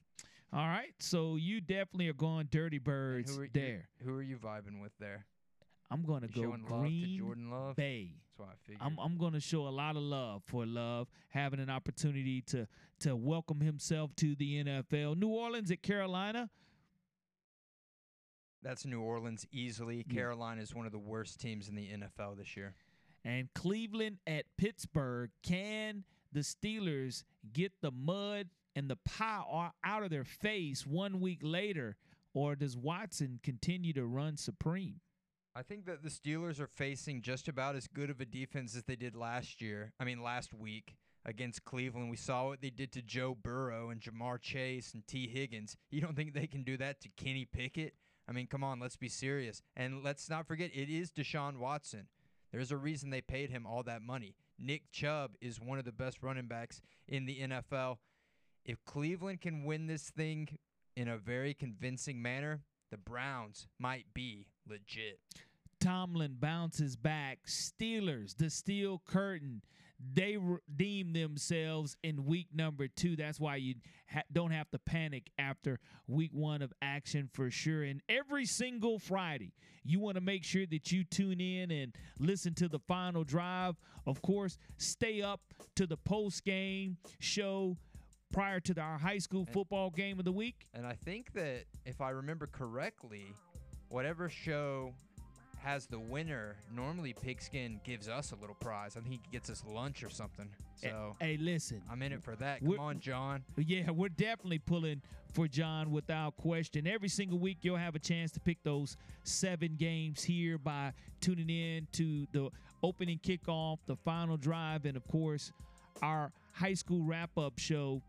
All 0.53 0.67
right, 0.67 0.93
so 0.99 1.37
you 1.37 1.61
definitely 1.61 2.09
are 2.09 2.13
going 2.13 2.49
Dirty 2.51 2.79
Birds 2.79 3.37
who 3.37 3.43
are, 3.43 3.49
there. 3.53 3.89
Who 4.05 4.15
are 4.15 4.23
you 4.23 4.37
vibing 4.37 4.81
with 4.83 4.91
there? 4.99 5.25
I'm 5.93 6.03
going 6.03 6.23
to 6.23 6.29
You 6.35 6.43
go 6.45 6.51
love 6.51 6.61
to 6.61 6.67
Green 6.67 7.19
Jordan 7.19 7.51
Love? 7.51 7.77
Bay. 7.77 8.15
That's 8.27 8.39
what 8.39 8.49
I 8.49 8.55
figured. 8.65 8.81
I'm 8.83 8.99
I'm 8.99 9.17
going 9.17 9.33
to 9.35 9.41
show 9.41 9.69
a 9.69 9.71
lot 9.71 9.97
of 9.97 10.03
love 10.03 10.43
for 10.45 10.67
love 10.67 11.09
having 11.29 11.61
an 11.61 11.71
opportunity 11.71 12.43
to 12.43 12.67
to 13.01 13.15
welcome 13.15 13.61
himself 13.61 14.15
to 14.17 14.35
the 14.35 14.65
NFL. 14.65 15.17
New 15.19 15.29
Orleans 15.29 15.71
at 15.71 15.83
Carolina. 15.83 16.51
That's 18.63 18.85
New 18.85 19.01
Orleans 19.01 19.47
easily. 19.53 20.05
Yeah. 20.09 20.15
Carolina 20.15 20.61
is 20.63 20.75
one 20.75 20.87
of 20.87 20.93
the 20.93 20.99
worst 20.99 21.41
teams 21.41 21.69
in 21.69 21.75
the 21.77 21.89
NFL 21.89 22.37
this 22.37 22.57
year. 22.57 22.75
and 23.25 23.49
Cleveland 23.55 24.19
at 24.27 24.45
Pittsburgh. 24.59 25.31
Can 25.43 26.05
the 26.33 26.41
Steelers 26.41 27.25
get 27.53 27.73
the 27.81 27.91
mud 27.91 28.49
and 28.81 28.89
the 28.89 28.97
pie 28.97 29.71
out 29.85 30.03
of 30.03 30.09
their 30.09 30.25
face 30.25 30.87
one 30.87 31.21
week 31.21 31.41
later, 31.43 31.97
or 32.33 32.57
does 32.57 32.79
Watson 32.79 33.39
continue 33.43 33.93
to 33.93 34.07
run 34.07 34.39
supreme? 34.39 35.01
I 35.55 35.63
think 35.63 35.85
that 35.85 36.03
the 36.03 36.09
Steelers 36.09 36.61
are 36.61 36.67
facing 36.67 37.21
just 37.21 37.47
about 37.47 37.77
as 37.77 37.87
good 37.87 38.09
of 38.09 38.23
a 38.23 38.25
defense 38.25 38.75
as 38.75 38.85
they 38.85 38.97
did 38.97 39.15
last 39.15 39.61
year. 39.61 39.93
I 40.01 40.05
mean, 40.05 40.23
last 40.23 40.55
week 40.55 40.97
against 41.27 41.67
Cleveland. 41.67 42.09
We 42.09 42.17
saw 42.17 42.47
what 42.47 42.63
they 42.63 42.71
did 42.71 42.91
to 42.93 43.03
Joe 43.03 43.37
Burrow 43.41 43.91
and 43.91 44.01
Ja'Marr 44.01 44.41
Chase 44.41 44.95
and 44.95 45.07
Tee 45.07 45.29
Higgins. 45.29 45.77
You 45.91 46.01
don't 46.01 46.17
think 46.17 46.33
they 46.33 46.47
can 46.47 46.63
do 46.63 46.79
that 46.79 47.03
to 47.03 47.11
Kenny 47.19 47.45
Pickett? 47.45 47.93
I 48.27 48.33
mean, 48.33 48.47
come 48.47 48.65
on, 48.65 48.81
let's 48.81 48.97
be 48.97 49.11
serious. 49.11 49.61
And 49.77 50.03
let's 50.03 50.31
not 50.31 50.47
forget, 50.47 50.71
it 50.73 50.89
is 50.89 51.11
Deshaun 51.11 51.59
Watson. 51.59 52.07
There's 52.51 52.73
a 52.73 52.79
reason 52.79 53.11
they 53.11 53.21
paid 53.21 53.51
him 53.51 53.67
all 53.67 53.83
that 53.83 54.01
money. 54.01 54.37
Nick 54.59 54.91
Chubb 54.91 55.33
is 55.43 55.61
one 55.61 55.79
of 55.79 55.85
the 55.85 55.93
best 55.93 56.23
running 56.23 56.47
backs 56.47 56.81
in 57.07 57.27
the 57.27 57.41
NFL. 57.41 57.99
If 58.65 58.85
Cleveland 58.85 59.41
can 59.41 59.65
win 59.65 59.87
this 59.87 60.11
thing 60.11 60.49
in 60.97 61.09
a 61.09 61.17
very 61.17 61.55
convincing 61.55 62.21
manner, 62.21 62.61
the 62.91 62.99
Browns 62.99 63.67
might 63.79 64.07
be 64.15 64.47
legit. 64.69 65.19
Tomlin 65.81 66.37
bounces 66.39 66.97
back. 66.97 67.39
Steelers, 67.47 68.37
the 68.37 68.51
steel 68.51 69.03
curtain. 69.07 69.63
They 70.13 70.39
redeem 70.39 71.13
themselves 71.13 71.97
in 72.03 72.25
week 72.25 72.49
number 72.55 72.89
two. 72.89 73.17
That's 73.17 73.39
why 73.39 73.57
you 73.57 73.75
ha- 74.11 74.23
don't 74.33 74.51
have 74.51 74.71
to 74.71 74.79
panic 74.79 75.31
after 75.39 75.79
week 76.07 76.31
one 76.33 76.63
of 76.63 76.73
action 76.81 77.29
for 77.33 77.51
sure. 77.51 77.83
And 77.83 78.01
every 78.09 78.47
single 78.47 78.99
Friday, 78.99 79.53
you 79.85 80.01
want 80.01 80.15
to 80.15 80.23
make 80.23 80.43
sure 80.43 80.65
that 80.67 80.91
you 80.91 81.05
tune 81.05 81.41
in 81.41 81.71
and 81.71 81.95
listen 82.19 82.55
to 82.55 82.69
the 82.69 82.79
final 82.79 83.25
drive. 83.25 83.77
Of 84.07 84.23
course, 84.23 84.57
stay 84.79 85.21
up 85.21 85.41
to 85.77 85.87
the 85.87 85.99
post 85.99 86.45
game 86.45 86.97
show 87.19 87.77
prior 88.33 88.61
to 88.61 88.75
the, 88.75 88.81
our 88.81 88.99
high 88.99 89.19
school 89.19 89.47
football 89.53 89.91
game 89.91 90.19
of 90.19 90.25
the 90.25 90.33
week. 90.33 90.67
And 90.75 90.87
I 90.87 90.95
think 91.05 91.33
that 91.35 91.65
if 91.85 92.01
I 92.01 92.11
remember 92.11 92.47
correctly, 92.47 93.35
whatever 93.89 94.29
show 94.29 94.93
has 95.63 95.87
the 95.87 95.99
winner, 95.99 96.57
normally 96.75 97.13
Pigskin 97.13 97.81
gives 97.85 98.09
us 98.09 98.33
a 98.33 98.37
little 98.37 98.55
prize. 98.55 98.97
I 98.97 99.01
think 99.01 99.13
he 99.13 99.21
gets 99.31 99.51
us 99.51 99.63
lunch 99.67 100.03
or 100.03 100.09
something. 100.09 100.49
So 100.77 101.17
Hey, 101.21 101.37
listen. 101.39 101.83
I'm 101.91 102.01
in 102.03 102.13
it 102.13 102.23
for 102.23 102.35
that. 102.37 102.61
Come 102.61 102.79
on, 102.79 103.01
John. 103.01 103.43
Yeah, 103.57 103.91
we're 103.91 104.09
definitely 104.09 104.59
pulling 104.59 105.03
for 105.35 105.47
John 105.47 105.91
without 105.91 106.37
question. 106.37 106.87
Every 106.87 107.09
single 107.09 107.39
week, 107.39 107.59
you'll 107.63 107.77
have 107.77 107.95
a 107.95 107.99
chance 107.99 108.33
to 108.33 108.41
pick 108.41 108.63
those 108.63 108.97
seven 109.25 109.77
games 109.77 110.23
here 110.23 110.57
by 110.57 110.93
tuning 111.21 111.51
in 111.51 111.87
to 111.93 112.27
the 112.33 112.51
opening 112.83 113.19
kickoff, 113.19 113.79
the 113.87 113.97
final 113.97 114.37
drive, 114.37 114.87
and 114.87 114.97
of 114.97 115.07
course, 115.09 115.53
our 116.03 116.33
high 116.53 116.75
school 116.75 117.05
wrap 117.05 117.37
up 117.37 117.59
show 117.59 118.01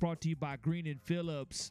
brought 0.00 0.20
to 0.22 0.28
you 0.30 0.36
by 0.36 0.56
Green 0.56 0.86
and 0.86 1.00
Phillips. 1.02 1.70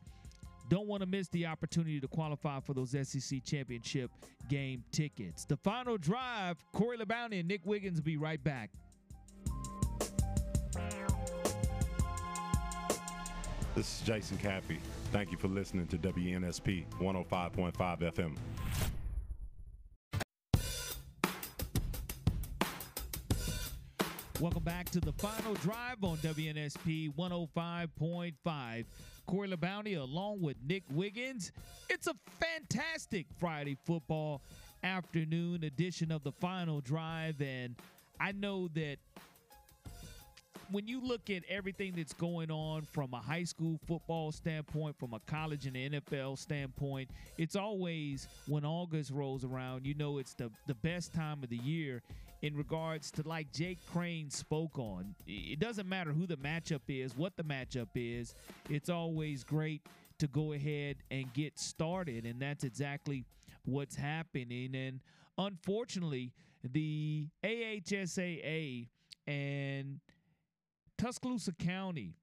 Don't 0.69 0.88
want 0.88 1.01
to 1.01 1.07
miss 1.07 1.27
the 1.30 1.47
opportunity 1.47 1.99
to 1.99 2.07
qualify 2.07 2.60
for 2.60 2.76
those 2.76 2.91
SEC 2.91 3.43
championship 3.43 4.11
game 4.47 4.84
tickets. 4.91 5.43
The 5.43 5.57
final 5.57 5.97
drive, 5.97 6.57
Corey 6.72 6.97
LaBounty 6.97 7.39
and 7.39 7.47
Nick 7.47 7.65
Wiggins 7.65 7.97
will 7.97 8.06
be 8.06 8.18
right 8.18 8.41
back. 8.43 8.69
This 13.76 13.99
is 13.99 14.01
Jason 14.06 14.38
Cappy. 14.38 14.80
Thank 15.11 15.31
you 15.31 15.38
for 15.38 15.47
listening 15.47 15.88
to 15.88 15.97
WNSP 15.97 16.85
105.5 16.99 17.73
FM. 17.73 18.35
Welcome 24.40 24.64
back 24.64 24.90
to 24.91 25.02
the 25.02 25.11
final 25.11 25.53
drive 25.56 26.02
on 26.02 26.16
WNSP 26.20 27.14
105.5. 27.14 28.86
Corey 29.28 29.49
LaBounty 29.49 29.99
along 29.99 30.41
with 30.41 30.56
Nick 30.66 30.84
Wiggins. 30.94 31.52
It's 31.90 32.07
a 32.07 32.14
fantastic 32.40 33.26
Friday 33.38 33.76
football 33.86 34.41
afternoon 34.82 35.66
edition 35.66 36.10
of 36.10 36.24
the 36.24 36.32
final 36.32 36.80
drive. 36.80 37.41
And 37.41 37.76
I 38.18 38.32
know 38.32 38.70
that 38.76 38.95
when 40.72 40.88
you 40.88 41.02
look 41.02 41.30
at 41.30 41.44
everything 41.49 41.95
that's 41.98 42.14
going 42.14 42.49
on 42.49 42.84
from 42.84 43.14
a 43.14 43.20
high 43.20 43.44
school 43.44 43.78
football 43.88 44.32
standpoint, 44.32 44.98
from 44.98 45.14
a 45.14 45.20
college 45.20 45.66
and 45.66 45.76
NFL 45.76 46.38
standpoint, 46.38 47.10
it's 47.38 47.57
always 47.57 48.30
when 48.48 48.64
August 48.64 49.11
rolls 49.11 49.44
around, 49.44 49.86
you 49.86 49.95
know 49.95 50.18
it's 50.18 50.34
the, 50.34 50.49
the 50.66 50.76
best 50.76 51.14
time 51.14 51.44
of 51.44 51.49
the 51.49 51.57
year 51.57 52.02
in 52.41 52.56
regards 52.56 53.11
to 53.11 53.28
like 53.28 53.52
Jake 53.52 53.80
Crain 53.91 54.30
spoke 54.30 54.78
on. 54.80 55.16
It 55.28 55.60
doesn't 55.60 55.88
matter 55.88 56.11
who 56.11 56.26
the 56.26 56.38
matchup 56.38 56.82
is, 56.88 57.16
what 57.18 57.36
the 57.36 57.44
matchup 57.44 57.90
is, 57.95 58.34
it's 58.70 58.90
always 58.90 59.44
great 59.44 59.82
to 60.20 60.28
go 60.28 60.53
ahead 60.53 60.98
and 61.11 61.32
get 61.34 61.60
started. 61.60 62.26
And 62.26 62.41
that's 62.41 62.64
exactly 62.64 63.26
what's 63.66 63.95
happening. 63.95 64.76
And 64.76 64.99
unfortunately, 65.38 66.34
the 66.64 67.28
AHSAA 67.44 68.88
and 69.28 69.99
Tuscaloosa 70.98 71.53
County 71.53 72.16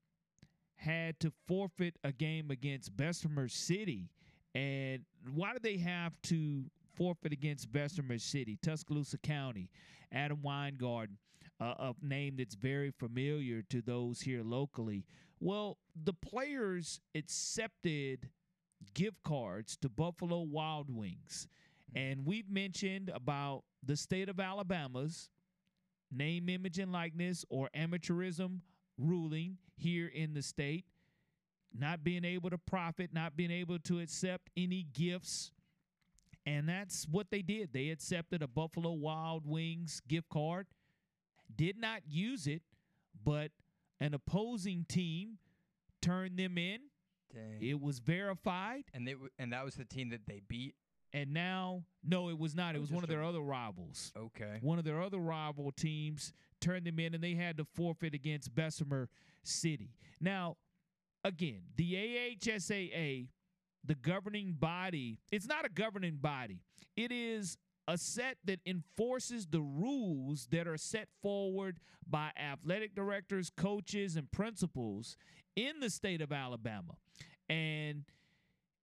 had 0.75 1.19
to 1.19 1.31
forfeit 1.47 1.95
a 2.03 2.11
game 2.11 2.51
against 2.51 2.95
Bessemer 2.95 3.47
City. 3.47 4.09
And 4.53 5.03
why 5.33 5.53
did 5.53 5.63
they 5.63 5.77
have 5.77 6.13
to 6.23 6.65
forfeit 6.95 7.33
against 7.33 7.71
Bessemer 7.71 8.19
City, 8.19 8.57
Tuscaloosa 8.61 9.17
County? 9.17 9.69
Adam 10.11 10.41
Weingarten, 10.41 11.17
uh, 11.59 11.73
a 11.79 11.95
name 12.01 12.35
that's 12.37 12.55
very 12.55 12.91
familiar 12.91 13.61
to 13.69 13.81
those 13.81 14.21
here 14.21 14.43
locally. 14.43 15.05
Well, 15.39 15.77
the 16.03 16.13
players 16.13 16.99
accepted 17.15 18.29
gift 18.93 19.23
cards 19.23 19.77
to 19.77 19.89
Buffalo 19.89 20.41
Wild 20.41 20.89
Wings. 20.89 21.47
And 21.95 22.25
we've 22.25 22.49
mentioned 22.49 23.11
about 23.13 23.63
the 23.83 23.95
state 23.95 24.29
of 24.29 24.39
Alabama's 24.39 25.29
name, 26.11 26.49
image, 26.49 26.79
and 26.79 26.91
likeness 26.91 27.45
or 27.49 27.69
amateurism 27.75 28.59
ruling 28.97 29.57
here 29.75 30.07
in 30.07 30.33
the 30.33 30.41
state, 30.41 30.85
not 31.77 32.03
being 32.03 32.25
able 32.25 32.49
to 32.49 32.57
profit, 32.57 33.13
not 33.13 33.35
being 33.35 33.51
able 33.51 33.79
to 33.79 33.99
accept 33.99 34.49
any 34.55 34.85
gifts. 34.93 35.51
And 36.47 36.67
that's 36.69 37.05
what 37.11 37.29
they 37.29 37.41
did. 37.41 37.73
They 37.73 37.89
accepted 37.89 38.41
a 38.41 38.47
Buffalo 38.47 38.91
Wild 38.93 39.45
Wings 39.45 40.01
gift 40.07 40.29
card, 40.29 40.67
did 41.53 41.77
not 41.77 42.01
use 42.07 42.47
it, 42.47 42.61
but 43.23 43.51
an 43.99 44.13
opposing 44.13 44.85
team 44.87 45.39
turned 46.01 46.37
them 46.39 46.57
in. 46.57 46.79
Dang. 47.33 47.61
It 47.61 47.81
was 47.81 47.99
verified. 47.99 48.85
And 48.93 49.05
they 49.05 49.11
w- 49.11 49.29
and 49.37 49.51
that 49.51 49.65
was 49.65 49.75
the 49.75 49.83
team 49.83 50.09
that 50.11 50.25
they 50.25 50.39
beat. 50.47 50.75
And 51.11 51.33
now, 51.33 51.83
no, 52.03 52.29
it 52.29 52.37
was 52.37 52.55
not. 52.55 52.75
It 52.75 52.77
Oh, 52.77 52.81
was 52.81 52.91
one 52.91 53.03
of 53.03 53.09
a- 53.09 53.13
their 53.13 53.23
other 53.23 53.41
rivals. 53.41 54.13
Okay. 54.15 54.59
One 54.61 54.79
of 54.79 54.85
their 54.85 55.01
other 55.01 55.19
rival 55.19 55.71
teams 55.73 56.31
turned 56.61 56.85
them 56.85 56.97
in, 56.99 57.13
and 57.13 57.21
they 57.23 57.33
had 57.35 57.57
to 57.57 57.65
forfeit 57.65 58.13
against 58.13 58.55
Bessemer 58.55 59.09
City. 59.43 59.95
Now, 60.21 60.55
again, 61.25 61.63
the 61.75 61.93
AHSAA, 61.95 63.27
the 63.87 63.95
governing 63.95 64.53
body, 64.53 65.17
it's 65.31 65.47
not 65.47 65.65
a 65.65 65.69
governing 65.69 66.17
body. 66.17 66.59
It 66.95 67.11
is 67.11 67.57
a 67.87 67.97
set 67.97 68.37
that 68.45 68.59
enforces 68.65 69.47
the 69.47 69.61
rules 69.61 70.47
that 70.51 70.67
are 70.67 70.77
set 70.77 71.07
forward 71.21 71.79
by 72.07 72.31
athletic 72.37 72.93
directors, 72.93 73.49
coaches, 73.49 74.15
and 74.15 74.29
principals 74.31 75.15
in 75.55 75.79
the 75.79 75.89
state 75.89 76.21
of 76.21 76.31
Alabama. 76.31 76.95
And 77.49 78.03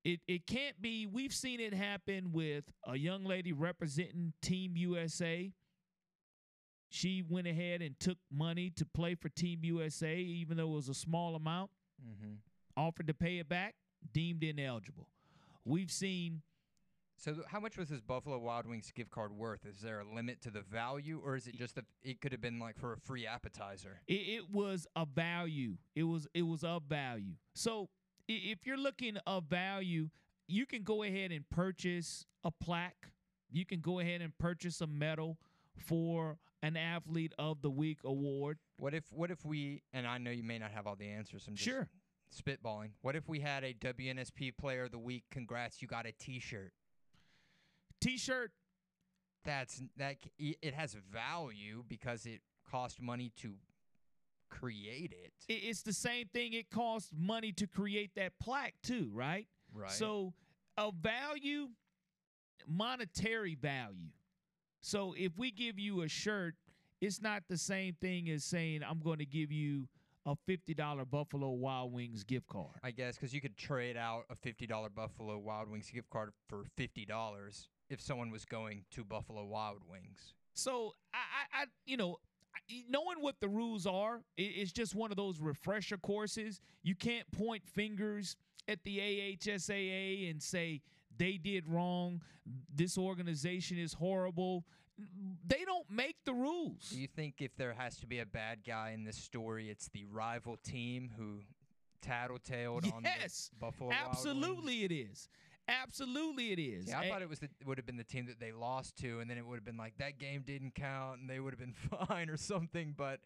it, 0.04 0.20
it 0.26 0.46
can't 0.46 0.80
be, 0.80 1.06
we've 1.06 1.34
seen 1.34 1.60
it 1.60 1.74
happen 1.74 2.32
with 2.32 2.64
a 2.86 2.96
young 2.96 3.24
lady 3.24 3.52
representing 3.52 4.32
Team 4.40 4.72
USA. 4.76 5.52
She 6.88 7.22
went 7.28 7.46
ahead 7.46 7.82
and 7.82 7.98
took 7.98 8.18
money 8.32 8.70
to 8.76 8.86
play 8.86 9.14
for 9.14 9.28
Team 9.28 9.60
USA, 9.64 10.16
even 10.16 10.56
though 10.56 10.72
it 10.72 10.76
was 10.76 10.88
a 10.88 10.94
small 10.94 11.34
amount 11.34 11.70
Mm-hmm. 12.04 12.34
offered 12.76 13.06
to 13.06 13.14
pay 13.14 13.38
it 13.38 13.48
back, 13.48 13.76
deemed 14.12 14.42
ineligible. 14.44 15.08
We've 15.64 15.90
seen 15.90 16.42
So 17.16 17.36
how 17.48 17.60
much 17.60 17.78
was 17.78 17.88
this 17.88 18.00
Buffalo 18.00 18.38
Wild 18.38 18.66
Wings 18.66 18.90
gift 18.94 19.10
card 19.10 19.32
worth? 19.32 19.64
Is 19.64 19.80
there 19.80 20.00
a 20.00 20.14
limit 20.14 20.42
to 20.42 20.50
the 20.50 20.60
value, 20.60 21.20
or 21.24 21.36
is 21.36 21.46
it 21.46 21.56
just 21.56 21.74
that 21.76 21.84
it 22.02 22.20
could 22.20 22.32
have 22.32 22.40
been 22.40 22.58
like 22.58 22.76
for 22.78 22.92
a 22.92 22.98
free 22.98 23.26
appetizer? 23.26 24.00
It, 24.06 24.12
it 24.14 24.50
was 24.50 24.86
a 24.96 25.06
value. 25.06 25.76
It 25.94 26.02
was 26.04 26.26
it 26.34 26.42
was 26.42 26.64
of 26.64 26.82
value. 26.84 27.34
So 27.54 27.88
if 28.28 28.66
you're 28.66 28.76
looking 28.78 29.16
of 29.26 29.44
value, 29.44 30.10
you 30.48 30.66
can 30.66 30.82
go 30.82 31.02
ahead 31.02 31.30
and 31.32 31.48
purchase 31.48 32.26
a 32.42 32.50
plaque. 32.50 33.10
You 33.50 33.64
can 33.64 33.80
go 33.80 34.00
ahead 34.00 34.20
and 34.20 34.36
purchase 34.36 34.80
a 34.80 34.86
medal 34.86 35.38
for 35.76 36.38
an 36.62 36.76
athlete 36.76 37.32
of 37.38 37.62
the 37.62 37.70
week 37.70 37.98
award. 38.04 38.58
What 38.76 38.94
if 38.94 39.04
what 39.12 39.30
if 39.30 39.44
we 39.44 39.82
and 39.92 40.06
I 40.06 40.18
know 40.18 40.30
you 40.30 40.42
may 40.42 40.58
not 40.58 40.72
have 40.72 40.86
all 40.86 40.96
the 40.96 41.08
answers. 41.08 41.46
I'm 41.46 41.54
just 41.54 41.64
Sure. 41.64 41.88
Spitballing. 42.32 42.90
What 43.02 43.16
if 43.16 43.28
we 43.28 43.40
had 43.40 43.64
a 43.64 43.74
WNSP 43.74 44.56
Player 44.56 44.84
of 44.84 44.92
the 44.92 44.98
Week? 44.98 45.24
Congrats, 45.30 45.82
you 45.82 45.88
got 45.88 46.06
a 46.06 46.12
T-shirt. 46.12 46.72
T-shirt. 48.00 48.52
That's 49.44 49.82
that. 49.98 50.16
It 50.38 50.72
has 50.74 50.96
value 51.12 51.84
because 51.86 52.24
it 52.24 52.40
cost 52.70 53.00
money 53.02 53.30
to 53.42 53.54
create 54.48 55.12
it. 55.12 55.32
It's 55.48 55.82
the 55.82 55.92
same 55.92 56.28
thing. 56.32 56.54
It 56.54 56.70
costs 56.70 57.10
money 57.14 57.52
to 57.52 57.66
create 57.66 58.12
that 58.16 58.32
plaque 58.40 58.74
too, 58.82 59.10
right? 59.12 59.46
Right. 59.74 59.90
So 59.90 60.32
a 60.78 60.90
value, 60.92 61.68
monetary 62.66 63.54
value. 63.54 64.12
So 64.80 65.14
if 65.16 65.36
we 65.36 65.50
give 65.50 65.78
you 65.78 66.02
a 66.02 66.08
shirt, 66.08 66.54
it's 67.00 67.20
not 67.20 67.42
the 67.48 67.58
same 67.58 67.96
thing 68.00 68.30
as 68.30 68.44
saying 68.44 68.82
I'm 68.88 69.00
going 69.00 69.18
to 69.18 69.26
give 69.26 69.52
you 69.52 69.88
a 70.26 70.36
fifty 70.46 70.74
dollar 70.74 71.04
Buffalo 71.04 71.50
Wild 71.50 71.92
Wings 71.92 72.24
gift 72.24 72.48
card. 72.48 72.80
I 72.82 72.90
guess 72.90 73.16
because 73.16 73.34
you 73.34 73.40
could 73.40 73.56
trade 73.56 73.96
out 73.96 74.24
a 74.30 74.34
fifty 74.34 74.66
dollar 74.66 74.88
Buffalo 74.88 75.38
Wild 75.38 75.70
Wings 75.70 75.90
gift 75.90 76.10
card 76.10 76.30
for 76.48 76.64
fifty 76.76 77.04
dollars 77.04 77.68
if 77.90 78.00
someone 78.00 78.30
was 78.30 78.44
going 78.44 78.84
to 78.92 79.04
Buffalo 79.04 79.44
Wild 79.44 79.82
Wings. 79.88 80.34
So 80.54 80.94
I, 81.12 81.18
I, 81.58 81.62
I 81.62 81.64
you 81.84 81.96
know, 81.96 82.18
knowing 82.88 83.20
what 83.20 83.36
the 83.40 83.48
rules 83.48 83.86
are, 83.86 84.22
it's 84.36 84.72
just 84.72 84.94
one 84.94 85.10
of 85.10 85.16
those 85.16 85.40
refresher 85.40 85.98
courses. 85.98 86.60
You 86.82 86.94
can't 86.94 87.30
point 87.32 87.62
fingers 87.66 88.36
at 88.68 88.82
the 88.84 88.98
AHSAA 88.98 90.30
and 90.30 90.42
say 90.42 90.80
they 91.16 91.36
did 91.36 91.68
wrong. 91.68 92.22
This 92.74 92.96
organization 92.96 93.78
is 93.78 93.94
horrible. 93.94 94.64
They 95.46 95.64
don't 95.64 95.90
make 95.90 96.16
the 96.24 96.32
rules. 96.32 96.90
Do 96.90 97.00
you 97.00 97.08
think 97.08 97.36
if 97.40 97.56
there 97.56 97.72
has 97.74 97.96
to 97.98 98.06
be 98.06 98.20
a 98.20 98.26
bad 98.26 98.60
guy 98.66 98.90
in 98.92 99.04
this 99.04 99.16
story, 99.16 99.68
it's 99.68 99.88
the 99.88 100.04
rival 100.06 100.56
team 100.62 101.10
who 101.16 101.40
tattletaled 102.06 102.92
on 102.92 103.02
Yes, 103.02 103.50
the 103.52 103.58
Buffalo 103.58 103.90
absolutely 103.92 104.84
it 104.84 104.92
is. 104.92 105.28
Absolutely 105.66 106.52
it 106.52 106.58
is. 106.58 106.88
Yeah, 106.88 106.98
I 107.00 107.04
And- 107.04 107.12
thought 107.12 107.22
it 107.22 107.28
was 107.28 107.38
the, 107.40 107.48
would 107.64 107.78
have 107.78 107.86
been 107.86 107.96
the 107.96 108.04
team 108.04 108.26
that 108.26 108.38
they 108.38 108.52
lost 108.52 108.96
to, 108.98 109.20
and 109.20 109.30
then 109.30 109.38
it 109.38 109.46
would 109.46 109.56
have 109.56 109.64
been 109.64 109.76
like 109.78 109.96
that 109.98 110.18
game 110.18 110.42
didn't 110.46 110.74
count, 110.74 111.20
and 111.20 111.28
they 111.30 111.40
would 111.40 111.52
have 111.54 111.60
been 111.60 111.72
fine 112.08 112.28
or 112.28 112.36
something. 112.36 112.94
But 112.96 113.20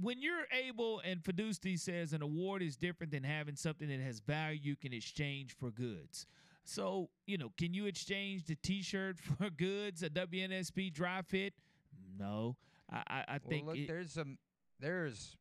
when 0.00 0.22
you're 0.22 0.46
able, 0.52 1.00
and 1.00 1.22
Fiduci 1.22 1.78
says 1.78 2.12
an 2.12 2.22
award 2.22 2.62
is 2.62 2.76
different 2.76 3.12
than 3.12 3.24
having 3.24 3.56
something 3.56 3.88
that 3.88 4.00
has 4.00 4.20
value 4.20 4.60
you 4.62 4.76
can 4.76 4.92
exchange 4.92 5.54
for 5.58 5.70
goods. 5.70 6.26
So, 6.64 7.10
you 7.26 7.38
know, 7.38 7.52
can 7.58 7.74
you 7.74 7.86
exchange 7.86 8.44
the 8.46 8.54
T-shirt 8.54 9.18
for 9.38 9.50
goods, 9.50 10.02
a 10.02 10.10
WNSP 10.10 10.92
dry 10.92 11.22
fit? 11.22 11.54
No, 12.18 12.56
I, 12.90 12.96
I, 13.06 13.18
I 13.18 13.24
well, 13.32 13.40
think 13.48 13.66
look, 13.66 13.76
it- 13.76 13.88
there's 13.88 14.12
some 14.12 14.38
there's 14.80 15.36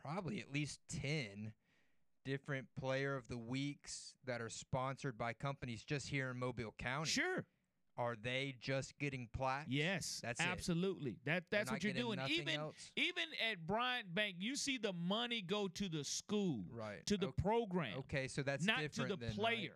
probably 0.00 0.40
at 0.40 0.52
least 0.52 0.80
ten 0.88 1.52
different 2.24 2.66
player 2.78 3.16
of 3.16 3.26
the 3.28 3.38
weeks 3.38 4.14
that 4.26 4.40
are 4.40 4.48
sponsored 4.50 5.18
by 5.18 5.32
companies 5.32 5.82
just 5.82 6.08
here 6.08 6.30
in 6.30 6.38
Mobile 6.38 6.74
County. 6.78 7.10
Sure. 7.10 7.44
Are 7.98 8.16
they 8.20 8.54
just 8.58 8.96
getting 8.98 9.28
plaques? 9.36 9.68
Yes, 9.68 10.20
that's 10.24 10.40
it. 10.40 10.46
absolutely. 10.46 11.18
That 11.26 11.44
They're 11.50 11.60
that's 11.60 11.70
what 11.70 11.84
you're 11.84 11.92
doing. 11.92 12.18
Even 12.26 12.54
else? 12.54 12.90
even 12.96 13.24
at 13.50 13.66
Bryant 13.66 14.14
Bank, 14.14 14.36
you 14.38 14.56
see 14.56 14.78
the 14.78 14.94
money 14.94 15.42
go 15.42 15.68
to 15.68 15.88
the 15.90 16.02
school, 16.02 16.64
right? 16.72 17.04
To 17.06 17.18
the 17.18 17.26
Ok- 17.28 17.36
program, 17.42 17.98
Okay, 17.98 18.28
so 18.28 18.42
that's 18.42 18.64
not 18.64 18.78
to 18.92 19.04
the 19.04 19.18
right? 19.38 19.70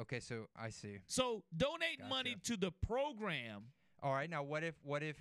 Okay, 0.00 0.20
so 0.20 0.46
I 0.56 0.70
see. 0.70 0.98
So 1.06 1.44
donate 1.56 2.00
money 2.08 2.36
to 2.44 2.56
the 2.56 2.72
program. 2.72 3.66
All 4.02 4.12
right, 4.12 4.28
now 4.28 4.42
what 4.42 4.64
if 4.64 4.74
what 4.82 5.02
if 5.02 5.16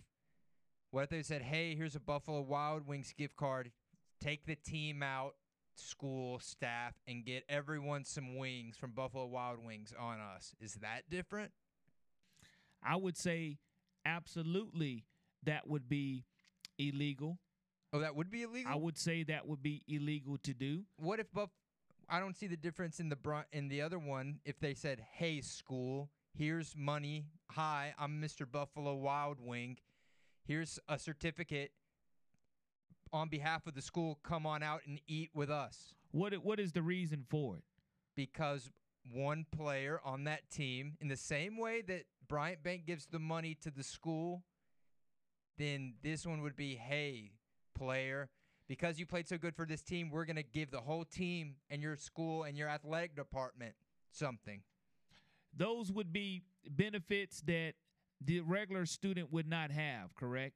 what 0.92 1.04
if 1.04 1.10
they 1.10 1.24
said, 1.24 1.42
"Hey, 1.42 1.76
here's 1.76 1.96
a 1.96 2.00
Buffalo 2.00 2.42
Wild 2.42 2.88
Wings 2.88 3.14
gift 3.18 3.36
card. 3.36 3.72
Take 4.20 4.46
the 4.46 4.56
team 4.56 5.04
out, 5.04 5.36
school 5.76 6.40
staff, 6.40 6.94
and 7.08 7.24
get 7.26 7.44
everyone 7.50 8.04
some 8.04 8.38
wings 8.38 8.78
from 8.78 8.92
Buffalo 8.92 9.26
Wild 9.28 9.64
Wings 9.64 9.94
on 9.98 10.20
us." 10.20 10.56
Is 10.60 10.76
that 10.76 11.10
different? 11.10 11.52
I 12.82 12.96
would 12.96 13.18
say 13.18 13.60
absolutely 14.06 15.06
that 15.44 15.68
would 15.68 15.88
be 15.88 16.26
illegal. 16.78 17.40
Oh, 17.94 18.00
that 18.00 18.16
would 18.16 18.32
be 18.32 18.42
illegal. 18.42 18.72
I 18.72 18.76
would 18.76 18.98
say 18.98 19.24
that 19.24 19.48
would 19.48 19.62
be 19.62 19.84
illegal 19.88 20.38
to 20.40 20.54
do. 20.54 20.86
What 20.98 21.20
if 21.20 21.32
Buff? 21.32 21.52
I 22.14 22.20
don't 22.20 22.38
see 22.38 22.46
the 22.46 22.56
difference 22.56 23.00
in 23.00 23.10
the 23.10 23.16
br- 23.16 23.50
in 23.52 23.70
the 23.70 23.82
other 23.82 23.98
one. 23.98 24.40
If 24.46 24.60
they 24.60 24.76
said, 24.76 25.00
"Hey, 25.14 25.42
school, 25.42 26.12
here's 26.36 26.78
money. 26.78 27.26
Hi, 27.50 27.96
I'm 27.98 28.22
Mr. 28.22 28.50
Buffalo 28.50 28.94
Wild 28.94 29.40
Wing. 29.40 29.80
Here's 30.44 30.78
a 30.88 31.00
certificate 31.00 31.72
on 33.12 33.30
behalf 33.30 33.66
of 33.66 33.74
the 33.74 33.82
school. 33.82 34.20
Come 34.22 34.46
on 34.46 34.62
out 34.62 34.82
and 34.86 35.02
eat 35.08 35.32
with 35.34 35.50
us." 35.50 35.96
What 36.12 36.36
what 36.44 36.60
is 36.60 36.74
the 36.74 36.84
reason 36.84 37.26
for 37.28 37.58
it? 37.58 37.64
Because 38.16 38.72
one 39.12 39.48
player 39.50 40.00
on 40.06 40.26
that 40.26 40.52
team, 40.52 40.98
in 41.02 41.08
the 41.08 41.18
same 41.18 41.58
way 41.58 41.82
that 41.82 42.06
Bryant 42.28 42.62
Bank 42.62 42.86
gives 42.86 43.08
the 43.08 43.18
money 43.18 43.56
to 43.56 43.72
the 43.72 43.84
school, 43.84 44.44
then 45.58 45.96
this 46.04 46.28
one 46.28 46.44
would 46.44 46.56
be, 46.56 46.76
"Hey, 46.76 47.32
player." 47.74 48.30
Because 48.68 48.98
you 48.98 49.06
played 49.06 49.28
so 49.28 49.38
good 49.38 49.56
for 49.56 49.66
this 49.66 49.82
team, 49.82 50.10
we're 50.10 50.26
going 50.26 50.38
to 50.38 50.44
give 50.44 50.72
the 50.72 50.80
whole 50.80 51.04
team 51.04 51.56
and 51.70 51.82
your 51.82 51.98
school 51.98 52.44
and 52.44 52.58
your 52.58 52.70
athletic 52.70 53.16
department 53.16 53.74
something. 54.12 54.62
Those 55.56 55.92
would 55.92 56.14
be 56.14 56.44
benefits 56.70 57.42
that 57.42 57.74
the 58.22 58.40
regular 58.40 58.86
student 58.86 59.32
would 59.32 59.48
not 59.48 59.72
have, 59.72 60.16
correct? 60.16 60.56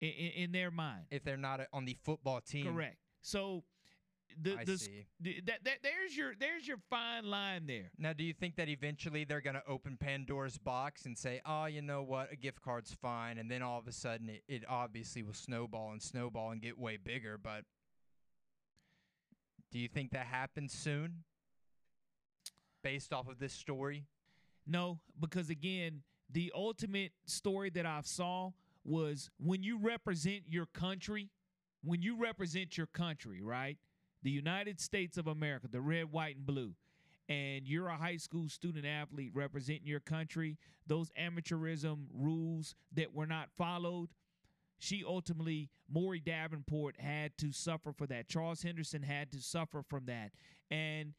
In, 0.00 0.08
in, 0.08 0.30
in 0.44 0.52
their 0.52 0.70
mind. 0.70 1.04
If 1.10 1.22
they're 1.24 1.36
not 1.36 1.60
on 1.72 1.84
the 1.84 1.96
football 2.02 2.40
team. 2.40 2.72
Correct. 2.72 2.96
So 3.20 3.64
the, 4.40 4.58
I 4.58 4.64
the 4.64 4.78
see. 4.78 5.06
that, 5.46 5.64
that 5.64 5.78
there's 5.82 6.16
your 6.16 6.34
there's 6.38 6.66
your 6.66 6.78
fine 6.88 7.24
line 7.24 7.66
there. 7.66 7.90
Now, 7.98 8.12
do 8.12 8.24
you 8.24 8.32
think 8.32 8.56
that 8.56 8.68
eventually 8.68 9.24
they're 9.24 9.40
going 9.40 9.54
to 9.54 9.66
open 9.66 9.96
Pandora's 9.98 10.58
box 10.58 11.06
and 11.06 11.16
say, 11.16 11.40
oh, 11.46 11.66
you 11.66 11.82
know 11.82 12.02
what, 12.02 12.32
a 12.32 12.36
gift 12.36 12.60
card's 12.62 12.92
fine, 12.92 13.38
and 13.38 13.50
then 13.50 13.62
all 13.62 13.78
of 13.78 13.86
a 13.86 13.92
sudden 13.92 14.28
it, 14.28 14.42
it 14.48 14.64
obviously 14.68 15.22
will 15.22 15.34
snowball 15.34 15.92
and 15.92 16.02
snowball 16.02 16.50
and 16.50 16.60
get 16.60 16.78
way 16.78 16.96
bigger, 16.96 17.38
but 17.42 17.64
do 19.70 19.78
you 19.78 19.88
think 19.88 20.10
that 20.12 20.26
happens 20.26 20.72
soon 20.72 21.24
based 22.82 23.12
off 23.12 23.28
of 23.28 23.38
this 23.38 23.52
story? 23.52 24.06
No, 24.66 24.98
because 25.18 25.50
again, 25.50 26.02
the 26.30 26.52
ultimate 26.54 27.12
story 27.26 27.70
that 27.70 27.86
I 27.86 28.00
saw 28.02 28.50
was 28.84 29.30
when 29.38 29.62
you 29.62 29.78
represent 29.78 30.42
your 30.48 30.66
country, 30.66 31.30
when 31.84 32.02
you 32.02 32.16
represent 32.16 32.76
your 32.76 32.86
country, 32.86 33.40
right? 33.42 33.78
The 34.22 34.30
United 34.30 34.80
States 34.80 35.16
of 35.16 35.26
America, 35.26 35.68
the 35.70 35.80
red, 35.80 36.12
white, 36.12 36.36
and 36.36 36.46
blue, 36.46 36.74
and 37.28 37.66
you're 37.66 37.88
a 37.88 37.96
high 37.96 38.16
school 38.16 38.48
student 38.48 38.84
athlete 38.84 39.30
representing 39.34 39.86
your 39.86 40.00
country, 40.00 40.58
those 40.86 41.10
amateurism 41.18 42.06
rules 42.12 42.74
that 42.92 43.14
were 43.14 43.26
not 43.26 43.48
followed, 43.56 44.10
she 44.80 45.04
ultimately, 45.06 45.68
Maori 45.88 46.20
Davenport, 46.20 46.96
had 46.98 47.36
to 47.38 47.52
suffer 47.52 47.92
for 47.92 48.06
that. 48.06 48.28
Charles 48.28 48.62
Henderson 48.62 49.02
had 49.02 49.30
to 49.32 49.38
suffer 49.38 49.82
from 49.88 50.06
that. 50.06 50.30
And 50.70 51.12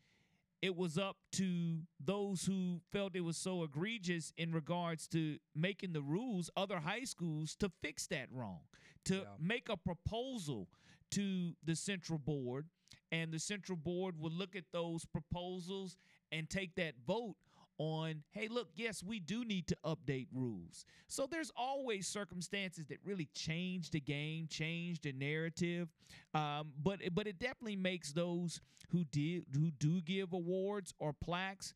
it 0.64 0.76
was 0.76 0.98
up 0.98 1.18
to 1.34 1.82
those 2.04 2.44
who 2.46 2.82
felt 2.92 3.16
it 3.16 3.22
was 3.22 3.38
so 3.38 3.64
egregious 3.64 4.34
in 4.36 4.52
regards 4.52 5.08
to 5.10 5.38
making 5.56 5.94
the 5.94 6.02
rules, 6.02 6.50
other 6.58 6.80
high 6.80 7.04
schools, 7.04 7.56
to 7.58 7.72
fix 7.82 8.08
that 8.08 8.28
wrong, 8.32 8.62
to 9.06 9.22
make 9.40 9.70
a 9.70 9.78
proposal 9.78 10.68
to 11.12 11.54
the 11.64 11.76
central 11.76 12.18
board. 12.18 12.66
And 13.12 13.32
the 13.32 13.40
central 13.40 13.78
board 13.78 14.16
would 14.20 14.34
look 14.34 14.56
at 14.56 14.64
those 14.72 15.06
proposals 15.06 15.98
and 16.32 16.50
take 16.50 16.76
that 16.76 16.94
vote 17.06 17.36
on, 17.78 18.24
hey, 18.32 18.48
look, 18.48 18.70
yes, 18.76 19.04
we 19.04 19.20
do 19.20 19.44
need 19.44 19.68
to 19.68 19.76
update 19.84 20.28
rules. 20.32 20.86
So 21.08 21.26
there's 21.30 21.52
always 21.58 22.08
circumstances 22.08 22.86
that 22.88 23.00
really 23.04 23.28
change 23.34 23.90
the 23.90 24.00
game, 24.00 24.48
change 24.50 25.02
the 25.02 25.12
narrative. 25.14 25.90
Um, 26.34 26.72
but 26.82 27.00
but 27.14 27.28
it 27.28 27.40
definitely 27.40 27.76
makes 27.76 28.14
those 28.14 28.62
who 28.90 29.04
did 29.06 29.46
who 29.54 29.72
do 29.72 30.02
give 30.02 30.32
awards 30.34 30.94
or 31.00 31.12
plaques. 31.12 31.74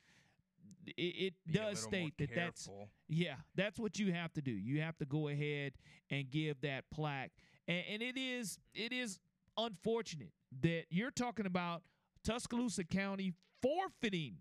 It, 0.86 1.02
it 1.02 1.34
does 1.52 1.80
state 1.80 2.14
that 2.20 2.30
that's 2.36 2.70
yeah, 3.07 3.36
that's 3.56 3.80
what 3.80 3.98
you 3.98 4.14
have 4.14 4.32
to 4.34 4.41
do. 4.41 4.52
You 4.52 4.82
have 4.82 4.98
to 4.99 5.06
go 5.06 5.30
ahead 5.30 5.74
and 6.12 6.30
give 6.30 6.62
that 6.62 6.84
plaque, 6.94 7.32
and, 7.68 7.84
and 7.91 8.02
it 8.03 8.18
is 8.18 8.60
it 8.76 8.94
is 8.94 9.20
unfortunate 9.57 10.32
that 10.61 10.86
you're 10.90 11.11
talking 11.11 11.45
about 11.45 11.84
Tuscaloosa 12.23 12.84
County 12.84 13.34
forfeiting 13.61 14.38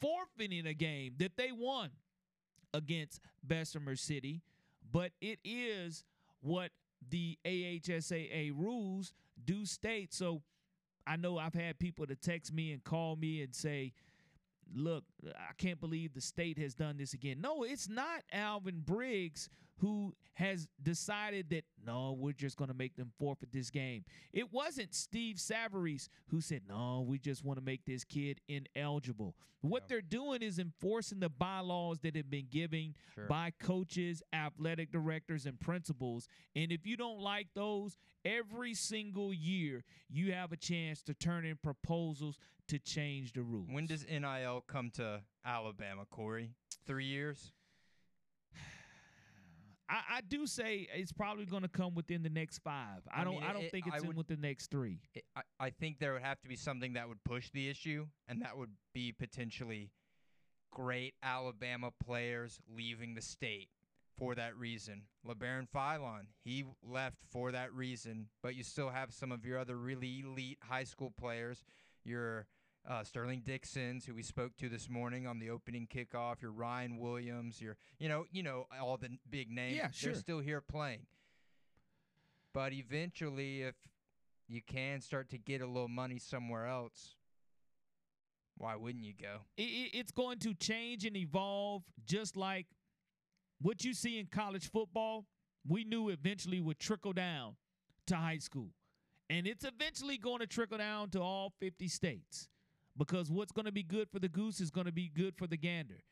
forfeiting 0.00 0.66
a 0.66 0.74
game 0.74 1.14
that 1.18 1.36
they 1.36 1.52
won 1.52 1.90
against 2.72 3.20
Bessemer 3.42 3.96
City, 3.96 4.42
but 4.90 5.12
it 5.20 5.38
is 5.44 6.04
what 6.40 6.70
the 7.08 7.38
AHSAA 7.44 8.52
rules 8.56 9.12
do 9.44 9.64
state. 9.66 10.12
So 10.12 10.42
I 11.06 11.16
know 11.16 11.38
I've 11.38 11.54
had 11.54 11.78
people 11.78 12.06
to 12.06 12.14
text 12.14 12.52
me 12.52 12.72
and 12.72 12.82
call 12.82 13.16
me 13.16 13.42
and 13.42 13.54
say, 13.54 13.92
look, 14.74 15.04
I 15.26 15.52
can't 15.58 15.80
believe 15.80 16.14
the 16.14 16.20
state 16.20 16.58
has 16.58 16.74
done 16.74 16.96
this 16.96 17.12
again. 17.12 17.40
No, 17.40 17.62
it's 17.64 17.88
not 17.88 18.22
Alvin 18.32 18.82
Briggs 18.84 19.48
who 19.80 20.14
has 20.34 20.68
decided 20.82 21.50
that 21.50 21.64
no, 21.84 22.16
we're 22.18 22.32
just 22.32 22.56
going 22.56 22.68
to 22.68 22.76
make 22.76 22.96
them 22.96 23.12
forfeit 23.18 23.52
this 23.52 23.70
game. 23.70 24.04
It 24.32 24.52
wasn't 24.52 24.94
Steve 24.94 25.36
Savarese 25.36 26.08
who 26.28 26.40
said, 26.40 26.62
no, 26.68 27.04
we 27.06 27.18
just 27.18 27.44
want 27.44 27.58
to 27.58 27.64
make 27.64 27.84
this 27.86 28.04
kid 28.04 28.40
ineligible. 28.48 29.34
What 29.62 29.82
yeah. 29.82 29.86
they're 29.88 30.02
doing 30.02 30.42
is 30.42 30.58
enforcing 30.58 31.20
the 31.20 31.28
bylaws 31.28 31.98
that 32.00 32.16
have 32.16 32.30
been 32.30 32.46
given 32.50 32.94
sure. 33.14 33.24
by 33.26 33.52
coaches, 33.60 34.22
athletic 34.32 34.92
directors, 34.92 35.46
and 35.46 35.58
principals. 35.60 36.28
And 36.54 36.72
if 36.72 36.86
you 36.86 36.96
don't 36.96 37.20
like 37.20 37.48
those, 37.54 37.96
every 38.24 38.74
single 38.74 39.34
year 39.34 39.84
you 40.08 40.32
have 40.32 40.52
a 40.52 40.56
chance 40.56 41.02
to 41.02 41.14
turn 41.14 41.44
in 41.44 41.58
proposals 41.62 42.38
to 42.68 42.78
change 42.78 43.32
the 43.32 43.42
rules. 43.42 43.68
When 43.70 43.86
does 43.86 44.06
NIL 44.06 44.64
come 44.66 44.90
to 44.94 45.20
Alabama, 45.44 46.04
Corey? 46.10 46.50
Three 46.86 47.06
years? 47.06 47.52
I, 49.90 50.18
I 50.18 50.20
do 50.20 50.46
say 50.46 50.86
it's 50.94 51.12
probably 51.12 51.46
going 51.46 51.62
to 51.62 51.68
come 51.68 51.94
within 51.94 52.22
the 52.22 52.30
next 52.30 52.58
five. 52.60 53.02
I, 53.12 53.22
I 53.22 53.24
don't. 53.24 53.34
Mean, 53.34 53.42
I 53.42 53.52
don't 53.52 53.64
it, 53.64 53.72
think 53.72 53.86
it's 53.88 54.02
would, 54.02 54.12
in 54.12 54.16
with 54.16 54.28
the 54.28 54.36
next 54.36 54.70
three. 54.70 55.00
It, 55.14 55.24
I, 55.34 55.42
I 55.58 55.70
think 55.70 55.98
there 55.98 56.12
would 56.12 56.22
have 56.22 56.40
to 56.42 56.48
be 56.48 56.56
something 56.56 56.92
that 56.92 57.08
would 57.08 57.22
push 57.24 57.50
the 57.50 57.68
issue, 57.68 58.06
and 58.28 58.40
that 58.42 58.56
would 58.56 58.70
be 58.94 59.12
potentially 59.12 59.90
great 60.70 61.14
Alabama 61.22 61.90
players 62.04 62.60
leaving 62.72 63.14
the 63.14 63.22
state 63.22 63.68
for 64.16 64.34
that 64.36 64.56
reason. 64.56 65.02
Labaron 65.26 65.66
Philon, 65.74 66.26
he 66.44 66.64
left 66.82 67.16
for 67.30 67.50
that 67.52 67.74
reason, 67.74 68.28
but 68.42 68.54
you 68.54 68.62
still 68.62 68.90
have 68.90 69.12
some 69.12 69.32
of 69.32 69.44
your 69.44 69.58
other 69.58 69.76
really 69.76 70.22
elite 70.24 70.58
high 70.62 70.84
school 70.84 71.12
players. 71.18 71.64
Your 72.04 72.46
uh, 72.88 73.04
Sterling 73.04 73.42
Dixons, 73.44 74.04
who 74.04 74.14
we 74.14 74.22
spoke 74.22 74.56
to 74.58 74.68
this 74.68 74.88
morning 74.88 75.26
on 75.26 75.38
the 75.38 75.50
opening 75.50 75.86
kickoff, 75.86 76.42
your 76.42 76.52
Ryan 76.52 76.98
Williams, 76.98 77.60
your 77.60 77.76
you 77.98 78.08
know 78.08 78.24
you 78.32 78.42
know 78.42 78.66
all 78.80 78.96
the 78.96 79.10
big 79.28 79.50
names. 79.50 79.76
Yeah, 79.76 79.90
sure. 79.90 80.12
They're 80.12 80.20
still 80.20 80.40
here 80.40 80.60
playing. 80.60 81.06
But 82.52 82.72
eventually, 82.72 83.62
if 83.62 83.76
you 84.48 84.60
can 84.62 85.00
start 85.00 85.30
to 85.30 85.38
get 85.38 85.60
a 85.60 85.66
little 85.66 85.88
money 85.88 86.18
somewhere 86.18 86.66
else, 86.66 87.14
why 88.56 88.74
wouldn't 88.76 89.04
you 89.04 89.14
go? 89.20 89.38
It, 89.56 89.90
it's 89.94 90.10
going 90.10 90.38
to 90.40 90.54
change 90.54 91.04
and 91.04 91.16
evolve, 91.16 91.82
just 92.04 92.36
like 92.36 92.66
what 93.60 93.84
you 93.84 93.94
see 93.94 94.18
in 94.18 94.26
college 94.26 94.70
football. 94.70 95.26
We 95.68 95.84
knew 95.84 96.08
eventually 96.08 96.60
would 96.60 96.80
trickle 96.80 97.12
down 97.12 97.56
to 98.06 98.16
high 98.16 98.38
school. 98.38 98.70
And 99.28 99.46
it's 99.46 99.64
eventually 99.64 100.16
going 100.16 100.40
to 100.40 100.46
trickle 100.46 100.78
down 100.78 101.10
to 101.10 101.20
all 101.20 101.52
50 101.60 101.86
states 101.86 102.48
because 102.96 103.30
what's 103.30 103.52
going 103.52 103.66
to 103.66 103.72
be 103.72 103.82
good 103.82 104.08
for 104.10 104.18
the 104.18 104.28
goose 104.28 104.60
is 104.60 104.70
going 104.70 104.86
to 104.86 104.92
be 104.92 105.08
good 105.08 105.36
for 105.36 105.46
the 105.46 105.56
gander. 105.56 106.02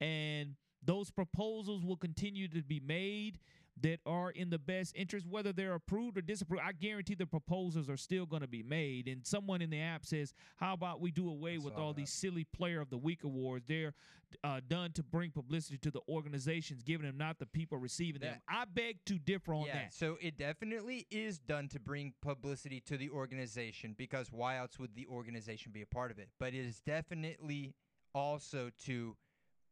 And 0.00 0.54
those 0.84 1.10
proposals 1.10 1.84
will 1.84 1.96
continue 1.96 2.48
to 2.48 2.62
be 2.62 2.80
made 2.80 3.38
that 3.80 4.00
are 4.06 4.30
in 4.30 4.50
the 4.50 4.58
best 4.58 4.94
interest, 4.96 5.26
whether 5.26 5.52
they're 5.52 5.74
approved 5.74 6.16
or 6.16 6.22
disapproved. 6.22 6.62
I 6.64 6.72
guarantee 6.72 7.14
the 7.14 7.26
proposals 7.26 7.90
are 7.90 7.96
still 7.96 8.24
going 8.24 8.42
to 8.42 8.48
be 8.48 8.62
made. 8.62 9.06
And 9.06 9.26
someone 9.26 9.60
in 9.60 9.70
the 9.70 9.80
app 9.80 10.06
says, 10.06 10.32
How 10.56 10.74
about 10.74 11.00
we 11.00 11.10
do 11.10 11.28
away 11.28 11.58
with 11.58 11.74
all 11.74 11.92
these 11.92 12.12
silly 12.12 12.44
Player 12.44 12.80
of 12.80 12.90
the 12.90 12.96
Week 12.96 13.24
awards? 13.24 13.66
They're 13.66 13.94
uh, 14.42 14.60
done 14.66 14.92
to 14.92 15.02
bring 15.02 15.30
publicity 15.30 15.78
to 15.78 15.90
the 15.90 16.00
organizations, 16.08 16.82
giving 16.82 17.06
them, 17.06 17.18
not 17.18 17.38
the 17.38 17.46
people 17.46 17.78
receiving 17.78 18.20
that, 18.22 18.30
them. 18.30 18.40
I 18.48 18.64
beg 18.64 18.98
to 19.06 19.18
differ 19.18 19.54
on 19.54 19.66
yeah, 19.66 19.74
that. 19.74 19.94
So 19.94 20.16
it 20.20 20.38
definitely 20.38 21.06
is 21.10 21.38
done 21.38 21.68
to 21.68 21.80
bring 21.80 22.14
publicity 22.22 22.80
to 22.86 22.96
the 22.96 23.10
organization 23.10 23.94
because 23.96 24.32
why 24.32 24.56
else 24.56 24.78
would 24.78 24.94
the 24.94 25.06
organization 25.06 25.72
be 25.72 25.82
a 25.82 25.86
part 25.86 26.10
of 26.10 26.18
it? 26.18 26.28
But 26.40 26.54
it 26.54 26.66
is 26.66 26.80
definitely 26.80 27.74
also 28.14 28.70
to 28.86 29.16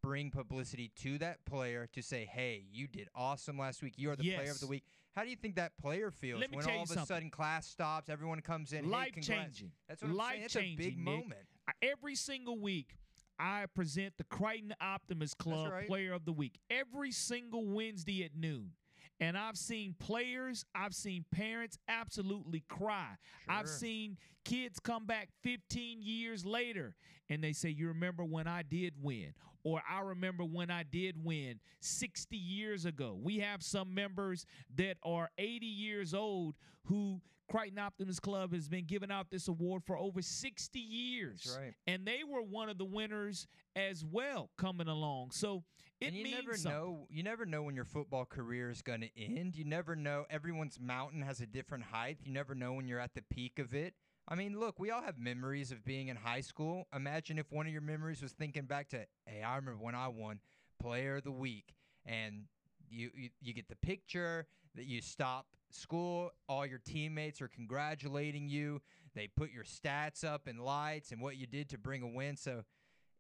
bring 0.05 0.31
publicity 0.31 0.90
to 1.02 1.18
that 1.18 1.44
player 1.47 1.89
to 1.93 2.02
say, 2.02 2.24
"Hey, 2.26 2.66
you 2.70 2.86
did 2.86 3.09
awesome 3.14 3.59
last 3.59 3.82
week. 3.82 3.94
You 3.97 4.10
are 4.10 4.16
the 4.16 4.24
yes. 4.24 4.36
player 4.36 4.51
of 4.51 4.60
the 4.60 4.66
week." 4.66 4.85
How 5.16 5.22
do 5.22 5.31
you 5.31 5.36
think 5.36 5.56
that 5.56 5.76
player 5.78 6.10
feels 6.10 6.43
when 6.51 6.68
all 6.68 6.82
of 6.82 6.90
a 6.90 7.06
sudden 7.06 7.31
class 7.31 7.66
stops, 7.66 8.09
everyone 8.09 8.40
comes 8.40 8.72
in, 8.72 8.90
life 8.90 9.14
hey, 9.14 9.20
changing. 9.20 9.70
That's 9.89 10.02
what 10.02 10.10
life 10.10 10.26
I'm 10.26 10.35
saying. 10.35 10.44
It's 10.44 10.55
changing, 10.55 10.74
a 10.74 10.90
big 10.90 10.97
Nick. 10.97 11.05
moment. 11.05 11.40
Every 11.81 12.16
single 12.16 12.59
week, 12.59 12.97
I 13.39 13.66
present 13.74 14.14
the 14.18 14.24
Crichton 14.24 14.74
Optimist 14.81 15.39
Club 15.39 15.70
right. 15.70 15.86
Player 15.86 16.12
of 16.12 16.24
the 16.24 16.32
Week 16.32 16.59
every 16.68 17.12
single 17.12 17.66
Wednesday 17.66 18.24
at 18.24 18.35
noon. 18.36 18.72
And 19.20 19.39
I've 19.39 19.56
seen 19.56 19.94
players, 19.98 20.64
I've 20.74 20.94
seen 20.94 21.24
parents 21.31 21.78
absolutely 21.89 22.64
cry. 22.68 23.16
Sure. 23.44 23.55
I've 23.55 23.68
seen 23.68 24.18
kids 24.44 24.81
come 24.81 25.06
back 25.06 25.28
15 25.43 26.02
years 26.02 26.44
later 26.44 26.97
and 27.28 27.43
they 27.43 27.52
say, 27.52 27.68
You 27.68 27.89
remember 27.89 28.24
when 28.24 28.48
I 28.48 28.62
did 28.62 28.94
win? 29.01 29.35
Or 29.65 29.82
I 29.89 30.01
remember 30.01 30.45
when 30.45 30.70
I 30.70 30.82
did 30.82 31.24
win 31.24 31.59
60 31.81 32.36
years 32.36 32.85
ago. 32.85 33.19
We 33.20 33.39
have 33.39 33.62
some 33.62 33.95
members 33.95 34.47
that 34.77 34.99
are 35.03 35.31
80 35.39 35.66
years 35.66 36.15
old 36.15 36.55
who 36.85 37.20
Crichton 37.51 37.78
Optimist 37.78 38.23
Club 38.23 38.53
has 38.53 38.69
been 38.69 38.86
giving 38.86 39.11
out 39.11 39.31
this 39.31 39.49
award 39.49 39.82
for 39.86 39.97
over 39.97 40.23
60 40.23 40.78
years. 40.78 41.57
Right. 41.59 41.74
And 41.86 42.07
they 42.07 42.20
were 42.28 42.43
one 42.43 42.69
of 42.69 42.78
the 42.78 42.85
winners 42.85 43.47
as 43.77 44.05
well 44.05 44.51
coming 44.57 44.89
along. 44.89 45.31
So 45.32 45.65
it 46.01 46.09
and 46.09 46.16
you 46.16 46.24
means 46.24 46.36
never 46.45 46.57
something. 46.57 46.81
know 46.81 47.07
you 47.11 47.23
never 47.23 47.47
know 47.47 47.62
when 47.62 47.74
your 47.74 47.85
football 47.85 48.24
career 48.24 48.70
is 48.70 48.82
going 48.82 49.01
to 49.03 49.11
end. 49.19 49.57
You 49.57 49.65
never 49.65 49.95
know 49.95 50.24
everyone's 50.31 50.78
mountain 50.81 51.23
has 51.23 51.41
a 51.41 51.47
different 51.47 51.85
height. 51.85 52.19
You 52.23 52.32
never 52.32 52.55
know 52.55 52.73
when 52.74 52.89
you're 52.89 53.01
at 53.01 53.15
the 53.15 53.23
peak 53.23 53.59
of 53.59 53.74
it. 53.74 53.95
I 54.27 54.35
mean, 54.35 54.59
look, 54.59 54.79
we 54.79 54.91
all 54.91 55.03
have 55.03 55.19
memories 55.19 55.71
of 55.71 55.85
being 55.85 56.09
in 56.09 56.17
high 56.17 56.41
school. 56.41 56.87
Imagine 56.95 57.39
if 57.39 57.53
one 57.53 57.67
of 57.67 57.73
your 57.73 57.83
memories 57.83 58.23
was 58.23 58.33
thinking 58.33 58.65
back 58.65 58.89
to, 58.91 59.05
hey, 59.27 59.43
I 59.43 59.57
remember 59.57 59.83
when 59.83 59.95
I 59.95 60.09
won 60.09 60.41
Player 60.81 61.17
of 61.17 61.25
the 61.25 61.33
Week, 61.33 61.75
and 62.07 62.45
you 62.89 63.11
you, 63.15 63.29
you 63.41 63.53
get 63.53 63.69
the 63.69 63.77
picture 63.77 64.47
that 64.75 64.87
you 64.87 65.01
stop 65.01 65.47
school, 65.71 66.31
all 66.49 66.65
your 66.65 66.79
teammates 66.79 67.43
are 67.43 67.49
congratulating 67.49 68.49
you. 68.49 68.81
They 69.15 69.29
put 69.29 69.53
your 69.53 69.65
stats 69.65 70.25
up 70.25 70.49
in 70.49 70.59
lights 70.59 71.13
and 71.13 71.21
what 71.21 71.37
you 71.37 71.47
did 71.47 71.69
to 71.71 71.79
bring 71.79 72.03
a 72.03 72.09
win. 72.09 72.37
So 72.37 72.65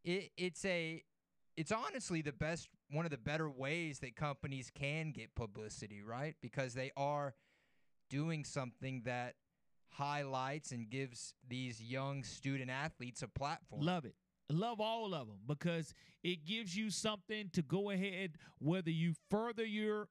it, 0.04 0.30
it's 0.36 0.64
a 0.64 1.02
it's 1.56 1.70
honestly 1.72 2.22
the 2.22 2.32
best 2.32 2.68
one 2.90 3.04
of 3.04 3.10
the 3.10 3.18
better 3.18 3.48
ways 3.48 4.00
that 4.00 4.16
companies 4.16 4.70
can 4.74 5.12
get 5.12 5.34
publicity, 5.34 6.02
right? 6.02 6.34
Because 6.40 6.74
they 6.74 6.90
are 6.96 7.34
doing 8.10 8.44
something 8.44 9.02
that 9.04 9.34
highlights 9.94 10.72
and 10.72 10.90
gives 10.90 11.34
these 11.48 11.80
young 11.80 12.24
student 12.24 12.70
athletes 12.70 13.22
a 13.22 13.28
platform. 13.28 13.82
Love 13.82 14.04
it. 14.04 14.14
Love 14.50 14.80
all 14.80 15.14
of 15.14 15.26
them 15.26 15.38
because 15.46 15.94
it 16.22 16.44
gives 16.44 16.76
you 16.76 16.90
something 16.90 17.48
to 17.52 17.62
go 17.62 17.90
ahead, 17.90 18.32
whether 18.58 18.90
you 18.90 19.14
further 19.30 19.64
your 19.64 20.08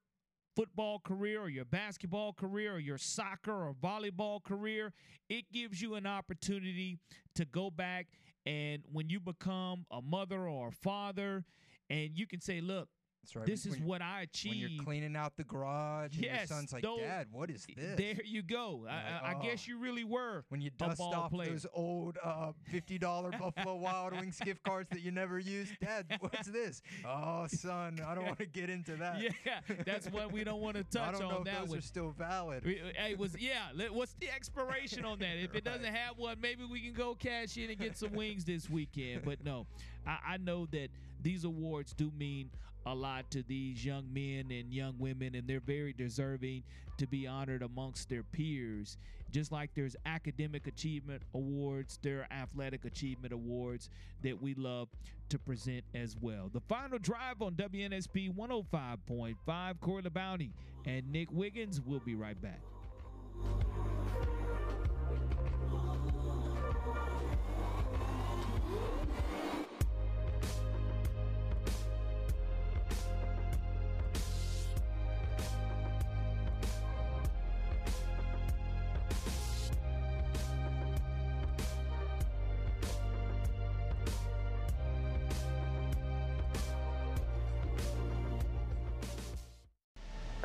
football 0.55 0.99
career 0.99 1.41
or 1.41 1.49
your 1.49 1.65
basketball 1.65 2.33
career 2.33 2.73
or 2.73 2.79
your 2.79 2.97
soccer 2.97 3.51
or 3.51 3.73
volleyball 3.73 4.43
career. 4.43 4.93
It 5.29 5.51
gives 5.51 5.81
you 5.81 5.95
an 5.95 6.07
opportunity 6.07 6.99
to 7.35 7.45
go 7.45 7.69
back 7.69 8.07
and 8.45 8.83
when 8.91 9.09
you 9.09 9.19
become 9.19 9.85
a 9.91 10.01
mother 10.01 10.47
or 10.47 10.69
a 10.69 10.71
father, 10.71 11.45
and 11.89 12.11
you 12.17 12.27
can 12.27 12.41
say, 12.41 12.59
look, 12.59 12.89
that's 13.23 13.35
right. 13.37 13.45
This 13.45 13.65
when, 13.65 13.75
is 13.75 13.81
what 13.81 14.01
I 14.01 14.21
achieved. 14.21 14.63
When 14.63 14.71
you're 14.71 14.83
cleaning 14.83 15.15
out 15.15 15.37
the 15.37 15.45
garage, 15.45 16.15
and 16.15 16.25
yes, 16.25 16.49
your 16.49 16.57
son's 16.57 16.73
like, 16.73 16.83
"Dad, 16.83 17.27
what 17.31 17.49
is 17.49 17.65
this?" 17.73 17.97
There 17.97 18.23
you 18.25 18.41
go. 18.41 18.81
Like, 18.83 18.93
I, 18.93 19.31
I 19.31 19.35
oh. 19.37 19.41
guess 19.41 19.65
you 19.65 19.77
really 19.77 20.03
were. 20.03 20.43
When 20.49 20.59
you 20.59 20.71
dust 20.77 20.99
off 20.99 21.31
player. 21.31 21.51
those 21.51 21.65
old 21.73 22.17
uh, 22.21 22.51
fifty 22.69 22.97
dollar 22.97 23.31
Buffalo 23.39 23.75
Wild 23.75 24.13
Wings 24.13 24.37
gift 24.43 24.63
cards 24.63 24.89
that 24.89 24.99
you 25.01 25.11
never 25.11 25.39
used, 25.39 25.71
Dad, 25.79 26.05
what's 26.19 26.47
this? 26.47 26.81
Oh, 27.05 27.47
son, 27.47 27.99
I 28.05 28.15
don't 28.15 28.25
want 28.25 28.39
to 28.39 28.45
get 28.45 28.69
into 28.69 28.95
that. 28.95 29.21
Yeah, 29.21 29.59
that's 29.85 30.07
what 30.07 30.31
we 30.31 30.43
don't 30.43 30.61
want 30.61 30.77
to 30.77 30.83
touch 30.83 31.09
I 31.09 31.11
don't 31.11 31.23
on 31.23 31.29
know 31.29 31.37
if 31.39 31.45
that 31.45 31.59
those 31.61 31.69
one. 31.69 31.79
are 31.79 31.81
still 31.81 32.11
valid. 32.17 32.63
Hey, 32.63 33.15
was 33.15 33.35
yeah. 33.39 33.69
What's 33.91 34.13
the 34.19 34.29
expiration 34.29 35.05
on 35.05 35.19
that? 35.19 35.37
If 35.37 35.55
it 35.55 35.63
doesn't 35.63 35.83
have 35.83 36.17
one, 36.17 36.37
maybe 36.41 36.63
we 36.65 36.81
can 36.81 36.93
go 36.93 37.15
cash 37.15 37.57
in 37.57 37.69
and 37.69 37.77
get 37.77 37.97
some 37.97 38.13
wings 38.13 38.45
this 38.45 38.69
weekend. 38.69 39.23
But 39.23 39.43
no, 39.43 39.65
I, 40.05 40.17
I 40.33 40.37
know 40.37 40.65
that 40.71 40.89
these 41.21 41.43
awards 41.43 41.93
do 41.93 42.11
mean 42.17 42.49
a 42.85 42.93
lot 42.93 43.29
to 43.31 43.43
these 43.43 43.85
young 43.85 44.05
men 44.13 44.51
and 44.51 44.73
young 44.73 44.95
women, 44.97 45.35
and 45.35 45.47
they're 45.47 45.59
very 45.59 45.93
deserving 45.93 46.63
to 46.97 47.07
be 47.07 47.27
honored 47.27 47.61
amongst 47.61 48.09
their 48.09 48.23
peers. 48.23 48.97
Just 49.31 49.51
like 49.51 49.71
there's 49.73 49.95
academic 50.05 50.67
achievement 50.67 51.23
awards, 51.33 51.97
there 52.01 52.19
are 52.19 52.27
athletic 52.31 52.85
achievement 52.85 53.33
awards 53.33 53.89
that 54.21 54.39
we 54.41 54.53
love 54.53 54.89
to 55.29 55.39
present 55.39 55.83
as 55.95 56.15
well. 56.21 56.49
The 56.53 56.61
final 56.61 56.99
drive 56.99 57.41
on 57.41 57.53
WNSP 57.55 58.35
105.5, 58.35 59.79
Corey 59.79 60.03
LaBounty 60.03 60.51
and 60.85 61.11
Nick 61.11 61.31
Wiggins. 61.31 61.81
We'll 61.81 61.99
be 61.99 62.15
right 62.15 62.39
back. 62.39 62.59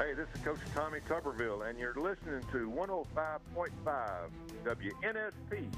Hey, 0.08 0.14
this 0.14 0.28
is 0.34 0.40
Coach 0.40 0.58
Tommy 0.74 1.00
Tuberville, 1.06 1.68
and 1.68 1.78
you're 1.78 1.92
listening 1.92 2.40
to 2.50 2.70
105.5 2.70 4.30
WNSP. 4.64 5.68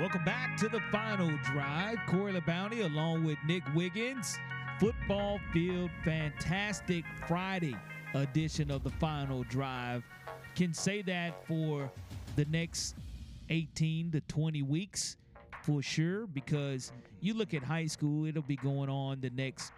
Welcome 0.00 0.24
back 0.24 0.56
to 0.56 0.68
the 0.70 0.80
final 0.90 1.28
drive. 1.52 1.98
Corey 2.06 2.32
LaBounty 2.32 2.86
along 2.86 3.24
with 3.24 3.36
Nick 3.46 3.62
Wiggins. 3.74 4.38
Football 4.78 5.38
field, 5.52 5.90
fantastic 6.06 7.04
Friday 7.28 7.76
edition 8.14 8.70
of 8.70 8.82
the 8.82 8.92
final 8.92 9.42
drive. 9.42 10.02
Can 10.56 10.72
say 10.72 11.02
that 11.02 11.46
for 11.46 11.90
the 12.34 12.46
next 12.46 12.94
18 13.50 14.12
to 14.12 14.22
20 14.22 14.62
weeks 14.62 15.18
for 15.62 15.82
sure 15.82 16.26
because 16.26 16.92
you 17.20 17.34
look 17.34 17.54
at 17.54 17.62
high 17.62 17.86
school, 17.86 18.26
it'll 18.26 18.42
be 18.42 18.56
going 18.56 18.88
on 18.88 19.20
the 19.20 19.30
next 19.30 19.72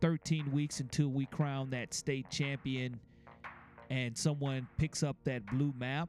13 0.00 0.52
weeks 0.52 0.80
until 0.80 1.08
we 1.08 1.26
crown 1.26 1.70
that 1.70 1.92
state 1.94 2.30
champion 2.30 2.98
and 3.90 4.16
someone 4.16 4.66
picks 4.76 5.02
up 5.02 5.16
that 5.24 5.44
blue 5.46 5.72
map. 5.78 6.08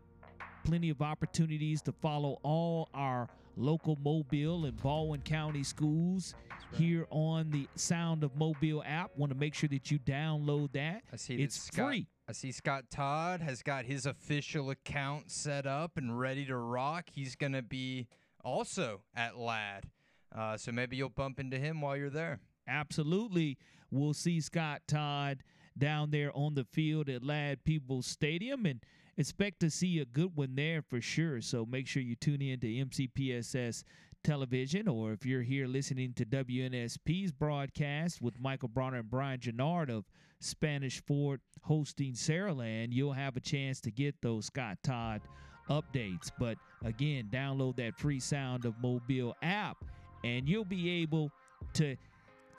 Plenty 0.65 0.89
of 0.89 1.01
opportunities 1.01 1.81
to 1.83 1.91
follow 1.91 2.37
all 2.43 2.89
our 2.93 3.29
local 3.55 3.97
Mobile 4.03 4.65
and 4.65 4.81
Baldwin 4.81 5.21
County 5.21 5.63
schools 5.63 6.33
right. 6.49 6.79
here 6.79 7.07
on 7.09 7.49
the 7.51 7.67
Sound 7.75 8.23
of 8.23 8.35
Mobile 8.35 8.83
app. 8.85 9.11
Want 9.15 9.31
to 9.31 9.37
make 9.37 9.53
sure 9.53 9.69
that 9.69 9.89
you 9.89 9.99
download 9.99 10.73
that. 10.73 11.03
I 11.11 11.15
see 11.15 11.35
it's 11.35 11.59
Scott, 11.59 11.87
free. 11.87 12.07
I 12.27 12.33
see 12.33 12.51
Scott 12.51 12.85
Todd 12.91 13.41
has 13.41 13.63
got 13.63 13.85
his 13.85 14.05
official 14.05 14.69
account 14.69 15.31
set 15.31 15.65
up 15.65 15.97
and 15.97 16.19
ready 16.19 16.45
to 16.45 16.57
rock. 16.57 17.05
He's 17.11 17.35
going 17.35 17.53
to 17.53 17.61
be 17.61 18.07
also 18.43 19.01
at 19.15 19.37
Ladd. 19.37 19.89
Uh, 20.35 20.57
so 20.57 20.71
maybe 20.71 20.95
you'll 20.95 21.09
bump 21.09 21.39
into 21.39 21.57
him 21.57 21.81
while 21.81 21.97
you're 21.97 22.09
there. 22.09 22.39
Absolutely. 22.67 23.57
We'll 23.91 24.13
see 24.13 24.39
Scott 24.41 24.81
Todd 24.87 25.43
down 25.77 26.11
there 26.11 26.31
on 26.35 26.53
the 26.53 26.65
field 26.65 27.09
at 27.09 27.23
Ladd 27.23 27.63
Peebles 27.63 28.05
Stadium 28.05 28.65
and 28.65 28.83
expect 29.17 29.59
to 29.61 29.69
see 29.69 29.99
a 29.99 30.05
good 30.05 30.35
one 30.35 30.55
there 30.55 30.81
for 30.81 31.01
sure. 31.01 31.41
So 31.41 31.65
make 31.65 31.87
sure 31.87 32.03
you 32.03 32.15
tune 32.15 32.41
in 32.41 32.59
to 32.59 32.67
MCPSS 32.67 33.83
television 34.23 34.87
or 34.87 35.13
if 35.13 35.25
you're 35.25 35.41
here 35.41 35.65
listening 35.65 36.13
to 36.13 36.25
WNSP's 36.25 37.31
broadcast 37.31 38.21
with 38.21 38.39
Michael 38.39 38.67
Bronner 38.67 38.99
and 38.99 39.09
Brian 39.09 39.39
Gennard 39.39 39.89
of 39.89 40.05
Spanish 40.39 41.01
Fort 41.05 41.41
hosting 41.63 42.13
Saraland, 42.13 42.89
you'll 42.91 43.13
have 43.13 43.37
a 43.37 43.41
chance 43.41 43.79
to 43.81 43.91
get 43.91 44.21
those 44.21 44.45
Scott 44.45 44.77
Todd 44.83 45.21
updates. 45.69 46.31
But 46.37 46.57
again, 46.83 47.29
download 47.31 47.75
that 47.77 47.97
free 47.97 48.19
Sound 48.19 48.65
of 48.65 48.73
Mobile 48.81 49.35
app 49.41 49.77
and 50.23 50.47
you'll 50.47 50.65
be 50.65 51.01
able 51.01 51.31
to 51.73 51.95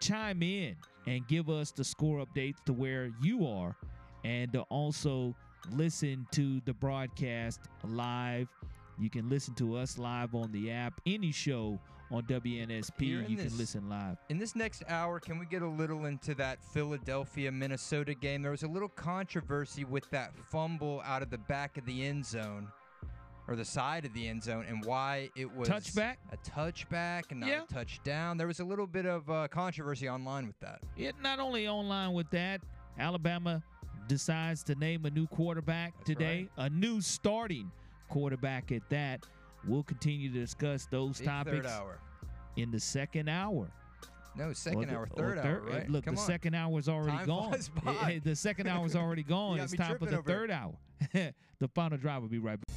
chime 0.00 0.42
in 0.42 0.76
and 1.06 1.26
give 1.28 1.48
us 1.50 1.70
the 1.70 1.84
score 1.84 2.24
updates 2.24 2.62
to 2.66 2.72
where 2.72 3.10
you 3.20 3.46
are 3.46 3.76
and 4.24 4.52
to 4.52 4.62
also 4.62 5.34
listen 5.72 6.26
to 6.32 6.60
the 6.64 6.72
broadcast 6.72 7.60
live. 7.84 8.48
You 8.98 9.10
can 9.10 9.28
listen 9.28 9.54
to 9.54 9.76
us 9.76 9.98
live 9.98 10.34
on 10.34 10.52
the 10.52 10.70
app, 10.70 11.00
any 11.06 11.32
show 11.32 11.78
on 12.10 12.24
WNSP, 12.24 13.28
you 13.28 13.36
this, 13.36 13.48
can 13.48 13.58
listen 13.58 13.88
live. 13.88 14.16
In 14.30 14.38
this 14.38 14.56
next 14.56 14.82
hour, 14.88 15.20
can 15.20 15.38
we 15.38 15.46
get 15.46 15.62
a 15.62 15.68
little 15.68 16.06
into 16.06 16.34
that 16.34 16.62
Philadelphia 16.62 17.52
Minnesota 17.52 18.14
game? 18.14 18.42
There 18.42 18.50
was 18.50 18.64
a 18.64 18.68
little 18.68 18.88
controversy 18.88 19.84
with 19.84 20.10
that 20.10 20.32
fumble 20.50 21.02
out 21.04 21.22
of 21.22 21.30
the 21.30 21.38
back 21.38 21.78
of 21.78 21.86
the 21.86 22.04
end 22.04 22.26
zone 22.26 22.68
or 23.50 23.56
the 23.56 23.64
side 23.64 24.04
of 24.04 24.14
the 24.14 24.28
end 24.28 24.42
zone 24.42 24.64
and 24.68 24.84
why 24.84 25.28
it 25.34 25.52
was 25.52 25.68
touchback, 25.68 26.16
a 26.32 26.36
touchback, 26.48 27.24
and 27.30 27.40
not 27.40 27.48
yeah. 27.50 27.62
a 27.68 27.72
touchdown. 27.72 28.38
There 28.38 28.46
was 28.46 28.60
a 28.60 28.64
little 28.64 28.86
bit 28.86 29.06
of 29.06 29.28
uh, 29.28 29.48
controversy 29.48 30.08
online 30.08 30.46
with 30.46 30.58
that. 30.60 30.80
It 30.96 31.16
not 31.20 31.40
only 31.40 31.66
online 31.66 32.12
with 32.12 32.30
that, 32.30 32.60
Alabama 32.96 33.60
decides 34.06 34.62
to 34.64 34.76
name 34.76 35.04
a 35.04 35.10
new 35.10 35.26
quarterback 35.26 35.94
That's 35.96 36.06
today, 36.06 36.48
right. 36.56 36.66
a 36.66 36.70
new 36.70 37.00
starting 37.00 37.72
quarterback 38.08 38.70
at 38.70 38.88
that. 38.90 39.26
We'll 39.66 39.82
continue 39.82 40.32
to 40.32 40.38
discuss 40.38 40.86
those 40.86 41.18
Big 41.18 41.26
topics 41.26 41.72
in 42.56 42.70
the 42.70 42.80
second 42.80 43.28
hour. 43.28 43.68
No, 44.36 44.52
second 44.52 44.86
the, 44.88 44.94
hour, 44.94 45.08
third 45.16 45.38
hour, 45.38 45.60
right? 45.68 45.90
Look, 45.90 46.04
Come 46.04 46.14
the 46.14 46.20
on. 46.20 46.26
second 46.26 46.54
hour 46.54 46.78
is 46.78 46.88
already 46.88 47.16
Time 47.16 47.26
gone. 47.26 48.20
the 48.24 48.36
second 48.36 48.68
hour 48.68 48.86
is 48.86 48.94
already 48.94 49.24
gone. 49.24 49.58
it's 49.58 49.74
time 49.74 49.98
for 49.98 50.06
the 50.06 50.22
third 50.22 50.52
hour. 50.52 50.74
the 51.12 51.68
final 51.74 51.98
drive 51.98 52.22
will 52.22 52.28
be 52.28 52.38
right 52.38 52.58
back. 52.60 52.76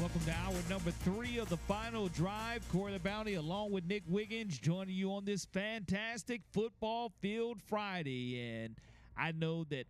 Welcome 0.00 0.22
to 0.22 0.32
hour 0.32 0.54
number 0.70 0.90
three 0.90 1.38
of 1.38 1.50
the 1.50 1.58
final 1.58 2.08
drive. 2.08 2.66
Corey 2.72 2.98
LaBounty, 2.98 3.36
along 3.36 3.72
with 3.72 3.84
Nick 3.84 4.02
Wiggins, 4.08 4.58
joining 4.58 4.94
you 4.94 5.12
on 5.12 5.26
this 5.26 5.44
fantastic 5.44 6.40
football 6.52 7.12
field 7.20 7.60
Friday. 7.66 8.40
And 8.40 8.76
I 9.18 9.32
know 9.32 9.64
that 9.64 9.84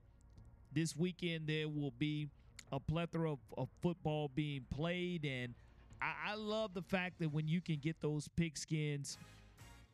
this 0.73 0.97
weekend 0.97 1.47
there 1.47 1.69
will 1.69 1.93
be 1.99 2.29
a 2.73 2.81
plethora 2.81 3.33
of, 3.33 3.39
of 3.57 3.69
football 3.81 4.29
being 4.35 4.67
played. 4.75 5.25
And 5.25 5.55
I, 6.03 6.33
I 6.33 6.35
love 6.35 6.75
the 6.75 6.83
fact 6.83 7.21
that 7.21 7.33
when 7.33 7.47
you 7.47 7.61
can 7.61 7.77
get 7.77 8.01
those 8.03 8.29
pigskins 8.37 9.17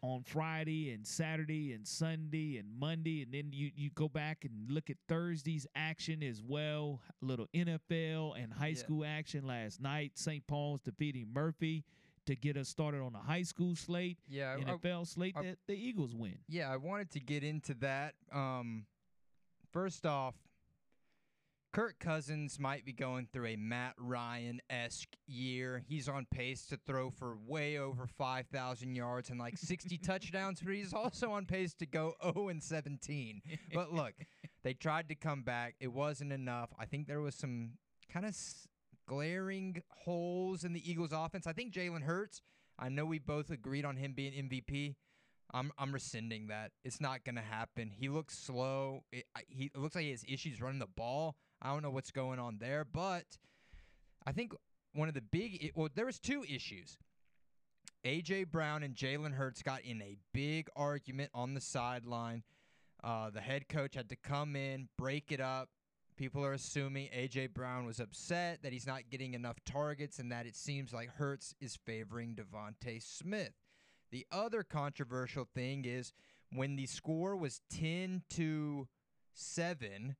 on 0.03 0.23
Friday 0.23 0.93
and 0.93 1.07
Saturday 1.07 1.73
and 1.73 1.87
Sunday 1.87 2.57
and 2.59 2.69
Monday, 2.79 3.23
and 3.23 3.33
then 3.33 3.51
you 3.53 3.70
you 3.75 3.91
go 3.95 4.09
back 4.09 4.45
and 4.45 4.70
look 4.70 4.91
at 4.91 4.97
Thursday's 5.09 5.66
action 5.75 6.23
as 6.23 6.43
well. 6.43 7.01
A 7.23 7.25
little 7.25 7.47
NFL 7.55 8.43
and 8.43 8.53
high 8.53 8.69
yeah. 8.69 8.75
school 8.75 9.05
action 9.05 9.47
last 9.47 9.81
night. 9.81 10.12
St. 10.15 10.47
Paul's 10.47 10.81
defeating 10.81 11.29
Murphy 11.33 11.85
to 12.27 12.37
get 12.37 12.57
us 12.57 12.69
started 12.69 13.01
on 13.01 13.12
the 13.12 13.19
high 13.19 13.43
school 13.43 13.75
slate. 13.75 14.19
Yeah, 14.29 14.57
NFL 14.57 15.01
I, 15.01 15.05
slate 15.05 15.35
I, 15.37 15.43
that 15.43 15.59
the 15.66 15.75
Eagles 15.75 16.15
win. 16.15 16.39
Yeah, 16.49 16.73
I 16.73 16.77
wanted 16.77 17.11
to 17.12 17.20
get 17.20 17.43
into 17.43 17.75
that. 17.75 18.15
Um, 18.33 18.85
first 19.73 20.05
off, 20.07 20.35
Kirk 21.73 21.99
Cousins 22.01 22.59
might 22.59 22.85
be 22.86 22.93
going 22.93 23.28
through 23.31 23.47
a 23.49 23.57
Matt 23.57 23.95
Ryan 23.99 24.61
esque 24.70 25.16
year. 25.27 25.82
He's 25.86 26.09
on 26.09 26.27
pace 26.31 26.66
to 26.66 26.78
throw 26.86 27.11
for 27.11 27.36
way 27.47 27.78
over 27.78 28.07
5,000 28.07 28.95
yards 28.97 29.28
and 29.28 29.39
like 29.39 29.59
60 29.59 29.99
touchdowns, 30.03 30.61
but 30.65 30.74
he's 30.74 30.95
also 30.95 31.31
on 31.31 31.45
pace 31.45 31.74
to 31.74 31.86
go 31.86 32.15
0 32.23 32.49
and 32.49 32.62
17. 32.62 33.43
But 33.74 33.93
look, 33.93 34.15
they 34.65 34.73
tried 34.73 35.09
to 35.11 35.15
come 35.15 35.43
back. 35.43 35.74
It 35.78 35.93
wasn't 35.93 36.32
enough. 36.32 36.70
I 36.78 36.86
think 36.86 37.07
there 37.07 37.20
was 37.20 37.35
some 37.35 37.73
kind 38.11 38.24
of 38.24 38.31
s- 38.31 38.66
glaring 39.07 39.82
holes 39.90 40.65
in 40.65 40.73
the 40.73 40.90
Eagles' 40.90 41.12
offense. 41.12 41.47
I 41.47 41.53
think 41.53 41.74
Jalen 41.74 42.03
Hurts, 42.03 42.40
I 42.78 42.89
know 42.89 43.05
we 43.05 43.19
both 43.19 43.51
agreed 43.51 43.85
on 43.85 43.97
him 43.97 44.15
being 44.15 44.32
MVP. 44.32 44.95
I'm 45.53 45.73
I'm 45.78 45.93
rescinding 45.93 46.49
that. 46.49 46.73
It's 46.85 47.01
not 47.01 47.24
gonna 47.24 47.40
happen. 47.43 47.90
He 47.90 48.09
looks 48.11 48.39
slow. 48.39 49.05
It, 49.12 49.24
he 49.49 49.70
it 49.74 49.78
looks 49.78 49.95
like 49.95 50.05
he 50.05 50.11
has 50.11 50.24
issues 50.28 50.61
running 50.61 50.78
the 50.78 50.86
ball. 50.86 51.36
I 51.60 51.72
don't 51.72 51.82
know 51.82 51.90
what's 51.90 52.10
going 52.10 52.39
on 52.39 52.59
there, 52.59 52.85
but 52.85 53.24
I 54.26 54.32
think 54.32 54.52
one 54.94 55.09
of 55.09 55.14
the 55.14 55.22
big 55.22 55.72
well, 55.74 55.89
there 55.94 56.06
was 56.06 56.18
two 56.18 56.44
issues. 56.48 56.98
AJ 58.05 58.51
Brown 58.51 58.82
and 58.82 58.94
Jalen 58.94 59.32
Hurts 59.32 59.62
got 59.62 59.82
in 59.82 60.01
a 60.02 60.16
big 60.32 60.68
argument 60.76 61.30
on 61.35 61.55
the 61.55 61.60
sideline. 61.60 62.44
Uh, 63.02 63.30
the 63.30 63.40
head 63.40 63.68
coach 63.68 63.94
had 63.94 64.09
to 64.09 64.16
come 64.16 64.56
in, 64.56 64.89
break 64.97 65.32
it 65.32 65.40
up. 65.40 65.68
People 66.16 66.44
are 66.44 66.52
assuming 66.52 67.09
AJ 67.09 67.55
Brown 67.55 67.86
was 67.86 68.01
upset 68.01 68.62
that 68.62 68.72
he's 68.72 68.86
not 68.86 69.09
getting 69.10 69.35
enough 69.35 69.56
targets 69.64 70.18
and 70.18 70.32
that 70.32 70.47
it 70.47 70.56
seems 70.56 70.93
like 70.93 71.10
Hurts 71.10 71.55
is 71.60 71.76
favoring 71.76 72.35
DeVonta 72.35 73.01
Smith. 73.02 73.52
The 74.10 74.26
other 74.32 74.62
controversial 74.62 75.47
thing 75.55 75.85
is 75.85 76.12
when 76.52 76.76
the 76.76 76.86
score 76.86 77.36
was 77.36 77.60
10 77.70 78.22
to 78.30 78.89
7 79.35 80.16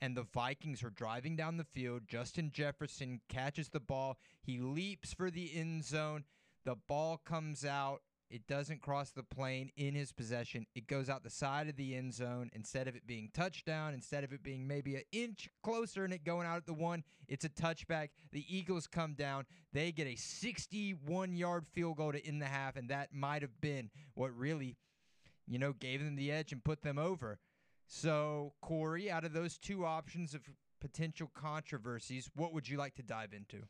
and 0.00 0.16
the 0.16 0.22
Vikings 0.22 0.82
are 0.82 0.90
driving 0.90 1.36
down 1.36 1.56
the 1.56 1.64
field, 1.64 2.02
Justin 2.06 2.50
Jefferson 2.52 3.20
catches 3.28 3.68
the 3.68 3.80
ball, 3.80 4.18
he 4.42 4.58
leaps 4.58 5.12
for 5.12 5.30
the 5.30 5.50
end 5.54 5.84
zone, 5.84 6.24
the 6.64 6.76
ball 6.76 7.20
comes 7.24 7.64
out, 7.64 8.02
it 8.30 8.46
doesn't 8.46 8.80
cross 8.80 9.10
the 9.10 9.24
plane 9.24 9.72
in 9.76 9.94
his 9.96 10.12
possession. 10.12 10.64
It 10.76 10.86
goes 10.86 11.10
out 11.10 11.24
the 11.24 11.30
side 11.30 11.68
of 11.68 11.74
the 11.74 11.96
end 11.96 12.14
zone. 12.14 12.48
Instead 12.52 12.86
of 12.86 12.94
it 12.94 13.04
being 13.04 13.28
touchdown, 13.34 13.92
instead 13.92 14.22
of 14.22 14.32
it 14.32 14.44
being 14.44 14.68
maybe 14.68 14.94
an 14.94 15.02
inch 15.10 15.48
closer 15.64 16.04
and 16.04 16.12
it 16.12 16.24
going 16.24 16.46
out 16.46 16.58
at 16.58 16.66
the 16.66 16.72
one, 16.72 17.02
it's 17.26 17.44
a 17.44 17.48
touchback. 17.48 18.10
The 18.30 18.44
Eagles 18.48 18.86
come 18.86 19.14
down. 19.14 19.46
They 19.72 19.90
get 19.90 20.06
a 20.06 20.14
61 20.14 21.34
yard 21.34 21.66
field 21.72 21.96
goal 21.96 22.12
to 22.12 22.24
end 22.24 22.40
the 22.40 22.46
half, 22.46 22.76
and 22.76 22.88
that 22.90 23.12
might 23.12 23.42
have 23.42 23.60
been 23.60 23.90
what 24.14 24.32
really, 24.36 24.76
you 25.48 25.58
know, 25.58 25.72
gave 25.72 26.04
them 26.04 26.14
the 26.14 26.30
edge 26.30 26.52
and 26.52 26.62
put 26.62 26.82
them 26.82 26.98
over. 26.98 27.40
So, 27.92 28.52
Corey, 28.62 29.10
out 29.10 29.24
of 29.24 29.32
those 29.32 29.58
two 29.58 29.84
options 29.84 30.32
of 30.32 30.42
potential 30.80 31.28
controversies, 31.34 32.30
what 32.36 32.54
would 32.54 32.68
you 32.68 32.78
like 32.78 32.94
to 32.94 33.02
dive 33.02 33.32
into? 33.32 33.64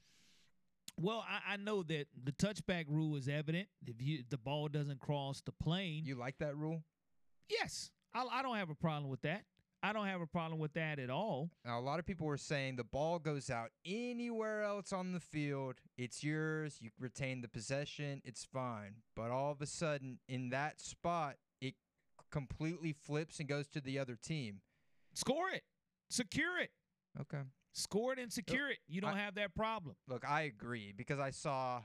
Well, 1.01 1.25
I, 1.27 1.55
I 1.55 1.57
know 1.57 1.83
that 1.85 2.05
the 2.23 2.33
touchback 2.33 2.85
rule 2.87 3.17
is 3.17 3.29
evident. 3.29 3.69
If 3.87 3.97
you 4.03 4.23
the 4.29 4.37
ball 4.37 4.69
doesn't 4.69 5.01
cross 5.01 5.41
the 5.41 5.53
plane, 5.53 6.05
you 6.05 6.17
like 6.17 6.37
that 6.39 6.55
rule? 6.55 6.83
Yes, 7.49 7.91
I, 8.13 8.27
I 8.31 8.43
don't 8.43 8.57
have 8.57 8.69
a 8.69 8.75
problem 8.75 9.11
with 9.11 9.23
that. 9.23 9.45
I 9.83 9.95
don't 9.95 10.07
have 10.07 10.21
a 10.21 10.27
problem 10.27 10.61
with 10.61 10.75
that 10.75 10.99
at 10.99 11.09
all. 11.09 11.49
Now, 11.65 11.79
a 11.79 11.81
lot 11.81 11.99
of 11.99 12.05
people 12.05 12.27
were 12.27 12.37
saying 12.37 12.77
the 12.77 12.85
ball 12.85 13.19
goes 13.19 13.49
out 13.49 13.71
anywhere 13.87 14.63
else 14.63 14.93
on 14.93 15.13
the 15.13 15.21
field, 15.21 15.77
it's 15.97 16.23
yours. 16.23 16.77
You 16.79 16.91
retain 17.01 17.41
the 17.41 17.49
possession, 17.49 18.21
it's 18.23 18.45
fine. 18.45 18.97
But 19.17 19.31
all 19.31 19.51
of 19.51 19.63
a 19.63 19.67
sudden, 19.67 20.19
in 20.29 20.51
that 20.51 20.79
spot, 20.79 21.37
completely 22.31 22.93
flips 22.93 23.39
and 23.41 23.49
goes 23.49 23.69
to 23.69 23.81
the 23.81 23.99
other 23.99 24.17
team. 24.17 24.61
Score 25.15 25.51
it, 25.51 25.63
secure 26.09 26.59
it. 26.59 26.71
Okay. 27.21 27.43
Score 27.73 28.13
it 28.13 28.19
and 28.19 28.33
secure 28.33 28.71
it. 28.71 28.79
You 28.89 29.01
don't 29.01 29.15
I- 29.15 29.21
have 29.21 29.35
that 29.37 29.55
problem. 29.55 29.97
Look, 30.09 30.25
I 30.29 30.43
agree 30.43 30.93
because 30.97 31.19
I 31.19 31.31
saw 31.31 31.83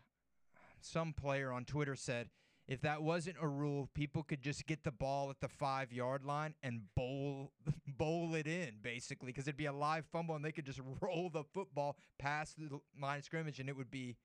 some 0.82 1.14
player 1.14 1.52
on 1.52 1.66
Twitter 1.66 1.96
said 1.96 2.30
if 2.68 2.82
that 2.82 3.04
wasn't 3.04 3.36
a 3.40 3.48
rule, 3.48 3.90
people 3.94 4.24
could 4.24 4.42
just 4.42 4.66
get 4.66 4.84
the 4.84 4.92
ball 4.92 5.30
at 5.30 5.40
the 5.40 5.48
five 5.48 5.94
yard 5.94 6.24
line 6.26 6.56
and 6.64 6.82
bowl 6.96 7.52
bowl 7.88 8.34
it 8.34 8.48
in 8.48 8.76
basically 8.82 9.28
because 9.28 9.48
it'd 9.48 9.58
be 9.58 9.68
a 9.68 9.74
live 9.74 10.06
fumble 10.12 10.36
and 10.36 10.44
they 10.44 10.52
could 10.52 10.66
just 10.66 10.82
roll 11.02 11.30
the 11.30 11.44
football 11.44 11.96
past 12.18 12.58
the 12.58 12.80
line 13.00 13.20
of 13.20 13.24
scrimmage 13.24 13.60
and 13.60 13.70
it 13.70 13.76
would 13.78 13.92
be 13.92 14.16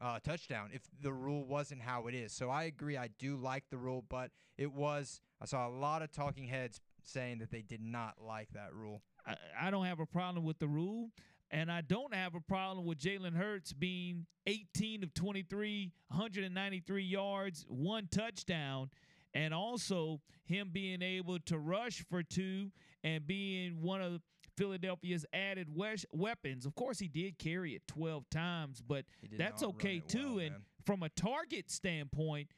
uh, 0.00 0.18
touchdown 0.22 0.68
if 0.74 0.82
the 1.00 1.12
rule 1.12 1.46
wasn't 1.46 1.80
how 1.80 2.06
it 2.06 2.14
is. 2.14 2.32
So 2.32 2.50
I 2.50 2.64
agree. 2.64 2.98
I 2.98 3.08
do 3.18 3.36
like 3.36 3.64
the 3.70 3.78
rule, 3.78 4.04
but 4.08 4.30
it 4.58 4.72
was. 4.72 5.20
I 5.40 5.44
saw 5.44 5.68
a 5.68 5.70
lot 5.70 6.02
of 6.02 6.12
talking 6.12 6.46
heads 6.46 6.80
saying 7.02 7.38
that 7.38 7.50
they 7.50 7.62
did 7.62 7.80
not 7.80 8.14
like 8.24 8.48
that 8.54 8.72
rule. 8.74 9.02
I, 9.26 9.36
I 9.60 9.70
don't 9.70 9.84
have 9.84 10.00
a 10.00 10.06
problem 10.06 10.44
with 10.44 10.58
the 10.58 10.68
rule, 10.68 11.10
and 11.50 11.70
I 11.70 11.80
don't 11.82 12.14
have 12.14 12.34
a 12.34 12.40
problem 12.40 12.86
with 12.86 12.98
Jalen 12.98 13.36
Hurts 13.36 13.72
being 13.72 14.26
18 14.46 15.02
of 15.04 15.12
23, 15.14 15.92
193 16.08 17.02
yards, 17.04 17.64
one 17.68 18.08
touchdown, 18.10 18.90
and 19.34 19.52
also 19.52 20.20
him 20.44 20.70
being 20.72 21.02
able 21.02 21.38
to 21.40 21.58
rush 21.58 22.04
for 22.08 22.22
two 22.22 22.70
and 23.04 23.26
being 23.26 23.82
one 23.82 24.00
of 24.00 24.20
Philadelphia's 24.56 25.26
added 25.34 25.68
wes- 25.74 26.06
weapons. 26.12 26.64
Of 26.64 26.74
course, 26.74 26.98
he 26.98 27.08
did 27.08 27.38
carry 27.38 27.74
it 27.74 27.82
12 27.88 28.28
times, 28.30 28.80
but 28.80 29.04
that's 29.36 29.62
okay 29.62 30.00
too. 30.00 30.36
well, 30.36 30.38
and 30.46 30.54
from 30.86 31.02
a 31.02 31.08
target 31.10 31.70
standpoint, 31.70 32.48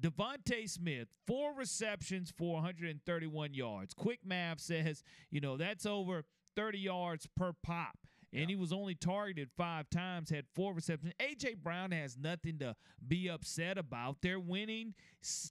DeVonta 0.00 0.68
Smith, 0.68 1.08
four 1.26 1.54
receptions 1.54 2.32
for 2.36 2.54
131 2.54 3.54
yards. 3.54 3.94
Quick 3.94 4.20
math 4.24 4.60
says, 4.60 5.02
you 5.30 5.40
know, 5.40 5.56
that's 5.56 5.84
over 5.84 6.24
30 6.56 6.78
yards 6.78 7.26
per 7.36 7.52
pop. 7.62 7.98
And 8.32 8.48
he 8.48 8.54
was 8.54 8.72
only 8.72 8.94
targeted 8.94 9.50
five 9.56 9.90
times, 9.90 10.30
had 10.30 10.44
four 10.54 10.72
receptions. 10.72 11.12
AJ 11.20 11.56
Brown 11.56 11.90
has 11.90 12.16
nothing 12.16 12.58
to 12.60 12.76
be 13.06 13.28
upset 13.28 13.76
about. 13.76 14.18
They're 14.22 14.38
winning, 14.38 14.94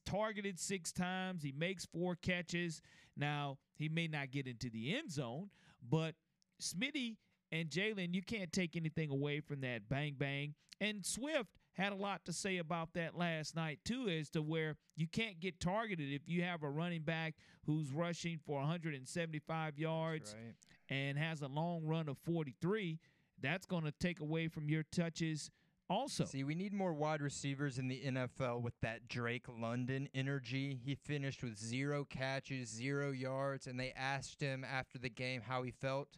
targeted 0.05 0.59
six 0.59 0.93
times. 0.93 1.43
He 1.43 1.51
makes 1.51 1.85
four 1.85 2.15
catches. 2.15 2.81
Now, 3.17 3.57
he 3.75 3.89
may 3.89 4.07
not 4.07 4.31
get 4.31 4.47
into 4.47 4.69
the 4.69 4.95
end 4.95 5.11
zone, 5.11 5.49
but 5.87 6.15
Smitty 6.61 7.17
and 7.51 7.69
Jalen, 7.69 8.13
you 8.13 8.21
can't 8.21 8.53
take 8.53 8.77
anything 8.77 9.11
away 9.11 9.41
from 9.41 9.59
that 9.61 9.89
bang 9.89 10.15
bang. 10.17 10.55
And 10.79 11.05
Swift 11.05 11.49
had 11.73 11.93
a 11.93 11.95
lot 11.95 12.25
to 12.25 12.33
say 12.33 12.57
about 12.57 12.93
that 12.93 13.17
last 13.17 13.55
night 13.55 13.79
too, 13.85 14.09
as 14.09 14.29
to 14.31 14.41
where 14.41 14.75
you 14.95 15.07
can't 15.07 15.39
get 15.39 15.59
targeted 15.59 16.11
if 16.11 16.21
you 16.27 16.43
have 16.43 16.63
a 16.63 16.69
running 16.69 17.01
back 17.01 17.35
who's 17.65 17.91
rushing 17.91 18.39
for 18.45 18.59
175 18.59 19.77
yards 19.77 20.35
right. 20.37 20.53
and 20.89 21.17
has 21.17 21.41
a 21.41 21.47
long 21.47 21.85
run 21.85 22.09
of 22.09 22.17
43. 22.25 22.99
That's 23.41 23.65
going 23.65 23.85
to 23.85 23.93
take 23.99 24.19
away 24.19 24.47
from 24.47 24.69
your 24.69 24.83
touches. 24.91 25.49
Also, 25.89 26.25
See, 26.25 26.43
we 26.43 26.53
need 26.53 26.71
more 26.71 26.93
wide 26.93 27.21
receivers 27.21 27.79
in 27.79 27.87
the 27.87 27.99
NFL 28.05 28.61
with 28.61 28.75
that 28.81 29.07
Drake 29.07 29.47
London 29.49 30.07
energy. 30.13 30.79
He 30.83 30.93
finished 30.93 31.41
with 31.43 31.57
zero 31.57 32.05
catches, 32.05 32.69
zero 32.69 33.11
yards, 33.11 33.65
and 33.65 33.79
they 33.79 33.91
asked 33.95 34.39
him 34.39 34.63
after 34.63 34.99
the 34.99 35.09
game 35.09 35.41
how 35.41 35.63
he 35.63 35.71
felt 35.71 36.09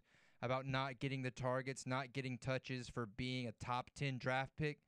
about 0.42 0.66
not 0.66 1.00
getting 1.00 1.22
the 1.22 1.32
targets, 1.32 1.86
not 1.86 2.12
getting 2.12 2.38
touches 2.38 2.90
for 2.90 3.06
being 3.06 3.48
a 3.48 3.54
top 3.64 3.90
10 3.96 4.18
draft 4.18 4.52
pick. 4.58 4.80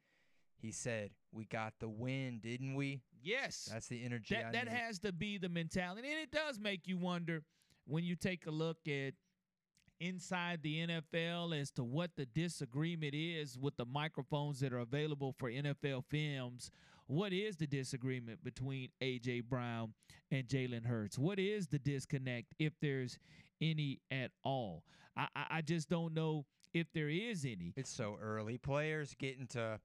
He 0.63 0.71
said, 0.71 1.11
We 1.33 1.43
got 1.45 1.73
the 1.79 1.89
win, 1.89 2.39
didn't 2.41 2.73
we? 2.75 3.01
yes, 3.21 3.69
That's 3.71 3.87
the 3.87 4.03
energy 4.03 4.35
that 4.35 4.53
that 4.53 4.67
has 4.67 4.99
to 4.99 5.11
be 5.11 5.37
the 5.37 5.49
mentality, 5.49 6.09
and 6.09 6.19
it 6.19 6.31
does 6.31 6.57
make 6.59 6.87
you 6.87 6.97
wonder 6.97 7.43
when 7.85 8.05
you 8.05 8.15
take 8.15 8.47
a 8.47 8.51
look 8.51 8.77
at 8.87 9.13
inside 9.99 10.61
the 10.63 10.87
NFL 10.87 11.59
as 11.59 11.69
to 11.71 11.83
what 11.83 12.11
the 12.15 12.25
disagreement 12.25 13.13
is 13.13 13.57
with 13.57 13.75
the 13.77 13.85
microphones 13.85 14.59
that 14.61 14.73
are 14.73 14.79
available 14.79 15.35
for 15.37 15.51
NFL 15.51 16.05
films. 16.09 16.71
What 17.07 17.33
is 17.33 17.57
the 17.57 17.67
disagreement 17.67 18.41
between 18.43 18.89
AJ 19.01 19.43
Brown 19.45 19.93
and 20.31 20.47
Jalen 20.47 20.85
Hurts? 20.85 21.17
What 21.19 21.39
is 21.39 21.67
the 21.67 21.79
disconnect, 21.79 22.53
if 22.57 22.73
there's 22.81 23.19
any 23.61 23.99
at 24.11 24.31
all? 24.43 24.83
I, 25.15 25.27
I, 25.35 25.45
I 25.51 25.61
just 25.61 25.89
don't 25.89 26.13
know 26.13 26.45
if 26.73 26.87
there 26.93 27.09
is 27.09 27.45
any. 27.45 27.73
It's 27.75 27.91
so 27.91 28.17
early. 28.21 28.57
Players 28.57 29.13
getting 29.19 29.41
into 29.41 29.79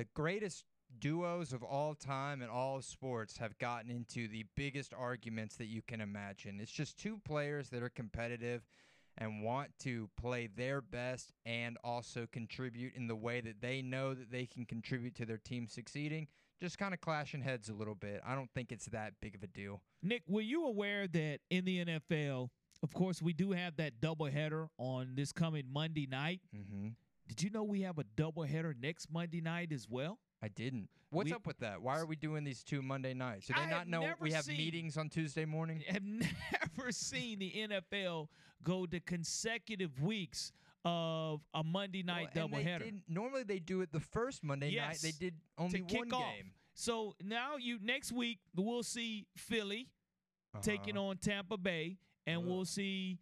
the 0.00 0.06
greatest 0.14 0.64
duos 0.98 1.52
of 1.52 1.62
all 1.62 1.94
time 1.94 2.40
and 2.40 2.50
all 2.50 2.78
of 2.78 2.84
sports 2.86 3.36
have 3.36 3.58
gotten 3.58 3.90
into 3.90 4.28
the 4.28 4.46
biggest 4.56 4.94
arguments 4.98 5.56
that 5.56 5.66
you 5.66 5.82
can 5.82 6.00
imagine. 6.00 6.58
It's 6.58 6.72
just 6.72 6.98
two 6.98 7.18
players 7.22 7.68
that 7.68 7.82
are 7.82 7.90
competitive 7.90 8.62
and 9.18 9.42
want 9.42 9.68
to 9.80 10.08
play 10.18 10.48
their 10.56 10.80
best 10.80 11.32
and 11.44 11.76
also 11.84 12.26
contribute 12.32 12.94
in 12.96 13.08
the 13.08 13.14
way 13.14 13.42
that 13.42 13.60
they 13.60 13.82
know 13.82 14.14
that 14.14 14.32
they 14.32 14.46
can 14.46 14.64
contribute 14.64 15.14
to 15.16 15.26
their 15.26 15.36
team 15.36 15.68
succeeding. 15.68 16.28
Just 16.62 16.78
kind 16.78 16.94
of 16.94 17.02
clashing 17.02 17.42
heads 17.42 17.68
a 17.68 17.74
little 17.74 17.94
bit. 17.94 18.22
I 18.26 18.34
don't 18.34 18.50
think 18.54 18.72
it's 18.72 18.86
that 18.86 19.12
big 19.20 19.34
of 19.34 19.42
a 19.42 19.48
deal. 19.48 19.82
Nick, 20.02 20.22
were 20.26 20.40
you 20.40 20.64
aware 20.64 21.08
that 21.08 21.40
in 21.50 21.66
the 21.66 21.84
NFL, 21.84 22.48
of 22.82 22.94
course, 22.94 23.20
we 23.20 23.34
do 23.34 23.52
have 23.52 23.76
that 23.76 24.00
doubleheader 24.00 24.68
on 24.78 25.12
this 25.14 25.30
coming 25.30 25.64
Monday 25.70 26.06
night? 26.10 26.40
Mm-hmm. 26.56 26.88
Did 27.30 27.44
you 27.44 27.50
know 27.50 27.62
we 27.62 27.82
have 27.82 27.96
a 28.00 28.04
doubleheader 28.16 28.74
next 28.82 29.08
Monday 29.08 29.40
night 29.40 29.70
as 29.70 29.88
well? 29.88 30.18
I 30.42 30.48
didn't. 30.48 30.88
What's 31.10 31.30
We- 31.30 31.32
up 31.34 31.46
with 31.46 31.58
that? 31.60 31.80
Why 31.80 31.96
are 31.96 32.04
we 32.06 32.16
doing 32.16 32.42
these 32.42 32.64
two 32.64 32.82
Monday 32.82 33.14
nights? 33.14 33.46
Do 33.46 33.54
they 33.54 33.60
I 33.60 33.70
not 33.70 33.86
know 33.86 34.12
we 34.20 34.32
have 34.32 34.44
seen- 34.46 34.56
meetings 34.56 34.96
on 34.96 35.08
Tuesday 35.10 35.44
morning? 35.44 35.84
I've 35.88 36.02
never 36.78 36.90
seen 36.90 37.38
the 37.38 37.52
NFL 37.68 38.28
go 38.64 38.84
to 38.84 38.98
consecutive 38.98 40.02
weeks 40.02 40.50
of 40.84 41.40
a 41.54 41.62
Monday 41.62 42.02
night 42.02 42.30
Well, 42.34 42.48
they 42.48 42.56
doubleheader. 42.64 42.78
didn't- 42.84 43.02
Normally 43.08 43.44
they 43.44 43.60
do 43.60 43.80
it 43.82 43.92
the 43.92 44.00
first 44.00 44.42
Monday 44.42 44.74
night. 44.76 44.98
They 45.00 45.12
did 45.12 45.34
only 45.56 45.82
one 45.82 46.12
off. 46.12 46.34
game. 46.34 46.50
So 46.74 47.14
now 47.22 47.58
you 47.58 47.78
next 47.80 48.10
week 48.10 48.40
we'll 48.56 48.82
see 48.82 49.28
Philly 49.36 49.88
taking 50.62 50.96
Uh-huh. 50.96 51.06
on 51.10 51.18
Tampa 51.18 51.56
Bay, 51.58 51.98
and 52.26 52.44
we'll 52.44 52.64
see 52.64 53.20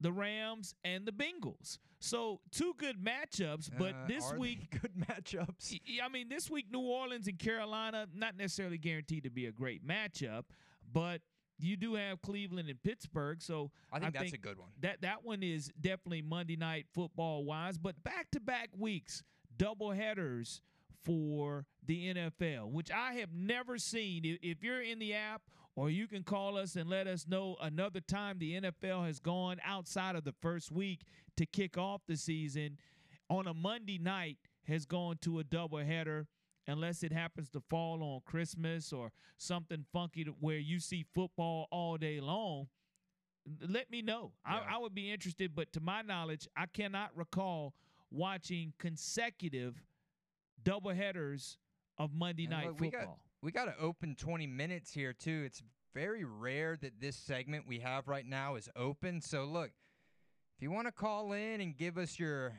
the 0.00 0.10
Rams 0.10 0.74
and 0.84 1.04
the 1.06 1.12
Bengals. 1.12 1.78
So 2.02 2.40
two 2.50 2.74
good 2.78 3.02
matchups, 3.02 3.70
but 3.78 3.94
Uh, 3.94 4.06
this 4.06 4.32
week 4.32 4.70
good 4.82 4.92
matchups. 4.96 5.78
I 6.02 6.08
mean, 6.08 6.28
this 6.28 6.50
week 6.50 6.66
New 6.70 6.80
Orleans 6.80 7.28
and 7.28 7.38
Carolina 7.38 8.06
not 8.14 8.36
necessarily 8.36 8.78
guaranteed 8.78 9.24
to 9.24 9.30
be 9.30 9.46
a 9.46 9.52
great 9.52 9.86
matchup, 9.86 10.44
but 10.92 11.22
you 11.58 11.76
do 11.76 11.94
have 11.94 12.20
Cleveland 12.22 12.68
and 12.68 12.82
Pittsburgh, 12.82 13.40
so 13.40 13.70
I 13.92 14.00
think 14.00 14.14
that's 14.14 14.32
a 14.32 14.38
good 14.38 14.58
one. 14.58 14.70
That 14.80 15.02
that 15.02 15.24
one 15.24 15.42
is 15.44 15.70
definitely 15.80 16.22
Monday 16.22 16.56
night 16.56 16.86
football 16.92 17.44
wise, 17.44 17.78
but 17.78 18.02
back 18.02 18.30
to 18.32 18.40
back 18.40 18.70
weeks, 18.76 19.22
double 19.56 19.92
headers 19.92 20.60
for 21.04 21.66
the 21.84 22.14
NFL, 22.14 22.70
which 22.70 22.90
I 22.90 23.14
have 23.14 23.32
never 23.32 23.78
seen. 23.78 24.38
If 24.42 24.62
you're 24.64 24.82
in 24.82 24.98
the 24.98 25.14
app 25.14 25.42
or 25.74 25.88
you 25.90 26.06
can 26.06 26.22
call 26.22 26.56
us 26.58 26.76
and 26.76 26.88
let 26.88 27.06
us 27.06 27.26
know 27.26 27.56
another 27.60 28.00
time 28.00 28.38
the 28.38 28.60
NFL 28.60 29.06
has 29.06 29.18
gone 29.20 29.58
outside 29.64 30.16
of 30.16 30.24
the 30.24 30.34
first 30.40 30.70
week 30.70 31.00
to 31.36 31.46
kick 31.46 31.76
off 31.78 32.02
the 32.06 32.16
season 32.16 32.78
on 33.30 33.46
a 33.46 33.54
Monday 33.54 33.98
night 33.98 34.38
has 34.68 34.84
gone 34.84 35.16
to 35.22 35.38
a 35.40 35.44
doubleheader 35.44 36.26
unless 36.66 37.02
it 37.02 37.12
happens 37.12 37.48
to 37.50 37.60
fall 37.68 38.02
on 38.02 38.20
Christmas 38.24 38.92
or 38.92 39.10
something 39.36 39.84
funky 39.92 40.24
to 40.24 40.30
where 40.40 40.58
you 40.58 40.78
see 40.78 41.04
football 41.14 41.66
all 41.70 41.96
day 41.96 42.20
long. 42.20 42.68
Let 43.68 43.90
me 43.90 44.02
know. 44.02 44.32
I, 44.44 44.60
I 44.74 44.78
would 44.78 44.94
be 44.94 45.10
interested, 45.10 45.54
but 45.54 45.72
to 45.72 45.80
my 45.80 46.02
knowledge, 46.02 46.46
I 46.56 46.66
cannot 46.66 47.10
recall 47.16 47.74
watching 48.10 48.72
consecutive 48.78 49.82
doubleheaders 50.62 51.56
of 51.98 52.12
Monday 52.14 52.44
And 52.44 52.52
night 52.52 52.66
look, 52.68 52.80
we 52.80 52.90
got 52.90 53.00
football. 53.00 53.20
we 53.42 53.50
got 53.50 53.64
to 53.64 53.76
open 53.78 54.14
20 54.14 54.46
minutes 54.46 54.92
here 54.92 55.12
too. 55.12 55.42
It's 55.44 55.62
very 55.94 56.24
rare 56.24 56.76
that 56.80 57.00
this 57.00 57.16
segment 57.16 57.66
we 57.66 57.80
have 57.80 58.06
right 58.08 58.24
now 58.26 58.54
is 58.54 58.68
open. 58.76 59.20
So 59.20 59.44
look, 59.44 59.70
if 60.62 60.64
you 60.64 60.70
want 60.70 60.86
to 60.86 60.92
call 60.92 61.32
in 61.32 61.60
and 61.60 61.76
give 61.76 61.98
us 61.98 62.20
your 62.20 62.52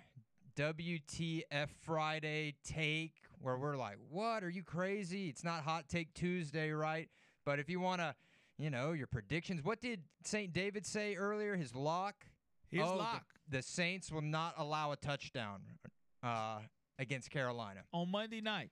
WTF 0.57 1.69
Friday 1.85 2.53
take 2.61 3.13
where 3.39 3.57
we're 3.57 3.77
like, 3.77 3.95
"What? 4.09 4.43
Are 4.43 4.49
you 4.49 4.61
crazy? 4.61 5.29
It's 5.29 5.41
not 5.41 5.63
Hot 5.63 5.87
Take 5.87 6.13
Tuesday, 6.13 6.71
right?" 6.71 7.07
But 7.45 7.59
if 7.59 7.69
you 7.69 7.79
want 7.79 8.01
to, 8.01 8.13
you 8.57 8.69
know, 8.69 8.91
your 8.91 9.07
predictions. 9.07 9.63
What 9.63 9.79
did 9.79 10.01
St. 10.25 10.51
David 10.51 10.85
say 10.85 11.15
earlier? 11.15 11.55
His 11.55 11.73
lock? 11.73 12.25
his 12.67 12.81
oh, 12.83 12.97
the- 12.97 13.21
The, 13.47 13.61
Saints 13.61 14.11
will 14.11 14.21
not 14.21 14.55
allow 14.57 14.91
a 14.91 14.97
touchdown 14.97 15.61
uh, 16.21 16.59
against 16.99 17.29
Carolina. 17.29 17.85
on 17.93 18.11
Monday 18.11 18.41
night. 18.41 18.71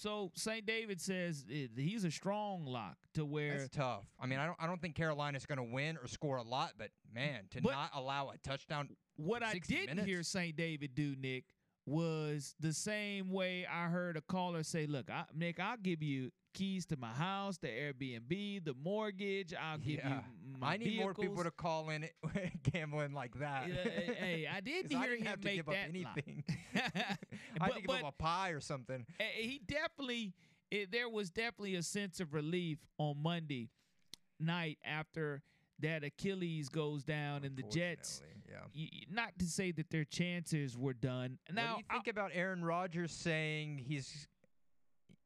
So 0.00 0.32
St. 0.34 0.64
David 0.64 0.98
says 0.98 1.44
it, 1.46 1.72
he's 1.76 2.04
a 2.04 2.10
strong 2.10 2.64
lock 2.64 2.96
to 3.12 3.24
where 3.26 3.58
That's 3.58 3.68
tough. 3.68 4.06
I 4.18 4.24
mean, 4.24 4.38
I 4.38 4.46
don't. 4.46 4.56
I 4.58 4.66
don't 4.66 4.80
think 4.80 4.94
Carolina's 4.94 5.44
going 5.44 5.58
to 5.58 5.74
win 5.74 5.98
or 5.98 6.06
score 6.08 6.38
a 6.38 6.42
lot, 6.42 6.72
but 6.78 6.88
man, 7.14 7.42
to 7.50 7.60
But- 7.60 7.72
not 7.72 7.90
allow 7.94 8.30
a 8.30 8.38
touchdown. 8.38 8.88
What 9.16 9.42
I 9.42 9.52
didn't 9.58 9.86
minutes? 9.88 10.06
hear 10.06 10.22
St. 10.22 10.56
David 10.56 10.94
do, 10.94 11.14
Nick, 11.16 11.44
was 11.86 12.54
the 12.60 12.72
same 12.72 13.30
way 13.30 13.66
I 13.66 13.88
heard 13.88 14.16
a 14.16 14.20
caller 14.20 14.62
say, 14.62 14.86
"Look, 14.86 15.10
I, 15.10 15.24
Nick, 15.34 15.58
I'll 15.60 15.76
give 15.76 16.02
you 16.02 16.30
keys 16.52 16.84
to 16.86 16.96
my 16.96 17.10
house, 17.12 17.58
the 17.58 17.68
Airbnb, 17.68 18.64
the 18.64 18.74
mortgage. 18.82 19.54
I'll 19.54 19.78
give 19.78 19.98
Yeah. 20.00 20.20
you 20.44 20.58
my 20.58 20.72
I 20.72 20.76
need 20.78 20.98
more 20.98 21.14
people 21.14 21.44
to 21.44 21.50
call 21.52 21.90
in 21.90 22.08
gambling 22.72 23.12
like 23.12 23.34
that. 23.38 23.70
Hey, 23.70 24.48
I 24.50 24.56
I 24.58 24.60
hear 24.68 24.82
didn't 24.82 25.18
him 25.20 25.26
have 25.26 25.40
to 25.40 25.54
give 25.54 25.68
up 25.68 25.74
anything. 25.76 26.44
I 26.74 26.80
But- 27.58 27.62
had 27.62 27.74
to 27.74 27.80
give 27.82 27.90
up 27.90 28.14
a 28.18 28.22
pie 28.22 28.50
or 28.50 28.60
something. 28.60 29.06
Eh, 29.20 29.24
he 29.42 29.60
definitely 29.64 30.34
it, 30.70 30.90
there 30.92 31.08
was 31.08 31.30
definitely 31.30 31.76
a 31.76 31.82
sense 31.82 32.20
of 32.20 32.32
relief 32.34 32.78
on 32.98 33.20
Monday 33.22 33.70
night 34.38 34.78
after 34.84 35.42
that 35.82 36.04
Achilles 36.04 36.68
goes 36.68 37.04
down 37.04 37.44
and 37.44 37.56
the 37.56 37.62
Jets. 37.64 38.22
Yeah. 38.74 38.86
not 39.10 39.38
to 39.38 39.44
say 39.46 39.70
that 39.72 39.90
their 39.90 40.04
chances 40.04 40.76
were 40.76 40.92
done. 40.92 41.38
Now 41.52 41.62
what 41.62 41.76
do 41.76 41.78
you 41.78 41.84
think 42.00 42.08
about 42.08 42.30
Aaron 42.34 42.64
Rodgers 42.64 43.12
saying 43.12 43.78
he's 43.86 44.26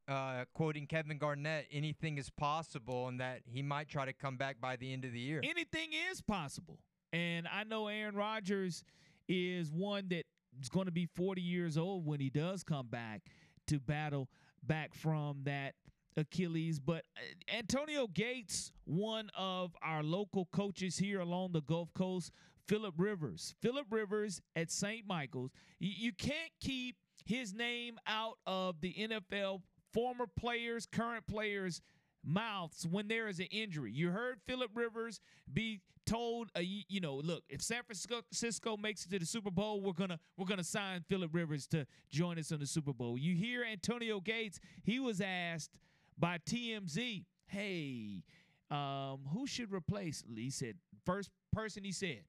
uh, 0.09 0.44
quoting 0.52 0.86
Kevin 0.86 1.16
Garnett, 1.16 1.66
anything 1.72 2.18
is 2.18 2.28
possible, 2.28 3.09
and 3.09 3.20
that 3.20 3.40
he 3.47 3.62
might 3.62 3.89
try 3.89 4.05
to 4.05 4.12
come 4.12 4.36
back 4.36 4.60
by 4.60 4.76
the 4.76 4.93
end 4.93 5.05
of 5.05 5.12
the 5.12 5.20
year? 5.20 5.40
anything 5.43 5.90
is 6.10 6.20
possible. 6.20 6.78
And 7.12 7.48
I 7.48 7.64
know 7.64 7.86
Aaron 7.86 8.14
Rodgers 8.14 8.85
is 9.28 9.70
one 9.72 10.09
that 10.09 10.24
is 10.60 10.68
going 10.68 10.86
to 10.86 10.93
be 10.93 11.06
40 11.06 11.40
years 11.40 11.78
old 11.78 12.05
when 12.05 12.20
he 12.20 12.28
does 12.28 12.62
come 12.62 12.89
back 12.89 13.22
to 13.68 13.78
battle 13.81 14.28
back 14.62 14.94
from 14.94 15.39
that 15.44 15.74
Achilles. 16.16 16.78
But 16.78 17.05
uh, 17.16 17.57
Antonio 17.57 18.07
Gates, 18.07 18.73
one 18.85 19.31
of 19.36 19.77
our 19.82 20.03
local 20.03 20.47
coaches 20.53 20.97
here 20.97 21.20
along 21.20 21.53
the 21.53 21.62
Gulf 21.62 21.93
Coast, 21.95 22.32
Philip 22.66 22.95
Rivers. 22.97 23.55
Philip 23.61 23.86
Rivers 23.91 24.41
at 24.57 24.70
St. 24.70 25.07
Michael's. 25.07 25.51
You, 25.78 26.12
can't 26.12 26.51
keep 26.61 26.97
his 27.27 27.53
name 27.53 27.99
out 28.07 28.39
of 28.47 28.81
the 28.81 28.95
NFL 28.95 29.61
former 29.93 30.27
players, 30.39 30.86
current 30.86 31.27
players 31.27 31.81
mouths 32.24 32.86
when 32.91 33.07
there 33.07 33.28
is 33.28 33.39
an 33.39 33.47
injury. 33.51 33.93
You 33.93 34.11
heard 34.11 34.41
Philip 34.47 34.70
Rivers 34.74 35.20
be 35.53 35.81
told, 36.07 36.49
uh, 36.57 36.61
you, 36.61 36.82
you 36.89 37.01
know, 37.01 37.16
look, 37.16 37.45
if 37.49 37.62
San 37.62 37.82
Francisco 37.82 38.77
makes 38.77 39.05
it 39.05 39.11
to 39.11 39.19
the 39.19 39.27
Super 39.27 39.51
Bowl, 39.51 39.81
we're 39.81 39.93
gonna 39.93 40.19
we're 40.36 40.47
gonna 40.47 40.65
sign 40.65 41.05
Philip 41.09 41.31
Rivers 41.35 41.66
to 41.69 41.86
join 42.11 42.39
us 42.39 42.51
in 42.51 42.61
the 42.61 42.66
Super 42.66 42.93
Bowl. 42.93 43.19
You 43.19 43.35
hear 43.35 43.65
Antonio 43.65 44.20
Gates? 44.20 44.59
He 44.82 44.99
was 45.01 45.20
asked 45.20 45.70
by 46.19 46.39
TMZ, 46.39 47.24
"Hey, 47.47 48.23
um, 48.70 49.20
who 49.32 49.47
should 49.47 49.73
replace?" 49.73 50.23
He 50.35 50.51
said, 50.51 50.77
first 51.05 51.31
person 51.53 51.85
he 51.85 51.93
said, 51.93 52.24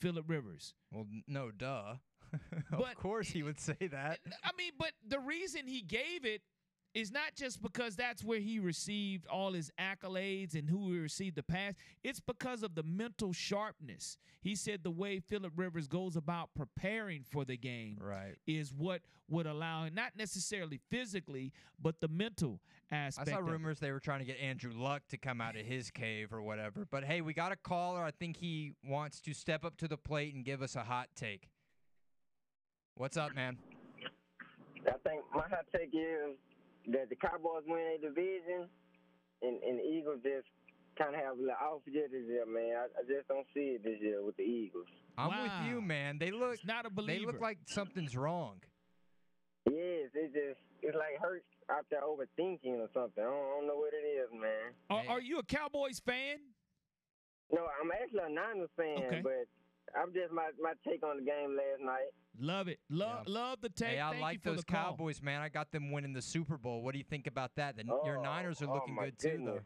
Philip 0.00 0.28
Rivers. 0.28 0.74
Well, 0.92 1.06
no, 1.26 1.50
duh. 1.50 1.96
of 2.32 2.78
But- 2.78 2.96
course 2.96 3.28
he 3.28 3.42
would 3.42 3.60
say 3.60 3.76
that. 3.80 4.20
I 4.44 4.50
mean, 4.56 4.72
but 4.78 4.92
the 5.06 5.18
reason 5.20 5.66
he 5.66 5.82
gave 5.82 6.24
it 6.24 6.42
is 6.94 7.10
not 7.10 7.34
just 7.34 7.62
because 7.62 7.96
that's 7.96 8.22
where 8.22 8.38
he 8.40 8.58
received 8.58 9.26
all 9.26 9.52
his 9.52 9.70
accolades 9.80 10.54
and 10.54 10.68
who 10.68 10.92
he 10.92 10.98
received 10.98 11.36
the 11.36 11.42
pass. 11.42 11.74
It's 12.02 12.20
because 12.20 12.62
of 12.62 12.74
the 12.74 12.82
mental 12.82 13.32
sharpness. 13.32 14.18
He 14.42 14.54
said 14.54 14.82
the 14.82 14.90
way 14.90 15.18
Philip 15.20 15.52
Rivers 15.56 15.88
goes 15.88 16.16
about 16.16 16.50
preparing 16.54 17.22
for 17.24 17.44
the 17.44 17.56
game 17.56 17.96
Right. 18.00 18.34
is 18.46 18.74
what 18.74 19.00
would 19.28 19.46
allow 19.46 19.84
him, 19.84 19.94
not 19.94 20.16
necessarily 20.16 20.80
physically, 20.90 21.52
but 21.80 22.00
the 22.00 22.08
mental 22.08 22.60
aspect. 22.90 23.28
I 23.28 23.32
saw 23.32 23.38
rumors 23.38 23.78
they 23.78 23.92
were 23.92 24.00
trying 24.00 24.18
to 24.18 24.26
get 24.26 24.38
Andrew 24.38 24.72
Luck 24.74 25.02
to 25.08 25.16
come 25.16 25.40
out 25.40 25.56
of 25.56 25.64
his 25.64 25.90
cave 25.90 26.32
or 26.32 26.42
whatever. 26.42 26.86
But 26.90 27.04
hey, 27.04 27.22
we 27.22 27.32
got 27.32 27.52
a 27.52 27.56
caller. 27.56 28.02
I 28.02 28.10
think 28.10 28.36
he 28.36 28.72
wants 28.84 29.20
to 29.22 29.32
step 29.32 29.64
up 29.64 29.78
to 29.78 29.88
the 29.88 29.96
plate 29.96 30.34
and 30.34 30.44
give 30.44 30.60
us 30.60 30.76
a 30.76 30.82
hot 30.84 31.08
take. 31.16 31.48
What's 32.96 33.16
up, 33.16 33.34
man? 33.34 33.56
I 34.86 34.92
think 35.08 35.22
my 35.34 35.42
hot 35.48 35.64
take 35.74 35.90
is 35.94 36.36
that 36.88 37.08
the 37.08 37.16
Cowboys 37.16 37.62
win 37.66 37.96
a 37.96 37.98
division, 38.00 38.68
and, 39.42 39.62
and 39.62 39.78
the 39.78 39.84
Eagles 39.84 40.20
just 40.22 40.46
kind 40.98 41.14
of 41.14 41.20
have 41.20 41.38
a 41.38 41.40
little 41.40 41.56
off 41.62 41.82
year 41.86 42.08
this 42.10 42.24
year, 42.28 42.44
man. 42.46 42.76
I, 42.76 42.84
I 43.00 43.02
just 43.08 43.28
don't 43.28 43.46
see 43.54 43.78
it 43.78 43.84
this 43.84 43.98
year 44.00 44.22
with 44.24 44.36
the 44.36 44.42
Eagles. 44.42 44.86
I'm 45.16 45.30
with 45.42 45.52
you, 45.68 45.80
man. 45.80 46.18
They 46.18 46.30
look 46.30 46.58
not 46.64 46.86
a 46.86 46.90
believer. 46.90 47.20
They 47.20 47.26
look 47.26 47.40
like 47.40 47.58
something's 47.66 48.16
wrong. 48.16 48.56
Yes, 49.70 50.10
it 50.14 50.32
just 50.34 50.60
it's 50.82 50.96
like 50.96 51.20
hurt 51.20 51.44
out 51.70 51.86
there 51.90 52.02
overthinking 52.02 52.80
or 52.82 52.88
something. 52.92 53.22
I 53.22 53.26
don't, 53.30 53.46
I 53.46 53.50
don't 53.58 53.66
know 53.68 53.76
what 53.76 53.92
it 53.94 54.04
is, 54.06 54.28
man. 54.32 54.74
Are, 54.90 55.16
are 55.16 55.20
you 55.20 55.38
a 55.38 55.42
Cowboys 55.44 56.00
fan? 56.00 56.38
No, 57.52 57.66
I'm 57.80 57.90
actually 57.92 58.26
a 58.26 58.32
Niners 58.32 58.70
fan, 58.76 58.98
Okay. 59.06 59.20
but 59.22 59.46
I'm 59.94 60.12
just 60.12 60.32
my 60.32 60.50
my 60.60 60.72
take 60.86 61.04
on 61.04 61.18
the 61.18 61.22
game 61.22 61.56
last 61.56 61.84
night. 61.84 62.10
Love 62.40 62.68
it. 62.68 62.78
Love 62.88 63.28
love 63.28 63.60
the 63.60 63.68
take. 63.68 63.88
Hey, 63.90 64.00
I 64.00 64.04
Thank 64.04 64.16
you 64.16 64.22
like 64.22 64.42
for 64.42 64.50
those 64.50 64.58
the 64.60 64.72
call. 64.72 64.84
Cowboys, 64.90 65.22
man. 65.22 65.42
I 65.42 65.48
got 65.48 65.70
them 65.70 65.90
winning 65.92 66.12
the 66.12 66.22
Super 66.22 66.56
Bowl. 66.56 66.82
What 66.82 66.92
do 66.92 66.98
you 66.98 67.04
think 67.04 67.26
about 67.26 67.54
that? 67.56 67.76
The, 67.76 67.84
your 68.04 68.18
Oh, 68.18 68.22
Niners 68.22 68.62
are 68.62 68.70
oh 68.70 68.74
looking 68.74 68.94
my 68.94 69.06
good 69.06 69.18
too, 69.18 69.42
though. 69.44 69.60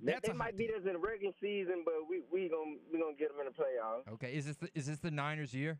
They, 0.00 0.12
That's 0.12 0.28
they 0.28 0.32
a 0.32 0.34
hot 0.34 0.38
might 0.38 0.56
beat 0.56 0.70
us 0.70 0.82
in 0.86 0.92
the 0.92 0.98
regular 0.98 1.34
season, 1.40 1.82
but 1.84 1.94
we 2.08 2.22
we 2.32 2.48
gonna 2.48 2.76
we 2.92 3.00
gonna 3.00 3.16
get 3.18 3.30
them 3.30 3.38
in 3.40 3.46
the 3.46 3.52
playoffs. 3.52 4.12
Okay, 4.14 4.32
is 4.32 4.46
this 4.46 4.56
the, 4.56 4.68
is 4.74 4.86
this 4.86 4.98
the 5.00 5.10
Niners' 5.10 5.52
year? 5.52 5.78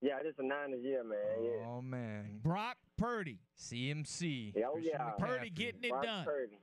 Yeah, 0.00 0.18
this 0.22 0.32
is 0.32 0.38
a 0.38 0.44
Niners 0.46 0.82
year, 0.84 1.02
man. 1.02 1.18
Yeah. 1.42 1.66
Oh 1.66 1.82
man, 1.82 2.38
Brock 2.42 2.76
Purdy. 2.96 3.40
CMC. 3.58 4.52
Oh, 4.54 4.58
yeah, 4.58 4.66
oh, 4.68 4.72
Christian 4.74 4.92
yeah. 5.00 5.10
Purdy 5.18 5.50
getting 5.50 5.84
it 5.84 5.90
Brock 5.90 6.04
done. 6.04 6.24
Purdy. 6.24 6.58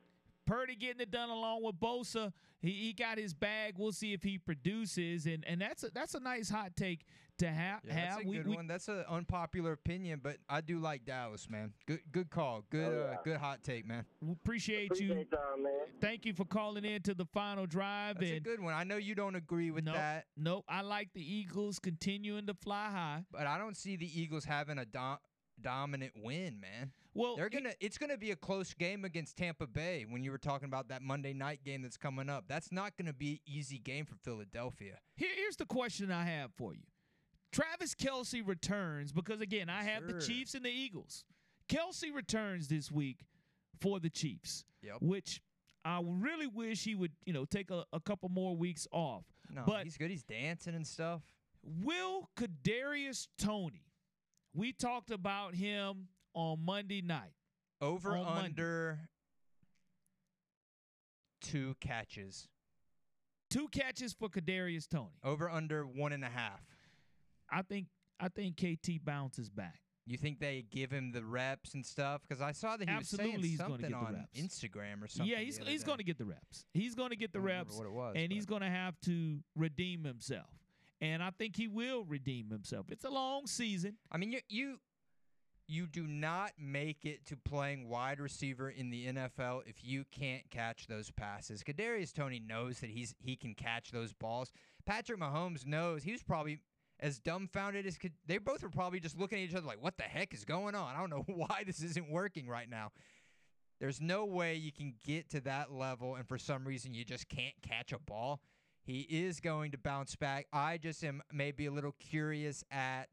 Purdy 0.46 0.76
getting 0.76 1.02
it 1.02 1.12
done 1.12 1.30
along 1.30 1.64
with 1.64 1.80
Bosa. 1.80 2.34
He, 2.62 2.72
he 2.72 2.94
got 2.94 3.18
his 3.18 3.34
bag. 3.34 3.76
We'll 3.78 3.92
see 3.92 4.14
if 4.14 4.22
he 4.24 4.38
produces, 4.38 5.26
and 5.26 5.44
and 5.48 5.60
that's 5.62 5.84
a 5.84 5.92
that's 5.92 6.14
a 6.14 6.20
nice 6.20 6.50
hot 6.50 6.76
take 6.76 7.06
to 7.42 7.52
ha- 7.52 7.80
Yeah, 7.84 7.94
have. 7.94 8.10
that's 8.16 8.26
a 8.26 8.28
we, 8.28 8.38
good 8.38 8.48
we- 8.48 8.56
one. 8.56 8.68
That's 8.68 8.88
an 8.88 9.04
unpopular 9.10 9.74
opinion, 9.74 10.20
but 10.24 10.38
I 10.50 10.62
do 10.62 10.80
like 10.80 11.06
Dallas, 11.06 11.50
man. 11.50 11.74
Good, 11.86 12.00
good 12.12 12.30
call. 12.30 12.64
Good, 12.70 12.92
Oh, 12.94 13.12
uh, 13.14 13.18
good 13.24 13.38
hot 13.38 13.64
take, 13.64 13.86
man. 13.86 14.06
we 14.22 14.32
appreciate, 14.32 14.98
you. 15.00 15.12
Appreciate 15.12 15.28
y'all, 15.32 15.58
man. 15.62 15.74
Thank 16.00 16.26
you 16.26 16.34
for 16.34 16.46
calling 16.46 16.86
in 16.86 17.02
to 17.04 17.14
the 17.14 17.26
final 17.26 17.66
drive. 17.66 18.18
That's 18.20 18.32
a 18.32 18.40
good 18.40 18.60
one. 18.60 18.74
I 18.74 18.84
know 18.84 18.98
you 18.98 19.14
don't 19.16 19.36
agree 19.36 19.72
with 19.72 19.84
nope, 19.84 19.96
that, 19.96 20.26
nope. 20.38 20.66
I 20.68 20.82
like 20.82 21.10
the 21.14 21.22
Eagles 21.22 21.78
continuing 21.80 22.48
to 22.48 22.54
fly 22.54 22.90
high. 22.90 23.26
but 23.32 23.46
I 23.48 23.58
don't 23.58 23.76
see 23.78 23.96
the 23.96 24.20
Eagles 24.20 24.46
having 24.46 24.78
a 24.78 24.86
dom- 24.86 25.20
dominant 25.62 26.14
win, 26.16 26.60
man. 26.60 26.92
Well, 27.14 27.36
They're 27.36 27.50
gonna. 27.50 27.74
It's 27.82 27.98
gonna 27.98 28.18
be 28.18 28.32
a 28.32 28.38
close 28.38 28.74
game 28.74 29.04
against 29.04 29.36
Tampa 29.36 29.68
Bay. 29.68 30.06
When 30.08 30.24
you 30.24 30.32
were 30.32 30.38
talking 30.38 30.66
about 30.68 30.88
that 30.88 31.02
Monday 31.02 31.34
night 31.34 31.60
game 31.66 31.82
that's 31.82 31.98
coming 31.98 32.30
up, 32.30 32.46
that's 32.48 32.72
not 32.72 32.96
gonna 32.96 33.12
be 33.12 33.32
an 33.34 33.40
easy 33.46 33.78
game 33.80 34.06
for 34.06 34.16
Philadelphia. 34.24 34.98
Here, 35.18 35.28
here's 35.36 35.58
the 35.58 35.66
question 35.66 36.10
I 36.10 36.24
have 36.24 36.52
for 36.56 36.74
you. 36.74 36.84
Travis 37.52 37.96
Kelce 37.96 38.46
returns 38.46 39.12
because 39.12 39.42
again, 39.42 39.70
I 39.70 39.84
have 39.84 40.08
the 40.08 40.20
Chiefs 40.22 40.54
and 40.56 40.64
the 40.64 40.70
Eagles. 40.70 41.26
Kelce 41.70 42.14
returns 42.14 42.68
this 42.68 42.92
week 42.92 43.26
for 43.80 44.00
the 44.00 44.10
Chiefs, 44.10 44.66
Yep. 44.82 44.98
which 45.02 45.42
I 45.84 46.02
really 46.06 46.48
wish 46.48 46.84
he 46.84 46.96
would, 46.96 47.12
you 47.26 47.34
know, 47.34 47.46
take 47.46 47.72
a, 47.72 47.86
a 47.92 48.00
couple 48.00 48.30
more 48.30 48.56
weeks 48.56 48.88
off. 48.92 49.24
No, 49.50 49.64
but 49.66 49.84
he's 49.84 49.98
good. 49.98 50.12
He's 50.12 50.24
dancing 50.24 50.76
and 50.76 50.86
stuff. 50.86 51.22
will 51.64 52.30
Kadarius 52.38 53.28
Toney? 53.38 53.86
We 54.54 54.72
talked 54.74 55.12
about 55.12 55.56
him 55.56 56.08
on 56.34 56.64
Monday 56.64 57.02
night. 57.02 57.34
Over 57.82 58.12
On 58.16 58.24
Monday. 58.26 58.46
under 58.46 59.00
two 61.42 61.76
catches. 61.80 62.48
Two 63.50 63.68
catches 63.70 64.14
for 64.14 64.30
Kadarius 64.30 64.88
Toney. 64.88 65.20
Over 65.24 65.50
under 65.50 65.84
one 65.86 66.14
and 66.14 66.24
a 66.24 66.30
half. 66.30 66.62
I 67.52 67.62
think 67.62 67.88
I 68.20 68.30
think 68.30 68.58
KT 68.58 69.04
bounces 69.04 69.50
back. 69.50 69.80
You 70.08 70.18
think 70.18 70.40
they 70.40 70.66
give 70.72 70.92
him 70.92 71.12
the 71.12 71.24
reps 71.24 71.74
and 71.74 71.86
stuff? 71.86 72.22
Because 72.28 72.42
I 72.42 72.52
saw 72.54 72.76
that 72.76 72.90
he 72.90 72.94
Absolutely, 72.94 73.34
was 73.38 73.44
saying 73.44 73.58
something 73.58 73.94
on 73.94 74.14
reps. 74.14 74.40
Instagram 74.40 75.04
or 75.04 75.08
something. 75.08 75.32
yeah, 75.32 75.40
he's 75.40 75.58
he's 75.60 75.84
going 75.84 76.00
to 76.00 76.04
get 76.04 76.18
the 76.18 76.26
reps. 76.26 76.66
He's 76.74 76.96
going 76.96 77.12
to 77.12 77.16
get 77.16 77.34
the 77.34 77.40
reps, 77.40 77.76
what 77.78 77.86
it 77.86 77.92
was, 77.94 78.14
and 78.16 78.30
but- 78.30 78.34
he's 78.36 78.46
going 78.46 78.62
to 78.62 78.70
have 78.70 79.00
to 79.06 79.40
redeem 79.56 80.04
himself. 80.04 80.50
And 81.00 81.24
I 81.24 81.32
think 81.32 81.56
he 81.56 81.68
will 81.68 82.04
redeem 82.04 82.52
himself. 82.52 82.86
It's 82.90 83.06
a 83.06 83.10
long 83.10 83.48
season. 83.48 83.98
I 84.12 84.18
mean, 84.18 84.32
you 84.32 84.40
you 84.50 84.78
you 85.68 85.88
do 85.88 86.06
not 86.06 86.52
make 86.60 87.06
it 87.06 87.26
to 87.28 87.38
playing 87.38 87.88
wide 87.88 88.20
receiver 88.20 88.70
in 88.70 88.90
the 88.90 89.08
NFL 89.08 89.62
if 89.66 89.84
you 89.84 90.04
can't 90.12 90.50
catch 90.50 90.88
those 90.88 91.10
passes. 91.12 91.64
Kadarius 91.64 92.14
Toney 92.14 92.40
knows 92.40 92.80
that 92.82 92.90
he's 92.90 93.16
he 93.20 93.36
can 93.36 93.54
catch 93.56 93.92
those 93.92 94.14
balls. 94.14 94.52
Patrick 94.86 95.20
Mahomes 95.20 95.66
knows 95.66 96.04
he 96.04 96.12
was 96.12 96.22
probably 96.24 96.60
as 97.02 97.20
dumbfounded 97.20 97.86
as 97.86 97.98
could. 97.98 98.14
They 98.26 98.38
both 98.38 98.64
were 98.64 98.70
probably 98.70 99.00
just 99.00 99.18
looking 99.18 99.40
at 99.40 99.50
each 99.50 99.56
other 99.56 99.66
like, 99.66 99.82
"What 99.82 99.98
the 99.98 100.04
heck 100.04 100.34
is 100.34 100.46
going 100.46 100.76
on? 100.76 100.96
I 100.96 101.00
don't 101.00 101.10
know 101.10 101.24
why 101.36 101.64
this 101.66 101.82
isn't 101.82 102.10
working 102.10 102.48
right 102.48 102.70
now." 102.70 102.92
There's 103.80 104.00
no 104.00 104.26
way 104.26 104.56
you 104.56 104.72
can 104.72 104.94
get 105.04 105.32
to 105.32 105.42
that 105.42 105.72
level 105.72 106.14
and 106.14 106.28
for 106.28 106.38
some 106.38 106.68
reason 106.68 106.94
you 106.94 107.04
just 107.04 107.28
can't 107.28 107.56
catch 107.64 107.92
a 107.92 107.98
ball. 107.98 108.40
He 108.84 109.02
is 109.02 109.40
going 109.40 109.72
to 109.72 109.80
bounce 109.80 110.16
back. 110.16 110.46
I 110.54 110.78
just 110.78 111.04
am 111.04 111.24
maybe 111.34 111.66
a 111.66 111.72
little 111.72 111.96
curious 112.00 112.64
at 112.70 113.10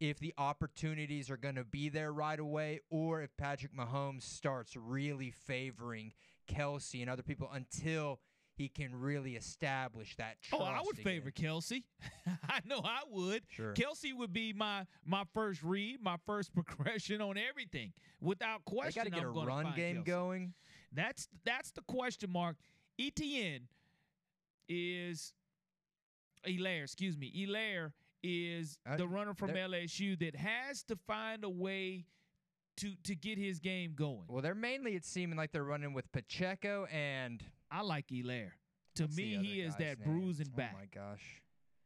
if 0.00 0.18
the 0.18 0.32
opportunities 0.38 1.30
are 1.30 1.36
going 1.36 1.56
to 1.56 1.64
be 1.64 1.90
there 1.90 2.10
right 2.10 2.38
away 2.38 2.80
or 2.90 3.20
if 3.20 3.36
Patrick 3.36 3.74
Mahomes 3.74 4.22
starts 4.22 4.76
really 4.76 5.30
favoring 5.30 6.12
Kelce 6.50 7.02
and 7.02 7.10
other 7.10 7.22
people 7.22 7.50
until 7.52 8.20
he 8.58 8.68
can 8.68 8.94
really 9.00 9.36
establish 9.36 10.16
that 10.16 10.42
trust. 10.42 10.62
Oh, 10.62 10.66
I 10.66 10.80
would 10.84 10.98
again. 10.98 11.04
favor 11.04 11.30
Kelce. 11.30 11.84
I 12.48 12.60
know 12.66 12.80
I 12.84 13.00
would. 13.08 13.42
Sure. 13.48 13.72
Kelce 13.72 14.12
would 14.14 14.32
be 14.32 14.52
my 14.52 14.84
my 15.06 15.22
first 15.32 15.62
read, 15.62 16.02
my 16.02 16.16
first 16.26 16.52
progression 16.54 17.20
on 17.22 17.38
everything. 17.38 17.92
Without 18.20 18.60
They 18.66 18.76
question, 18.76 19.00
got 19.04 19.04
to 19.04 19.10
get 19.10 19.20
I'm 19.28 19.36
a 19.36 19.46
run 19.46 19.72
game 19.76 19.98
Kelce. 20.02 20.04
going. 20.04 20.54
That's 20.92 21.28
that's 21.44 21.70
the 21.70 21.82
question 21.82 22.30
mark. 22.30 22.56
Etienne 22.98 23.68
is 24.68 25.32
Helaire, 26.46 26.82
excuse 26.82 27.16
me. 27.16 27.32
Helaire 27.34 27.92
is 28.22 28.78
Uh, 28.84 28.96
the 28.96 29.06
runner 29.06 29.34
from 29.34 29.50
LSU 29.50 30.18
that 30.18 30.34
has 30.34 30.82
to 30.84 30.96
find 31.06 31.44
a 31.44 31.48
way 31.48 32.06
to 32.78 32.94
to 33.04 33.14
get 33.14 33.38
his 33.38 33.58
game 33.60 33.92
going. 33.94 34.24
Well, 34.28 34.42
they're 34.42 34.54
mainly 34.54 34.94
it's 34.94 35.08
seeming 35.08 35.36
like 35.36 35.52
they're 35.52 35.64
running 35.64 35.92
with 35.94 36.10
Pacheco 36.12 36.86
and 36.86 37.42
I 37.70 37.82
like 37.82 38.08
Helaire. 38.08 38.52
To 38.96 39.04
What's 39.04 39.16
me, 39.16 39.36
he 39.36 39.60
is 39.60 39.74
that 39.76 40.00
name? 40.00 40.08
bruising 40.18 40.48
back. 40.56 40.74
Oh 40.74 40.78
my 40.78 40.86
gosh. 40.92 41.22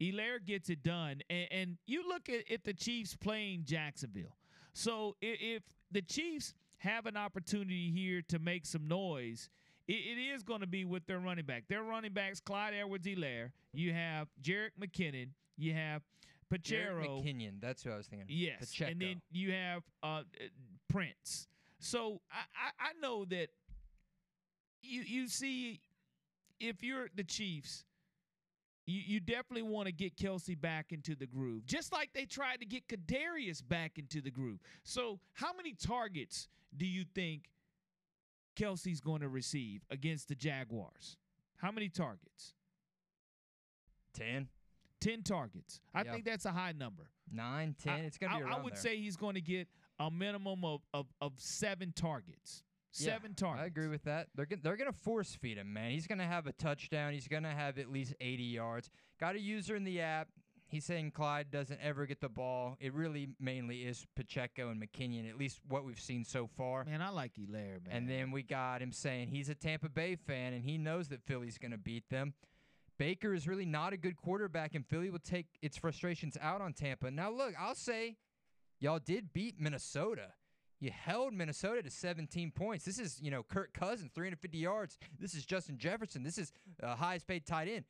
Helaire 0.01 0.45
gets 0.45 0.69
it 0.71 0.83
done, 0.83 1.21
and, 1.31 1.47
and 1.51 1.79
you 1.87 2.09
look 2.09 2.29
at, 2.29 2.51
at 2.51 2.65
the 2.65 2.73
Chiefs 2.73 3.15
playing 3.15 3.65
Jacksonville. 3.65 4.37
So 4.73 5.17
if, 5.21 5.39
if 5.41 5.63
the 5.91 6.03
Chiefs 6.03 6.55
have 6.79 7.07
an 7.07 7.17
opportunity 7.17 7.91
here 7.91 8.23
to 8.29 8.39
make 8.39 8.67
some 8.67 8.89
noise, 8.89 9.49
it, 9.87 9.93
it 9.93 10.21
is 10.35 10.43
going 10.43 10.61
to 10.61 10.67
be 10.67 10.85
with 10.85 11.07
their 11.07 11.19
running 11.21 11.45
back. 11.45 11.65
Their 11.69 11.83
running 11.83 12.13
backs, 12.13 12.41
Clyde 12.41 12.75
Edwards-Helaire. 12.75 13.51
You 13.73 13.93
have 13.93 14.29
Jerick 14.43 14.71
McKinnon. 14.81 15.29
You 15.57 15.75
have 15.75 16.03
Pacheco. 16.51 17.21
McKinnon, 17.23 17.61
that's 17.61 17.83
who 17.83 17.91
I 17.91 17.97
was 17.97 18.07
thinking. 18.07 18.27
Yes, 18.29 18.59
Pacheco. 18.61 18.91
and 18.91 19.01
then 19.01 19.23
you 19.31 19.53
have 19.53 19.83
uh, 20.03 20.23
Prince. 20.89 21.47
So 21.79 22.21
I, 22.31 22.85
I, 22.85 22.89
I 22.89 23.01
know 23.01 23.25
that 23.27 23.49
you 24.83 25.03
you 25.03 25.29
see 25.29 25.81
if 26.61 26.83
you're 26.83 27.09
the 27.15 27.25
Chiefs, 27.25 27.85
you, 28.87 29.01
you 29.05 29.21
definitely 29.21 29.63
want 29.63 29.87
to 29.87 29.93
get 29.93 30.17
Kelce 30.17 30.61
back 30.61 30.93
into 30.93 31.15
the 31.15 31.27
groove, 31.27 31.67
just 31.67 31.93
like 31.93 32.11
they 32.15 32.25
tried 32.25 32.61
to 32.61 32.67
get 32.67 32.87
Kadarius 32.89 33.63
back 33.67 33.99
into 33.99 34.21
the 34.21 34.31
groove. 34.31 34.59
So 34.85 35.19
how 35.35 35.53
many 35.53 35.73
targets 35.75 36.49
do 36.77 36.87
you 36.87 37.05
think 37.15 37.51
Kelce's 38.57 39.01
going 39.01 39.21
to 39.23 39.29
receive 39.29 39.83
against 39.91 40.29
the 40.29 40.35
Jaguars? 40.35 41.17
How 41.57 41.71
many 41.71 41.89
targets? 41.89 42.55
10, 44.15 44.49
10 45.01 45.23
targets. 45.23 45.81
I 45.95 46.03
Yeah. 46.03 46.13
think 46.13 46.25
that's 46.25 46.45
a 46.45 46.53
high 46.53 46.73
number. 46.73 47.09
9, 47.31 47.75
10. 47.79 48.01
it's 48.05 48.19
going 48.19 48.33
to 48.33 48.39
be 48.39 48.45
I, 48.45 48.57
I 48.57 48.61
would 48.61 48.75
there. 48.75 48.81
say 48.81 48.97
he's 48.99 49.17
going 49.17 49.35
to 49.37 49.41
get 49.41 49.69
a 49.99 50.11
minimum 50.11 50.65
of, 50.65 50.83
of, 50.93 51.07
of 51.21 51.33
seven 51.39 51.93
targets. 51.93 52.63
Yeah, 52.95 53.15
Seven 53.15 53.35
targets. 53.35 53.63
I 53.63 53.67
agree 53.67 53.89
with 53.89 54.05
that. 54.05 54.29
They're 54.35 54.47
gonna, 54.47 54.63
they're 54.63 54.77
going 54.77 54.93
to 54.93 54.99
force 54.99 55.35
feed 55.35 55.59
him, 55.59 55.73
man. 55.73 55.91
He's 55.91 56.07
going 56.07 56.19
to 56.19 56.27
have 56.27 56.47
a 56.47 56.53
touchdown. 56.53 57.13
He's 57.13 57.29
going 57.29 57.45
to 57.45 57.51
have 57.51 57.79
at 57.79 57.91
least 57.91 58.15
80 58.21 58.43
yards. 58.43 58.91
Got 59.19 59.37
a 59.37 59.41
user 59.41 59.77
in 59.77 59.85
the 59.85 60.01
app. 60.01 60.29
He's 60.69 60.87
saying 60.87 61.11
Clyde 61.11 61.51
doesn't 61.51 61.81
ever 61.83 62.07
get 62.07 62.23
the 62.23 62.31
ball. 62.31 62.79
It 62.81 62.95
really 62.95 63.29
mainly 63.39 63.81
is 63.83 64.07
Pacheco 64.17 64.71
and 64.71 64.83
McKinnon, 64.83 65.29
at 65.29 65.37
least 65.37 65.61
what 65.69 65.85
we've 65.85 66.01
seen 66.01 66.25
so 66.25 66.47
far. 66.47 66.87
Man, 66.87 67.03
I 67.03 67.11
like 67.11 67.35
Helaire, 67.35 67.85
man. 67.85 67.91
And 67.91 68.09
then 68.09 68.31
we 68.31 68.43
got 68.43 68.81
him 68.81 68.91
saying 68.91 69.29
he's 69.29 69.51
a 69.51 69.55
Tampa 69.55 69.91
Bay 69.91 70.17
fan 70.17 70.55
and 70.55 70.65
he 70.65 70.79
knows 70.79 71.09
that 71.09 71.23
Philly's 71.27 71.59
going 71.59 71.73
to 71.73 71.79
beat 71.79 72.09
them. 72.09 72.33
Baker 72.99 73.35
is 73.35 73.47
really 73.47 73.67
not 73.67 73.93
a 73.93 73.97
good 73.97 74.17
quarterback, 74.17 74.75
and 74.75 74.87
Philly 74.87 75.11
will 75.11 75.19
take 75.19 75.47
its 75.61 75.77
frustrations 75.77 76.37
out 76.41 76.61
on 76.61 76.73
Tampa. 76.73 77.11
Now, 77.11 77.31
look, 77.31 77.53
I'll 77.59 77.75
say 77.75 78.17
y'all 78.79 79.01
did 79.01 79.33
beat 79.33 79.61
Minnesota. 79.61 80.29
You 80.83 80.91
held 80.91 81.33
Minnesota 81.33 81.81
to 81.81 81.91
17 81.91 82.51
points. 82.51 82.85
This 82.85 82.99
is, 82.99 83.21
you 83.23 83.31
know, 83.31 83.45
Kirk 83.45 83.73
Cousins, 83.73 84.11
350 84.17 84.59
yards. 84.59 84.99
This 85.17 85.33
is 85.33 85.47
Justin 85.47 85.79
Jefferson. 85.79 86.25
This 86.25 86.39
is 86.39 86.53
uh, 86.83 86.97
highest 86.97 87.29
paid 87.29 87.47
tight 87.47 87.69
end. 87.69 87.85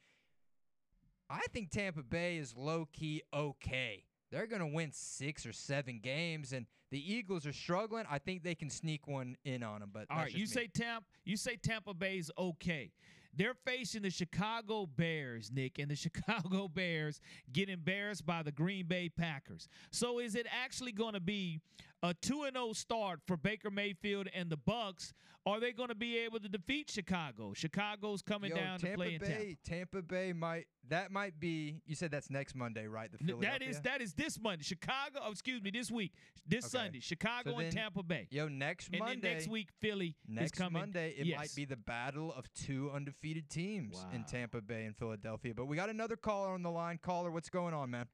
I 1.30 1.40
think 1.54 1.70
Tampa 1.70 2.02
Bay 2.02 2.36
is 2.36 2.54
low 2.54 2.86
key 2.92 3.22
okay. 3.32 4.04
They're 4.30 4.46
going 4.46 4.60
to 4.60 4.66
win 4.66 4.90
six 4.92 5.46
or 5.46 5.54
seven 5.54 6.00
games, 6.02 6.52
and 6.52 6.66
the 6.90 7.14
Eagles 7.14 7.46
are 7.46 7.54
struggling. 7.54 8.04
I 8.10 8.18
think 8.18 8.42
they 8.42 8.54
can 8.54 8.68
sneak 8.68 9.08
one 9.08 9.36
in 9.42 9.62
on 9.62 9.80
them. 9.80 9.88
But 9.90 10.08
All 10.10 10.18
right, 10.18 10.30
you 10.30 10.40
me. 10.40 10.46
say 10.46 10.66
Tampa. 10.66 11.06
You 11.24 11.38
say 11.38 11.56
Tampa 11.56 11.94
Bay's 11.94 12.30
okay. 12.36 12.92
They're 13.34 13.56
facing 13.64 14.02
the 14.02 14.10
Chicago 14.10 14.84
Bears, 14.84 15.50
Nick, 15.50 15.78
and 15.78 15.90
the 15.90 15.96
Chicago 15.96 16.68
Bears 16.68 17.20
get 17.50 17.70
embarrassed 17.70 18.26
by 18.26 18.42
the 18.42 18.52
Green 18.52 18.86
Bay 18.86 19.08
Packers. 19.08 19.68
So 19.90 20.18
is 20.18 20.34
it 20.34 20.46
actually 20.50 20.92
going 20.92 21.14
to 21.14 21.20
be 21.20 21.60
a 22.02 22.14
2 22.14 22.42
and 22.44 22.56
0 22.56 22.72
start 22.72 23.20
for 23.26 23.36
Baker 23.36 23.70
Mayfield 23.70 24.28
and 24.34 24.50
the 24.50 24.58
Bucs? 24.58 25.12
Are 25.44 25.58
they 25.58 25.72
going 25.72 25.88
to 25.88 25.96
be 25.96 26.18
able 26.18 26.38
to 26.38 26.48
defeat 26.48 26.88
Chicago? 26.88 27.52
Chicago's 27.52 28.22
coming 28.22 28.50
Yo, 28.50 28.56
down 28.56 28.78
Tampa 28.78 28.88
to 28.90 28.96
play 28.96 29.14
in 29.14 29.20
Tampa. 29.20 29.34
Bay, 29.34 29.56
Tampa 29.64 30.02
Bay 30.02 30.32
might 30.32 30.66
that 30.88 31.10
might 31.10 31.40
be. 31.40 31.80
You 31.84 31.96
said 31.96 32.12
that's 32.12 32.30
next 32.30 32.54
Monday, 32.54 32.86
right? 32.86 33.10
The 33.10 33.18
Philadelphia. 33.18 33.58
That 33.58 33.68
is 33.68 33.80
that 33.80 34.00
is 34.00 34.14
this 34.14 34.38
Monday. 34.40 34.62
Chicago, 34.62 35.18
oh, 35.24 35.32
excuse 35.32 35.60
me, 35.60 35.70
this 35.70 35.90
week, 35.90 36.12
this 36.46 36.64
Okay. 36.66 36.84
Sunday, 36.84 37.00
Chicago 37.00 37.52
So 37.52 37.58
and 37.58 37.72
Tampa 37.72 38.04
Bay. 38.04 38.28
Yo, 38.30 38.46
next 38.46 38.88
and 38.90 39.00
Monday. 39.00 39.20
then 39.20 39.32
next 39.32 39.48
week, 39.48 39.70
Philly 39.80 40.14
Next 40.28 40.44
is 40.44 40.50
coming. 40.52 40.80
Monday, 40.80 41.14
it 41.18 41.26
yes. 41.26 41.38
might 41.38 41.54
be 41.56 41.64
the 41.64 41.76
battle 41.76 42.32
of 42.32 42.52
two 42.54 42.90
undefeated 42.94 43.50
teams 43.50 44.04
in 44.14 44.22
Tampa 44.24 44.60
Bay 44.60 44.84
and 44.84 44.96
Philadelphia. 44.96 45.54
But 45.54 45.66
we 45.66 45.76
got 45.76 45.90
another 45.90 46.16
caller 46.16 46.50
on 46.50 46.62
the 46.62 46.70
line. 46.70 47.00
Caller, 47.02 47.32
what's 47.32 47.50
going 47.50 47.74
on, 47.74 47.90
man? 47.90 48.06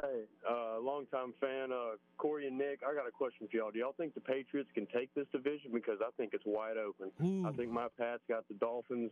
Hey, 0.00 0.22
uh, 0.48 0.80
longtime 0.80 1.34
fan, 1.38 1.70
uh, 1.70 1.96
Corey 2.16 2.46
and 2.46 2.56
Nick. 2.56 2.80
I 2.82 2.94
got 2.94 3.06
a 3.06 3.10
question 3.10 3.46
for 3.50 3.56
y'all. 3.56 3.70
Do 3.70 3.78
y'all 3.78 3.94
think 3.98 4.14
the 4.14 4.20
Patriots 4.20 4.70
can 4.74 4.86
take 4.86 5.12
this 5.14 5.26
division? 5.32 5.70
Because 5.72 5.98
I 6.00 6.08
think 6.16 6.32
it's 6.32 6.44
wide 6.46 6.78
open. 6.78 7.10
I 7.46 7.52
think 7.52 7.70
my 7.70 7.88
Pats 7.98 8.22
got 8.26 8.48
the 8.48 8.54
Dolphins. 8.54 9.10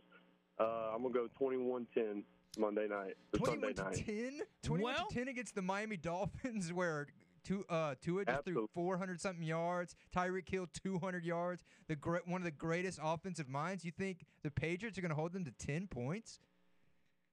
Uh, 0.59 0.91
I'm 0.95 1.03
gonna 1.03 1.13
go 1.13 1.27
21-10 1.39 2.23
Monday 2.57 2.87
night. 2.87 3.15
21 3.35 3.75
to 3.75 3.83
night. 3.83 4.03
10? 4.05 4.41
21 4.63 4.95
to 4.95 5.15
10 5.15 5.27
against 5.27 5.53
the 5.53 5.61
Miami 5.61 5.97
Dolphins, 5.97 6.73
where 6.73 7.07
two, 7.43 7.63
uh, 7.69 7.93
Tua 8.01 8.25
just 8.25 8.45
threw 8.45 8.67
400 8.73 9.21
something 9.21 9.43
yards. 9.43 9.95
Tyreek 10.15 10.49
Hill 10.49 10.67
200 10.83 11.23
yards. 11.23 11.63
The 11.87 11.95
great, 11.95 12.27
one 12.27 12.41
of 12.41 12.45
the 12.45 12.51
greatest 12.51 12.99
offensive 13.01 13.47
minds. 13.47 13.85
You 13.85 13.91
think 13.91 14.25
the 14.43 14.51
Patriots 14.51 14.97
are 14.97 15.01
going 15.01 15.09
to 15.09 15.15
hold 15.15 15.33
them 15.33 15.45
to 15.45 15.51
10 15.51 15.87
points? 15.87 16.39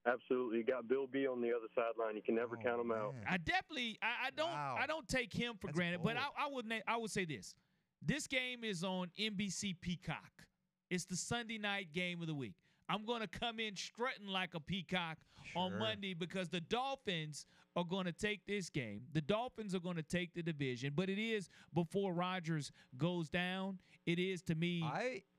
Absolutely. 0.07 0.59
You 0.59 0.63
got 0.63 0.87
Bill 0.87 1.07
B 1.07 1.27
on 1.27 1.41
the 1.41 1.49
other 1.49 1.67
sideline. 1.75 2.15
You 2.15 2.21
can 2.21 2.35
never 2.35 2.55
Oh, 2.57 2.63
count 2.63 2.77
them 2.79 2.91
out. 2.91 3.13
I 3.27 3.37
definitely 3.37 3.97
I, 4.01 4.27
I 4.27 4.29
don't 4.35 4.49
I 4.49 4.85
don't 4.87 5.07
take 5.07 5.33
him 5.33 5.55
for 5.59 5.71
granted, 5.71 6.01
but 6.03 6.17
I, 6.17 6.45
I 6.45 6.47
would 6.49 6.65
na- 6.65 6.79
I 6.87 6.97
would 6.97 7.11
say 7.11 7.25
this. 7.25 7.53
This 8.01 8.27
game 8.27 8.63
is 8.63 8.83
on 8.83 9.07
NBC 9.19 9.75
Peacock. 9.81 10.31
It's 10.89 11.05
the 11.05 11.17
Sunday 11.17 11.57
night 11.57 11.91
game 11.93 12.21
of 12.21 12.27
the 12.27 12.33
week. 12.33 12.55
I'm 12.87 13.05
going 13.05 13.21
to 13.21 13.27
come 13.27 13.59
in 13.59 13.75
strutting 13.75 14.25
like 14.25 14.55
a 14.55 14.59
peacock 14.59 15.17
on 15.55 15.77
Monday 15.77 16.15
because 16.15 16.49
the 16.49 16.61
Dolphins 16.61 17.45
are 17.79 17.85
going 17.85 18.05
to 18.05 18.11
take 18.11 18.45
this 18.45 18.69
game. 18.69 19.01
The 19.13 19.21
Dolphins 19.21 19.73
are 19.73 19.79
going 19.79 19.95
to 19.95 20.03
take 20.03 20.33
the 20.33 20.43
division, 20.43 20.93
but 20.95 21.09
it 21.09 21.19
is 21.19 21.49
before 21.73 22.13
Rodgers 22.13 22.71
goes 22.97 23.29
down. 23.29 23.79
It 24.05 24.19
is 24.19 24.41
to 24.43 24.55
me 24.55 24.83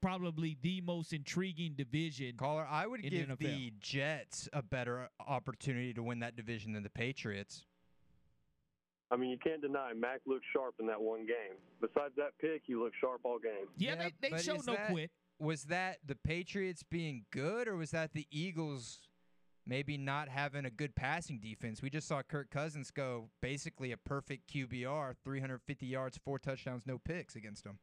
probably 0.01 0.57
the 0.62 0.81
most 0.81 1.12
intriguing 1.12 1.75
division. 1.77 2.37
Caller, 2.37 2.67
I 2.69 2.87
would 2.87 3.01
in 3.05 3.11
give 3.11 3.29
the, 3.39 3.47
the 3.47 3.73
Jets 3.81 4.49
a 4.53 4.62
better 4.62 5.11
opportunity 5.27 5.93
to 5.95 6.03
win 6.03 6.21
that 6.21 6.37
division 6.37 6.73
than 6.73 6.83
the 6.83 6.91
Patriots. 6.91 7.65
I 9.12 9.17
mean, 9.17 9.31
you 9.31 9.39
can't 9.39 9.61
deny 9.61 9.93
Mac 9.93 10.21
looked 10.25 10.45
sharp 10.53 10.77
in 10.79 10.87
that 10.87 11.01
one 11.01 11.27
game. 11.27 11.57
Besides 11.81 12.15
that 12.17 12.31
pick, 12.41 12.62
he 12.65 12.77
looked 12.77 12.95
sharp 13.01 13.21
all 13.25 13.39
game. 13.41 13.67
but 14.31 14.41
is 14.61 14.67
that- 14.77 14.91
quit. 14.91 15.11
Was 15.41 15.65
that 15.65 16.01
the 16.05 16.17
Patriots 16.17 16.83
being 16.83 17.25
good, 17.31 17.67
or 17.67 17.75
was 17.75 17.93
that 17.93 18.12
the 18.12 18.27
Eagles 18.31 19.09
maybe 19.71 19.97
not 19.97 20.29
having 20.29 20.65
a 20.67 20.71
good 20.71 20.95
passing 20.95 21.39
defense? 21.39 21.81
We 21.81 21.89
just 21.89 22.09
saw 22.09 22.21
Kirk 22.23 22.51
Cousins 22.51 22.91
go 22.91 23.31
basically 23.41 23.93
a 23.93 23.97
perfect 23.97 24.53
QBR, 24.53 25.15
350 25.25 25.87
yards, 25.87 26.19
four 26.23 26.39
touchdowns, 26.39 26.83
no 26.87 26.99
picks 26.99 27.37
against 27.37 27.63
them. 27.65 27.79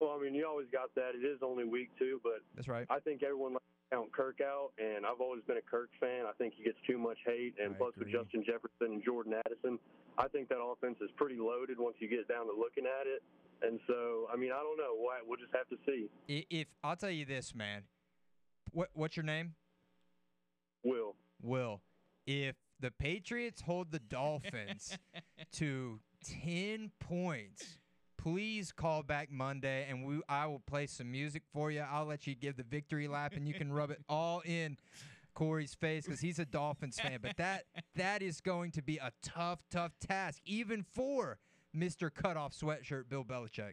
Well, 0.00 0.14
I 0.18 0.22
mean, 0.22 0.34
you 0.34 0.46
always 0.46 0.66
got 0.70 0.94
that. 0.96 1.12
It 1.14 1.24
is 1.26 1.38
only 1.42 1.64
week 1.64 1.88
two, 1.98 2.20
but 2.22 2.44
that's 2.54 2.68
right. 2.68 2.86
I 2.90 3.00
think 3.00 3.22
everyone 3.22 3.54
likes 3.54 3.64
to 3.90 3.96
count 3.96 4.12
Kirk 4.12 4.40
out, 4.42 4.72
and 4.78 5.06
I've 5.06 5.20
always 5.20 5.42
been 5.46 5.56
a 5.56 5.62
Kirk 5.62 5.88
fan. 5.98 6.26
I 6.28 6.32
think 6.36 6.52
he 6.58 6.62
gets 6.62 6.76
too 6.86 6.98
much 6.98 7.16
hate, 7.24 7.54
and 7.62 7.76
plus 7.78 7.94
with 7.96 8.10
Justin 8.12 8.44
Jefferson 8.44 8.92
and 9.00 9.02
Jordan 9.02 9.32
Addison, 9.46 9.78
I 10.18 10.28
think 10.28 10.48
that 10.50 10.58
offense 10.60 10.98
is 11.00 11.10
pretty 11.16 11.36
loaded 11.40 11.78
once 11.78 11.96
you 12.00 12.08
get 12.08 12.28
down 12.28 12.46
to 12.46 12.52
looking 12.52 12.84
at 12.84 13.06
it. 13.06 13.22
And 13.62 13.80
so, 13.86 14.28
I 14.30 14.36
mean, 14.36 14.50
I 14.52 14.60
don't 14.60 14.76
know. 14.76 14.94
Why- 14.94 15.20
We'll 15.24 15.38
just 15.38 15.54
have 15.54 15.68
to 15.70 15.78
see. 15.86 16.10
I- 16.28 16.46
If 16.50 16.68
I'll 16.82 16.96
tell 16.96 17.10
you 17.10 17.24
this, 17.24 17.54
man. 17.54 17.84
What 18.72 18.90
what's 18.92 19.16
your 19.16 19.24
name? 19.24 19.54
Will. 20.84 21.16
Will. 21.42 21.80
If 22.26 22.56
the 22.80 22.90
Patriots 22.90 23.62
hold 23.62 23.90
the 23.90 23.98
Dolphins 23.98 24.96
to 25.52 26.00
10 26.44 26.90
points, 27.00 27.78
please 28.18 28.72
call 28.72 29.02
back 29.02 29.30
Monday 29.30 29.86
and 29.88 30.04
we 30.04 30.20
I 30.28 30.46
will 30.46 30.62
play 30.66 30.86
some 30.86 31.10
music 31.10 31.42
for 31.52 31.70
you. 31.70 31.84
I'll 31.90 32.06
let 32.06 32.26
you 32.26 32.34
give 32.34 32.56
the 32.56 32.62
victory 32.62 33.08
lap 33.08 33.32
and 33.34 33.46
you 33.46 33.54
can 33.54 33.72
rub 33.72 33.90
it 33.90 33.98
all 34.08 34.40
in 34.44 34.76
Corey's 35.34 35.74
face 35.74 36.04
because 36.06 36.20
he's 36.20 36.38
a 36.38 36.44
Dolphins 36.44 36.98
fan. 36.98 37.18
But 37.20 37.36
that 37.36 37.64
that 37.96 38.22
is 38.22 38.40
going 38.40 38.70
to 38.72 38.82
be 38.82 38.98
a 38.98 39.12
tough, 39.22 39.60
tough 39.70 39.92
task, 40.00 40.40
even 40.46 40.82
for 40.82 41.38
Mr. 41.76 42.12
Cutoff 42.12 42.52
Sweatshirt 42.52 43.08
Bill 43.08 43.24
Belichick. 43.24 43.72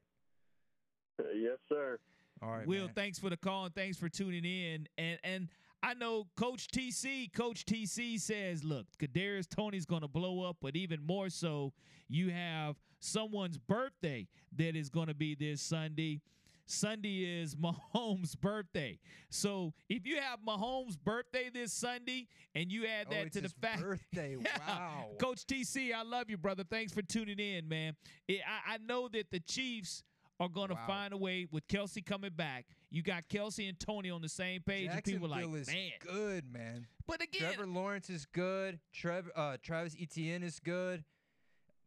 Uh, 1.19 1.23
yes, 1.35 1.57
sir. 1.69 1.99
All 2.41 2.49
right, 2.49 2.65
Will, 2.65 2.85
man. 2.85 2.93
thanks 2.95 3.19
for 3.19 3.29
the 3.29 3.37
call 3.37 3.65
and 3.65 3.75
thanks 3.75 3.97
for 3.97 4.09
tuning 4.09 4.43
in. 4.43 4.87
And 4.97 5.19
and 5.23 5.47
I 5.83 5.93
know 5.95 6.27
Coach 6.35 6.67
TC, 6.67 7.33
Coach 7.33 7.65
TC 7.65 8.19
says, 8.19 8.63
look, 8.63 8.85
Kadarius 9.01 9.47
Toney's 9.49 9.85
going 9.85 10.01
to 10.01 10.07
blow 10.07 10.43
up, 10.43 10.57
but 10.61 10.75
even 10.75 11.01
more 11.05 11.29
so, 11.29 11.73
you 12.07 12.29
have 12.29 12.75
someone's 12.99 13.57
birthday 13.57 14.27
that 14.57 14.75
is 14.75 14.89
going 14.89 15.07
to 15.07 15.15
be 15.15 15.33
this 15.33 15.61
Sunday. 15.61 16.21
Sunday 16.67 17.41
is 17.41 17.55
Mahomes' 17.95 18.39
birthday. 18.39 18.99
So 19.29 19.73
if 19.89 20.05
you 20.05 20.17
have 20.21 20.39
Mahomes' 20.47 20.97
birthday 21.03 21.49
this 21.51 21.73
Sunday 21.73 22.27
and 22.53 22.71
you 22.71 22.85
add 22.85 23.07
Oh, 23.09 23.13
that 23.15 23.25
it's 23.25 23.33
to 23.35 23.39
the 23.41 23.45
his 23.45 23.53
fact, 23.53 23.81
birthday. 23.81 24.37
Yeah. 24.41 24.57
Wow. 24.67 25.05
Coach 25.19 25.45
TC, 25.47 25.93
I 25.93 26.03
love 26.03 26.29
you, 26.29 26.37
brother. 26.37 26.63
Thanks 26.63 26.93
for 26.93 27.01
tuning 27.01 27.39
in, 27.39 27.67
man. 27.67 27.95
It, 28.27 28.41
I, 28.47 28.75
I 28.75 28.77
know 28.77 29.07
that 29.09 29.31
the 29.31 29.39
Chiefs 29.39 30.03
are 30.39 30.47
going 30.49 30.69
to 30.69 30.75
Wow. 30.75 30.85
find 30.87 31.13
a 31.13 31.17
way 31.17 31.47
with 31.51 31.67
Kelce 31.67 32.05
coming 32.05 32.31
back. 32.35 32.65
You 32.91 33.01
got 33.01 33.29
Kelce 33.29 33.69
and 33.69 33.79
Toney 33.79 34.09
on 34.11 34.21
the 34.21 34.29
same 34.29 34.61
page, 34.61 34.89
and 34.91 35.01
people 35.01 35.27
are 35.27 35.41
like, 35.41 35.55
is 35.55 35.67
man. 35.67 35.91
good, 36.05 36.51
man. 36.51 36.87
But 37.07 37.21
again, 37.21 37.53
Trevor 37.53 37.65
Lawrence 37.65 38.09
is 38.09 38.25
good. 38.25 38.79
Trev, 38.93 39.29
uh, 39.33 39.57
Travis 39.63 39.95
Etienne 39.99 40.43
is 40.43 40.59
good. 40.59 41.05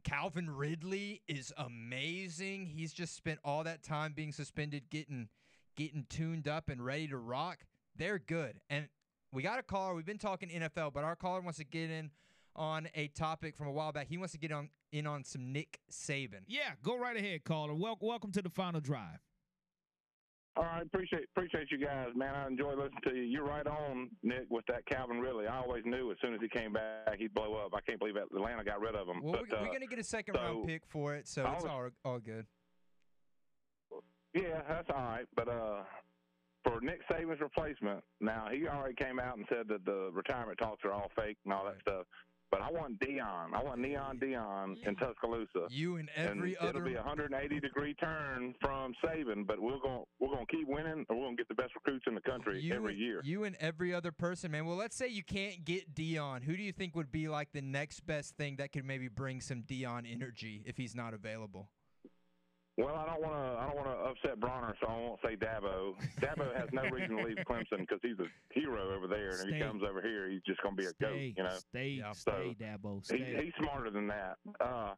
Calvin 0.02 0.48
Ridley 0.48 1.20
is 1.28 1.52
amazing. 1.58 2.66
He's 2.66 2.92
just 2.92 3.16
spent 3.16 3.38
all 3.44 3.64
that 3.64 3.82
time 3.82 4.14
being 4.14 4.32
suspended, 4.32 4.88
getting 4.90 5.28
getting 5.76 6.06
tuned 6.08 6.48
up 6.48 6.70
and 6.70 6.82
ready 6.84 7.08
to 7.08 7.18
rock. 7.18 7.58
They're 7.96 8.18
good. 8.18 8.60
And 8.70 8.88
we 9.32 9.42
got 9.42 9.58
a 9.58 9.62
caller. 9.62 9.94
We've 9.94 10.06
been 10.06 10.18
talking 10.18 10.48
NFL, 10.48 10.94
but 10.94 11.04
our 11.04 11.16
caller 11.16 11.42
wants 11.42 11.58
to 11.58 11.64
get 11.64 11.90
in 11.90 12.10
on 12.56 12.88
a 12.94 13.08
topic 13.08 13.56
from 13.56 13.66
a 13.66 13.72
while 13.72 13.92
back. 13.92 14.06
He 14.08 14.16
wants 14.16 14.32
to 14.32 14.38
get 14.38 14.52
on 14.52 14.70
in 14.92 15.06
on 15.06 15.24
some 15.24 15.52
Nick 15.52 15.80
Saban. 15.90 16.44
Yeah, 16.46 16.70
go 16.82 16.96
right 16.96 17.16
ahead, 17.16 17.44
caller. 17.44 17.74
Wel- 17.74 17.98
welcome 18.00 18.32
to 18.32 18.42
the 18.42 18.50
final 18.50 18.80
drive. 18.80 19.18
All 20.56 20.62
right, 20.62 20.82
appreciate 20.82 21.24
appreciate 21.34 21.70
you 21.72 21.78
guys, 21.78 22.08
man. 22.14 22.32
I 22.32 22.46
enjoy 22.46 22.70
listening 22.70 23.00
to 23.08 23.14
you. 23.14 23.22
You're 23.22 23.44
right 23.44 23.66
on, 23.66 24.08
Nick, 24.22 24.46
with 24.50 24.64
that 24.68 24.86
Calvin 24.86 25.18
Ridley. 25.18 25.48
I 25.48 25.58
always 25.58 25.82
knew 25.84 26.12
as 26.12 26.16
soon 26.22 26.32
as 26.32 26.40
he 26.40 26.48
came 26.48 26.72
back, 26.72 27.16
he'd 27.18 27.34
blow 27.34 27.54
up. 27.54 27.72
I 27.74 27.80
can't 27.80 27.98
believe 27.98 28.14
Atlanta 28.14 28.62
got 28.62 28.80
rid 28.80 28.94
of 28.94 29.08
him. 29.08 29.20
Well, 29.20 29.32
but, 29.32 29.50
we're, 29.50 29.58
uh, 29.58 29.62
we're 29.62 29.72
gonna 29.72 29.86
get 29.86 29.98
a 29.98 30.04
second 30.04 30.34
round 30.34 30.68
pick 30.68 30.82
for 30.86 31.16
it, 31.16 31.26
so 31.26 31.44
it's 31.56 31.64
all 31.64 31.90
all 32.04 32.20
good. 32.20 32.46
Yeah, 34.32 34.62
that's 34.68 34.88
all 34.94 35.02
right. 35.02 35.26
But 35.34 35.48
uh, 35.48 35.82
for 36.62 36.80
Nick 36.80 37.00
Saban's 37.10 37.40
replacement, 37.40 38.04
now 38.20 38.46
he 38.52 38.68
already 38.68 38.94
came 38.94 39.18
out 39.18 39.36
and 39.36 39.46
said 39.48 39.66
that 39.68 39.84
the 39.84 40.10
retirement 40.12 40.58
talks 40.58 40.84
are 40.84 40.92
all 40.92 41.10
fake 41.16 41.36
and 41.44 41.52
all 41.52 41.64
that 41.64 41.80
stuff. 41.80 42.06
But 42.50 42.62
I 42.62 42.70
want 42.70 43.00
Deion. 43.00 43.52
I 43.52 43.62
want 43.62 43.80
Neon 43.80 44.18
Deion 44.18 44.76
in 44.86 44.94
Tuscaloosa. 44.96 45.66
You 45.70 45.96
and 45.96 46.08
every 46.14 46.54
and 46.54 46.68
other 46.68 46.78
it'll 46.78 46.88
be 46.88 46.94
a 46.94 47.02
180 47.02 47.60
degree 47.60 47.94
turn 47.94 48.54
from 48.60 48.94
Saban, 49.04 49.46
but 49.46 49.60
we're 49.60 49.80
going 49.80 50.04
we're 50.20 50.28
going 50.28 50.46
to 50.46 50.56
keep 50.56 50.68
winning, 50.68 51.04
and 51.08 51.18
we're 51.18 51.24
going 51.24 51.36
to 51.36 51.40
get 51.40 51.48
the 51.48 51.54
best 51.54 51.74
recruits 51.74 52.04
in 52.06 52.14
the 52.14 52.20
country 52.20 52.60
you 52.60 52.74
every 52.74 52.92
and, 52.92 53.00
year. 53.00 53.20
You 53.24 53.44
and 53.44 53.56
every 53.58 53.94
other 53.94 54.12
person, 54.12 54.50
man. 54.50 54.66
Well, 54.66 54.76
let's 54.76 54.96
say 54.96 55.08
you 55.08 55.24
can't 55.24 55.64
get 55.64 55.94
Deion. 55.94 56.44
Who 56.44 56.56
do 56.56 56.62
you 56.62 56.72
think 56.72 56.94
would 56.94 57.10
be 57.10 57.28
like 57.28 57.52
the 57.52 57.62
next 57.62 58.06
best 58.06 58.36
thing 58.36 58.56
that 58.56 58.72
could 58.72 58.84
maybe 58.84 59.08
bring 59.08 59.40
some 59.40 59.62
Deion 59.62 60.10
energy 60.10 60.62
if 60.66 60.76
he's 60.76 60.94
not 60.94 61.14
available? 61.14 61.70
Well, 62.76 62.94
I 62.96 63.06
don't 63.06 63.22
want 63.22 63.34
to. 63.34 63.60
I 63.60 63.66
don't 63.66 63.76
want 63.76 63.86
to 63.88 63.96
upset 64.10 64.40
Bronner, 64.40 64.74
so 64.80 64.88
I 64.88 64.96
won't 64.98 65.20
say 65.24 65.36
Dabo. 65.36 65.94
Dabo 66.20 66.54
has 66.56 66.68
no 66.72 66.82
reason 66.90 67.16
to 67.16 67.22
leave 67.22 67.36
Clemson 67.48 67.78
because 67.80 68.00
he's 68.02 68.18
a 68.18 68.26
hero 68.52 68.92
over 68.96 69.06
there, 69.06 69.30
and 69.30 69.48
if 69.48 69.54
he 69.54 69.60
comes 69.60 69.82
over 69.88 70.02
here, 70.02 70.28
he's 70.28 70.42
just 70.44 70.60
going 70.60 70.74
to 70.74 70.82
be 70.82 70.86
a 70.86 70.90
Stay, 70.90 71.06
goat. 71.06 71.34
You 71.36 71.42
know, 71.44 71.58
stay, 71.70 72.02
So, 72.14 72.32
stay, 72.32 72.56
Dabo. 72.64 72.98
He, 72.98 73.04
Stay. 73.04 73.40
he's 73.44 73.52
smarter 73.62 73.90
than 73.90 74.08
that. 74.08 74.36
Uh, 74.60 74.94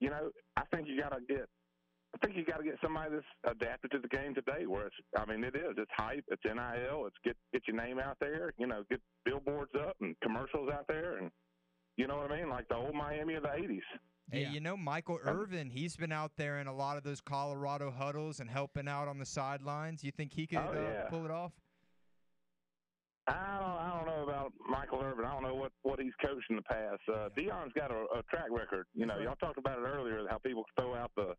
you 0.00 0.10
know, 0.10 0.30
I 0.56 0.62
think 0.72 0.86
you 0.86 1.00
got 1.00 1.16
to 1.16 1.20
get. 1.26 1.48
I 2.14 2.26
think 2.26 2.36
you 2.36 2.44
got 2.44 2.58
to 2.58 2.64
get 2.64 2.76
somebody 2.82 3.10
that's 3.14 3.56
adapted 3.56 3.90
to 3.92 3.98
the 4.00 4.08
game 4.08 4.34
today. 4.34 4.66
Where 4.66 4.86
it's, 4.86 4.96
I 5.16 5.24
mean, 5.24 5.44
it 5.44 5.54
is. 5.56 5.76
It's 5.78 5.90
hype. 5.96 6.24
It's 6.28 6.42
NIL. 6.44 7.06
It's 7.06 7.16
get 7.24 7.36
get 7.54 7.62
your 7.66 7.76
name 7.76 7.98
out 7.98 8.16
there. 8.20 8.52
You 8.58 8.66
know, 8.66 8.82
get 8.90 9.00
billboards 9.24 9.72
up 9.80 9.96
and 10.02 10.14
commercials 10.22 10.68
out 10.70 10.86
there, 10.88 11.16
and 11.18 11.30
you 11.96 12.06
know 12.06 12.18
what 12.18 12.32
I 12.32 12.36
mean, 12.40 12.50
like 12.50 12.68
the 12.68 12.76
old 12.76 12.94
Miami 12.94 13.34
of 13.34 13.44
the 13.44 13.48
'80s. 13.48 13.80
Hey, 14.30 14.48
you 14.52 14.60
know 14.60 14.76
Michael 14.76 15.18
Irvin. 15.24 15.70
He's 15.70 15.96
been 15.96 16.12
out 16.12 16.32
there 16.36 16.60
in 16.60 16.66
a 16.66 16.74
lot 16.74 16.96
of 16.98 17.02
those 17.02 17.20
Colorado 17.20 17.90
huddles 17.90 18.40
and 18.40 18.50
helping 18.50 18.86
out 18.86 19.08
on 19.08 19.18
the 19.18 19.24
sidelines. 19.24 20.04
You 20.04 20.12
think 20.12 20.32
he 20.32 20.46
could 20.46 20.58
Oh, 20.58 20.72
uh, 21.06 21.08
pull 21.08 21.24
it 21.24 21.30
off? 21.30 21.52
I 23.26 23.58
don't, 23.60 23.70
I 23.70 23.92
don't 23.96 24.06
know 24.06 24.22
about 24.24 24.52
Michael 24.68 25.02
Irvin. 25.02 25.24
I 25.26 25.32
don't 25.32 25.42
know 25.42 25.54
what, 25.54 25.72
what 25.82 26.00
he's 26.00 26.12
coached 26.24 26.48
in 26.48 26.56
the 26.56 26.62
past. 26.62 27.00
Uh, 27.08 27.28
Deion's 27.36 27.72
got 27.74 27.90
a, 27.90 28.04
a 28.16 28.22
track 28.30 28.48
record. 28.50 28.86
You 28.94 29.04
know, 29.06 29.18
y'all 29.18 29.36
talked 29.36 29.58
about 29.58 29.78
it 29.78 29.82
earlier, 29.82 30.24
how 30.30 30.38
people 30.38 30.64
throw 30.78 30.94
out 30.94 31.10
the 31.16 31.34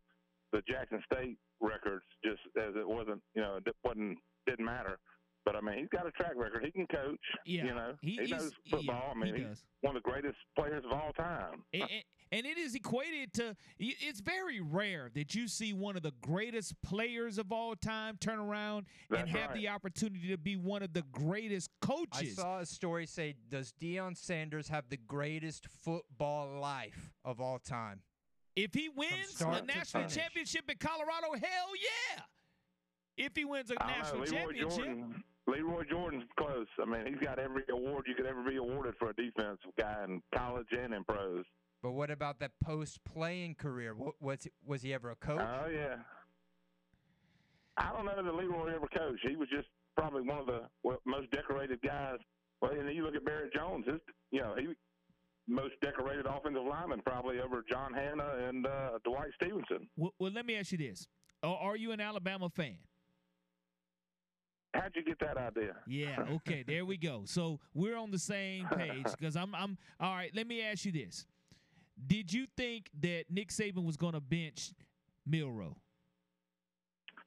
the 0.52 0.62
Jackson 0.68 1.00
State 1.06 1.38
records 1.60 2.02
just 2.24 2.40
as 2.58 2.74
it 2.74 2.86
wasn't, 2.88 3.22
you 3.36 3.40
know, 3.42 3.60
it 3.64 3.76
wasn't 3.84 4.18
didn't 4.48 4.64
matter. 4.64 4.98
But 5.44 5.56
I 5.56 5.60
mean, 5.60 5.78
he's 5.78 5.88
got 5.88 6.06
a 6.06 6.10
track 6.10 6.32
record. 6.36 6.64
He 6.64 6.70
can 6.70 6.86
coach. 6.86 7.18
Yeah, 7.46 7.64
you 7.64 7.74
know, 7.74 7.94
he- 8.02 8.16
he, 8.24 8.30
knows 8.30 8.52
football. 8.70 9.02
yeah, 9.06 9.10
I 9.10 9.14
mean, 9.14 9.34
he 9.34 9.40
he's 9.40 9.48
does. 9.50 9.64
one 9.80 9.96
of 9.96 10.02
the 10.02 10.10
greatest 10.10 10.36
players 10.56 10.84
of 10.84 10.92
all 10.92 11.12
time. 11.12 11.64
And, 11.72 11.82
and- 11.82 12.04
and 12.32 12.46
it 12.46 12.58
is 12.58 12.76
equated 12.76 13.32
to 13.34 13.56
it's 13.80 14.20
very 14.20 14.60
rare 14.60 15.10
that 15.14 15.34
you 15.34 15.48
see 15.48 15.72
one 15.72 15.96
of 15.96 16.04
the 16.04 16.12
greatest 16.20 16.80
players 16.80 17.38
of 17.38 17.50
all 17.50 17.74
time 17.74 18.18
turn 18.20 18.38
around 18.38 18.86
and 19.10 19.28
have 19.28 19.50
right. 19.50 19.54
the 19.54 19.66
opportunity 19.66 20.28
to 20.28 20.38
be 20.38 20.54
one 20.54 20.84
of 20.84 20.92
the 20.92 21.02
greatest 21.10 21.70
coaches. 21.80 22.38
I 22.38 22.42
saw 22.42 22.58
a 22.60 22.66
story 22.66 23.06
say, 23.06 23.34
"Does 23.48 23.72
Deion 23.80 24.16
Sanders 24.16 24.68
have 24.68 24.88
the 24.90 24.96
greatest 24.96 25.66
football 25.82 26.60
life 26.60 27.10
of 27.24 27.40
all 27.40 27.58
time?" 27.58 28.02
if 28.54 28.74
he 28.74 28.88
wins 28.88 29.30
a 29.30 29.36
start 29.36 29.66
to 29.66 29.74
national 29.74 30.02
finish. 30.04 30.14
championship 30.14 30.70
in 30.70 30.76
Colorado, 30.78 31.32
hell 31.32 31.70
yeah. 32.14 32.22
If 33.16 33.34
he 33.34 33.44
wins 33.44 33.70
a 33.72 33.82
I 33.82 33.88
national 33.98 34.20
know. 34.20 34.26
Championship, 34.26 34.76
Jordan. 34.84 35.24
Lee 35.46 35.60
Roy 35.60 35.82
Jordan's 35.90 36.24
close. 36.38 36.66
I 36.80 36.84
mean, 36.84 37.06
he's 37.06 37.22
got 37.26 37.38
every 37.38 37.62
award 37.70 38.04
you 38.06 38.14
could 38.14 38.26
ever 38.26 38.42
be 38.48 38.56
awarded 38.56 38.94
for 38.98 39.10
a 39.10 39.14
defensive 39.14 39.70
guy 39.78 40.04
in 40.04 40.22
college 40.34 40.66
and 40.72 40.94
in 40.94 41.04
pros. 41.04 41.44
But 41.82 41.92
what 41.92 42.10
about 42.10 42.40
that 42.40 42.52
post-playing 42.62 43.54
career? 43.54 43.94
What, 43.94 44.14
was 44.20 44.46
was 44.64 44.82
he 44.82 44.92
ever 44.92 45.10
a 45.10 45.16
coach? 45.16 45.40
Oh 45.40 45.68
yeah. 45.68 45.96
I 47.78 47.92
don't 47.92 48.04
know 48.04 48.22
that 48.22 48.34
Lee 48.34 48.44
Roy 48.44 48.74
ever 48.74 48.88
coached. 48.94 49.26
He 49.26 49.36
was 49.36 49.48
just 49.48 49.68
probably 49.96 50.22
one 50.22 50.38
of 50.38 50.46
the 50.46 50.62
most 51.06 51.30
decorated 51.30 51.80
guys. 51.82 52.18
Well, 52.60 52.72
and 52.72 52.94
you 52.94 53.04
look 53.04 53.14
at 53.14 53.24
Barrett 53.24 53.54
Jones. 53.54 53.86
His, 53.86 54.00
you 54.30 54.40
know, 54.40 54.54
he 54.58 54.66
most 55.48 55.74
decorated 55.82 56.26
offensive 56.26 56.62
lineman 56.68 57.00
probably 57.04 57.40
over 57.40 57.64
John 57.70 57.92
Hannah 57.94 58.48
and 58.48 58.66
uh, 58.66 58.98
Dwight 59.04 59.30
Stephenson. 59.40 59.88
well, 59.96 60.12
well, 60.18 60.30
let 60.30 60.44
me 60.44 60.56
ask 60.56 60.72
you 60.72 60.78
this: 60.78 61.08
Are, 61.42 61.56
are 61.56 61.76
you 61.76 61.92
an 61.92 62.00
Alabama 62.00 62.50
fan? 62.50 62.76
How'd 64.74 64.92
you 64.94 65.04
get 65.04 65.18
that 65.20 65.36
idea? 65.36 65.74
Yeah, 65.86 66.16
okay, 66.36 66.62
there 66.66 66.84
we 66.84 66.96
go. 66.96 67.22
So 67.24 67.58
we're 67.74 67.96
on 67.96 68.10
the 68.10 68.18
same 68.18 68.66
page 68.76 69.06
because 69.18 69.36
I'm 69.36 69.54
I'm 69.54 69.76
all 69.98 70.14
right, 70.14 70.30
let 70.34 70.46
me 70.46 70.62
ask 70.62 70.84
you 70.84 70.92
this. 70.92 71.26
Did 72.06 72.32
you 72.32 72.46
think 72.56 72.88
that 73.00 73.24
Nick 73.30 73.48
Saban 73.50 73.84
was 73.84 73.96
gonna 73.96 74.20
bench 74.20 74.72
Milroe? 75.26 75.76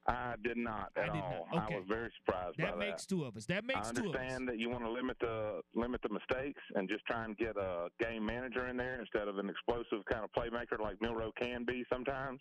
I 0.06 0.34
did 0.44 0.58
not 0.58 0.90
I 0.96 1.00
at 1.00 1.12
did 1.14 1.22
all. 1.22 1.46
not. 1.52 1.64
Okay. 1.64 1.74
I 1.74 1.78
was 1.78 1.86
very 1.88 2.10
surprised 2.18 2.56
That 2.58 2.72
by 2.78 2.86
makes 2.86 3.06
that. 3.06 3.08
two 3.08 3.24
of 3.24 3.36
us. 3.38 3.46
That 3.46 3.64
makes 3.64 3.90
two 3.90 4.08
of 4.10 4.14
us. 4.14 4.16
I 4.20 4.24
understand 4.24 4.48
that 4.48 4.58
you 4.58 4.68
want 4.68 4.84
to 4.84 4.90
limit 4.90 5.16
the 5.20 5.60
limit 5.74 6.02
the 6.02 6.10
mistakes 6.10 6.60
and 6.74 6.88
just 6.88 7.06
try 7.06 7.24
and 7.24 7.34
get 7.38 7.56
a 7.56 7.88
game 8.00 8.24
manager 8.26 8.68
in 8.68 8.76
there 8.76 9.00
instead 9.00 9.28
of 9.28 9.38
an 9.38 9.48
explosive 9.48 10.04
kind 10.10 10.22
of 10.24 10.30
playmaker 10.32 10.78
like 10.78 10.96
Milroe 11.00 11.32
can 11.40 11.64
be 11.64 11.84
sometimes. 11.90 12.40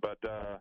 But 0.00 0.18
uh, 0.24 0.56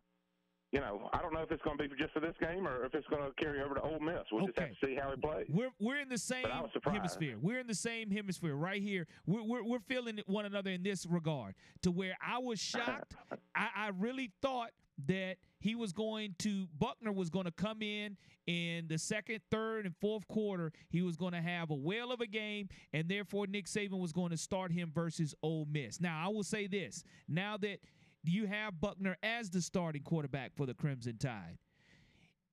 you 0.75 0.81
know, 0.81 1.09
I 1.13 1.21
don't 1.21 1.33
know 1.33 1.39
if 1.39 1.49
it's 1.51 1.63
going 1.63 1.77
to 1.77 1.87
be 1.87 1.95
just 1.95 2.11
for 2.11 2.19
this 2.19 2.35
game 2.41 2.67
or 2.67 2.83
if 2.83 2.93
it's 2.93 3.07
going 3.07 3.23
to 3.23 3.31
carry 3.41 3.61
over 3.63 3.75
to 3.75 3.81
Ole 3.81 3.97
Miss. 4.01 4.23
We'll 4.29 4.45
just 4.45 4.59
have 4.59 4.71
to 4.71 4.85
see 4.85 4.97
how 5.01 5.09
he 5.09 5.15
plays. 5.15 5.45
We're 5.47 5.69
we're 5.79 6.01
in 6.01 6.09
the 6.09 6.17
same 6.17 6.43
But 6.43 6.51
I 6.51 6.59
was 6.59 6.71
surprised. 6.73 6.97
hemisphere. 6.97 7.37
We're 7.41 7.59
in 7.59 7.67
the 7.67 7.73
same 7.73 8.11
hemisphere 8.11 8.55
right 8.55 8.81
here. 8.81 9.07
We're, 9.25 9.43
we're 9.43 9.63
we're 9.63 9.79
feeling 9.79 10.19
one 10.25 10.45
another 10.45 10.71
in 10.71 10.83
this 10.83 11.05
regard. 11.05 11.55
To 11.83 11.91
where 11.91 12.17
I 12.21 12.39
was 12.39 12.59
shocked. 12.73 13.15
I, 13.55 13.69
I 13.73 13.91
really 13.97 14.33
thought 14.41 14.71
that 15.07 15.37
he 15.59 15.75
was 15.75 15.93
going 15.93 16.35
to 16.39 16.67
Buchner 16.77 17.13
was 17.13 17.29
going 17.29 17.45
to 17.45 17.51
come 17.51 17.81
in 17.81 18.17
in 18.45 18.87
the 18.87 18.97
second, 18.97 19.39
third, 19.49 19.85
and 19.85 19.95
fourth 20.01 20.27
quarter. 20.27 20.73
He 20.89 21.01
was 21.01 21.15
going 21.15 21.31
to 21.31 21.41
have 21.41 21.71
a 21.71 21.75
whale 21.75 22.11
of 22.11 22.19
a 22.19 22.27
game, 22.27 22.67
and 22.91 23.07
therefore 23.07 23.47
Nick 23.47 23.67
Saban 23.67 23.99
was 23.99 24.11
going 24.11 24.31
to 24.31 24.37
start 24.37 24.73
him 24.73 24.91
versus 24.93 25.33
Ole 25.41 25.67
Miss. 25.71 26.01
Now 26.01 26.21
I 26.21 26.27
will 26.27 26.43
say 26.43 26.67
this: 26.67 27.05
now 27.29 27.55
that 27.57 27.79
you 28.27 28.47
have 28.47 28.79
Buchner 28.79 29.17
as 29.23 29.49
the 29.49 29.61
starting 29.61 30.03
quarterback 30.03 30.51
for 30.55 30.65
the 30.65 30.73
Crimson 30.73 31.17
Tide 31.17 31.57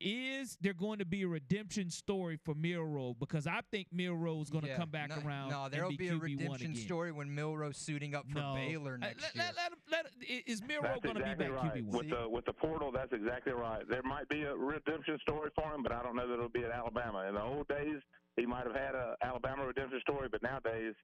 is 0.02 0.58
there 0.60 0.72
going 0.72 0.98
to 0.98 1.04
be 1.04 1.22
a 1.22 1.28
redemption 1.28 1.88
story 1.88 2.38
for 2.44 2.54
Milroe? 2.54 3.14
Because 3.18 3.46
I 3.46 3.60
think 3.70 3.86
Milroe 3.92 4.40
is 4.42 4.50
going 4.50 4.64
to 4.64 4.70
Yeah, 4.70 4.76
come 4.76 4.90
back 4.90 5.10
no, 5.10 5.22
around. 5.24 5.50
No, 5.50 5.68
there'll 5.70 5.90
be, 5.90 5.96
be 5.96 6.08
a 6.08 6.16
redemption 6.16 6.74
story 6.74 7.12
when 7.12 7.32
Milroe's 7.32 7.76
suiting 7.76 8.14
up 8.14 8.28
for 8.28 8.38
No. 8.38 8.54
Baylor 8.54 8.98
next 8.98 9.22
let, 9.22 9.34
year. 9.34 9.44
let, 9.56 9.72
let, 9.90 10.04
let, 10.04 10.46
is 10.46 10.60
Milroe 10.62 10.82
That's 10.82 11.00
going 11.00 11.14
to 11.16 11.20
exactly 11.20 11.46
be 11.46 11.52
back 11.52 11.62
right. 11.62 11.84
QB1? 11.86 11.92
With 11.92 12.10
the 12.10 12.28
with 12.28 12.44
the 12.44 12.52
portal, 12.52 12.90
that's 12.92 13.12
exactly 13.12 13.52
right. 13.52 13.88
There 13.88 14.02
might 14.02 14.28
be 14.28 14.42
a 14.42 14.54
redemption 14.54 15.18
story 15.22 15.50
for 15.54 15.72
him, 15.72 15.82
but 15.82 15.92
I 15.92 16.02
don't 16.02 16.16
know 16.16 16.26
that 16.26 16.34
it'll 16.34 16.48
be 16.48 16.64
at 16.64 16.72
Alabama. 16.72 17.24
In 17.28 17.34
the 17.34 17.42
old 17.42 17.68
days, 17.68 18.02
he 18.36 18.44
might 18.44 18.66
have 18.66 18.74
had 18.74 18.94
a 18.94 19.14
Alabama 19.22 19.66
redemption 19.66 20.00
story, 20.00 20.28
but 20.30 20.42
nowadays 20.42 20.94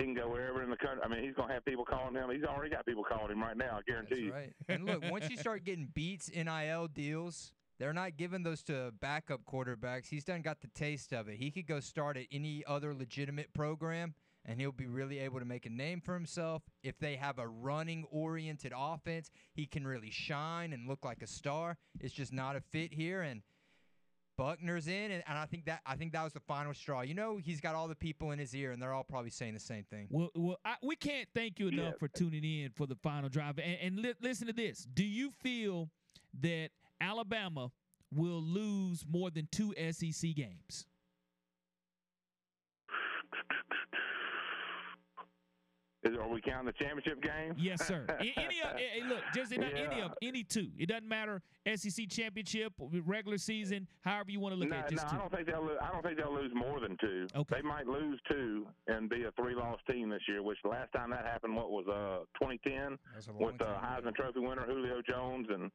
he 0.00 0.06
can 0.06 0.14
go 0.14 0.28
wherever 0.28 0.62
in 0.62 0.70
the 0.70 0.76
country. 0.76 1.00
I 1.04 1.08
mean, 1.08 1.22
he's 1.22 1.34
going 1.34 1.48
to 1.48 1.54
have 1.54 1.64
people 1.64 1.84
calling 1.84 2.14
him. 2.14 2.30
He's 2.30 2.44
already 2.44 2.70
got 2.70 2.86
people 2.86 3.04
calling 3.04 3.32
him 3.32 3.42
right 3.42 3.56
now. 3.56 3.78
I 3.78 3.82
guarantee 3.86 4.14
That's 4.14 4.20
you. 4.22 4.32
right. 4.32 4.52
And 4.68 4.86
look, 4.86 5.04
once 5.10 5.28
you 5.28 5.36
start 5.36 5.64
getting 5.64 5.88
beats 5.94 6.30
NIL 6.34 6.88
deals, 6.88 7.52
they're 7.78 7.92
not 7.92 8.16
giving 8.16 8.42
those 8.42 8.62
to 8.64 8.92
backup 9.00 9.40
quarterbacks. 9.44 10.08
He's 10.08 10.24
done 10.24 10.42
got 10.42 10.60
the 10.60 10.68
taste 10.68 11.12
of 11.12 11.28
it. 11.28 11.36
He 11.36 11.50
could 11.50 11.66
go 11.66 11.80
start 11.80 12.16
at 12.16 12.26
any 12.32 12.64
other 12.66 12.94
legitimate 12.94 13.52
program 13.54 14.14
and 14.44 14.60
he'll 14.60 14.72
be 14.72 14.86
really 14.86 15.18
able 15.18 15.38
to 15.38 15.44
make 15.44 15.66
a 15.66 15.70
name 15.70 16.00
for 16.00 16.14
himself. 16.14 16.62
If 16.82 16.98
they 16.98 17.16
have 17.16 17.38
a 17.38 17.46
running 17.46 18.04
oriented 18.10 18.72
offense, 18.76 19.30
he 19.52 19.66
can 19.66 19.86
really 19.86 20.10
shine 20.10 20.72
and 20.72 20.88
look 20.88 21.04
like 21.04 21.22
a 21.22 21.26
star. 21.26 21.76
It's 22.00 22.14
just 22.14 22.32
not 22.32 22.56
a 22.56 22.60
fit 22.60 22.94
here 22.94 23.22
and 23.22 23.42
Buchner's 24.40 24.88
in 24.88 25.10
and, 25.10 25.22
and 25.28 25.36
I 25.38 25.44
think 25.44 25.66
that 25.66 25.80
I 25.84 25.96
think 25.96 26.12
that 26.14 26.24
was 26.24 26.32
the 26.32 26.40
final 26.40 26.72
straw. 26.72 27.02
You 27.02 27.12
know, 27.14 27.36
he's 27.36 27.60
got 27.60 27.74
all 27.74 27.88
the 27.88 27.94
people 27.94 28.30
in 28.30 28.38
his 28.38 28.54
ear 28.54 28.72
and 28.72 28.80
they're 28.80 28.94
all 28.94 29.04
probably 29.04 29.28
saying 29.30 29.52
the 29.52 29.60
same 29.60 29.84
thing. 29.84 30.06
Well, 30.10 30.30
well 30.34 30.56
I, 30.64 30.76
we 30.82 30.96
can't 30.96 31.28
thank 31.34 31.58
you 31.58 31.68
enough 31.68 31.94
Yeah. 31.94 31.98
for 31.98 32.08
tuning 32.08 32.42
in 32.44 32.70
for 32.70 32.86
the 32.86 32.96
final 32.96 33.28
drive. 33.28 33.58
And, 33.58 33.76
and 33.82 33.98
li- 34.00 34.14
listen 34.22 34.46
to 34.46 34.52
this: 34.54 34.86
Do 34.94 35.04
you 35.04 35.30
feel 35.42 35.90
that 36.40 36.70
Alabama 37.00 37.70
will 38.12 38.40
lose 38.42 39.04
more 39.08 39.30
than 39.30 39.46
two 39.52 39.74
SEC 39.92 40.34
games? 40.34 40.86
Is, 46.02 46.16
are 46.16 46.28
we 46.28 46.40
counting 46.40 46.66
the 46.66 46.72
championship 46.72 47.22
game? 47.22 47.54
Yes, 47.58 47.86
sir. 47.86 48.06
Any 48.20 48.60
of, 48.62 48.70
eh, 48.76 49.06
look, 49.06 49.20
just 49.34 49.52
any 49.52 49.66
Yeah. 49.66 50.06
of 50.06 50.14
any 50.22 50.42
two. 50.42 50.68
It 50.78 50.88
doesn't 50.88 51.06
matter 51.06 51.42
SEC 51.74 52.08
championship, 52.08 52.72
regular 53.04 53.36
season, 53.36 53.86
however 54.00 54.30
you 54.30 54.40
want 54.40 54.54
to 54.54 54.58
look 54.58 54.70
no, 54.70 54.76
at 54.76 54.86
it. 54.86 54.94
Just 54.94 55.04
no, 55.06 55.10
two. 55.10 55.16
I 55.16 55.18
don't 55.20 55.32
think 55.34 55.46
they'll. 55.46 55.62
Lo- 55.62 55.76
I 55.82 55.92
don't 55.92 56.02
think 56.02 56.16
they'll 56.16 56.34
lose 56.34 56.52
more 56.54 56.80
than 56.80 56.96
two. 57.00 57.26
Okay. 57.36 57.56
They 57.56 57.62
might 57.62 57.86
lose 57.86 58.18
two 58.30 58.66
and 58.86 59.10
be 59.10 59.24
a 59.24 59.30
three-loss 59.32 59.78
team 59.90 60.08
this 60.08 60.22
year. 60.26 60.42
Which 60.42 60.58
last 60.64 60.90
time 60.92 61.10
that 61.10 61.26
happened, 61.26 61.54
what 61.54 61.70
was 61.70 61.86
uh 61.86 62.24
2010 62.42 62.96
was 63.14 63.26
a 63.26 63.32
long 63.32 63.42
with 63.42 63.58
the 63.58 63.64
time 63.64 64.02
Heisman 64.02 64.14
Trophy 64.14 64.40
winner 64.40 64.64
Julio 64.66 65.02
Jones, 65.06 65.48
and 65.50 65.70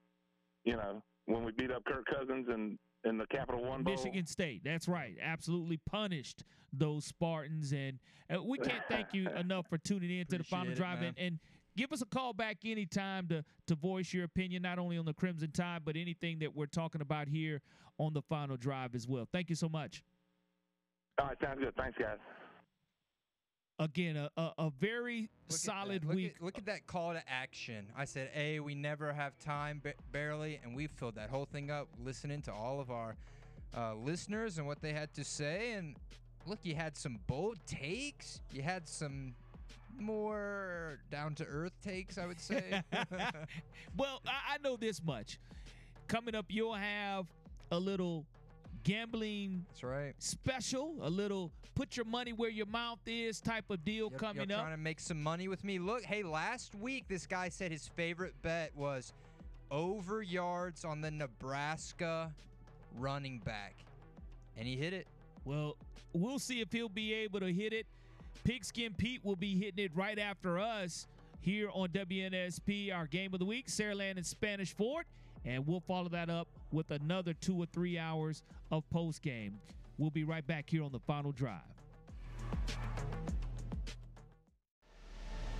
you 0.63 0.75
know 0.75 1.03
when 1.27 1.43
we 1.43 1.51
beat 1.51 1.71
up 1.71 1.85
Kirk 1.85 2.05
Cousins 2.07 2.47
and 2.49 2.79
in 3.05 3.17
the 3.17 3.25
Capital 3.27 3.63
One 3.63 3.83
Bowl. 3.83 3.93
Michigan 3.93 4.25
State. 4.25 4.63
That's 4.63 4.87
right. 4.87 5.15
Absolutely 5.21 5.77
punished 5.77 6.43
those 6.73 7.05
Spartans, 7.05 7.71
and 7.71 7.99
uh, 8.33 8.43
we 8.43 8.57
can't 8.57 8.83
thank 8.89 9.13
you 9.13 9.29
enough 9.35 9.67
for 9.69 9.77
tuning 9.77 10.19
in 10.19 10.25
to 10.27 10.37
the 10.37 10.43
final 10.43 10.73
it, 10.73 10.75
drive. 10.75 10.99
man. 10.99 11.09
And, 11.09 11.17
and 11.17 11.39
give 11.77 11.93
us 11.93 12.01
a 12.01 12.05
call 12.05 12.33
back 12.33 12.57
anytime 12.65 13.27
to 13.29 13.43
to 13.67 13.75
voice 13.75 14.13
your 14.13 14.25
opinion, 14.25 14.63
not 14.63 14.79
only 14.79 14.97
on 14.97 15.05
the 15.05 15.13
Crimson 15.13 15.51
Tide, 15.51 15.83
but 15.85 15.95
anything 15.95 16.39
that 16.39 16.55
we're 16.55 16.65
talking 16.65 17.01
about 17.01 17.27
here 17.27 17.61
on 17.97 18.13
the 18.13 18.21
final 18.21 18.57
drive 18.57 18.95
as 18.95 19.07
well. 19.07 19.27
Thank 19.31 19.49
you 19.49 19.55
so 19.55 19.69
much. 19.69 20.03
All 21.19 21.27
right, 21.27 21.37
sounds 21.41 21.59
good. 21.59 21.73
Thanks, 21.77 21.97
guys. 21.97 22.17
Again, 23.77 24.15
a, 24.15 24.29
a, 24.37 24.51
a 24.57 24.71
very 24.79 25.29
solid 25.49 26.03
that. 26.03 26.07
Look 26.07 26.15
week. 26.15 26.33
At, 26.37 26.43
look 26.43 26.57
at 26.57 26.65
that 26.67 26.87
call 26.87 27.13
to 27.13 27.21
action. 27.29 27.87
I 27.97 28.05
said, 28.05 28.29
"A, 28.33 28.59
we 28.61 28.73
never 28.73 29.11
have 29.11 29.37
time, 29.37 29.81
ba- 29.83 29.95
barely," 30.11 30.59
and 30.63 30.75
we 30.75 30.87
filled 30.87 31.15
that 31.15 31.29
whole 31.29 31.45
thing 31.45 31.69
up, 31.69 31.89
listening 32.03 32.41
to 32.43 32.53
all 32.53 32.79
of 32.79 32.89
our 32.89 33.15
uh, 33.75 33.93
listeners 33.95 34.57
and 34.57 34.65
what 34.65 34.81
they 34.81 34.93
had 34.93 35.13
to 35.15 35.25
say. 35.25 35.73
And 35.73 35.97
look, 36.45 36.59
you 36.63 36.75
had 36.75 36.95
some 36.95 37.19
bold 37.27 37.57
takes. 37.67 38.39
You 38.53 38.61
had 38.61 38.87
some 38.87 39.35
more 39.99 40.99
down 41.11 41.35
to 41.35 41.45
earth 41.45 41.73
takes, 41.83 42.17
I 42.17 42.25
would 42.25 42.39
say. 42.39 42.81
well, 43.97 44.21
I, 44.25 44.55
I 44.55 44.57
know 44.63 44.77
this 44.77 45.01
much. 45.03 45.37
Coming 46.07 46.35
up, 46.35 46.45
you'll 46.49 46.73
have 46.75 47.25
a 47.71 47.79
little 47.79 48.25
gambling 48.85 49.65
That's 49.69 49.83
right. 49.83 50.13
special, 50.19 50.95
a 51.01 51.09
little 51.09 51.51
put 51.73 51.97
your 51.97 52.05
money 52.05 52.31
where 52.31 52.49
your 52.49 52.67
mouth 52.67 52.99
is 53.05 53.41
type 53.41 53.65
of 53.69 53.83
deal 53.83 54.07
You're- 54.07 54.17
coming 54.17 54.49
up. 54.51 54.61
trying 54.61 54.71
to 54.77 54.81
make 54.81 55.01
some 55.01 55.21
money 55.21 55.49
with 55.49 55.65
me. 55.65 55.77
Look, 55.79 56.03
hey, 56.03 56.23
last 56.23 56.73
week 56.75 57.03
this 57.09 57.25
guy 57.27 57.49
said 57.49 57.71
his 57.71 57.87
favorite 57.89 58.33
bet 58.41 58.73
was 58.75 59.11
over 59.71 60.21
yards 60.21 60.85
on 60.85 61.01
the 61.01 61.11
Nebraska 61.11 62.31
running 62.97 63.39
back, 63.39 63.75
and 64.55 64.65
he 64.67 64.77
hit 64.77 64.93
it. 64.93 65.07
Well, 65.43 65.75
we'll 66.13 66.39
see 66.39 66.61
if 66.61 66.71
he'll 66.71 66.87
be 66.87 67.13
able 67.13 67.41
to 67.41 67.51
hit 67.51 67.73
it. 67.73 67.85
Pigskin 68.45 68.93
Pete 68.93 69.25
will 69.25 69.35
be 69.35 69.57
hitting 69.57 69.83
it 69.83 69.91
right 69.95 70.19
after 70.19 70.59
us 70.59 71.07
here 71.41 71.69
on 71.73 71.89
WNSP, 71.89 72.91
our 72.95 73.07
game 73.07 73.33
of 73.33 73.39
the 73.39 73.45
week, 73.45 73.67
Saraland 73.67 74.17
and 74.17 74.25
Spanish 74.25 74.73
Fort. 74.75 75.07
And 75.43 75.65
we'll 75.67 75.79
follow 75.81 76.09
that 76.09 76.29
up 76.29 76.47
with 76.71 76.91
another 76.91 77.33
two 77.33 77.55
or 77.55 77.65
three 77.65 77.97
hours 77.97 78.43
of 78.71 78.89
post 78.89 79.21
game. 79.21 79.59
We'll 79.97 80.09
be 80.09 80.23
right 80.23 80.45
back 80.45 80.69
here 80.69 80.83
on 80.83 80.91
the 80.91 80.99
final 80.99 81.31
drive. 81.31 81.61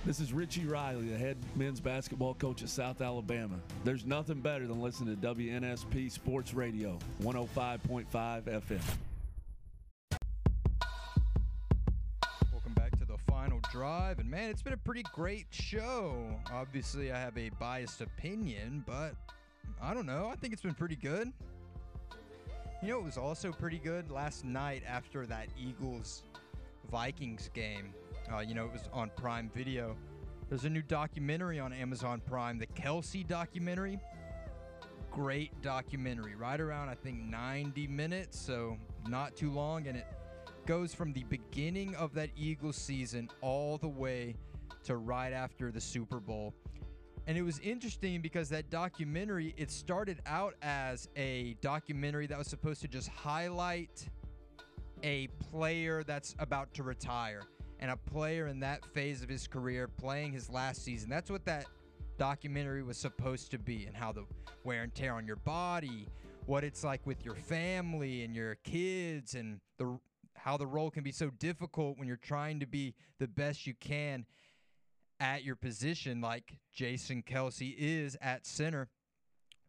This 0.06 0.20
is 0.20 0.32
Richie 0.32 0.64
Riley, 0.64 1.08
the 1.08 1.18
head 1.18 1.36
men's 1.56 1.80
basketball 1.80 2.34
coach 2.34 2.62
at 2.62 2.68
South 2.68 3.00
Alabama. 3.00 3.56
There's 3.82 4.06
nothing 4.06 4.40
better 4.40 4.64
than 4.68 4.80
listening 4.80 5.16
to 5.16 5.34
WNSP 5.34 6.12
Sports 6.12 6.54
Radio, 6.54 6.96
105.5 7.22 8.06
FM. 8.44 8.80
Welcome 12.52 12.72
back 12.74 12.96
to 13.00 13.04
the 13.04 13.18
final 13.26 13.58
drive. 13.72 14.20
And 14.20 14.30
man, 14.30 14.48
it's 14.48 14.62
been 14.62 14.74
a 14.74 14.76
pretty 14.76 15.02
great 15.12 15.48
show. 15.50 16.24
Obviously, 16.52 17.10
I 17.10 17.18
have 17.18 17.36
a 17.36 17.48
biased 17.58 18.00
opinion, 18.00 18.84
but 18.86 19.16
I 19.80 19.94
don't 19.94 20.06
know. 20.06 20.28
I 20.32 20.36
think 20.36 20.52
it's 20.52 20.62
been 20.62 20.74
pretty 20.74 20.96
good. 20.96 21.32
You 22.82 22.88
know, 22.88 22.98
it 22.98 23.04
was 23.04 23.16
also 23.16 23.52
pretty 23.52 23.78
good 23.78 24.10
last 24.10 24.44
night 24.44 24.82
after 24.86 25.26
that 25.26 25.48
Eagles 25.58 26.24
Vikings 26.90 27.50
game. 27.54 27.94
Uh, 28.32 28.40
you 28.40 28.54
know, 28.54 28.66
it 28.66 28.72
was 28.72 28.88
on 28.92 29.10
Prime 29.16 29.50
Video. 29.54 29.96
There's 30.48 30.64
a 30.64 30.70
new 30.70 30.82
documentary 30.82 31.58
on 31.58 31.72
Amazon 31.72 32.20
Prime, 32.24 32.58
the 32.58 32.66
Kelce 32.66 33.26
documentary. 33.26 33.98
Great 35.10 35.50
documentary, 35.62 36.34
right 36.34 36.60
around, 36.60 36.88
I 36.88 36.94
think, 36.94 37.18
90 37.18 37.86
minutes, 37.88 38.38
so 38.38 38.76
not 39.08 39.34
too 39.34 39.50
long. 39.50 39.88
And 39.88 39.96
it 39.96 40.06
goes 40.66 40.94
from 40.94 41.12
the 41.12 41.24
beginning 41.24 41.94
of 41.94 42.12
that 42.14 42.30
Eagles 42.36 42.76
season 42.76 43.30
all 43.40 43.78
the 43.78 43.88
way 43.88 44.36
to 44.84 44.96
right 44.96 45.32
after 45.32 45.72
the 45.72 45.80
Super 45.80 46.20
Bowl. 46.20 46.54
And 47.26 47.36
it 47.36 47.42
was 47.42 47.58
interesting 47.58 48.20
because 48.20 48.48
that 48.50 48.70
documentary, 48.70 49.52
it 49.56 49.70
started 49.70 50.20
out 50.26 50.54
as 50.62 51.08
a 51.16 51.56
documentary 51.60 52.26
that 52.28 52.38
was 52.38 52.46
supposed 52.46 52.80
to 52.82 52.88
just 52.88 53.08
highlight 53.08 54.08
a 55.02 55.26
player 55.50 56.04
that's 56.04 56.36
about 56.38 56.72
to 56.74 56.84
retire 56.84 57.42
and 57.80 57.90
a 57.90 57.96
player 57.96 58.46
in 58.46 58.60
that 58.60 58.84
phase 58.94 59.22
of 59.22 59.28
his 59.28 59.48
career 59.48 59.88
playing 59.88 60.32
his 60.32 60.48
last 60.48 60.84
season. 60.84 61.10
That's 61.10 61.30
what 61.30 61.44
that 61.46 61.66
documentary 62.16 62.82
was 62.82 62.96
supposed 62.96 63.50
to 63.50 63.58
be 63.58 63.86
and 63.86 63.96
how 63.96 64.12
the 64.12 64.24
wear 64.62 64.84
and 64.84 64.94
tear 64.94 65.14
on 65.14 65.26
your 65.26 65.36
body, 65.36 66.08
what 66.46 66.62
it's 66.62 66.84
like 66.84 67.04
with 67.06 67.24
your 67.24 67.34
family 67.34 68.22
and 68.22 68.34
your 68.34 68.54
kids 68.64 69.34
and 69.34 69.60
the 69.78 69.98
how 70.34 70.56
the 70.56 70.66
role 70.66 70.92
can 70.92 71.02
be 71.02 71.10
so 71.10 71.28
difficult 71.40 71.98
when 71.98 72.06
you're 72.06 72.16
trying 72.16 72.60
to 72.60 72.66
be 72.66 72.94
the 73.18 73.26
best 73.26 73.66
you 73.66 73.74
can 73.80 74.24
at 75.20 75.44
your 75.44 75.56
position 75.56 76.20
like 76.20 76.58
Jason 76.72 77.22
Kelce 77.22 77.74
is 77.76 78.16
at 78.20 78.46
center. 78.46 78.88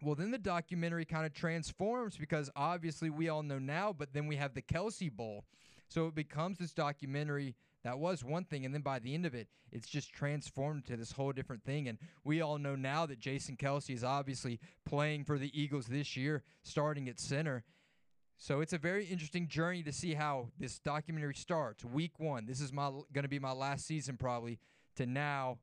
Well, 0.02 0.16
then 0.16 0.32
the 0.32 0.38
documentary 0.38 1.06
kind 1.06 1.26
of 1.26 1.34
transforms 1.34 2.18
because 2.18 2.50
obviously 2.56 3.10
we 3.10 3.30
all 3.30 3.44
know 3.44 3.60
now, 3.60 3.94
but 3.98 4.14
then 4.14 4.28
we 4.28 4.36
have 4.36 4.54
the 4.54 4.62
Kelce 4.62 5.12
Bowl. 5.12 5.46
So 5.88 6.08
it 6.08 6.16
becomes 6.16 6.58
this 6.58 6.74
documentary 6.74 7.56
that 7.84 8.00
was 8.00 8.24
one 8.24 8.44
thing, 8.44 8.66
and 8.66 8.74
then 8.74 8.82
by 8.82 9.00
the 9.00 9.14
end 9.14 9.26
of 9.26 9.34
it, 9.34 9.48
it's 9.72 9.88
just 9.88 10.12
transformed 10.12 10.86
to 10.88 10.98
this 10.98 11.14
whole 11.14 11.32
different 11.32 11.64
thing. 11.64 11.88
And 11.88 11.98
we 12.26 12.42
all 12.42 12.58
know 12.58 12.76
now 12.76 13.06
that 13.06 13.20
Jason 13.20 13.56
Kelce 13.56 13.92
is 13.94 14.04
obviously 14.04 14.60
playing 14.86 15.24
for 15.24 15.38
the 15.38 15.58
Eagles 15.58 15.86
this 15.86 16.18
year, 16.18 16.44
starting 16.64 17.08
at 17.08 17.20
center. 17.20 17.64
So 18.38 18.60
it's 18.62 18.74
a 18.74 18.78
very 18.78 19.06
interesting 19.06 19.48
journey 19.48 19.84
to 19.84 19.92
see 19.92 20.14
how 20.14 20.50
this 20.60 20.80
documentary 20.80 21.36
starts. 21.36 21.86
Week 21.86 22.20
one, 22.20 22.46
this 22.46 22.62
is 22.62 22.74
my 22.74 22.90
going 23.14 23.24
to 23.24 23.30
be 23.30 23.40
my 23.40 23.54
last 23.54 23.86
season 23.86 24.18
probably. 24.18 24.60
To 24.98 25.06
now, 25.06 25.60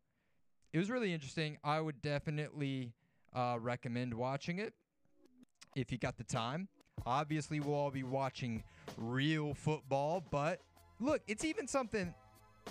it 0.72 0.78
was 0.78 0.88
really 0.88 1.12
interesting. 1.12 1.58
I 1.64 1.80
would 1.80 2.00
definitely 2.02 2.92
uh, 3.34 3.58
recommend 3.60 4.14
watching 4.14 4.60
it 4.60 4.74
if 5.74 5.90
you 5.90 5.98
got 5.98 6.16
the 6.16 6.22
time. 6.22 6.68
Obviously, 7.04 7.58
we'll 7.58 7.74
all 7.74 7.90
be 7.90 8.04
watching 8.04 8.62
real 8.96 9.52
football, 9.52 10.22
but 10.30 10.60
look, 11.00 11.20
it's 11.26 11.44
even 11.44 11.66
something. 11.66 12.14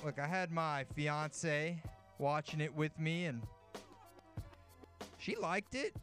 Look, 0.06 0.20
I 0.20 0.26
had 0.26 0.52
my 0.52 0.86
fiance 0.96 1.84
watching 2.18 2.62
it 2.62 2.74
with 2.74 2.98
me, 2.98 3.26
and 3.26 3.42
she 5.18 5.36
liked 5.36 5.76
it. 5.76 5.98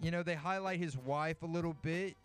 You 0.00 0.10
know, 0.10 0.22
they 0.22 0.34
highlight 0.34 0.78
his 0.78 0.96
wife 0.96 1.42
a 1.42 1.46
little 1.46 1.76
bit. 1.82 2.16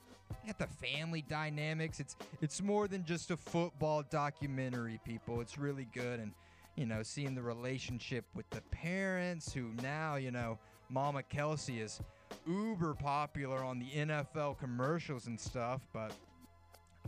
You 0.45 0.53
got 0.53 0.57
the 0.57 0.88
family 0.88 1.22
dynamics. 1.28 1.99
It's 1.99 2.15
it's 2.41 2.61
more 2.61 2.88
than 2.88 3.03
just 3.03 3.30
a 3.30 3.36
football 3.36 4.03
documentary, 4.10 5.02
people. 5.03 5.41
It's 5.41 5.57
really 5.57 5.90
good 5.94 6.22
and 6.22 6.32
you 6.76 6.85
know, 6.85 7.03
seeing 7.03 7.35
the 7.35 7.41
relationship 7.41 8.26
with 8.34 8.49
the 8.49 8.61
parents 8.72 9.53
who 9.53 9.72
now, 9.81 10.15
you 10.15 10.31
know, 10.31 10.57
Mama 10.89 11.23
Kelce 11.23 11.81
is 11.81 12.02
uber 12.48 12.93
popular 12.93 13.64
on 13.64 13.80
the 13.80 13.88
NFL 13.88 14.57
commercials 14.57 15.27
and 15.27 15.39
stuff, 15.39 15.81
but 15.93 16.14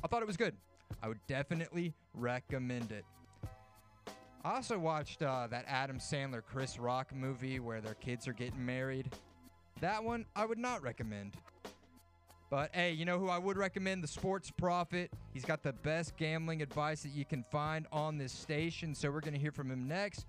I 0.03 0.07
thought 0.07 0.21
it 0.21 0.27
was 0.27 0.37
good. 0.37 0.55
I 1.01 1.07
would 1.07 1.19
definitely 1.27 1.93
recommend 2.13 2.91
it. 2.91 3.05
I 4.45 4.55
also 4.55 4.77
watched 4.77 5.21
uh, 5.21 5.47
that 5.47 5.65
Adam 5.67 5.99
Sandler 5.99 6.41
Chris 6.43 6.77
Rock 6.77 7.15
movie 7.15 7.59
where 7.59 7.79
their 7.79 7.93
kids 7.93 8.27
are 8.27 8.33
getting 8.33 8.65
married. 8.65 9.09
That 9.79 10.03
one 10.03 10.25
I 10.35 10.45
would 10.45 10.57
not 10.57 10.83
recommend. 10.83 11.37
But 12.53 12.69
hey, 12.71 12.91
you 12.91 13.03
know 13.03 13.17
who 13.17 13.29
I 13.29 13.39
would 13.39 13.57
recommend? 13.57 14.03
The 14.03 14.07
Sports 14.07 14.51
Prophet. 14.51 15.09
He's 15.31 15.43
got 15.43 15.63
the 15.63 15.73
best 15.73 16.15
gambling 16.17 16.61
advice 16.61 17.01
that 17.01 17.09
you 17.09 17.25
can 17.25 17.41
find 17.41 17.87
on 17.91 18.19
this 18.19 18.31
station. 18.31 18.93
So 18.93 19.09
we're 19.09 19.21
going 19.21 19.33
to 19.33 19.39
hear 19.39 19.51
from 19.51 19.71
him 19.71 19.87
next. 19.87 20.27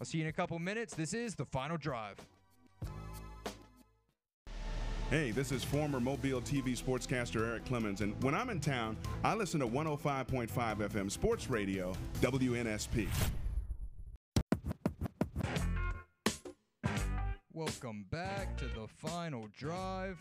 I'll 0.00 0.04
see 0.04 0.18
you 0.18 0.24
in 0.24 0.30
a 0.30 0.32
couple 0.32 0.58
minutes. 0.58 0.96
This 0.96 1.14
is 1.14 1.36
the 1.36 1.44
final 1.44 1.76
drive. 1.76 2.16
Hey, 5.10 5.30
this 5.30 5.52
is 5.52 5.62
former 5.62 6.00
Mobile 6.00 6.40
TV 6.40 6.76
sportscaster 6.76 7.46
Eric 7.46 7.66
Clemens, 7.66 8.00
and 8.00 8.20
when 8.20 8.34
I'm 8.34 8.50
in 8.50 8.58
town, 8.58 8.96
I 9.22 9.36
listen 9.36 9.60
to 9.60 9.68
105.5 9.68 10.48
FM 10.48 11.08
Sports 11.08 11.48
Radio, 11.48 11.94
WNSP. 12.20 13.06
Welcome 17.52 18.06
back 18.10 18.56
to 18.56 18.64
the 18.64 18.88
final 18.88 19.46
drive. 19.56 20.18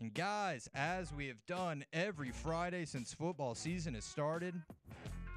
And 0.00 0.14
guys, 0.14 0.68
as 0.76 1.12
we 1.12 1.26
have 1.26 1.44
done 1.46 1.84
every 1.92 2.30
Friday 2.30 2.84
since 2.84 3.12
football 3.12 3.56
season 3.56 3.94
has 3.94 4.04
started, 4.04 4.54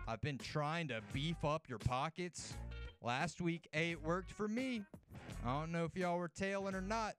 I've 0.08 0.22
been 0.22 0.38
trying 0.38 0.88
to 0.90 1.02
beef 1.14 1.44
up 1.44 1.68
your 1.68 1.80
pockets. 1.80 2.54
Last 3.02 3.42
week, 3.42 3.68
A, 3.74 3.90
it 3.92 4.04
worked 4.04 4.32
for 4.32 4.48
me. 4.48 4.84
I 5.44 5.60
don't 5.60 5.72
know 5.72 5.86
if 5.86 5.98
y'all 5.98 6.20
were 6.20 6.28
tailing 6.28 6.76
or 6.76 6.82
not. 6.82 7.14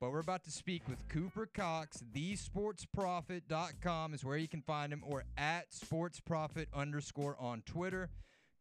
But 0.00 0.12
we're 0.12 0.20
about 0.20 0.44
to 0.44 0.50
speak 0.50 0.80
with 0.88 1.06
Cooper 1.10 1.46
Cox. 1.52 2.02
TheSportsProphet.com 2.14 4.14
is 4.14 4.24
where 4.24 4.38
you 4.38 4.48
can 4.48 4.62
find 4.62 4.94
him, 4.94 5.02
or 5.06 5.24
at 5.36 5.70
SportsProphet 5.70 6.68
underscore 6.72 7.36
on 7.38 7.60
Twitter. 7.66 8.08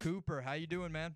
Cooper, 0.01 0.41
how 0.41 0.51
you 0.53 0.67
doing, 0.67 0.91
man? 0.91 1.15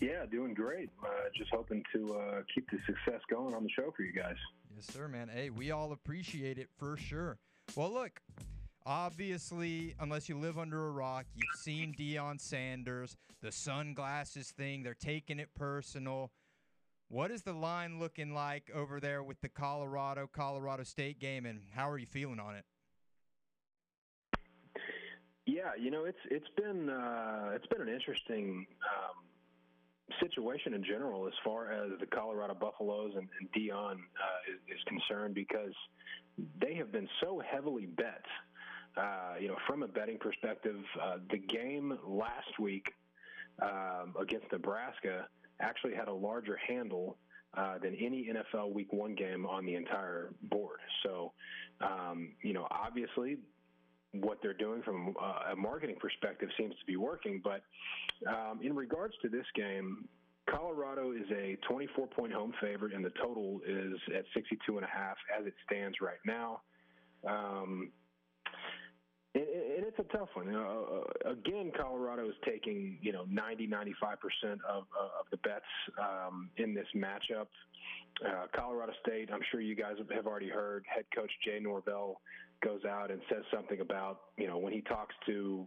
Yeah, 0.00 0.26
doing 0.30 0.54
great. 0.54 0.90
Uh, 1.02 1.08
just 1.36 1.50
hoping 1.52 1.82
to 1.94 2.14
uh, 2.14 2.42
keep 2.54 2.68
the 2.70 2.78
success 2.86 3.20
going 3.30 3.54
on 3.54 3.62
the 3.62 3.70
show 3.70 3.92
for 3.96 4.02
you 4.02 4.12
guys. 4.12 4.36
Yes, 4.74 4.86
sir, 4.86 5.08
man. 5.08 5.28
Hey, 5.32 5.50
we 5.50 5.70
all 5.70 5.92
appreciate 5.92 6.58
it 6.58 6.68
for 6.76 6.96
sure. 6.96 7.38
Well, 7.76 7.92
look, 7.92 8.20
obviously, 8.84 9.94
unless 10.00 10.28
you 10.28 10.38
live 10.38 10.58
under 10.58 10.88
a 10.88 10.90
rock, 10.90 11.26
you've 11.34 11.60
seen 11.60 11.94
Deion 11.96 12.40
Sanders, 12.40 13.16
the 13.40 13.52
sunglasses 13.52 14.50
thing. 14.50 14.82
They're 14.82 14.94
taking 14.94 15.38
it 15.38 15.50
personal. 15.54 16.32
What 17.08 17.30
is 17.30 17.42
the 17.42 17.52
line 17.52 18.00
looking 18.00 18.34
like 18.34 18.70
over 18.74 18.98
there 18.98 19.22
with 19.22 19.40
the 19.40 19.48
Colorado 19.48 20.28
Colorado 20.32 20.82
State 20.82 21.20
game, 21.20 21.46
and 21.46 21.60
how 21.74 21.88
are 21.88 21.98
you 21.98 22.06
feeling 22.06 22.40
on 22.40 22.56
it? 22.56 22.64
Yeah, 25.46 25.72
you 25.78 25.90
know 25.90 26.04
it's 26.04 26.18
it's 26.30 26.48
been 26.56 26.88
uh, 26.88 27.50
it's 27.54 27.66
been 27.66 27.82
an 27.82 27.88
interesting 27.88 28.66
um, 28.82 29.24
situation 30.20 30.74
in 30.74 30.84
general 30.84 31.26
as 31.26 31.32
far 31.42 31.72
as 31.72 31.90
the 31.98 32.06
Colorado 32.06 32.54
Buffaloes 32.54 33.12
and, 33.16 33.28
and 33.40 33.50
Deion 33.52 33.92
uh, 33.92 34.52
is, 34.52 34.76
is, 34.76 34.82
concerned 34.86 35.34
because 35.34 35.72
they 36.60 36.74
have 36.74 36.92
been 36.92 37.08
so 37.22 37.40
heavily 37.50 37.86
bet. 37.86 38.24
Uh, 38.96 39.34
you 39.40 39.48
know, 39.48 39.56
from 39.66 39.82
a 39.82 39.88
betting 39.88 40.18
perspective, 40.18 40.76
uh, 41.02 41.16
the 41.30 41.38
game 41.38 41.98
last 42.06 42.58
week 42.60 42.86
um, 43.60 44.14
against 44.20 44.46
Nebraska 44.52 45.26
actually 45.60 45.94
had 45.94 46.08
a 46.08 46.12
larger 46.12 46.56
handle 46.68 47.16
uh, 47.56 47.78
than 47.78 47.94
any 47.94 48.28
NFL 48.32 48.72
Week 48.72 48.92
One 48.92 49.14
game 49.14 49.46
on 49.46 49.64
the 49.64 49.74
entire 49.74 50.32
board. 50.42 50.80
So, 51.04 51.32
um, 51.80 52.32
you 52.42 52.52
know, 52.52 52.66
obviously 52.70 53.38
what 54.20 54.38
they're 54.42 54.54
doing 54.54 54.82
from 54.82 55.14
uh, 55.20 55.52
a 55.52 55.56
marketing 55.56 55.96
perspective 56.00 56.48
seems 56.58 56.74
to 56.78 56.84
be 56.86 56.96
working. 56.96 57.40
But 57.42 57.62
um, 58.28 58.60
in 58.62 58.74
regards 58.74 59.14
to 59.22 59.28
this 59.28 59.46
game, 59.54 60.08
Colorado 60.48 61.12
is 61.12 61.26
a 61.30 61.56
24 61.68 62.06
point 62.08 62.32
home 62.32 62.52
favorite, 62.60 62.92
and 62.94 63.04
the 63.04 63.12
total 63.22 63.60
is 63.66 63.94
at 64.16 64.24
62 64.34 64.76
and 64.76 64.84
a 64.84 64.88
half 64.88 65.16
as 65.38 65.46
it 65.46 65.54
stands 65.66 65.96
right 66.00 66.18
now. 66.26 66.60
Um, 67.26 67.90
and, 69.34 69.44
and 69.44 69.84
it's 69.86 69.98
a 69.98 70.16
tough 70.16 70.28
one. 70.34 70.46
You 70.46 70.52
know, 70.52 71.04
uh, 71.24 71.30
again, 71.30 71.72
Colorado 71.76 72.28
is 72.28 72.34
taking 72.44 72.98
you 73.00 73.12
know 73.12 73.24
90, 73.30 73.66
95 73.66 74.18
percent 74.20 74.60
of 74.68 74.84
uh, 74.98 75.20
of 75.20 75.26
the 75.30 75.36
bets 75.38 75.64
um, 75.98 76.50
in 76.56 76.74
this 76.74 76.86
matchup. 76.94 77.46
Uh, 78.24 78.46
Colorado 78.54 78.92
State, 79.04 79.30
I'm 79.32 79.40
sure 79.50 79.60
you 79.60 79.74
guys 79.74 79.96
have 80.14 80.26
already 80.26 80.48
heard. 80.48 80.84
Head 80.92 81.04
coach 81.14 81.30
Jay 81.44 81.58
Norvell 81.60 82.20
goes 82.62 82.84
out 82.84 83.10
and 83.10 83.20
says 83.28 83.42
something 83.52 83.80
about 83.80 84.20
you 84.36 84.46
know 84.46 84.58
when 84.58 84.72
he 84.72 84.80
talks 84.82 85.14
to 85.26 85.66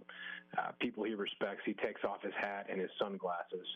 uh, 0.57 0.71
people 0.79 1.03
he 1.03 1.13
respects, 1.13 1.61
he 1.65 1.73
takes 1.73 2.03
off 2.03 2.21
his 2.23 2.33
hat 2.39 2.67
and 2.69 2.79
his 2.79 2.89
sunglasses. 2.99 3.67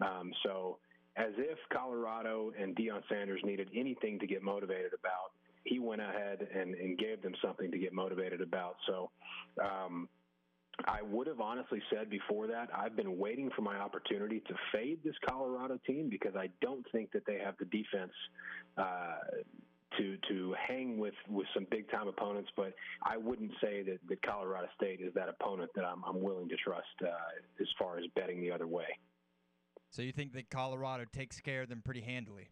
Um, 0.00 0.32
so 0.44 0.78
as 1.16 1.32
if 1.36 1.58
Colorado 1.72 2.52
and 2.60 2.76
Deion 2.76 3.02
Sanders 3.08 3.40
needed 3.44 3.68
anything 3.74 4.18
to 4.20 4.26
get 4.26 4.42
motivated 4.42 4.92
about 4.94 5.32
he 5.68 5.78
went 5.78 6.00
ahead 6.00 6.46
and, 6.54 6.74
and 6.74 6.98
gave 6.98 7.22
them 7.22 7.34
something 7.42 7.70
to 7.70 7.78
get 7.78 7.92
motivated 7.92 8.40
about. 8.40 8.76
So, 8.86 9.10
um, 9.62 10.08
I 10.86 11.02
would 11.02 11.26
have 11.26 11.40
honestly 11.40 11.82
said 11.92 12.08
before 12.08 12.46
that 12.46 12.68
I've 12.72 12.94
been 12.94 13.18
waiting 13.18 13.50
for 13.56 13.62
my 13.62 13.76
opportunity 13.78 14.40
to 14.46 14.54
fade 14.72 15.00
this 15.04 15.14
Colorado 15.28 15.78
team 15.84 16.08
because 16.08 16.36
I 16.36 16.50
don't 16.60 16.86
think 16.92 17.10
that 17.12 17.26
they 17.26 17.38
have 17.44 17.56
the 17.58 17.64
defense 17.64 18.12
uh, 18.76 19.16
to 19.96 20.16
to 20.28 20.54
hang 20.68 20.98
with 20.98 21.14
with 21.28 21.46
some 21.52 21.66
big 21.70 21.90
time 21.90 22.06
opponents. 22.06 22.50
But 22.56 22.74
I 23.02 23.16
wouldn't 23.16 23.52
say 23.60 23.82
that, 23.82 23.98
that 24.08 24.22
Colorado 24.22 24.68
State 24.76 25.00
is 25.00 25.12
that 25.14 25.28
opponent 25.28 25.70
that 25.74 25.84
I'm, 25.84 26.04
I'm 26.04 26.22
willing 26.22 26.48
to 26.48 26.56
trust 26.56 26.86
uh, 27.02 27.08
as 27.60 27.66
far 27.76 27.98
as 27.98 28.04
betting 28.14 28.40
the 28.40 28.52
other 28.52 28.68
way. 28.68 28.86
So 29.90 30.02
you 30.02 30.12
think 30.12 30.32
that 30.34 30.50
Colorado 30.50 31.06
takes 31.12 31.40
care 31.40 31.62
of 31.62 31.68
them 31.68 31.82
pretty 31.84 32.02
handily? 32.02 32.50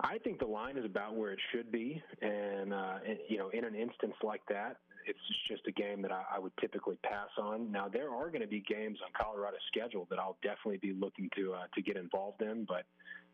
I 0.00 0.18
think 0.18 0.38
the 0.38 0.46
line 0.46 0.76
is 0.76 0.84
about 0.84 1.16
where 1.16 1.32
it 1.32 1.38
should 1.52 1.70
be, 1.70 2.02
and, 2.20 2.72
uh, 2.72 2.98
you 3.28 3.38
know, 3.38 3.50
in 3.50 3.64
an 3.64 3.74
instance 3.74 4.14
like 4.22 4.42
that, 4.48 4.78
it's 5.06 5.18
just 5.48 5.62
a 5.66 5.72
game 5.72 6.02
that 6.02 6.12
I, 6.12 6.22
I 6.36 6.38
would 6.38 6.52
typically 6.60 6.98
pass 7.02 7.28
on. 7.38 7.70
Now, 7.70 7.88
there 7.88 8.10
are 8.10 8.28
going 8.28 8.40
to 8.40 8.46
be 8.46 8.60
games 8.60 8.98
on 9.04 9.10
Colorado's 9.12 9.60
schedule 9.68 10.06
that 10.10 10.18
I'll 10.18 10.36
definitely 10.42 10.78
be 10.78 10.92
looking 10.92 11.28
to 11.36 11.54
uh, 11.54 11.64
to 11.74 11.82
get 11.82 11.96
involved 11.96 12.42
in, 12.42 12.66
but 12.66 12.84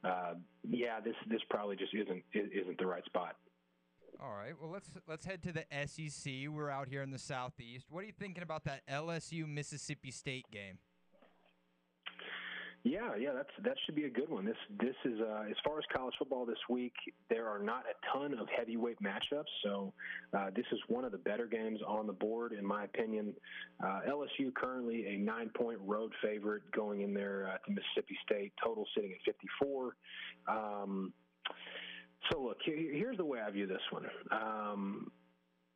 uh, 0.09 0.35
yeah, 0.69 1.01
this 1.01 1.15
this 1.29 1.41
probably 1.51 1.77
just 1.77 1.95
isn't 1.95 2.23
isn't 2.33 2.79
the 2.79 2.87
right 2.87 3.05
spot. 3.05 3.37
All 4.21 4.35
right, 4.35 4.55
well 4.61 4.71
let's 4.71 4.89
let's 5.07 5.25
head 5.25 5.43
to 5.45 5.53
the 5.53 5.65
SEC. 5.87 6.33
We're 6.49 6.71
out 6.71 6.89
here 6.89 7.03
in 7.03 7.11
the 7.11 7.19
southeast. 7.19 7.87
What 7.91 8.03
are 8.03 8.07
you 8.07 8.13
thinking 8.19 8.43
about 8.43 8.65
that 8.65 8.83
LSU 8.89 9.47
Mississippi 9.47 10.11
State 10.11 10.47
game? 10.51 10.79
Yeah, 12.89 13.17
yeah, 13.19 13.33
that's 13.35 13.51
that 13.65 13.75
should 13.85 13.95
be 13.97 14.05
a 14.05 14.11
good 14.11 14.31
one. 14.31 14.47
This 14.47 14.57
this 14.81 14.95
is 15.05 15.21
uh, 15.21 15.45
as 15.51 15.57
far 15.63 15.79
as 15.79 15.85
college 15.95 16.15
football 16.19 16.47
this 16.47 16.59
week. 16.71 16.95
There 17.29 17.47
are 17.47 17.59
not 17.59 17.85
a 17.85 18.17
ton 18.17 18.33
of 18.39 18.49
heavyweight 18.57 18.97
matchups, 19.03 19.51
so 19.63 19.93
uh, 20.33 20.47
this 20.57 20.65
is 20.73 20.79
one 20.89 21.05
of 21.05 21.13
the 21.13 21.19
better 21.19 21.47
games 21.47 21.81
on 21.87 22.07
the 22.07 22.15
board, 22.15 22.53
in 22.53 22.65
my 22.65 22.85
opinion. 22.85 23.35
Uh, 23.85 24.01
LSU 24.09 24.55
currently 24.55 25.07
a 25.07 25.19
nine 25.19 25.51
point 25.55 25.79
road 25.85 26.13
favorite 26.23 26.63
going 26.73 27.03
in 27.03 27.13
there 27.13 27.61
to 27.67 27.71
Mississippi 27.71 28.17
State. 28.25 28.55
Total 28.65 28.87
sitting 28.95 29.13
at 29.13 29.19
54. 29.27 29.95
Um, 30.49 31.13
so 32.33 32.41
look, 32.41 32.57
here's 32.65 33.19
the 33.19 33.25
way 33.25 33.41
I 33.47 33.51
view 33.51 33.67
this 33.67 33.83
one. 33.91 34.07
Um, 34.31 35.13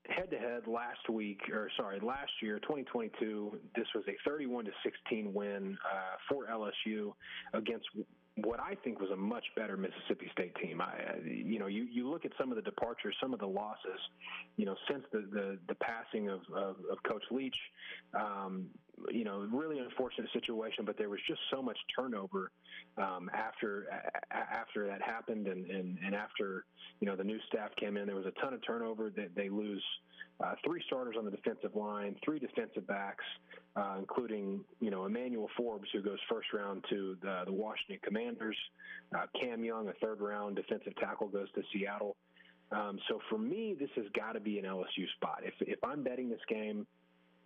head 0.09 0.31
to 0.31 0.39
head 0.39 0.66
last 0.66 1.09
week, 1.09 1.41
or 1.53 1.69
sorry, 1.77 2.01
last 2.01 2.31
year, 2.41 2.59
2022, 2.61 3.59
this 3.77 3.87
was 3.95 4.05
a 4.09 4.16
31 4.29 4.65
to 4.66 4.70
16 4.83 5.33
win 5.33 5.79
uh, 5.85 6.16
for 6.29 6.47
LSU 6.47 7.12
against 7.55 7.87
what 8.37 8.61
I 8.61 8.74
think 8.83 8.99
was 8.99 9.11
a 9.11 9.16
much 9.16 9.45
better 9.55 9.77
Mississippi 9.77 10.29
State 10.33 10.55
team. 10.57 10.81
I, 10.81 10.95
you 11.24 11.59
know, 11.59 11.66
you, 11.66 11.85
you 11.85 12.09
look 12.09 12.24
at 12.24 12.33
some 12.39 12.51
of 12.51 12.57
the 12.57 12.62
departures, 12.62 13.15
some 13.20 13.35
of 13.35 13.41
the 13.41 13.47
losses, 13.47 14.01
you 14.57 14.65
know, 14.65 14.74
since 14.91 15.05
the 15.12 15.29
the, 15.31 15.59
the 15.69 15.74
passing 15.74 16.29
of, 16.31 16.41
of, 16.55 16.77
of 16.91 17.03
Coach 17.07 17.24
Leach. 17.31 17.57
Um, 18.19 18.66
you 19.10 19.24
know, 19.24 19.47
really 19.52 19.78
unfortunate 19.78 20.31
situation, 20.32 20.85
but 20.85 20.97
there 20.98 21.09
was 21.09 21.20
just 21.27 21.40
so 21.51 21.62
much 21.62 21.78
turnover 21.97 22.51
um, 22.98 23.31
after 23.35 23.86
a- 24.31 24.36
after 24.36 24.86
that 24.86 25.02
happened, 25.02 25.47
and, 25.47 25.66
and 25.70 25.98
and 26.05 26.14
after 26.14 26.64
you 27.01 27.06
know 27.06 27.16
the 27.16 27.24
new 27.24 27.39
staff 27.48 27.70
came 27.77 27.97
in, 27.97 28.06
there 28.06 28.16
was 28.16 28.27
a 28.27 28.40
ton 28.40 28.55
of 28.55 28.64
turnover. 28.66 29.10
That 29.10 29.35
they 29.35 29.48
lose 29.48 29.82
uh, 30.40 30.55
three 30.64 30.82
starters 30.86 31.16
on 31.19 31.24
the 31.24 31.31
defensive 31.31 31.74
line, 31.74 32.16
three 32.24 32.39
defensive 32.39 32.86
backs, 32.86 33.24
uh, 33.77 33.97
including 33.98 34.64
you 34.81 34.90
know 34.90 35.06
Emmanuel 35.06 35.48
Forbes, 35.56 35.89
who 35.93 36.02
goes 36.02 36.19
first 36.31 36.52
round 36.52 36.85
to 36.90 37.16
the, 37.23 37.43
the 37.47 37.52
Washington 37.52 37.98
Commanders. 38.05 38.56
Uh, 39.16 39.27
Cam 39.40 39.64
Young, 39.64 39.89
a 39.89 39.93
third 39.94 40.20
round 40.20 40.56
defensive 40.56 40.94
tackle, 40.97 41.28
goes 41.28 41.51
to 41.55 41.62
Seattle. 41.73 42.16
Um, 42.70 42.98
so 43.09 43.20
for 43.28 43.39
me, 43.39 43.77
this 43.78 43.90
has 43.97 44.06
got 44.16 44.32
to 44.32 44.40
be 44.40 44.59
an 44.59 44.64
LSU 44.64 45.06
spot. 45.16 45.40
If 45.44 45.55
if 45.60 45.82
I'm 45.85 46.02
betting 46.02 46.28
this 46.28 46.40
game, 46.48 46.86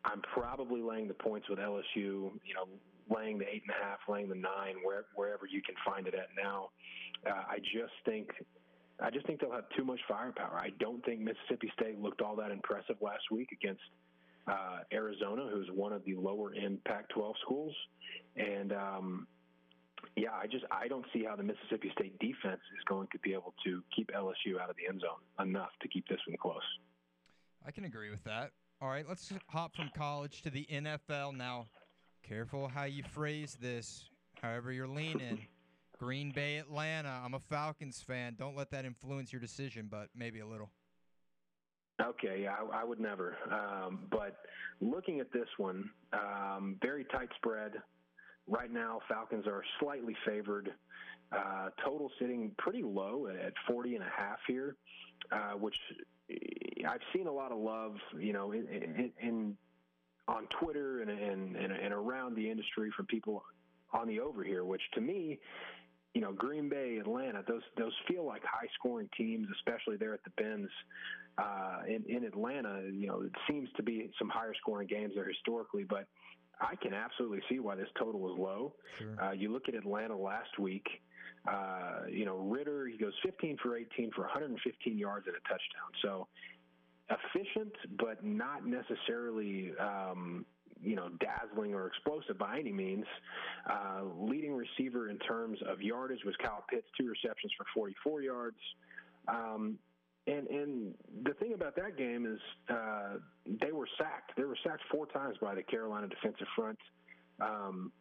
I'm 0.07 0.23
probably 0.33 0.81
laying 0.81 1.09
the 1.09 1.15
points 1.15 1.49
with 1.49 1.59
LSU. 1.59 1.85
You 1.97 2.55
know, 2.55 2.67
laying 3.15 3.39
the 3.39 3.45
eight 3.45 3.63
and 3.67 3.71
a 3.71 3.85
half, 3.85 3.99
laying 4.09 4.29
the 4.29 4.35
nine, 4.35 4.77
where, 4.83 5.05
wherever 5.15 5.47
you 5.47 5.63
can 5.63 5.75
find 5.85 6.07
it 6.07 6.15
at 6.15 6.29
now. 6.43 6.71
Uh, 7.27 7.43
I 7.49 7.59
just 7.59 7.93
think. 8.05 8.31
I 8.99 9.11
just 9.11 9.27
think 9.27 9.41
they'll 9.41 9.53
have 9.53 9.69
too 9.77 9.85
much 9.85 10.01
firepower. 10.09 10.57
I 10.57 10.71
don't 10.81 11.05
think 11.05 11.21
Mississippi 11.21 11.71
State 11.79 12.01
looked 12.01 12.23
all 12.23 12.35
that 12.37 12.51
impressive 12.51 12.97
last 13.03 13.25
week 13.31 13.51
against 13.53 13.83
uh, 14.49 14.79
Arizona, 14.91 15.51
who's 15.53 15.69
one 15.75 15.93
of 15.93 16.03
the 16.07 16.15
lower 16.15 16.55
end 16.55 16.83
Pac-12 16.85 17.35
schools, 17.43 17.75
and 18.37 18.73
um, 18.73 19.27
yeah, 20.17 20.33
I 20.33 20.47
just 20.47 20.65
I 20.71 20.89
don't 20.89 21.05
see 21.13 21.25
how 21.25 21.37
the 21.37 21.43
Mississippi 21.43 21.91
State 21.93 22.19
defense 22.21 22.61
is 22.77 22.85
going 22.89 23.09
to 23.13 23.19
be 23.19 23.35
able 23.35 23.55
to 23.65 23.83
keep 23.95 24.11
LSU 24.13 24.59
out 24.61 24.71
of 24.71 24.77
the 24.77 24.89
end 24.89 25.03
zone 25.03 25.47
enough 25.47 25.71
to 25.83 25.89
keep 25.89 26.09
this 26.09 26.21
one 26.27 26.39
close. 26.41 26.63
I 27.67 27.71
can 27.73 27.85
agree 27.85 28.11
with 28.11 28.25
that. 28.25 28.53
All 28.83 28.89
right, 28.91 29.09
let's 29.09 29.33
hop 29.49 29.75
from 29.75 29.91
college 29.97 30.43
to 30.43 30.51
the 30.51 30.67
NFL 30.71 31.35
now. 31.35 31.67
Careful 32.23 32.69
how 32.69 32.85
you 32.85 33.03
phrase 33.03 33.57
this. 33.59 34.11
However, 34.43 34.71
you're 34.71 34.87
leaning. 34.87 35.47
Green 35.99 36.31
Bay, 36.31 36.59
Atlanta. 36.59 37.23
I'm 37.25 37.33
a 37.33 37.41
Falcons 37.41 38.03
fan. 38.07 38.37
Don't 38.39 38.55
let 38.55 38.71
that 38.73 38.85
influence 38.85 39.33
your 39.33 39.41
decision, 39.41 39.89
but 39.91 40.09
maybe 40.15 40.41
a 40.41 40.47
little. 40.47 40.71
Okay, 42.03 42.43
yeah, 42.43 42.57
I, 42.71 42.83
I 42.83 42.85
would 42.85 43.01
never. 43.01 43.39
Um, 43.51 44.01
but 44.11 44.37
looking 44.83 45.21
at 45.21 45.33
this 45.33 45.49
one, 45.57 45.89
um, 46.13 46.77
very 46.83 47.05
tight 47.05 47.31
spread. 47.37 47.73
Right 48.47 48.71
now, 48.71 49.01
Falcons 49.09 49.47
are 49.47 49.63
slightly 49.81 50.15
favored. 50.27 50.71
Uh, 51.33 51.71
total 51.83 52.11
sitting 52.21 52.53
pretty 52.59 52.83
low 52.83 53.27
at 53.27 53.55
40 53.67 53.95
and 53.95 54.05
a 54.05 54.11
half 54.15 54.39
here, 54.47 54.77
uh, 55.33 55.53
which 55.53 55.77
I've 56.31 57.01
seen 57.15 57.27
a 57.27 57.33
lot 57.33 57.53
of 57.53 57.59
love, 57.59 57.97
you 58.19 58.33
know, 58.33 58.53
in, 58.53 58.67
in, 58.69 59.13
in 59.21 59.57
on 60.29 60.47
Twitter 60.61 61.03
and, 61.03 61.11
and, 61.11 61.57
and 61.57 61.73
and 61.73 61.93
around 61.95 62.37
the 62.37 62.51
industry 62.51 62.91
from 62.97 63.07
people 63.07 63.45
on 63.93 64.09
the 64.09 64.21
over 64.21 64.43
here, 64.43 64.65
which 64.65 64.83
to 64.95 65.01
me, 65.01 65.39
you 66.15 66.21
know, 66.21 66.33
Green 66.33 66.69
Bay, 66.69 66.99
Atlanta, 67.01 67.45
those 67.47 67.63
those 67.77 67.93
feel 68.09 68.25
like 68.25 68.43
high 68.43 68.67
scoring 68.79 69.09
teams, 69.17 69.47
especially 69.57 69.97
there 69.97 70.15
at 70.15 70.25
the 70.25 70.31
Benz. 70.43 70.69
Uh, 71.39 71.83
in, 71.87 72.03
in 72.09 72.25
Atlanta, 72.25 72.81
you 72.91 73.07
know, 73.07 73.21
it 73.21 73.33
seems 73.47 73.69
to 73.77 73.83
be 73.83 74.11
some 74.19 74.31
higher 74.31 74.55
scoring 74.59 74.89
games 74.89 75.13
there 75.15 75.29
historically, 75.29 75.85
but 75.85 76.07
I 76.61 76.77
can 76.77 76.95
absolutely 76.95 77.41
see 77.49 77.59
why 77.59 77.75
this 77.75 77.89
total 77.99 78.33
is 78.33 78.39
low. 78.39 78.75
Sure. 78.99 79.23
Uh, 79.23 79.33
you 79.33 79.53
look 79.53 79.69
at 79.69 79.75
Atlanta 79.75 80.17
last 80.17 80.59
week. 80.59 80.87
Uh, 81.47 82.01
you 82.11 82.25
know, 82.25 82.39
Ridder, 82.39 82.87
he 82.87 82.97
goes 82.97 83.13
15 83.25 83.59
for 83.63 83.77
18 83.77 84.11
for 84.13 84.23
115 84.23 84.99
yards 84.99 85.27
and 85.27 85.37
a 85.37 85.41
touchdown. 85.41 85.91
So 86.03 86.27
efficient, 87.11 87.73
but 87.99 88.25
not 88.25 88.67
necessarily. 88.67 89.73
Um, 89.79 90.45
you 90.83 90.95
know, 90.95 91.09
dazzling 91.21 91.75
or 91.75 91.87
explosive 91.87 92.37
by 92.39 92.59
any 92.59 92.71
means. 92.71 93.07
Uh, 93.69 94.03
leading 94.19 94.55
receiver 94.55 95.09
in 95.09 95.19
terms 95.21 95.59
of 95.67 95.81
yardage 95.81 96.23
was 96.25 96.35
Kyle 96.37 96.65
Pitts, 96.69 96.87
two 97.01 97.09
receptions 97.09 97.51
for 97.57 97.65
44 97.75 98.21
yards. 98.21 98.59
Um, 99.27 99.79
and 100.27 100.49
and 100.49 100.95
the 101.25 101.35
thing 101.35 101.55
about 101.55 101.77
that 101.77 101.97
game 101.97 102.27
is 102.27 102.41
uh, 102.69 103.19
they 103.47 103.73
were 103.73 103.89
sacked. 103.99 104.33
They 104.37 104.45
were 104.45 104.59
sacked 104.65 104.83
four 104.91 105.07
times 105.07 105.37
by 105.41 105.55
the 105.55 105.63
Carolina 105.63 106.09
defensive 106.09 106.49
front. 106.57 106.79
Um, 107.41 107.93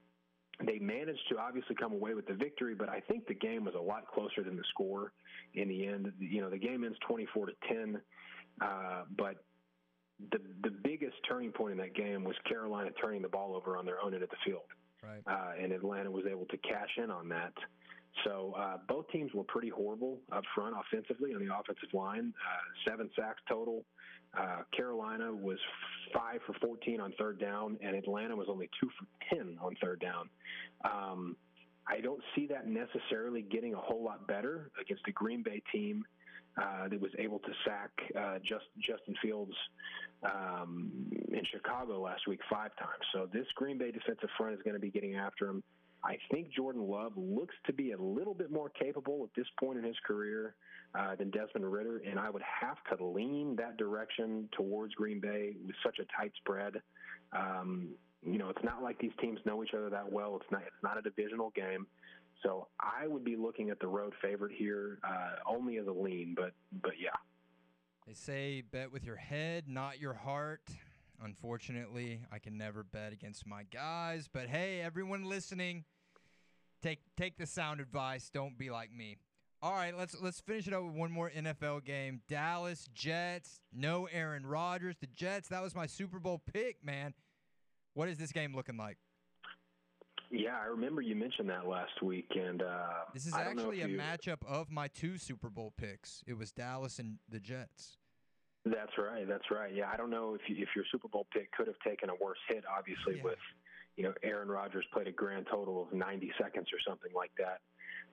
they 0.65 0.79
managed 0.79 1.27
to 1.29 1.37
obviously 1.37 1.75
come 1.75 1.91
away 1.91 2.13
with 2.13 2.27
the 2.27 2.33
victory, 2.33 2.75
but 2.75 2.87
I 2.87 3.01
think 3.01 3.27
the 3.27 3.33
game 3.33 3.65
was 3.65 3.75
a 3.75 3.81
lot 3.81 4.07
closer 4.07 4.41
than 4.41 4.55
the 4.55 4.63
score 4.69 5.11
in 5.53 5.67
the 5.67 5.85
end. 5.85 6.11
You 6.17 6.41
know, 6.41 6.49
the 6.49 6.57
game 6.57 6.83
ends 6.83 6.97
24 7.05 7.47
to 7.47 7.51
10, 7.67 8.01
uh, 8.61 9.03
but 9.17 9.43
the 10.31 10.39
the 10.63 10.71
biggest 10.71 11.15
turning 11.27 11.51
point 11.51 11.73
in 11.73 11.77
that 11.77 11.93
game 11.93 12.23
was 12.23 12.35
Carolina 12.47 12.89
turning 13.01 13.21
the 13.21 13.27
ball 13.27 13.55
over 13.55 13.77
on 13.77 13.85
their 13.85 14.01
own 14.01 14.13
end 14.13 14.23
of 14.23 14.29
the 14.29 14.37
field, 14.45 14.63
right? 15.03 15.21
Uh, 15.27 15.61
and 15.61 15.71
Atlanta 15.73 16.09
was 16.09 16.23
able 16.29 16.45
to 16.45 16.57
cash 16.57 16.89
in 16.97 17.11
on 17.11 17.29
that. 17.29 17.53
So 18.23 18.53
uh, 18.57 18.77
both 18.87 19.09
teams 19.09 19.33
were 19.33 19.43
pretty 19.43 19.69
horrible 19.69 20.19
up 20.31 20.43
front 20.53 20.75
offensively 20.79 21.33
on 21.33 21.45
the 21.45 21.53
offensive 21.53 21.93
line. 21.93 22.33
Uh, 22.35 22.89
seven 22.89 23.09
sacks 23.15 23.41
total. 23.47 23.83
Uh, 24.37 24.61
Carolina 24.75 25.33
was 25.33 25.57
five 26.13 26.39
for 26.45 26.53
14 26.61 26.99
on 26.99 27.13
third 27.17 27.39
down, 27.39 27.77
and 27.81 27.95
Atlanta 27.95 28.35
was 28.35 28.47
only 28.49 28.69
two 28.79 28.89
for 28.99 29.35
10 29.35 29.57
on 29.61 29.75
third 29.81 29.99
down. 29.99 30.29
Um, 30.83 31.35
I 31.87 32.01
don't 32.01 32.21
see 32.35 32.47
that 32.47 32.67
necessarily 32.67 33.43
getting 33.43 33.73
a 33.73 33.79
whole 33.79 34.03
lot 34.03 34.27
better 34.27 34.71
against 34.81 35.03
a 35.07 35.11
Green 35.11 35.43
Bay 35.43 35.61
team 35.71 36.03
uh, 36.57 36.87
that 36.87 36.99
was 36.99 37.11
able 37.19 37.39
to 37.39 37.49
sack 37.65 37.91
uh, 38.17 38.39
just 38.39 38.65
Justin 38.79 39.15
Fields 39.21 39.53
um, 40.23 40.91
in 41.31 41.41
Chicago 41.51 42.01
last 42.01 42.27
week 42.27 42.39
five 42.49 42.71
times. 42.77 43.03
So 43.13 43.27
this 43.31 43.45
Green 43.55 43.77
Bay 43.77 43.91
defensive 43.91 44.29
front 44.37 44.55
is 44.55 44.61
going 44.63 44.73
to 44.73 44.79
be 44.79 44.89
getting 44.89 45.15
after 45.15 45.47
him. 45.47 45.63
I 46.05 46.17
think 46.31 46.49
Jordan 46.51 46.87
Love 46.87 47.13
looks 47.15 47.55
to 47.65 47.73
be 47.73 47.91
a 47.91 47.97
little 47.97 48.35
bit 48.35 48.51
more 48.51 48.69
capable 48.69 49.23
at 49.23 49.29
this 49.35 49.47
point 49.59 49.79
in 49.79 49.83
his 49.83 49.95
career 50.05 50.55
uh, 50.93 51.15
than 51.15 51.31
Desmond 51.31 51.71
Ridder, 51.71 52.01
and 52.07 52.19
I 52.19 52.29
would 52.29 52.43
have 52.43 52.77
to 52.95 53.03
lean 53.03 53.55
that 53.55 53.77
direction 53.77 54.47
towards 54.55 54.93
Green 54.93 55.19
Bay 55.19 55.55
with 55.65 55.75
such 55.83 55.97
a 55.99 56.05
tight 56.15 56.31
spread. 56.37 56.75
Um, 57.31 57.89
you 58.23 58.37
know, 58.37 58.49
it's 58.49 58.63
not 58.63 58.83
like 58.83 58.99
these 58.99 59.11
teams 59.19 59.39
know 59.45 59.63
each 59.63 59.73
other 59.73 59.89
that 59.89 60.11
well. 60.11 60.37
It's 60.41 60.51
not. 60.51 60.61
It's 60.61 60.83
not 60.83 60.97
a 60.97 61.01
divisional 61.01 61.51
game. 61.55 61.87
So 62.43 62.67
I 62.79 63.07
would 63.07 63.23
be 63.23 63.35
looking 63.35 63.71
at 63.71 63.79
the 63.79 63.87
road 63.87 64.13
favorite 64.21 64.51
here, 64.55 64.99
uh, 65.03 65.35
only 65.47 65.77
as 65.77 65.87
a 65.87 65.91
lean, 65.91 66.33
but 66.35 66.53
but 66.83 66.93
yeah. 66.99 67.15
They 68.05 68.13
say 68.13 68.61
bet 68.61 68.91
with 68.91 69.03
your 69.03 69.15
head, 69.15 69.65
not 69.67 69.99
your 69.99 70.13
heart. 70.13 70.69
Unfortunately, 71.23 72.19
I 72.31 72.39
can 72.39 72.57
never 72.57 72.83
bet 72.83 73.13
against 73.13 73.47
my 73.47 73.63
guys. 73.63 74.29
But 74.31 74.47
hey, 74.47 74.81
everyone 74.81 75.23
listening, 75.23 75.85
take 76.85 76.99
take 77.17 77.37
the 77.37 77.45
sound 77.45 77.79
advice. 77.81 78.29
Don't 78.33 78.57
be 78.57 78.69
like 78.69 78.91
me. 78.93 79.17
All 79.61 79.73
right, 79.73 79.97
let's 79.97 80.15
let's 80.21 80.39
finish 80.41 80.67
it 80.67 80.73
up 80.73 80.83
with 80.83 80.93
one 80.93 81.11
more 81.11 81.29
NFL 81.35 81.83
game. 81.85 82.21
Dallas 82.27 82.87
Jets. 82.93 83.59
No 83.73 84.07
Aaron 84.11 84.45
Rodgers. 84.45 84.95
The 85.01 85.07
Jets. 85.07 85.47
That 85.49 85.63
was 85.63 85.73
my 85.73 85.87
Super 85.87 86.19
Bowl 86.19 86.41
pick, 86.53 86.83
man. 86.83 87.13
What 87.93 88.09
is 88.09 88.17
this 88.17 88.31
game 88.31 88.55
looking 88.55 88.77
like? 88.77 88.97
Yeah, 90.31 90.57
I 90.61 90.65
remember 90.65 91.01
you 91.01 91.15
mentioned 91.15 91.49
that 91.49 91.67
last 91.67 92.01
week, 92.01 92.27
and 92.35 92.61
uh, 92.61 92.87
This 93.13 93.25
is 93.25 93.33
I 93.33 93.43
don't 93.43 93.55
know 93.55 93.63
actually 93.63 93.81
a 93.81 93.87
you- 93.87 93.97
matchup 93.97 94.43
of 94.47 94.69
my 94.69 94.87
two 94.89 95.17
Super 95.17 95.49
Bowl 95.49 95.71
picks. 95.77 96.23
It 96.27 96.37
was 96.37 96.51
Dallas 96.51 96.99
and 96.99 97.19
the 97.29 97.39
Jets. 97.39 97.97
That's 98.65 98.97
right. 98.97 99.27
That's 99.27 99.49
right. 99.51 99.73
Yeah, 99.73 99.89
I 99.93 99.97
don't 99.97 100.09
know 100.09 100.33
if 100.35 100.41
you, 100.49 100.55
if 100.61 100.69
your 100.75 100.83
Super 100.91 101.07
Bowl 101.07 101.27
pick 101.31 101.51
could 101.51 101.67
have 101.67 101.75
taken 101.85 102.09
a 102.09 102.15
worse 102.19 102.39
hit. 102.49 102.63
Obviously, 102.77 103.21
with 103.23 103.37
you 103.95 104.03
know 104.03 104.13
Aaron 104.23 104.49
Rodgers 104.49 104.85
played 104.93 105.07
a 105.07 105.11
grand 105.11 105.47
total 105.49 105.81
of 105.81 105.93
90 105.93 106.31
seconds 106.41 106.67
or 106.73 106.79
something 106.87 107.11
like 107.15 107.31
that. 107.37 107.61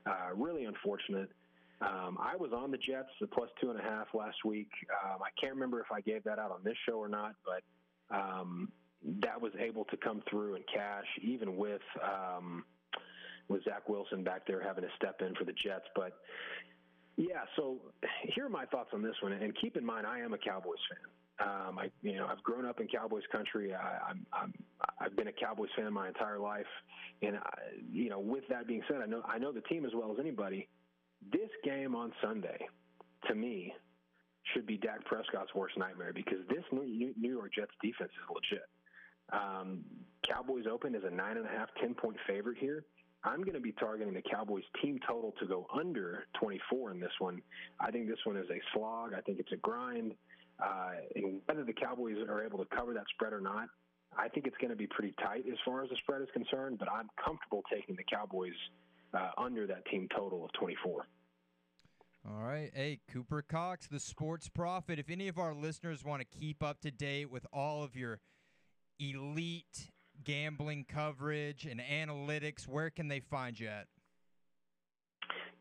Uh, 0.06 0.34
really 0.34 0.64
unfortunate. 0.64 1.30
Um, 1.80 2.16
I 2.20 2.36
was 2.36 2.52
on 2.52 2.70
the 2.70 2.78
Jets, 2.78 3.08
the 3.20 3.26
plus 3.26 3.48
two 3.60 3.70
and 3.70 3.78
a 3.78 3.82
half 3.82 4.08
last 4.14 4.44
week. 4.44 4.70
Um, 5.04 5.20
I 5.22 5.30
can't 5.40 5.54
remember 5.54 5.80
if 5.80 5.90
I 5.92 6.00
gave 6.00 6.22
that 6.24 6.38
out 6.38 6.52
on 6.52 6.60
this 6.62 6.76
show 6.86 6.94
or 6.94 7.08
not, 7.08 7.34
but 7.44 8.16
um, 8.16 8.70
that 9.20 9.40
was 9.40 9.52
able 9.58 9.84
to 9.86 9.96
come 9.96 10.22
through 10.30 10.54
and 10.54 10.64
cash, 10.72 11.06
even 11.20 11.56
with 11.56 11.82
um, 12.02 12.64
with 13.48 13.64
Zach 13.64 13.88
Wilson 13.88 14.22
back 14.22 14.46
there 14.46 14.62
having 14.62 14.84
to 14.84 14.90
step 14.96 15.20
in 15.20 15.34
for 15.34 15.44
the 15.44 15.52
Jets. 15.52 15.86
But 15.96 16.12
yeah, 17.16 17.44
so 17.56 17.78
here 18.34 18.46
are 18.46 18.50
my 18.50 18.64
thoughts 18.66 18.90
on 18.92 19.02
this 19.02 19.16
one. 19.20 19.32
And 19.32 19.54
keep 19.60 19.76
in 19.76 19.84
mind, 19.84 20.06
I 20.06 20.20
am 20.20 20.32
a 20.32 20.38
Cowboys 20.38 20.78
fan. 20.88 21.10
Um, 21.42 21.78
I, 21.78 21.90
you 22.02 22.16
know, 22.16 22.26
I've 22.26 22.42
grown 22.42 22.66
up 22.66 22.80
in 22.80 22.86
Cowboys 22.88 23.22
country. 23.32 23.74
I, 23.74 24.10
I'm, 24.10 24.52
I've 25.00 25.16
been 25.16 25.28
a 25.28 25.32
Cowboys 25.32 25.70
fan 25.76 25.92
my 25.92 26.08
entire 26.08 26.38
life, 26.38 26.66
and 27.22 27.36
I, 27.36 27.50
you 27.90 28.10
know, 28.10 28.20
with 28.20 28.44
that 28.48 28.66
being 28.66 28.82
said, 28.88 28.98
I 29.02 29.06
know 29.06 29.22
I 29.26 29.38
know 29.38 29.52
the 29.52 29.62
team 29.62 29.84
as 29.84 29.92
well 29.94 30.12
as 30.12 30.18
anybody. 30.20 30.68
This 31.32 31.50
game 31.64 31.94
on 31.94 32.12
Sunday, 32.22 32.58
to 33.28 33.34
me, 33.34 33.72
should 34.52 34.66
be 34.66 34.76
Dak 34.76 35.04
Prescott's 35.04 35.54
worst 35.54 35.78
nightmare 35.78 36.12
because 36.12 36.38
this 36.48 36.64
New 36.70 37.14
New 37.18 37.32
York 37.32 37.52
Jets 37.54 37.72
defense 37.82 38.10
is 38.12 38.34
legit. 38.34 38.68
Um, 39.32 39.84
Cowboys 40.28 40.64
open 40.70 40.94
as 40.94 41.02
a 41.04 41.10
nine 41.10 41.36
and 41.38 41.46
a 41.46 41.50
half, 41.50 41.68
ten 41.80 41.94
point 41.94 42.16
favorite 42.26 42.58
here. 42.58 42.84
I'm 43.24 43.42
going 43.42 43.54
to 43.54 43.60
be 43.60 43.72
targeting 43.72 44.14
the 44.14 44.22
Cowboys 44.22 44.64
team 44.82 44.98
total 45.06 45.32
to 45.38 45.46
go 45.46 45.66
under 45.72 46.24
24 46.40 46.90
in 46.90 47.00
this 47.00 47.12
one. 47.20 47.40
I 47.78 47.92
think 47.92 48.08
this 48.08 48.18
one 48.24 48.36
is 48.36 48.50
a 48.50 48.60
slog. 48.74 49.12
I 49.16 49.20
think 49.20 49.38
it's 49.38 49.52
a 49.52 49.56
grind. 49.58 50.14
Uh, 50.60 50.90
and 51.14 51.40
whether 51.46 51.64
the 51.64 51.72
Cowboys 51.72 52.16
are 52.28 52.44
able 52.44 52.58
to 52.58 52.76
cover 52.76 52.94
that 52.94 53.04
spread 53.14 53.32
or 53.32 53.40
not, 53.40 53.68
I 54.16 54.28
think 54.28 54.46
it's 54.46 54.56
going 54.58 54.70
to 54.70 54.76
be 54.76 54.86
pretty 54.86 55.14
tight 55.22 55.44
as 55.50 55.58
far 55.64 55.82
as 55.82 55.90
the 55.90 55.96
spread 55.96 56.22
is 56.22 56.28
concerned, 56.32 56.78
but 56.78 56.90
I'm 56.90 57.08
comfortable 57.22 57.62
taking 57.72 57.96
the 57.96 58.04
Cowboys 58.04 58.52
uh, 59.14 59.30
under 59.38 59.66
that 59.66 59.84
team 59.86 60.08
total 60.14 60.44
of 60.44 60.52
24. 60.52 61.06
All 62.24 62.42
right. 62.44 62.70
Hey, 62.72 63.00
Cooper 63.12 63.42
Cox, 63.42 63.88
the 63.88 63.98
sports 63.98 64.48
prophet. 64.48 64.98
If 64.98 65.10
any 65.10 65.26
of 65.26 65.38
our 65.38 65.54
listeners 65.54 66.04
want 66.04 66.20
to 66.22 66.38
keep 66.38 66.62
up 66.62 66.80
to 66.82 66.90
date 66.90 67.30
with 67.30 67.46
all 67.52 67.82
of 67.82 67.96
your 67.96 68.20
elite 69.00 69.90
gambling 70.22 70.84
coverage 70.88 71.66
and 71.66 71.80
analytics, 71.80 72.68
where 72.68 72.90
can 72.90 73.08
they 73.08 73.18
find 73.18 73.58
you 73.58 73.68
at? 73.68 73.86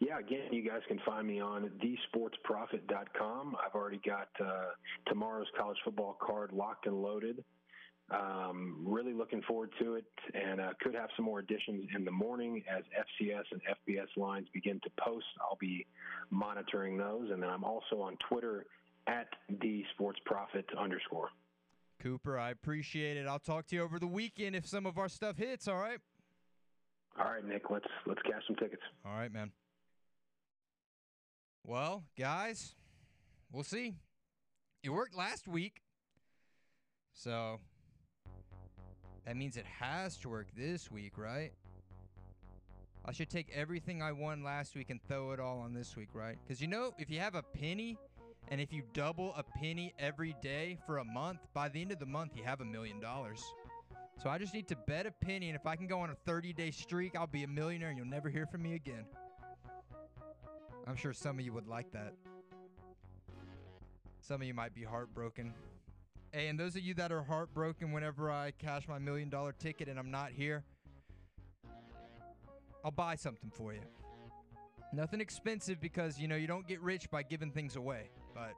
Yeah, 0.01 0.17
again, 0.17 0.51
you 0.51 0.67
guys 0.67 0.81
can 0.87 0.99
find 1.05 1.27
me 1.27 1.39
on 1.39 1.69
TheSportsProphet.com. 1.79 3.55
I've 3.63 3.75
already 3.75 4.01
got 4.03 4.29
uh, 4.43 4.71
tomorrow's 5.05 5.45
college 5.55 5.77
football 5.85 6.17
card 6.19 6.51
locked 6.51 6.87
and 6.87 7.03
loaded. 7.03 7.43
Um, 8.09 8.77
really 8.83 9.13
looking 9.13 9.43
forward 9.43 9.69
to 9.79 9.93
it, 9.93 10.05
and 10.33 10.59
uh, 10.59 10.69
could 10.81 10.95
have 10.95 11.09
some 11.15 11.25
more 11.25 11.37
additions 11.37 11.85
in 11.95 12.03
the 12.03 12.11
morning 12.11 12.63
as 12.67 12.83
FCS 12.97 13.43
and 13.51 13.61
FBS 13.61 14.07
lines 14.17 14.47
begin 14.55 14.79
to 14.83 14.89
post. 14.99 15.25
I'll 15.39 15.57
be 15.61 15.85
monitoring 16.31 16.97
those, 16.97 17.29
and 17.29 17.41
then 17.41 17.51
I'm 17.51 17.63
also 17.63 18.01
on 18.01 18.17
Twitter 18.27 18.65
at 19.05 19.27
the 19.61 19.83
Sports 19.93 20.19
Prophet 20.25 20.65
underscore. 20.79 21.29
Cooper, 22.01 22.39
I 22.39 22.49
appreciate 22.49 23.17
it. 23.17 23.27
I'll 23.27 23.39
talk 23.39 23.67
to 23.67 23.75
you 23.75 23.83
over 23.83 23.99
the 23.99 24.07
weekend 24.07 24.55
if 24.55 24.65
some 24.65 24.87
of 24.87 24.97
our 24.97 25.07
stuff 25.07 25.37
hits. 25.37 25.67
All 25.67 25.77
right. 25.77 25.99
All 27.19 27.31
right, 27.31 27.45
Nick. 27.45 27.69
Let's 27.69 27.85
let's 28.07 28.21
cash 28.23 28.41
some 28.47 28.55
tickets. 28.55 28.81
All 29.05 29.13
right, 29.13 29.31
man. 29.31 29.51
Well, 31.63 32.03
guys, 32.17 32.73
we'll 33.51 33.63
see. 33.63 33.93
It 34.83 34.89
worked 34.89 35.15
last 35.15 35.47
week, 35.47 35.83
so 37.13 37.59
that 39.25 39.37
means 39.37 39.57
it 39.57 39.65
has 39.79 40.17
to 40.17 40.29
work 40.29 40.47
this 40.57 40.89
week, 40.89 41.17
right? 41.17 41.51
I 43.05 43.11
should 43.11 43.29
take 43.29 43.51
everything 43.53 44.01
I 44.01 44.11
won 44.11 44.43
last 44.43 44.75
week 44.75 44.89
and 44.89 44.99
throw 45.07 45.31
it 45.31 45.39
all 45.39 45.59
on 45.59 45.73
this 45.73 45.95
week, 45.95 46.09
right? 46.13 46.37
Because 46.43 46.61
you 46.61 46.67
know, 46.67 46.93
if 46.97 47.11
you 47.11 47.19
have 47.19 47.35
a 47.35 47.43
penny 47.43 47.97
and 48.49 48.59
if 48.59 48.73
you 48.73 48.81
double 48.93 49.33
a 49.37 49.43
penny 49.43 49.93
every 49.99 50.35
day 50.41 50.77
for 50.87 50.97
a 50.97 51.05
month, 51.05 51.39
by 51.53 51.69
the 51.69 51.79
end 51.79 51.91
of 51.91 51.99
the 51.99 52.05
month, 52.07 52.31
you 52.35 52.43
have 52.43 52.61
a 52.61 52.65
million 52.65 52.99
dollars. 52.99 53.43
So 54.21 54.29
I 54.29 54.39
just 54.39 54.53
need 54.53 54.67
to 54.67 54.75
bet 54.87 55.05
a 55.05 55.11
penny, 55.11 55.49
and 55.49 55.55
if 55.55 55.65
I 55.67 55.75
can 55.75 55.87
go 55.87 55.99
on 55.99 56.09
a 56.09 56.15
30 56.25 56.53
day 56.53 56.71
streak, 56.71 57.15
I'll 57.15 57.27
be 57.27 57.43
a 57.43 57.47
millionaire 57.47 57.89
and 57.89 57.97
you'll 57.97 58.07
never 58.07 58.29
hear 58.29 58.47
from 58.47 58.63
me 58.63 58.73
again. 58.73 59.05
I'm 60.91 60.97
sure 60.97 61.13
some 61.13 61.39
of 61.39 61.45
you 61.45 61.53
would 61.53 61.69
like 61.69 61.89
that. 61.93 62.11
Some 64.19 64.41
of 64.41 64.45
you 64.45 64.53
might 64.53 64.75
be 64.75 64.83
heartbroken. 64.83 65.53
Hey, 66.33 66.49
and 66.49 66.59
those 66.59 66.75
of 66.75 66.81
you 66.81 66.93
that 66.95 67.13
are 67.13 67.23
heartbroken 67.23 67.93
whenever 67.93 68.29
I 68.29 68.51
cash 68.51 68.89
my 68.89 68.99
million 68.99 69.29
dollar 69.29 69.53
ticket 69.53 69.87
and 69.87 69.97
I'm 69.97 70.11
not 70.11 70.33
here, 70.33 70.65
I'll 72.83 72.91
buy 72.91 73.15
something 73.15 73.49
for 73.55 73.71
you. 73.71 73.79
Nothing 74.91 75.21
expensive 75.21 75.79
because, 75.79 76.19
you 76.19 76.27
know, 76.27 76.35
you 76.35 76.45
don't 76.45 76.67
get 76.67 76.81
rich 76.81 77.09
by 77.09 77.23
giving 77.23 77.51
things 77.51 77.77
away. 77.77 78.09
But, 78.35 78.51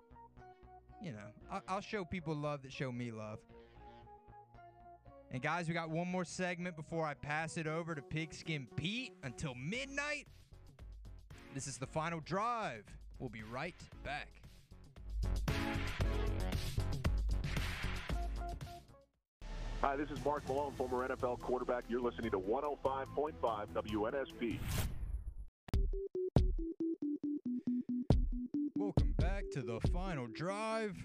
you 1.04 1.12
know, 1.12 1.62
I'll 1.68 1.82
show 1.82 2.04
people 2.04 2.34
love 2.36 2.64
that 2.64 2.74
show 2.74 2.92
me 2.92 3.12
love. 3.12 3.38
And 5.30 5.40
guys, 5.40 5.68
we 5.68 5.76
got 5.76 5.92
one 5.92 6.08
more 6.08 6.26
segment 6.26 6.78
before 6.78 7.06
I 7.06 7.14
pass 7.14 7.58
it 7.58 7.68
over 7.68 7.94
to 7.94 8.02
Pigskin 8.02 8.66
Pete 8.76 9.14
until 9.22 9.54
midnight. 9.54 10.26
This 11.54 11.68
is 11.68 11.78
the 11.78 11.86
final 11.86 12.20
drive. 12.22 12.84
We'll 13.20 13.30
be 13.30 13.44
right 13.44 13.76
back. 14.04 14.28
Hi, 19.82 19.96
this 19.96 20.10
is 20.10 20.24
Mark 20.26 20.48
Malone, 20.48 20.74
former 20.76 21.08
NFL 21.08 21.42
quarterback. 21.42 21.84
You're 21.88 22.02
listening 22.02 22.32
to 22.32 22.40
105.5 22.40 23.68
WNSP. 23.68 24.58
Welcome 28.76 29.14
back 29.20 29.44
to 29.52 29.62
the 29.62 29.80
final 29.92 30.26
drive. 30.26 30.98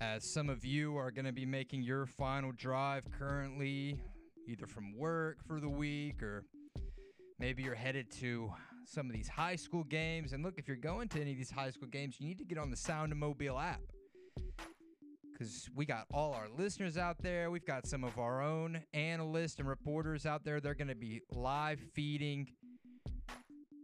As 0.00 0.24
some 0.24 0.50
of 0.50 0.64
you 0.64 0.96
are 0.96 1.12
going 1.12 1.26
to 1.26 1.32
be 1.32 1.46
making 1.46 1.82
your 1.82 2.04
final 2.04 2.50
drive 2.50 3.04
currently, 3.16 4.00
either 4.48 4.66
from 4.66 4.96
work 4.96 5.38
for 5.46 5.60
the 5.60 5.68
week 5.68 6.20
or 6.20 6.42
maybe 7.38 7.62
you're 7.62 7.74
headed 7.74 8.10
to 8.20 8.52
some 8.84 9.06
of 9.06 9.12
these 9.12 9.28
high 9.28 9.56
school 9.56 9.84
games. 9.84 10.32
And 10.32 10.44
look, 10.44 10.54
if 10.58 10.68
you're 10.68 10.76
going 10.76 11.08
to 11.08 11.20
any 11.20 11.32
of 11.32 11.36
these 11.36 11.50
high 11.50 11.70
school 11.70 11.88
games, 11.88 12.16
you 12.20 12.26
need 12.26 12.38
to 12.38 12.44
get 12.44 12.58
on 12.58 12.70
the 12.70 12.76
Sound 12.76 13.12
of 13.12 13.18
Mobile 13.18 13.58
app 13.58 13.80
because 15.32 15.68
we 15.74 15.84
got 15.84 16.06
all 16.14 16.32
our 16.32 16.48
listeners 16.56 16.96
out 16.96 17.16
there. 17.22 17.50
We've 17.50 17.66
got 17.66 17.86
some 17.86 18.04
of 18.04 18.18
our 18.18 18.42
own 18.42 18.80
analysts 18.94 19.58
and 19.58 19.68
reporters 19.68 20.24
out 20.24 20.44
there. 20.44 20.60
They're 20.60 20.74
going 20.74 20.88
to 20.88 20.94
be 20.94 21.20
live 21.30 21.80
feeding 21.94 22.48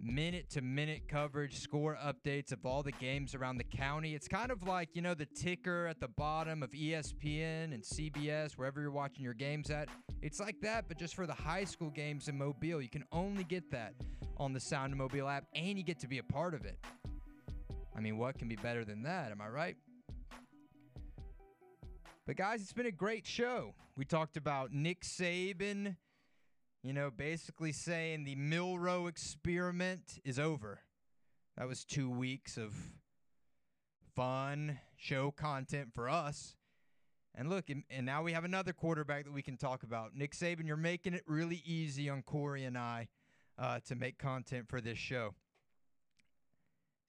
minute 0.03 0.51
to 0.51 0.61
minute 0.61 1.03
coverage, 1.09 1.61
score 1.61 1.97
updates 2.05 2.53
of 2.53 2.67
all 2.67 2.83
the 2.83 2.93
games 2.93 3.35
around 3.35 3.57
the 3.57 3.65
county. 3.65 4.15
It's 4.15 4.27
kind 4.27 4.51
of 4.51 4.67
like, 4.67 4.91
you 4.95 5.03
know, 5.03 5.15
the 5.15 5.27
ticker 5.27 5.87
at 5.87 6.01
the 6.01 6.09
bottom 6.09 6.63
of 6.63 6.71
ESPN 6.71 7.73
and 7.73 7.83
CBS, 7.83 8.53
wherever 8.53 8.81
you're 8.81 8.91
watching 8.91 9.23
your 9.23 9.35
games 9.35 9.71
at. 9.71 9.89
It's 10.21 10.41
like 10.41 10.61
that, 10.63 10.87
but 10.89 10.99
just 10.99 11.15
for 11.15 11.27
the 11.27 11.35
high 11.35 11.65
school 11.65 11.91
games 11.91 12.29
in 12.29 12.37
Mobile. 12.37 12.83
You 12.83 12.89
can 12.89 13.05
only 13.13 13.45
get 13.45 13.71
that 13.71 13.95
on 14.37 14.53
the 14.53 14.61
Sound 14.61 14.97
Mobile 14.97 15.29
app, 15.29 15.45
and 15.55 15.79
you 15.79 15.85
get 15.85 16.01
to 16.01 16.09
be 16.09 16.19
a 16.19 16.23
part 16.23 16.55
of 16.55 16.65
it. 16.65 16.79
I 17.97 18.01
mean, 18.01 18.19
what 18.19 18.39
can 18.39 18.49
be 18.49 18.57
better 18.57 18.85
than 18.85 19.03
that? 19.05 19.31
Am 19.31 19.41
I 19.41 19.49
right? 19.49 19.77
But 22.27 22.37
guys, 22.37 22.63
it's 22.63 22.73
been 22.73 22.87
a 22.87 22.93
great 22.93 23.27
show. 23.27 23.75
We 23.97 24.05
talked 24.05 24.37
about 24.37 24.73
Nick 24.73 25.03
Saban, 25.03 25.97
you 26.83 26.93
know, 26.93 27.11
basically 27.11 27.73
saying 27.73 28.25
the 28.25 28.35
Milroe 28.35 29.07
experiment 29.07 30.19
is 30.25 30.39
over. 30.39 30.81
That 31.57 31.69
was 31.69 31.85
two 31.85 32.11
weeks 32.11 32.57
of 32.57 32.75
fun 34.17 34.79
show 34.97 35.31
content 35.31 35.93
for 35.95 36.09
us. 36.09 36.57
And 37.35 37.49
look, 37.49 37.71
and, 37.71 37.85
now 38.05 38.23
we 38.23 38.33
have 38.33 38.45
another 38.45 38.73
quarterback 38.73 39.25
that 39.25 39.33
we 39.33 39.43
can 39.43 39.57
talk 39.57 39.85
about. 39.85 40.15
Nick 40.15 40.33
Saban, 40.33 40.67
you're 40.67 40.77
making 40.77 41.15
it 41.15 41.23
really 41.27 41.63
easy 41.65 42.11
on 42.11 42.23
Corey 42.23 42.65
and 42.65 42.77
I 42.77 43.09
uh, 43.59 43.81
to 43.87 43.95
make 43.95 44.19
content 44.19 44.69
for 44.69 44.81
this 44.81 44.99
show. 44.99 45.35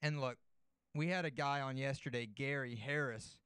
And 0.02 0.22
look, 0.22 0.38
we 0.94 1.08
had 1.08 1.26
a 1.26 1.32
guy 1.32 1.62
on 1.62 1.78
yesterday, 1.78 2.26
Gary 2.26 2.76
Harris, 2.76 3.38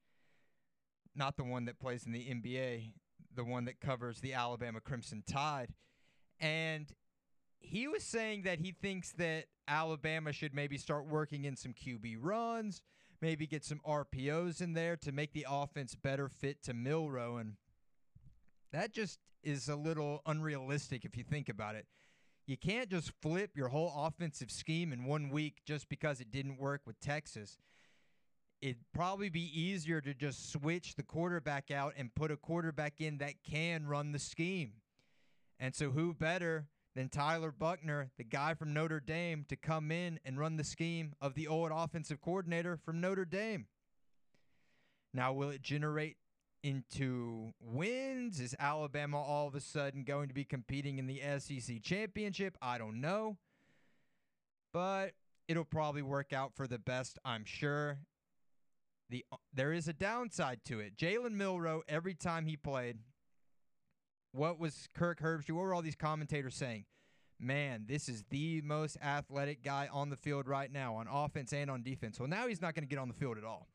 not 1.16 1.36
the 1.36 1.44
one 1.44 1.64
that 1.64 1.80
plays 1.80 2.04
in 2.04 2.12
the 2.12 2.26
NBA, 2.26 2.92
the 3.34 3.44
one 3.44 3.64
that 3.64 3.80
covers 3.80 4.20
the 4.20 4.34
Alabama 4.34 4.80
Crimson 4.80 5.24
Tide. 5.26 5.72
And 6.40 6.92
he 7.58 7.88
was 7.88 8.04
saying 8.04 8.42
that 8.42 8.60
he 8.60 8.72
thinks 8.72 9.12
that 9.12 9.46
Alabama 9.66 10.32
should 10.32 10.54
maybe 10.54 10.78
start 10.78 11.06
working 11.06 11.44
in 11.44 11.56
some 11.56 11.74
QB 11.74 12.16
runs, 12.20 12.82
maybe 13.20 13.46
get 13.46 13.64
some 13.64 13.80
RPOs 13.86 14.60
in 14.60 14.72
there 14.72 14.96
to 14.96 15.12
make 15.12 15.32
the 15.32 15.46
offense 15.48 15.94
better 15.94 16.28
fit 16.28 16.62
to 16.64 16.74
Milroe. 16.74 17.36
And 17.36 17.54
that 18.72 18.92
just 18.92 19.18
is 19.42 19.68
a 19.68 19.76
little 19.76 20.22
unrealistic 20.26 21.04
if 21.04 21.16
you 21.16 21.24
think 21.24 21.48
about 21.48 21.74
it. 21.74 21.86
You 22.46 22.56
can't 22.56 22.88
just 22.88 23.12
flip 23.20 23.50
your 23.54 23.68
whole 23.68 23.92
offensive 23.94 24.50
scheme 24.50 24.92
in 24.92 25.04
one 25.04 25.28
week 25.28 25.60
just 25.66 25.88
because 25.90 26.20
it 26.20 26.30
didn't 26.30 26.58
work 26.58 26.80
with 26.86 26.98
Texas. 26.98 27.58
It'd 28.62 28.82
probably 28.94 29.28
be 29.28 29.60
easier 29.60 30.00
to 30.00 30.14
just 30.14 30.50
switch 30.50 30.94
the 30.94 31.02
quarterback 31.02 31.70
out 31.70 31.92
and 31.96 32.14
put 32.14 32.30
a 32.30 32.36
quarterback 32.36 33.00
in 33.00 33.18
that 33.18 33.34
can 33.48 33.86
run 33.86 34.12
the 34.12 34.18
scheme. 34.18 34.72
And 35.60 35.74
so, 35.74 35.90
who 35.90 36.14
better 36.14 36.66
than 36.94 37.08
Tyler 37.08 37.52
Buchner, 37.52 38.10
the 38.16 38.24
guy 38.24 38.54
from 38.54 38.72
Notre 38.72 39.00
Dame, 39.00 39.44
to 39.48 39.56
come 39.56 39.90
in 39.90 40.20
and 40.24 40.38
run 40.38 40.56
the 40.56 40.64
scheme 40.64 41.14
of 41.20 41.34
the 41.34 41.48
old 41.48 41.70
offensive 41.74 42.20
coordinator 42.20 42.76
from 42.76 43.00
Notre 43.00 43.24
Dame? 43.24 43.66
Now, 45.12 45.32
will 45.32 45.50
it 45.50 45.62
generate 45.62 46.16
into 46.62 47.52
wins? 47.60 48.40
Is 48.40 48.54
Alabama 48.58 49.20
all 49.20 49.48
of 49.48 49.54
a 49.54 49.60
sudden 49.60 50.04
going 50.04 50.28
to 50.28 50.34
be 50.34 50.44
competing 50.44 50.98
in 50.98 51.06
the 51.06 51.20
SEC 51.38 51.82
championship? 51.82 52.56
I 52.60 52.78
don't 52.78 53.00
know. 53.00 53.38
But 54.72 55.12
it'll 55.48 55.64
probably 55.64 56.02
work 56.02 56.32
out 56.32 56.54
for 56.54 56.66
the 56.66 56.78
best, 56.78 57.18
I'm 57.24 57.44
sure. 57.44 57.98
The, 59.10 59.24
there 59.54 59.72
is 59.72 59.88
a 59.88 59.94
downside 59.94 60.60
to 60.66 60.80
it. 60.80 60.96
Jalen 60.96 61.32
Milroe, 61.32 61.82
every 61.88 62.14
time 62.14 62.44
he 62.44 62.56
played, 62.56 62.98
what 64.32 64.58
was 64.58 64.88
Kirk 64.94 65.20
Herbstreit? 65.20 65.52
What 65.52 65.62
were 65.62 65.74
all 65.74 65.82
these 65.82 65.96
commentators 65.96 66.54
saying? 66.54 66.84
Man, 67.40 67.84
this 67.86 68.08
is 68.08 68.24
the 68.30 68.60
most 68.62 68.96
athletic 69.02 69.62
guy 69.62 69.88
on 69.92 70.10
the 70.10 70.16
field 70.16 70.48
right 70.48 70.72
now, 70.72 70.96
on 70.96 71.06
offense 71.06 71.52
and 71.52 71.70
on 71.70 71.82
defense. 71.82 72.18
Well, 72.18 72.28
now 72.28 72.48
he's 72.48 72.60
not 72.60 72.74
going 72.74 72.82
to 72.82 72.88
get 72.88 72.98
on 72.98 73.08
the 73.08 73.14
field 73.14 73.38
at 73.38 73.44
all. 73.44 73.68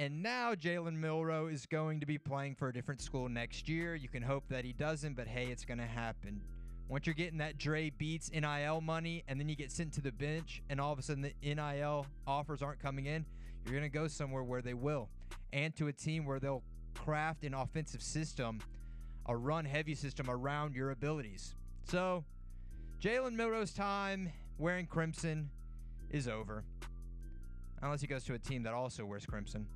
And 0.00 0.22
now 0.22 0.54
Jalen 0.54 0.94
Milroe 0.94 1.48
is 1.48 1.66
going 1.66 2.00
to 2.00 2.06
be 2.06 2.18
playing 2.18 2.54
for 2.54 2.68
a 2.68 2.72
different 2.72 3.02
school 3.02 3.28
next 3.28 3.68
year. 3.68 3.96
You 3.96 4.08
can 4.08 4.22
hope 4.22 4.44
that 4.48 4.64
he 4.64 4.72
doesn't, 4.72 5.14
but 5.14 5.26
hey, 5.26 5.46
it's 5.46 5.64
going 5.64 5.78
to 5.78 5.86
happen. 5.86 6.40
Once 6.88 7.04
you're 7.04 7.14
getting 7.14 7.38
that 7.38 7.58
Dre 7.58 7.90
Beats 7.90 8.30
NIL 8.32 8.80
money 8.80 9.24
and 9.28 9.38
then 9.38 9.48
you 9.48 9.56
get 9.56 9.70
sent 9.72 9.92
to 9.94 10.00
the 10.00 10.12
bench 10.12 10.62
and 10.70 10.80
all 10.80 10.92
of 10.92 10.98
a 10.98 11.02
sudden 11.02 11.22
the 11.22 11.54
NIL 11.54 12.06
offers 12.26 12.62
aren't 12.62 12.80
coming 12.80 13.06
in, 13.06 13.26
you're 13.64 13.72
going 13.78 13.82
to 13.82 13.88
go 13.90 14.08
somewhere 14.08 14.42
where 14.44 14.62
they 14.62 14.72
will. 14.72 15.10
and 15.52 15.74
to 15.76 15.88
a 15.88 15.92
team 15.92 16.24
where 16.24 16.38
they'll 16.38 16.62
craft 17.04 17.44
an 17.44 17.54
offensive 17.54 18.02
system, 18.02 18.60
a 19.26 19.36
run 19.36 19.64
heavy 19.64 19.94
system 19.94 20.28
around 20.28 20.74
your 20.74 20.90
abilities. 20.90 21.54
So, 21.84 22.24
Jalen 23.00 23.34
Milroe's 23.34 23.72
time 23.72 24.32
wearing 24.58 24.86
crimson 24.86 25.50
is 26.10 26.28
over. 26.28 26.64
Unless 27.80 28.00
he 28.00 28.06
goes 28.06 28.24
to 28.24 28.34
a 28.34 28.38
team 28.38 28.64
that 28.64 28.74
also 28.74 29.04
wears 29.04 29.24
crimson. 29.24 29.66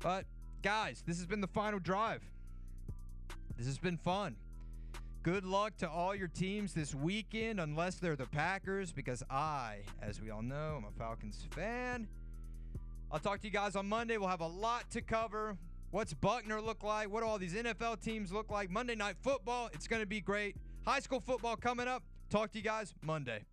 But, 0.00 0.26
guys, 0.62 1.02
this 1.06 1.16
has 1.16 1.26
been 1.26 1.40
the 1.40 1.48
final 1.48 1.78
drive. 1.78 2.22
This 3.56 3.66
has 3.66 3.78
been 3.78 3.96
fun. 3.96 4.36
Good 5.22 5.46
luck 5.46 5.78
to 5.78 5.88
all 5.88 6.14
your 6.14 6.28
teams 6.28 6.74
this 6.74 6.94
weekend, 6.94 7.58
unless 7.58 7.94
they're 7.94 8.16
the 8.16 8.26
Packers, 8.26 8.92
because 8.92 9.22
I, 9.30 9.78
as 10.02 10.20
we 10.20 10.28
all 10.28 10.42
know, 10.42 10.74
I'm 10.76 10.84
a 10.84 10.90
Falcons 10.98 11.46
fan. 11.52 12.06
I'll 13.14 13.20
talk 13.20 13.40
to 13.42 13.46
you 13.46 13.52
guys 13.52 13.76
on 13.76 13.88
Monday. 13.88 14.16
We'll 14.16 14.28
have 14.28 14.40
a 14.40 14.46
lot 14.48 14.90
to 14.90 15.00
cover. 15.00 15.56
What's 15.92 16.12
Buchner 16.12 16.60
look 16.60 16.82
like? 16.82 17.12
What 17.12 17.20
do 17.20 17.28
all 17.28 17.38
these 17.38 17.54
NFL 17.54 18.02
teams 18.02 18.32
look 18.32 18.50
like? 18.50 18.70
Monday 18.70 18.96
night 18.96 19.14
football. 19.22 19.70
It's 19.72 19.86
going 19.86 20.02
to 20.02 20.06
be 20.06 20.20
great. 20.20 20.56
High 20.84 20.98
school 20.98 21.20
football 21.20 21.54
coming 21.54 21.86
up. 21.86 22.02
Talk 22.28 22.50
to 22.50 22.58
you 22.58 22.64
guys 22.64 22.92
Monday. 23.02 23.44